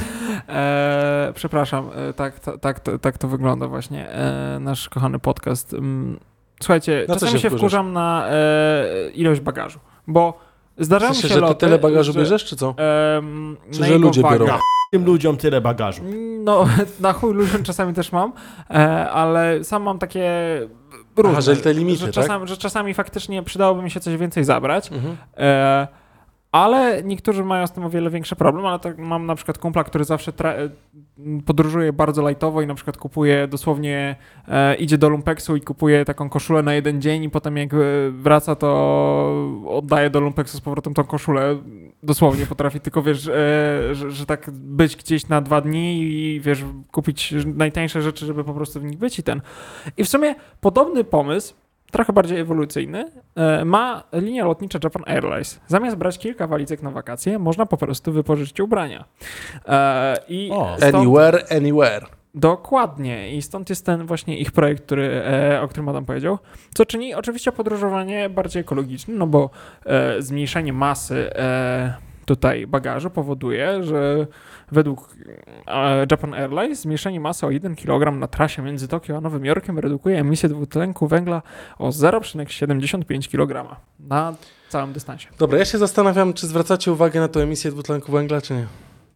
E, 0.50 1.32
przepraszam, 1.36 1.90
e, 2.10 2.14
tak, 2.14 2.40
to- 2.40 2.58
tak, 2.58 2.80
to- 2.80 3.00
tak 3.00 3.18
to 3.18 3.28
wygląda 3.28 3.68
właśnie 3.68 4.10
e, 4.10 4.58
nasz 4.60 4.90
kochany 4.90 5.20
podcast. 5.20 5.74
Mm, 5.74 6.20
Słuchajcie, 6.62 7.06
czasami 7.08 7.32
się 7.32 7.40
się, 7.40 7.50
wkurzasz? 7.50 7.60
wkurzam 7.62 7.94
na 7.94 8.28
e, 8.30 9.10
ilość 9.14 9.42
bagażu, 9.42 9.80
bo 10.08 10.40
W 10.78 10.86
zdarzają 10.86 11.14
sensie, 11.14 11.28
się 11.28 11.34
że 11.34 11.36
ty 11.36 11.42
loty, 11.42 11.56
tyle 11.56 11.80
bagażu 11.80 12.14
że, 12.14 12.20
bierzesz, 12.20 12.46
czy 12.46 12.56
co? 12.56 12.76
Czy 13.72 13.84
że 13.84 13.98
ludzie 13.98 14.22
biorą? 14.24 14.46
Tym 14.92 15.06
ludziom 15.06 15.38
tyle 15.38 15.62
bagażu. 15.62 16.02
No, 16.44 16.66
na 17.00 17.14
chuj 17.14 17.34
ludziom 17.34 17.64
czasami 17.64 17.94
też 17.94 18.12
mam, 18.12 18.34
e, 18.70 19.10
ale 19.10 19.64
sam 19.64 19.84
mam 19.84 20.00
takie 20.00 20.30
różne, 21.18 21.32
Aha, 21.32 21.42
że 21.42 21.56
te 21.56 21.74
limity, 21.74 22.00
że, 22.00 22.06
tak? 22.06 22.14
czasami, 22.14 22.48
że 22.48 22.58
czasami 22.58 22.94
faktycznie 22.94 23.44
przydałoby 23.44 23.82
mi 23.84 23.92
się 23.92 24.00
coś 24.00 24.18
więcej 24.18 24.44
zabrać, 24.44 24.92
Mhm. 24.92 25.18
e, 25.38 25.88
ale 26.52 27.04
niektórzy 27.04 27.44
mają 27.44 27.68
z 27.68 27.72
tym 27.72 27.86
o 27.86 27.90
wiele 27.90 28.10
większy 28.10 28.36
problem, 28.36 28.66
ale 28.66 28.80
tak 28.80 28.98
mam 28.98 29.26
na 29.26 29.36
przykład 29.36 29.58
kumpla, 29.58 29.84
który 29.84 30.04
zawsze 30.04 30.34
podróżuje 31.46 31.94
bardzo 31.94 32.22
lajtowo 32.22 32.62
i 32.62 32.68
na 32.68 32.76
przykład 32.76 32.98
kupuje 32.98 33.48
dosłownie, 33.48 34.16
e, 34.48 34.76
idzie 34.76 34.98
do 34.98 35.10
Lumpeksu 35.10 35.56
i 35.56 35.62
kupuje 35.62 36.06
taką 36.06 36.30
koszulę 36.30 36.64
na 36.64 36.74
jeden 36.74 37.02
dzień 37.02 37.24
i 37.24 37.30
potem 37.30 37.58
jak 37.58 37.74
e, 37.74 37.78
wraca, 38.12 38.56
to 38.56 38.68
oddaje 39.68 40.10
do 40.10 40.20
Lumpeksu 40.20 40.58
z 40.58 40.62
powrotem 40.62 40.94
tą 40.94 41.04
koszulę. 41.04 41.58
Dosłownie 42.04 42.46
potrafi 42.46 42.80
tylko, 42.80 43.02
wiesz, 43.02 43.28
e, 43.28 43.32
że, 43.96 44.12
że 44.12 44.26
tak 44.26 44.52
być 44.52 44.96
gdzieś 44.96 45.28
na 45.28 45.42
dwa 45.42 45.62
dni 45.62 46.02
i 46.02 46.42
wiesz, 46.42 46.66
kupić 46.92 47.34
najtańsze 47.46 48.02
rzeczy, 48.02 48.26
żeby 48.26 48.44
po 48.44 48.54
prostu 48.54 48.80
w 48.80 48.84
nich 48.84 48.98
być 48.98 49.20
i 49.20 49.24
ten. 49.24 49.42
I 49.98 50.04
w 50.04 50.10
sumie 50.10 50.36
podobny 50.62 51.04
pomysł, 51.04 51.54
trochę 51.92 52.14
bardziej 52.14 52.40
ewolucyjny, 52.40 53.12
e, 53.36 53.66
ma 53.66 54.04
linia 54.14 54.46
lotnicza 54.46 54.80
Japan 54.84 55.04
Airlines. 55.08 55.60
Zamiast 55.68 55.98
brać 55.98 56.18
kilka 56.20 56.48
walizek 56.48 56.82
na 56.82 56.92
wakacje, 56.92 57.40
można 57.40 57.66
po 57.66 57.78
prostu 57.78 58.12
wypożyczyć 58.12 58.60
ubrania. 58.60 59.06
E, 59.68 60.18
I 60.28 60.50
O. 60.52 60.76
stąd, 60.78 60.96
Anywhere, 60.96 61.44
anywhere. 61.58 62.06
Dokładnie. 62.34 63.36
I 63.36 63.42
stąd 63.42 63.70
jest 63.70 63.86
ten 63.86 64.06
właśnie 64.06 64.38
ich 64.38 64.52
projekt, 64.52 64.84
który, 64.86 65.24
e, 65.26 65.62
o 65.62 65.68
którym 65.68 65.90
Adam 65.90 66.06
powiedział, 66.06 66.40
co 66.74 66.86
czyni 66.86 67.14
oczywiście 67.16 67.52
podróżowanie 67.52 68.30
bardziej 68.30 68.62
ekologiczne, 68.62 69.14
no 69.14 69.28
bo 69.28 69.50
zmniejszenie 70.20 70.74
masy 70.74 71.30
tutaj 72.26 72.68
bagażu 72.68 73.10
powoduje, 73.10 73.84
że 73.84 74.28
według 74.72 75.16
Japan 76.12 76.34
Airlines 76.34 76.82
zmniejszenie 76.82 77.20
masy 77.20 77.46
o 77.46 77.52
1 77.52 77.76
kg 77.76 78.20
na 78.20 78.28
trasie 78.28 78.62
między 78.62 78.88
Tokio 78.88 79.18
a 79.18 79.22
Nowym 79.22 79.46
Jorkiem 79.46 79.80
redukuje 79.80 80.20
emisję 80.20 80.50
dwutlenku 80.50 81.08
węgla 81.08 81.42
o 81.78 81.90
0,75 81.90 83.30
kg 83.32 83.76
na 84.00 84.34
całym 84.70 84.94
dystansie. 84.94 85.28
Dobra, 85.38 85.60
ja 85.60 85.66
się 85.66 85.78
zastanawiam, 85.78 86.34
czy 86.34 86.48
zwracacie 86.48 86.92
uwagę 86.92 87.20
na 87.20 87.28
tę 87.28 87.40
emisję 87.40 87.72
dwutlenku 87.72 88.12
węgla, 88.12 88.42
czy 88.42 88.54
nie? 88.54 88.66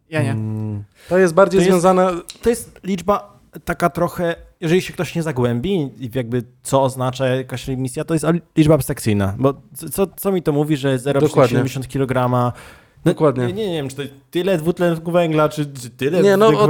Ja 0.09 0.23
nie. 0.23 0.31
Mm, 0.31 0.83
To 1.09 1.17
jest 1.17 1.33
bardziej 1.33 1.59
To 1.59 1.61
jest- 1.65 1.71
związane... 1.71 2.11
To 2.41 2.49
jest 2.49 2.79
liczba 2.83 3.35
taka 3.65 3.89
trochę, 3.89 4.35
jeżeli 4.61 4.81
się 4.81 4.93
ktoś 4.93 5.15
nie 5.15 5.23
zagłębi 5.23 5.73
i 5.99 6.09
jakby 6.15 6.43
co 6.63 6.83
oznacza 6.83 7.27
jakaś 7.27 7.69
emisja, 7.69 8.03
to 8.03 8.13
jest 8.13 8.25
liczba 8.57 8.75
abstrakcyjna, 8.75 9.35
bo 9.37 9.53
co, 9.91 10.07
co 10.07 10.31
mi 10.31 10.41
to 10.43 10.51
mówi, 10.51 10.77
że 10.77 10.97
Dokładnie. 10.97 11.59
0,70 11.59 11.87
kg 11.87 12.53
Dokładnie. 13.05 13.45
Nie, 13.47 13.53
nie 13.67 13.73
wiem, 13.73 13.89
czy 13.89 13.95
to 13.95 14.01
tyle 14.31 14.57
dwutlenku 14.57 15.11
węgla, 15.11 15.49
czy, 15.49 15.65
czy 15.65 15.89
tyle... 15.89 16.21
Nie, 16.21 16.37
no 16.37 16.47
o 16.47 16.69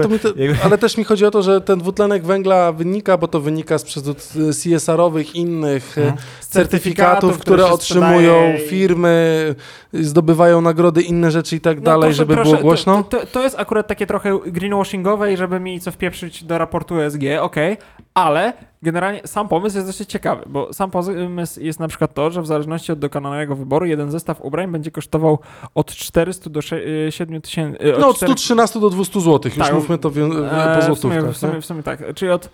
ale 0.63 0.77
też 0.77 0.97
mi 0.97 1.03
chodzi 1.03 1.25
o 1.25 1.31
to, 1.31 1.41
że 1.41 1.61
ten 1.61 1.79
dwutlenek 1.79 2.23
węgla 2.25 2.71
wynika, 2.71 3.17
bo 3.17 3.27
to 3.27 3.39
wynika 3.39 3.77
z 3.77 3.83
przezut 3.83 4.29
CSR-owych 4.63 5.35
innych 5.35 5.97
e, 5.97 6.01
Mhm. 6.01 6.17
certyfikatów, 6.41 7.37
które, 7.39 7.63
się 7.63 7.69
otrzymują 7.69 8.53
i- 8.55 8.67
firmy, 8.69 9.55
zdobywają 9.93 10.61
nagrody, 10.61 11.01
inne 11.01 11.31
rzeczy 11.31 11.55
i 11.55 11.59
tak 11.61 11.77
No 11.77 11.83
dalej, 11.83 12.01
proszę, 12.01 12.15
żeby 12.15 12.33
proszę, 12.33 12.49
było 12.49 12.61
głośno. 12.61 13.03
To, 13.03 13.19
to, 13.19 13.25
to 13.27 13.43
jest 13.43 13.59
akurat 13.59 13.87
takie 13.87 14.07
trochę 14.07 14.39
greenwashingowe 14.45 15.33
i 15.33 15.37
żeby 15.37 15.59
mi 15.59 15.79
co 15.79 15.91
wpieprzyć 15.91 16.43
do 16.43 16.57
raportu 16.57 16.99
ESG, 17.01 17.21
okej, 17.41 17.77
ale 18.13 18.53
generalnie 18.85 19.21
sam 19.25 19.47
pomysł 19.47 19.75
jest 19.77 19.87
dosyć 19.89 20.09
ciekawy, 20.09 20.43
bo 20.45 20.73
sam 20.73 20.91
pomysł 20.91 21.59
jest 21.61 21.79
na 21.79 21.87
przykład 21.87 22.13
to, 22.13 22.31
że 22.31 22.41
w 22.41 22.47
zależności 22.47 22.91
od 22.91 22.99
dokonanego 22.99 23.55
wyboru 23.55 23.85
jeden 23.85 24.11
zestaw 24.11 24.41
ubrań 24.41 24.71
będzie 24.71 24.91
kosztował 24.91 25.39
od 25.75 25.91
400 25.95 26.49
do 26.49 26.61
7 27.09 27.41
tysięcy... 27.41 27.79
e, 27.79 27.99
No 27.99 28.07
od 28.07 28.17
113 28.17 28.79
do 28.79 28.89
200 28.89 29.21
zł, 29.21 29.39
już 29.45 29.57
Tak, 29.67 29.73
mówmy 29.73 29.97
to 29.97 30.11
wią- 30.11 30.29
po 30.31 30.37
E, 30.37 30.81
w, 30.81 30.83
sumie, 30.83 30.95
złotówkach. 30.95 31.31
w, 31.33 31.37
sumie, 31.37 31.61
w 31.61 31.65
sumie 31.65 31.83
tak. 31.83 32.13
Czyli 32.15 32.31
od 32.31 32.49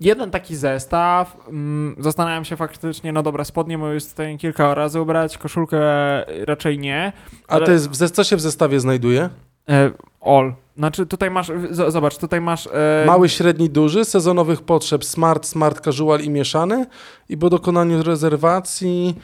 jeden 0.00 0.30
taki 0.30 0.56
zestaw, 0.56 1.36
mm, 1.48 1.96
zastanawiam 1.98 2.44
się 2.44 2.56
faktycznie, 2.56 3.12
no 3.12 3.22
dobra, 3.22 3.44
spodnie 3.44 3.78
mogę 3.78 4.00
w 4.00 4.02
stanie 4.02 4.38
kilka 4.38 4.74
razy 4.74 5.00
ubrać, 5.00 5.38
koszulkę 5.38 5.78
raczej 6.46 6.78
nie. 6.78 7.12
A 7.48 7.60
to 7.60 7.70
jest, 7.72 7.90
w 7.90 8.10
co 8.10 8.24
się 8.24 8.36
w 8.36 8.40
zestawie 8.40 8.80
znajduje? 8.80 9.28
E, 9.68 9.90
all. 10.20 10.52
Znaczy 10.76 11.06
tutaj 11.06 11.30
masz, 11.30 11.52
zobacz, 11.88 12.18
tutaj 12.18 12.40
masz... 12.40 12.66
E, 12.66 13.04
Mały, 13.06 13.28
średni, 13.28 13.70
duży, 13.70 14.04
sezonowych 14.04 14.62
potrzeb 14.62 15.04
smart, 15.04 15.46
smart, 15.46 15.80
casual 15.80 16.20
i 16.20 16.30
mieszany 16.30 16.86
i 17.28 17.36
po 17.36 17.50
dokonaniu 17.50 18.02
rezerwacji 18.02 19.14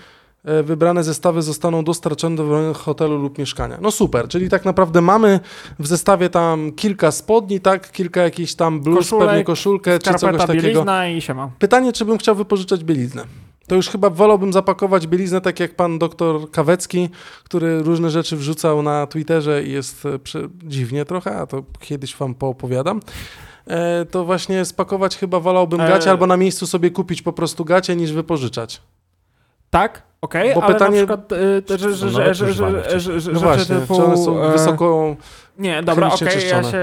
e, 0.45 0.63
wybrane 0.63 1.05
zestawy 1.05 1.43
zostaną 1.43 1.85
dostarczone 1.85 2.37
do 2.37 2.75
hotelu 2.75 3.19
lub 3.19 3.39
mieszkania. 3.39 3.79
No 3.81 3.91
super, 3.91 4.29
czyli 4.29 4.49
tak 4.49 4.65
naprawdę 4.65 5.01
mamy 5.01 5.41
w 5.79 5.87
zestawie 5.87 6.29
tam 6.29 6.73
kilka 6.73 7.11
spodni, 7.11 7.61
tak, 7.61 7.91
kilka 7.93 8.23
jakichś 8.23 8.55
tam 8.55 8.81
bluz, 8.81 8.99
Koszulek, 8.99 9.29
pewnie 9.29 9.45
koszulkę 9.45 9.99
czy 9.99 10.15
czegoś 10.15 10.47
takiego. 10.47 10.85
i 11.17 11.21
siema. 11.21 11.51
Pytanie, 11.59 11.93
czy 11.93 12.05
bym 12.05 12.19
chciał 12.19 12.35
wypożyczać 12.35 12.85
bieliznę. 12.85 13.25
To 13.67 13.75
już 13.75 13.89
chyba 13.89 14.11
wolałbym 14.11 14.53
zapakować 14.53 15.07
bieliznę 15.07 15.41
tak 15.41 15.61
jak 15.61 15.75
pan 15.77 15.99
doktor 15.99 16.51
Kawecki, 16.51 17.09
który 17.45 17.83
różne 17.83 18.11
rzeczy 18.11 18.37
wrzucał 18.37 18.83
na 18.83 19.07
Twitterze 19.07 19.63
i 19.63 19.73
jest 19.73 20.07
e, 20.07 20.19
dziwnie 20.65 21.05
trochę, 21.05 21.37
a 21.37 21.47
to 21.47 21.63
kiedyś 21.81 22.17
wam 22.17 22.35
poopowiadam. 22.35 23.01
E, 23.67 24.05
to 24.05 24.25
właśnie 24.25 24.65
spakować 24.65 25.17
chyba 25.17 25.41
wolałbym 25.41 25.81
E, 25.81 25.89
gacie 25.89 26.11
albo 26.11 26.27
na 26.27 26.37
miejscu 26.37 26.67
sobie 26.67 26.91
kupić 26.91 27.23
po 27.23 27.33
prostu 27.33 27.65
gacie 27.65 27.97
niż 27.97 28.13
wypożyczać. 28.13 28.83
Tak, 29.71 30.03
okej, 30.21 30.55
Bo 30.55 30.63
ale 30.65 30.75
pytanie- 30.75 30.91
na 31.01 31.17
przykład, 31.17 31.33
y, 31.33 31.63
te, 31.63 31.79
że, 31.79 31.95
że, 31.95 32.07
No, 32.07 32.13
że, 32.13 32.19
nawet 32.19 32.37
że, 32.37 32.45
że, 32.45 32.51
używane 32.51 32.91
że, 32.91 33.01
że, 33.01 33.21
że, 33.21 33.33
No 33.33 33.41
właśnie, 33.41 33.77
typu, 33.77 33.97
czy 33.97 34.05
one 34.05 34.17
są 34.17 34.43
e, 34.43 34.53
wysoko... 34.53 35.17
Nie, 35.59 35.83
dobra, 35.83 36.07
okej, 36.07 36.29
chemicznie 36.29 36.51
ja 36.51 36.63
się... 36.63 36.79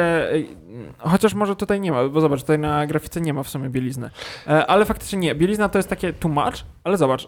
Chociaż 0.97 1.33
może 1.33 1.55
tutaj 1.55 1.81
nie 1.81 1.91
ma, 1.91 2.07
bo 2.07 2.21
zobacz, 2.21 2.41
tutaj 2.41 2.59
na 2.59 2.87
grafice 2.87 3.21
nie 3.21 3.33
ma 3.33 3.43
w 3.43 3.49
sumie 3.49 3.69
bielizny. 3.69 4.09
E, 4.47 4.67
Ale 4.67 4.85
faktycznie 4.85 5.19
nie, 5.19 5.35
bielizna 5.35 5.69
to 5.69 5.79
jest 5.79 5.89
takie 5.89 6.13
tłumacz, 6.13 6.65
ale 6.83 6.97
zobacz, 6.97 7.27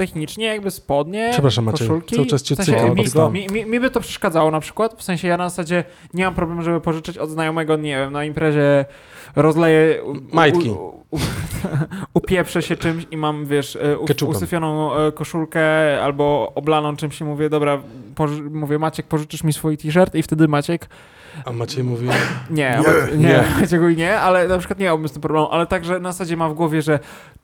technicznie 0.00 0.46
jakby 0.46 0.70
spodnie, 0.70 1.28
Przepraszam, 1.32 1.64
Maciej, 1.64 1.88
koszulki... 1.88 2.16
cały 2.16 2.26
czas 2.26 2.42
cię 2.42 2.54
w 2.56 2.64
sensie, 2.64 2.94
mi, 2.94 3.04
mi, 3.32 3.46
mi, 3.52 3.70
mi 3.70 3.80
by 3.80 3.90
to 3.90 4.00
przeszkadzało 4.00 4.50
na 4.50 4.60
przykład, 4.60 4.94
w 4.98 5.02
sensie 5.02 5.28
ja 5.28 5.36
na 5.36 5.48
zasadzie 5.48 5.84
nie 6.14 6.24
mam 6.24 6.34
problemu, 6.34 6.62
żeby 6.62 6.80
pożyczyć 6.80 7.18
od 7.18 7.30
znajomego, 7.30 7.76
nie 7.76 7.96
wiem, 7.96 8.12
na 8.12 8.24
imprezie 8.24 8.84
rozleję... 9.36 10.02
u- 10.04 10.34
Majtki. 10.36 10.70
U, 10.70 10.74
u, 11.10 11.18
upieprzę 12.14 12.62
się 12.62 12.76
czymś 12.76 13.06
i 13.10 13.16
mam, 13.16 13.46
wiesz, 13.46 13.76
e, 13.76 13.98
u, 13.98 14.28
usyfioną 14.28 14.94
e, 14.96 15.12
koszulkę 15.12 15.62
albo 16.02 16.52
oblaną 16.54 16.96
czymś 16.96 17.20
i 17.20 17.24
mówię, 17.24 17.50
dobra, 17.50 17.78
poży, 18.14 18.42
mówię, 18.42 18.78
Maciek, 18.78 19.06
pożyczysz 19.06 19.44
mi 19.44 19.52
swój 19.52 19.78
t-shirt 19.78 20.14
i 20.14 20.22
wtedy 20.22 20.48
Maciek 20.48 20.88
A 21.44 21.52
Maciej 21.52 21.84
mówi, 21.84 22.08
nie, 22.50 22.80
Nie, 23.10 23.16
nie, 23.16 23.44
nie. 23.78 23.96
Nie, 23.96 24.20
ale 24.20 24.48
na 24.48 24.58
przykład 24.58 24.78
nie 24.78 24.84
miałbym 24.84 25.08
z 25.08 25.12
tym 25.12 25.22
problemu, 25.22 25.48
ale 25.50 25.66
także 25.66 26.00
na 26.00 26.12
zasadzie 26.12 26.36
ma 26.36 26.48
w 26.48 26.54
głowie, 26.54 26.82
że 26.82 26.98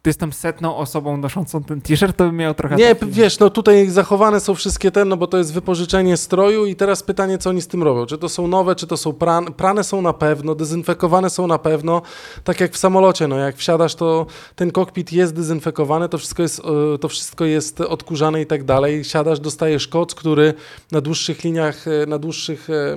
jestem 0.07 0.33
setną 0.33 0.77
osobą 0.77 1.17
noszącą 1.17 1.65
ten 1.65 1.81
t-shirt, 1.81 2.17
to 2.17 2.25
bym 2.25 2.37
miał 2.37 2.55
trochę 2.55 2.77
Nie, 2.77 2.95
taki- 2.95 3.13
wiesz, 3.13 3.39
no 3.39 3.51
tutaj 3.51 3.91
zachowane 3.91 4.41
są 4.41 4.55
wszystkie 4.55 4.91
te, 4.91 5.05
no 5.05 5.17
bo 5.17 5.27
to 5.27 5.39
jest 5.39 5.53
wypożyczenie 5.53 6.17
stroju 6.17 6.67
i 6.67 6.77
teraz 6.77 7.03
pytanie, 7.03 7.39
co 7.39 7.51
oni 7.51 7.63
z 7.63 7.69
tym 7.69 7.83
robią. 7.83 8.07
Czy 8.07 8.19
to 8.19 8.29
są 8.29 8.49
nowe, 8.49 8.75
czy 8.75 8.87
to 8.87 8.97
są 8.97 9.13
prane? 9.13 9.51
Prane 9.53 9.85
są 9.85 10.03
na 10.03 10.13
pewno, 10.13 10.55
dezynfekowane 10.55 11.31
są 11.31 11.47
na 11.47 11.59
pewno. 11.59 12.03
Tak 12.45 12.61
jak 12.61 12.73
w 12.73 12.77
samolocie, 12.77 13.29
no 13.29 13.39
jak 13.39 13.57
wsiadasz, 13.57 13.95
to 13.95 14.27
ten 14.57 14.71
kokpit 14.71 15.13
jest 15.13 15.35
dezynfekowany, 15.35 16.09
to 16.09 16.19
wszystko 16.19 16.43
jest, 16.43 16.61
e, 16.95 16.99
to 16.99 17.09
wszystko 17.09 17.45
jest 17.45 17.81
odkurzane 17.81 18.43
i 18.43 18.47
tak 18.47 18.65
dalej. 18.65 19.05
Siadasz, 19.05 19.41
dostajesz 19.41 19.89
koc, 19.89 20.15
który 20.15 20.55
na 20.93 21.01
dłuższych 21.01 21.45
liniach, 21.45 21.89
e, 21.89 22.07
na 22.07 22.19
dłuższych, 22.19 22.69
e, 22.71 22.97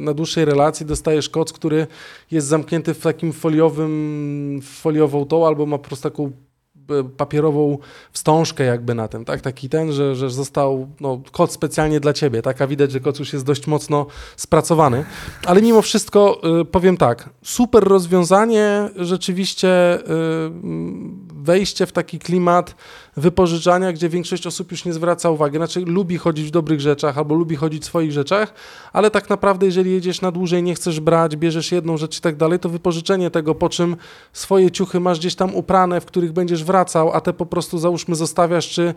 na 0.00 0.14
dłuższej 0.14 0.44
relacji 0.44 0.86
dostajesz 0.86 1.28
koc, 1.28 1.52
który 1.52 1.86
jest 2.30 2.46
zamknięty 2.46 2.94
w 2.94 3.00
takim 3.00 3.32
foliowym, 3.32 4.60
foliową 4.62 5.24
tą, 5.26 5.46
albo 5.46 5.66
ma 5.66 5.78
po 5.78 5.84
prostu 5.84 6.08
taką 6.14 6.30
e, 6.90 7.04
papierową 7.16 7.78
wstążkę 8.12 8.64
jakby 8.64 8.94
na 8.94 9.08
tym, 9.08 9.24
tak? 9.24 9.40
Taki 9.40 9.68
ten, 9.68 9.92
że, 9.92 10.16
że 10.16 10.30
został 10.30 10.88
no, 11.00 11.20
kod 11.32 11.52
specjalnie 11.52 12.00
dla 12.00 12.12
ciebie, 12.12 12.42
tak? 12.42 12.62
A 12.62 12.66
widać, 12.66 12.92
że 12.92 13.00
kod 13.00 13.18
już 13.18 13.32
jest 13.32 13.44
dość 13.44 13.66
mocno 13.66 14.06
spracowany. 14.36 15.04
Ale 15.46 15.62
mimo 15.62 15.82
wszystko 15.82 16.40
y, 16.60 16.64
powiem 16.64 16.96
tak, 16.96 17.30
super 17.42 17.84
rozwiązanie, 17.84 18.88
rzeczywiście 18.96 19.98
y, 20.00 20.04
wejście 21.34 21.86
w 21.86 21.92
taki 21.92 22.18
klimat 22.18 22.74
wypożyczania, 23.16 23.92
gdzie 23.92 24.08
większość 24.08 24.46
osób 24.46 24.70
już 24.70 24.84
nie 24.84 24.92
zwraca 24.92 25.30
uwagi, 25.30 25.56
znaczy 25.56 25.80
lubi 25.80 26.18
chodzić 26.18 26.46
w 26.46 26.50
dobrych 26.50 26.80
rzeczach 26.80 27.18
albo 27.18 27.34
lubi 27.34 27.56
chodzić 27.56 27.82
w 27.82 27.86
swoich 27.86 28.12
rzeczach, 28.12 28.54
ale 28.92 29.10
tak 29.10 29.30
naprawdę 29.30 29.66
jeżeli 29.66 29.92
jedziesz 29.92 30.20
na 30.20 30.30
dłużej, 30.30 30.62
nie 30.62 30.74
chcesz 30.74 31.00
brać, 31.00 31.36
bierzesz 31.36 31.72
jedną 31.72 31.96
rzecz 31.96 32.18
i 32.18 32.20
tak 32.20 32.36
dalej, 32.36 32.58
to 32.58 32.68
wypożyczenie 32.68 33.30
tego, 33.30 33.54
po 33.54 33.68
czym 33.68 33.96
swoje 34.32 34.70
ciuchy 34.70 35.00
masz 35.00 35.18
gdzieś 35.18 35.34
tam 35.34 35.54
uprane, 35.54 36.00
w 36.00 36.04
których 36.04 36.32
będziesz 36.32 36.64
wracał, 36.64 37.12
a 37.12 37.20
te 37.20 37.32
po 37.32 37.46
prostu 37.46 37.78
załóżmy 37.78 38.14
zostawiasz, 38.14 38.68
czy 38.68 38.94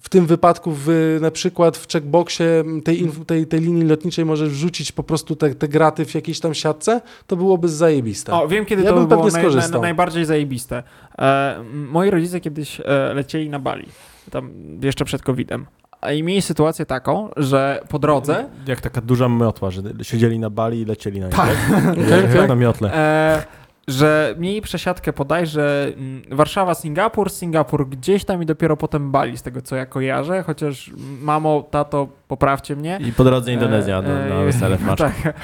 w 0.00 0.08
tym 0.08 0.26
wypadku 0.26 0.72
w, 0.74 1.18
na 1.20 1.30
przykład 1.30 1.76
w 1.76 1.92
checkboxie 1.92 2.64
tej, 2.84 3.10
tej, 3.26 3.46
tej 3.46 3.60
linii 3.60 3.84
lotniczej 3.84 4.24
możesz 4.24 4.50
wrzucić 4.50 4.92
po 4.92 5.02
prostu 5.02 5.36
te, 5.36 5.54
te 5.54 5.68
graty 5.68 6.04
w 6.04 6.14
jakiejś 6.14 6.40
tam 6.40 6.54
siatce, 6.54 7.00
to 7.26 7.36
byłoby 7.36 7.68
zajebiste. 7.68 8.32
O, 8.32 8.48
wiem, 8.48 8.64
kiedy 8.64 8.82
Ja 8.82 8.88
to 8.88 8.94
bym 8.94 9.04
by 9.04 9.08
było 9.08 9.30
pewnie 9.30 9.48
naj, 9.48 9.70
naj, 9.70 9.80
najbardziej 9.80 10.24
zajebiste. 10.24 10.82
E, 11.18 11.64
moi 11.72 12.10
rodzice 12.10 12.40
kiedyś 12.40 12.80
e, 12.80 12.84
lecieli 13.14 13.50
na 13.50 13.55
Bali, 13.58 13.86
tam 14.30 14.50
jeszcze 14.82 15.04
przed 15.04 15.22
COVID-em. 15.22 15.66
A 16.00 16.12
I 16.12 16.22
mieli 16.22 16.42
sytuację 16.42 16.86
taką, 16.86 17.28
że 17.36 17.80
po 17.88 17.98
drodze 17.98 18.48
Jak 18.66 18.80
taka 18.80 19.00
duża 19.00 19.28
miotła, 19.28 19.70
że 19.70 19.82
siedzieli 20.02 20.38
na 20.38 20.50
bali 20.50 20.80
i 20.80 20.84
lecieli 20.84 21.20
na. 21.20 21.28
Tak. 21.28 21.56
Okej, 21.92 22.24
okej. 22.30 22.48
Na 22.48 22.54
miotle. 22.54 22.94
E, 22.94 23.42
że 23.88 24.34
mieli 24.38 24.62
przesiadkę 24.62 25.12
bodajże 25.12 25.92
mm, 25.96 26.22
Warszawa, 26.30 26.74
Singapur, 26.74 27.30
Singapur 27.30 27.88
gdzieś 27.88 28.24
tam 28.24 28.42
i 28.42 28.46
dopiero 28.46 28.76
potem 28.76 29.10
Bali, 29.10 29.38
z 29.38 29.42
tego 29.42 29.62
co 29.62 29.76
ja 29.76 29.86
kojarzę, 29.86 30.42
chociaż 30.42 30.90
mamo, 31.20 31.62
tato, 31.70 32.08
poprawcie 32.28 32.76
mnie. 32.76 32.98
I 33.08 33.12
po 33.12 33.24
drodze 33.24 33.52
Indonezja 33.52 34.02
na, 34.02 34.08
na 34.08 34.34
E, 34.34 34.44
wesele 34.44 34.78
w 34.78 34.82
Maczku. 34.86 35.04
Tak, 35.04 35.34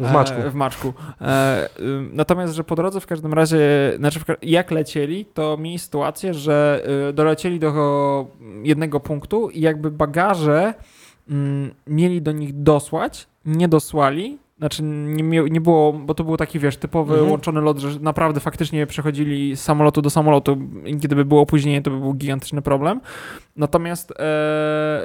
W 0.00 0.12
Maczku. 0.12 0.40
E, 0.40 0.50
w 0.50 0.54
Maczku. 0.54 0.92
E, 1.20 1.68
natomiast, 2.12 2.54
że 2.54 2.64
po 2.64 2.76
drodze 2.76 3.00
w 3.00 3.06
każdym 3.06 3.34
razie, 3.34 3.58
znaczy 3.98 4.20
jak 4.42 4.70
lecieli, 4.70 5.24
to 5.24 5.56
mieli 5.56 5.78
sytuację, 5.78 6.34
że 6.34 6.82
y, 7.10 7.12
dolecieli 7.12 7.58
do 7.58 8.26
jednego 8.62 9.00
punktu 9.00 9.50
i 9.50 9.60
jakby 9.60 9.90
bagaże 9.90 10.74
mm, 11.30 11.70
mieli 11.86 12.22
do 12.22 12.32
nich 12.32 12.62
dosłać, 12.62 13.26
nie 13.44 13.68
dosłali. 13.68 14.38
Znaczy 14.62 14.82
nie, 14.82 15.42
nie 15.42 15.60
było, 15.60 15.92
bo 15.92 16.14
to 16.14 16.24
był 16.24 16.36
taki, 16.36 16.58
wiesz, 16.58 16.76
typowy 16.76 17.12
Mhm. 17.12 17.30
łączony 17.30 17.60
lot, 17.60 17.78
że 17.78 18.00
naprawdę 18.00 18.40
faktycznie 18.40 18.86
przechodzili 18.86 19.56
z 19.56 19.60
samolotu 19.60 20.02
do 20.02 20.10
samolotu 20.10 20.58
i 20.84 20.96
gdyby 20.96 21.24
było 21.24 21.40
opóźnienie, 21.40 21.82
to 21.82 21.90
by 21.90 21.98
był 21.98 22.14
gigantyczny 22.14 22.62
problem. 22.62 23.00
Natomiast, 23.56 24.10
e, 24.10 24.14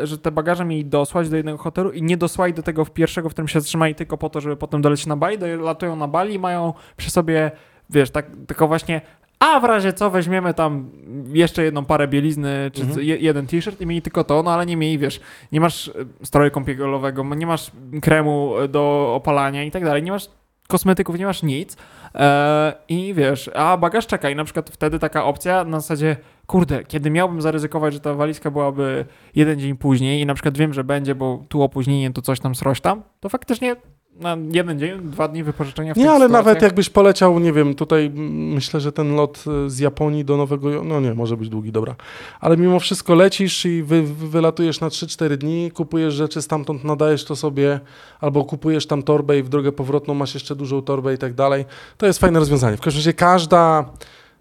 że 0.03 0.17
te 0.17 0.31
bagaże 0.31 0.65
mieli 0.65 0.85
dosłać 0.85 1.29
do 1.29 1.37
jednego 1.37 1.57
hotelu 1.57 1.91
i 1.91 2.01
nie 2.01 2.17
dosłali 2.17 2.53
do 2.53 2.63
tego 2.63 2.85
w 2.85 2.91
pierwszego, 2.91 3.29
w 3.29 3.31
którym 3.31 3.47
się 3.47 3.61
zatrzymali 3.61 3.95
tylko 3.95 4.17
po 4.17 4.29
to, 4.29 4.41
żeby 4.41 4.57
potem 4.57 4.81
dolecieć 4.81 5.05
na 5.05 5.17
Bali, 5.17 5.37
dolatują 5.37 5.95
na 5.95 6.07
Bali 6.07 6.33
i 6.33 6.39
mają 6.39 6.73
przy 6.97 7.11
sobie, 7.11 7.51
wiesz, 7.89 8.09
tak, 8.11 8.25
tylko 8.47 8.67
właśnie 8.67 9.01
a 9.39 9.59
w 9.59 9.63
razie 9.63 9.93
co 9.93 10.09
weźmiemy 10.09 10.53
tam 10.53 10.89
jeszcze 11.33 11.63
jedną 11.63 11.85
parę 11.85 12.07
bielizny, 12.07 12.71
czy 12.73 12.81
Mhm. 12.81 13.01
je, 13.07 13.17
jeden 13.17 13.47
t-shirt 13.47 13.81
i 13.81 13.85
mieli 13.85 14.01
tylko 14.01 14.23
to, 14.23 14.43
no 14.43 14.51
ale 14.51 14.65
nie 14.65 14.77
mieli, 14.77 14.97
wiesz, 14.97 15.19
nie 15.51 15.59
masz 15.61 15.87
e, 15.87 15.91
stroju 16.25 16.51
kąpielowego, 16.51 17.23
nie 17.35 17.47
masz 17.47 17.71
kremu 18.01 18.57
e, 18.57 18.67
do 18.67 19.11
opalania 19.15 19.63
i 19.63 19.71
tak 19.71 19.83
dalej, 19.85 20.03
nie 20.03 20.11
masz 20.11 20.29
kosmetyków, 20.67 21.19
nie 21.19 21.25
masz 21.25 21.43
nic 21.43 21.77
e, 22.15 22.73
i 22.89 23.13
wiesz, 23.13 23.49
a 23.55 23.77
bagaż 23.77 24.07
czeka 24.07 24.29
i 24.29 24.35
na 24.35 24.43
przykład 24.43 24.69
wtedy 24.69 24.99
taka 24.99 25.25
opcja 25.25 25.63
na 25.63 25.79
zasadzie, 25.79 26.15
kurde, 26.47 26.83
kiedy 26.83 27.09
miałbym 27.09 27.41
zaryzykować, 27.41 27.93
że 27.93 27.99
ta 27.99 28.13
walizka 28.13 28.51
byłaby 28.51 29.05
jeden 29.35 29.59
dzień 29.59 29.77
później 29.77 30.21
i 30.21 30.25
na 30.25 30.33
przykład 30.33 30.57
wiem, 30.57 30.73
że 30.73 30.83
będzie, 30.83 31.15
bo 31.15 31.43
tu 31.49 31.61
opóźnienie, 31.63 32.13
tu 32.13 32.21
coś 32.21 32.39
tam, 32.39 32.55
sroś 32.55 32.81
tam, 32.81 33.03
to 33.19 33.29
faktycznie 33.29 33.75
na 34.19 34.37
jeden 34.51 34.79
dzień, 34.79 35.01
dwa 35.01 35.27
dni 35.27 35.43
wypożyczenia 35.43 35.93
w 35.93 35.97
Nie, 35.97 36.11
ale 36.11 36.27
nawet 36.27 36.57
sytuacjach- 36.57 36.63
jakbyś 36.63 36.89
poleciał, 36.89 37.39
nie 37.39 37.53
wiem, 37.53 37.75
tutaj 37.75 38.11
myślę, 38.29 38.79
że 38.79 38.91
ten 38.91 39.15
lot 39.15 39.43
y, 39.65 39.69
z 39.69 39.79
Japonii 39.79 40.25
do 40.25 40.37
Nowego 40.37 40.83
no 40.83 40.99
nie, 40.99 41.13
może 41.13 41.37
być 41.37 41.49
długi, 41.49 41.71
dobra. 41.71 41.95
Ale 42.39 42.57
mimo 42.57 42.79
wszystko 42.79 43.15
lecisz 43.15 43.65
i 43.65 43.83
wy, 43.83 44.03
wy, 44.03 44.27
wylatujesz 44.27 44.79
na 44.81 44.87
3-4 44.87 45.37
dni, 45.37 45.71
kupujesz 45.71 46.13
rzeczy, 46.13 46.41
stamtąd 46.41 46.83
nadajesz 46.83 47.25
to 47.25 47.35
sobie, 47.35 47.79
albo 48.21 48.45
kupujesz 48.45 48.87
tam 48.87 49.03
torbę 49.03 49.39
i 49.39 49.43
w 49.43 49.49
drogę 49.49 49.71
powrotną 49.71 50.13
masz 50.13 50.33
jeszcze 50.33 50.55
dużą 50.55 50.81
torbę 50.81 51.13
i 51.13 51.17
tak 51.17 51.33
dalej. 51.33 51.65
To 51.97 52.05
jest 52.05 52.19
fajne 52.19 52.39
rozwiązanie. 52.39 52.77
W 52.77 52.81
każdym 52.81 52.99
razie 52.99 53.13
każda, 53.13 53.85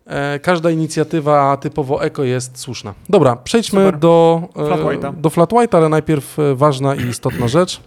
e, 0.06 0.38
każda 0.38 0.70
inicjatywa 0.70 1.56
typowo 1.56 2.04
eko 2.04 2.24
jest 2.24 2.58
słuszna. 2.58 2.94
Dobra, 3.08 3.36
przejdźmy 3.36 3.84
Super. 3.84 3.98
do, 4.00 4.42
Flat 4.54 4.80
White'a. 4.80 5.14
do 5.14 5.30
Flat 5.30 5.52
White, 5.52 5.76
ale 5.78 5.88
najpierw 5.88 6.38
e, 6.38 6.54
ważna 6.54 6.94
i 6.94 7.04
istotna 7.04 7.48
rzecz. 7.48 7.80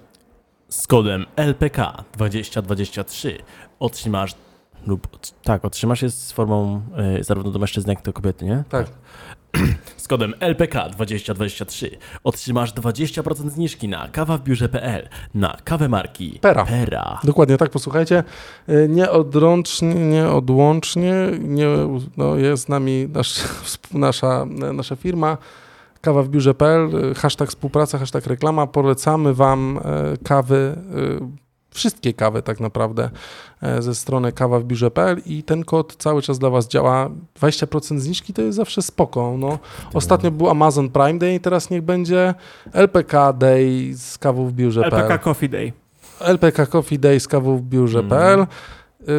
Z 0.69 0.87
kodem 0.87 1.25
LPK 1.35 2.03
2023 2.13 3.37
otrzymasz 3.79 4.35
lub 4.87 5.07
tak, 5.43 5.65
otrzymasz 5.65 6.01
jest 6.01 6.27
z 6.27 6.31
formą 6.31 6.81
y, 7.19 7.23
zarówno 7.23 7.51
do 7.51 7.59
mężczyzn, 7.59 7.89
jak 7.89 7.99
i 7.99 8.03
do 8.03 8.13
kobiety, 8.13 8.45
nie? 8.45 8.63
Tak. 8.69 8.87
Z 9.97 10.07
kodem 10.07 10.33
LPK 10.39 10.89
2023 10.89 11.97
otrzymasz 12.23 12.73
20% 12.73 13.49
zniżki 13.49 13.87
na 13.87 14.07
kawa 14.07 14.37
w 14.37 14.43
biurze.pl 14.43 15.09
na 15.33 15.57
kawę 15.63 15.89
marki 15.89 16.39
Pera. 16.41 16.65
Pera. 16.65 17.19
Dokładnie 17.23 17.57
tak, 17.57 17.69
posłuchajcie. 17.69 18.23
E, 18.67 18.87
Nieodrącznie, 18.87 19.95
nieodłącznie 19.95 21.13
nie, 21.39 21.67
no 22.17 22.35
jest 22.35 22.63
z 22.63 22.69
nami 22.69 23.07
nasz, 23.13 23.39
nasza, 23.93 24.45
nasza 24.73 24.95
firma 24.95 25.37
kawa 26.01 26.23
w 26.23 26.29
biurze.pl, 26.29 27.11
e, 27.11 27.15
hashtag 27.15 27.49
współpraca, 27.49 27.97
hashtag 27.97 28.25
reklama. 28.25 28.67
Polecamy 28.67 29.33
Wam 29.33 29.79
e, 29.83 30.17
kawy 30.23 30.75
e, 31.25 31.49
wszystkie 31.71 32.13
kawy 32.13 32.41
tak 32.41 32.59
naprawdę 32.59 33.09
e, 33.61 33.81
ze 33.81 33.95
strony 33.95 34.31
kawa 34.31 34.59
w 34.59 34.63
biurze.pl 34.63 35.21
i 35.25 35.43
ten 35.43 35.63
kod 35.63 35.95
cały 35.95 36.21
czas 36.21 36.39
dla 36.39 36.49
Was 36.49 36.67
działa. 36.67 37.09
20% 37.41 37.99
zniżki 37.99 38.33
to 38.33 38.41
jest 38.41 38.55
zawsze 38.55 38.81
spoko. 38.81 39.35
No, 39.37 39.59
ostatnio 39.93 40.31
był 40.31 40.49
Amazon 40.49 40.89
Prime 40.89 41.19
Day, 41.19 41.39
teraz 41.39 41.69
niech 41.69 41.81
będzie 41.81 42.33
LPK 42.73 43.33
Day 43.33 43.93
z 43.93 44.17
kawą 44.17 44.47
w 44.47 44.53
biurze.pl. 44.53 44.95
LPK 44.95 45.17
Coffee 45.17 45.49
Day. 45.49 45.73
LPK 46.19 46.65
Coffee 46.65 46.99
Day 46.99 47.19
z 47.19 47.27
kawą 47.27 47.57
w 47.57 47.61
biurze.pl 47.61 48.39
y, 48.41 48.45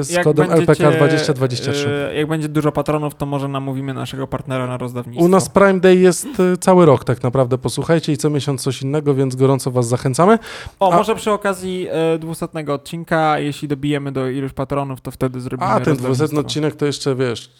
z 0.00 0.10
Jak 0.10 0.24
kodem 0.24 0.48
będziecie, 0.48 0.72
LPK 0.86 0.96
2023. 0.96 1.88
e, 2.10 2.14
Jak 2.14 2.28
będzie 2.28 2.48
dużo 2.48 2.72
patronów, 2.72 3.14
to 3.14 3.26
może 3.26 3.48
namówimy 3.48 3.94
naszego 3.94 4.26
partnera 4.26 4.66
na 4.66 4.76
rozdawnictwo. 4.78 5.24
U 5.24 5.28
nas 5.28 5.48
Prime 5.48 5.80
Day 5.80 5.96
jest 5.96 6.26
y, 6.40 6.56
cały 6.60 6.86
rok 6.86 7.04
tak 7.04 7.22
naprawdę, 7.22 7.58
posłuchajcie 7.58 8.12
i 8.12 8.16
co 8.16 8.30
miesiąc 8.30 8.62
coś 8.62 8.82
innego, 8.82 9.14
więc 9.14 9.36
gorąco 9.36 9.70
Was 9.70 9.88
zachęcamy. 9.88 10.38
O, 10.80 10.92
A- 10.92 10.96
może 10.96 11.14
przy 11.14 11.30
okazji 11.30 11.86
e, 11.90 12.18
200 12.18 12.46
odcinka, 12.68 13.38
jeśli 13.38 13.68
dobijemy 13.68 14.12
do 14.12 14.28
iluś 14.28 14.52
patronów, 14.52 15.00
to 15.00 15.10
wtedy 15.10 15.40
zrobimy 15.40 15.70
A 15.70 15.80
ten 15.80 15.94
200 15.96 16.08
rozdawnictwo. 16.08 16.40
odcinek 16.40 16.76
to 16.76 16.86
jeszcze, 16.86 17.14
wiesz, 17.14 17.50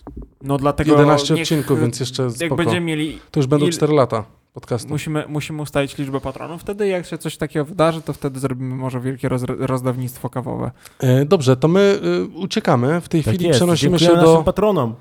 No 0.43 0.57
dlatego 0.59 0.91
11 0.93 1.35
niech, 1.35 1.43
odcinków, 1.43 1.81
więc 1.81 2.01
jeszcze 2.01 2.23
Jak 2.23 2.33
spoko. 2.33 2.57
będziemy 2.57 2.81
mieli, 2.81 3.18
To 3.31 3.41
już 3.41 3.47
będą 3.47 3.66
il- 3.66 3.73
4 3.73 3.93
lata 3.93 4.25
podcastu. 4.53 4.89
musimy, 4.89 5.25
musimy 5.29 5.63
ustalić 5.63 5.99
liczbę 5.99 6.21
patronów. 6.21 6.61
Wtedy 6.61 6.89
jak 6.89 7.07
się 7.07 7.19
coś 7.19 7.37
takiego 7.37 7.65
wydarzy, 7.65 8.03
to 8.03 8.13
wtedy 8.13 8.41
zrobimy 8.41 8.75
może 8.75 9.01
wielkie 9.01 9.29
roz, 9.29 9.43
rozdawnictwo 9.59 10.31
kawowe. 10.31 10.71
E, 10.99 11.25
Dobrze, 11.25 11.57
to 11.57 11.69
my 11.69 11.99
y, 12.35 12.39
uciekamy. 12.39 13.01
W 13.01 13.09
tej 13.09 13.23
Tak 13.25 13.35
chwili 13.35 13.49
jest. 13.49 13.59
przenosimy 13.59 13.99
się 13.99 14.05
Dziękujemy 14.05 14.27
do... 14.27 14.33
naszym 14.33 14.45
patronom. 14.45 14.95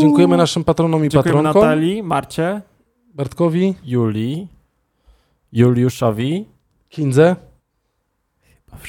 Dziękujemy 0.00 0.36
naszym 0.36 0.64
patronom 0.64 1.04
i 1.04 1.08
Dziękujemy 1.08 1.38
patronkom. 1.38 1.62
Natalii, 1.62 2.02
Marcie, 2.02 2.62
Bartkowi, 3.14 3.74
Julii, 3.84 4.48
Juliuszowi 5.52 6.44
Kindze 6.88 7.36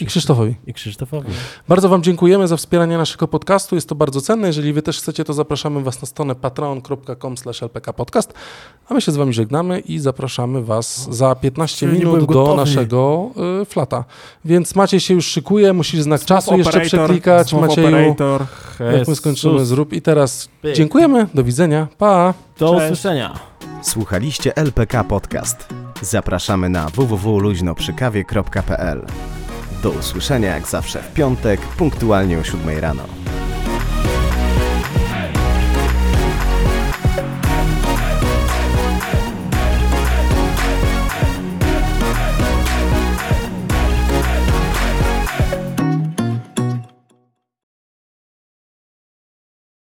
i 0.02 0.06
Krzysztofowi. 0.06 0.56
i 0.68 0.74
Krzysztofowi. 0.74 1.30
Bardzo 1.68 1.90
Wam 1.90 2.04
dziękujemy 2.04 2.48
za 2.48 2.58
wspieranie 2.58 2.98
naszego 2.98 3.28
podcastu. 3.28 3.76
Jest 3.76 3.90
to 3.90 3.96
bardzo 3.96 4.22
cenne. 4.22 4.48
Jeżeli 4.48 4.74
Wy 4.74 4.82
też 4.82 4.98
chcecie, 4.98 5.24
to 5.24 5.34
zapraszamy 5.34 5.84
Was 5.84 6.02
na 6.02 6.06
stronę 6.06 6.36
patreon.com 6.36 7.36
lpkpodcast. 7.62 8.34
A 8.90 8.94
my 8.94 9.02
się 9.02 9.12
z 9.12 9.16
Wami 9.16 9.34
żegnamy 9.34 9.80
i 9.80 10.00
zapraszamy 10.00 10.64
Was 10.64 11.08
za 11.16 11.36
15 11.36 11.88
Czyli 11.88 12.00
minut 12.00 12.32
do 12.34 12.56
naszego 12.56 13.30
y, 13.62 13.66
flata. 13.66 14.04
Więc 14.46 14.76
Macie 14.76 15.00
się 15.00 15.14
już 15.14 15.26
szykuje, 15.26 15.74
musisz 15.74 16.02
znak 16.02 16.26
czasu 16.26 16.58
jeszcze 16.58 16.70
operator, 16.70 17.00
przeklikać. 17.00 17.50
smooth 17.50 17.68
Macieju, 17.68 17.88
operator. 17.88 18.46
jak 18.98 19.08
my 19.08 19.16
skończymy, 19.16 19.66
zrób. 19.66 19.94
I 19.94 20.02
teraz 20.02 20.50
Pyk. 20.62 20.76
dziękujemy, 20.76 21.28
do 21.34 21.44
widzenia, 21.44 21.88
pa! 21.98 22.34
Do 22.60 22.70
Cześć. 22.74 22.84
usłyszenia. 22.86 23.40
Słuchaliście 23.82 24.56
LPK 24.58 25.04
Podcast. 25.04 25.68
Zapraszamy 26.02 26.70
na 26.70 26.90
www.luźnoprzykawie.pl. 26.90 29.06
Do 29.84 29.90
usłyszenia 29.90 30.56
jak 30.56 30.68
zawsze 30.68 31.02
w 31.02 31.14
piątek, 31.14 31.62
punktualnie 31.62 32.40
o 32.40 32.44
7 32.44 32.80
rano. 32.80 33.04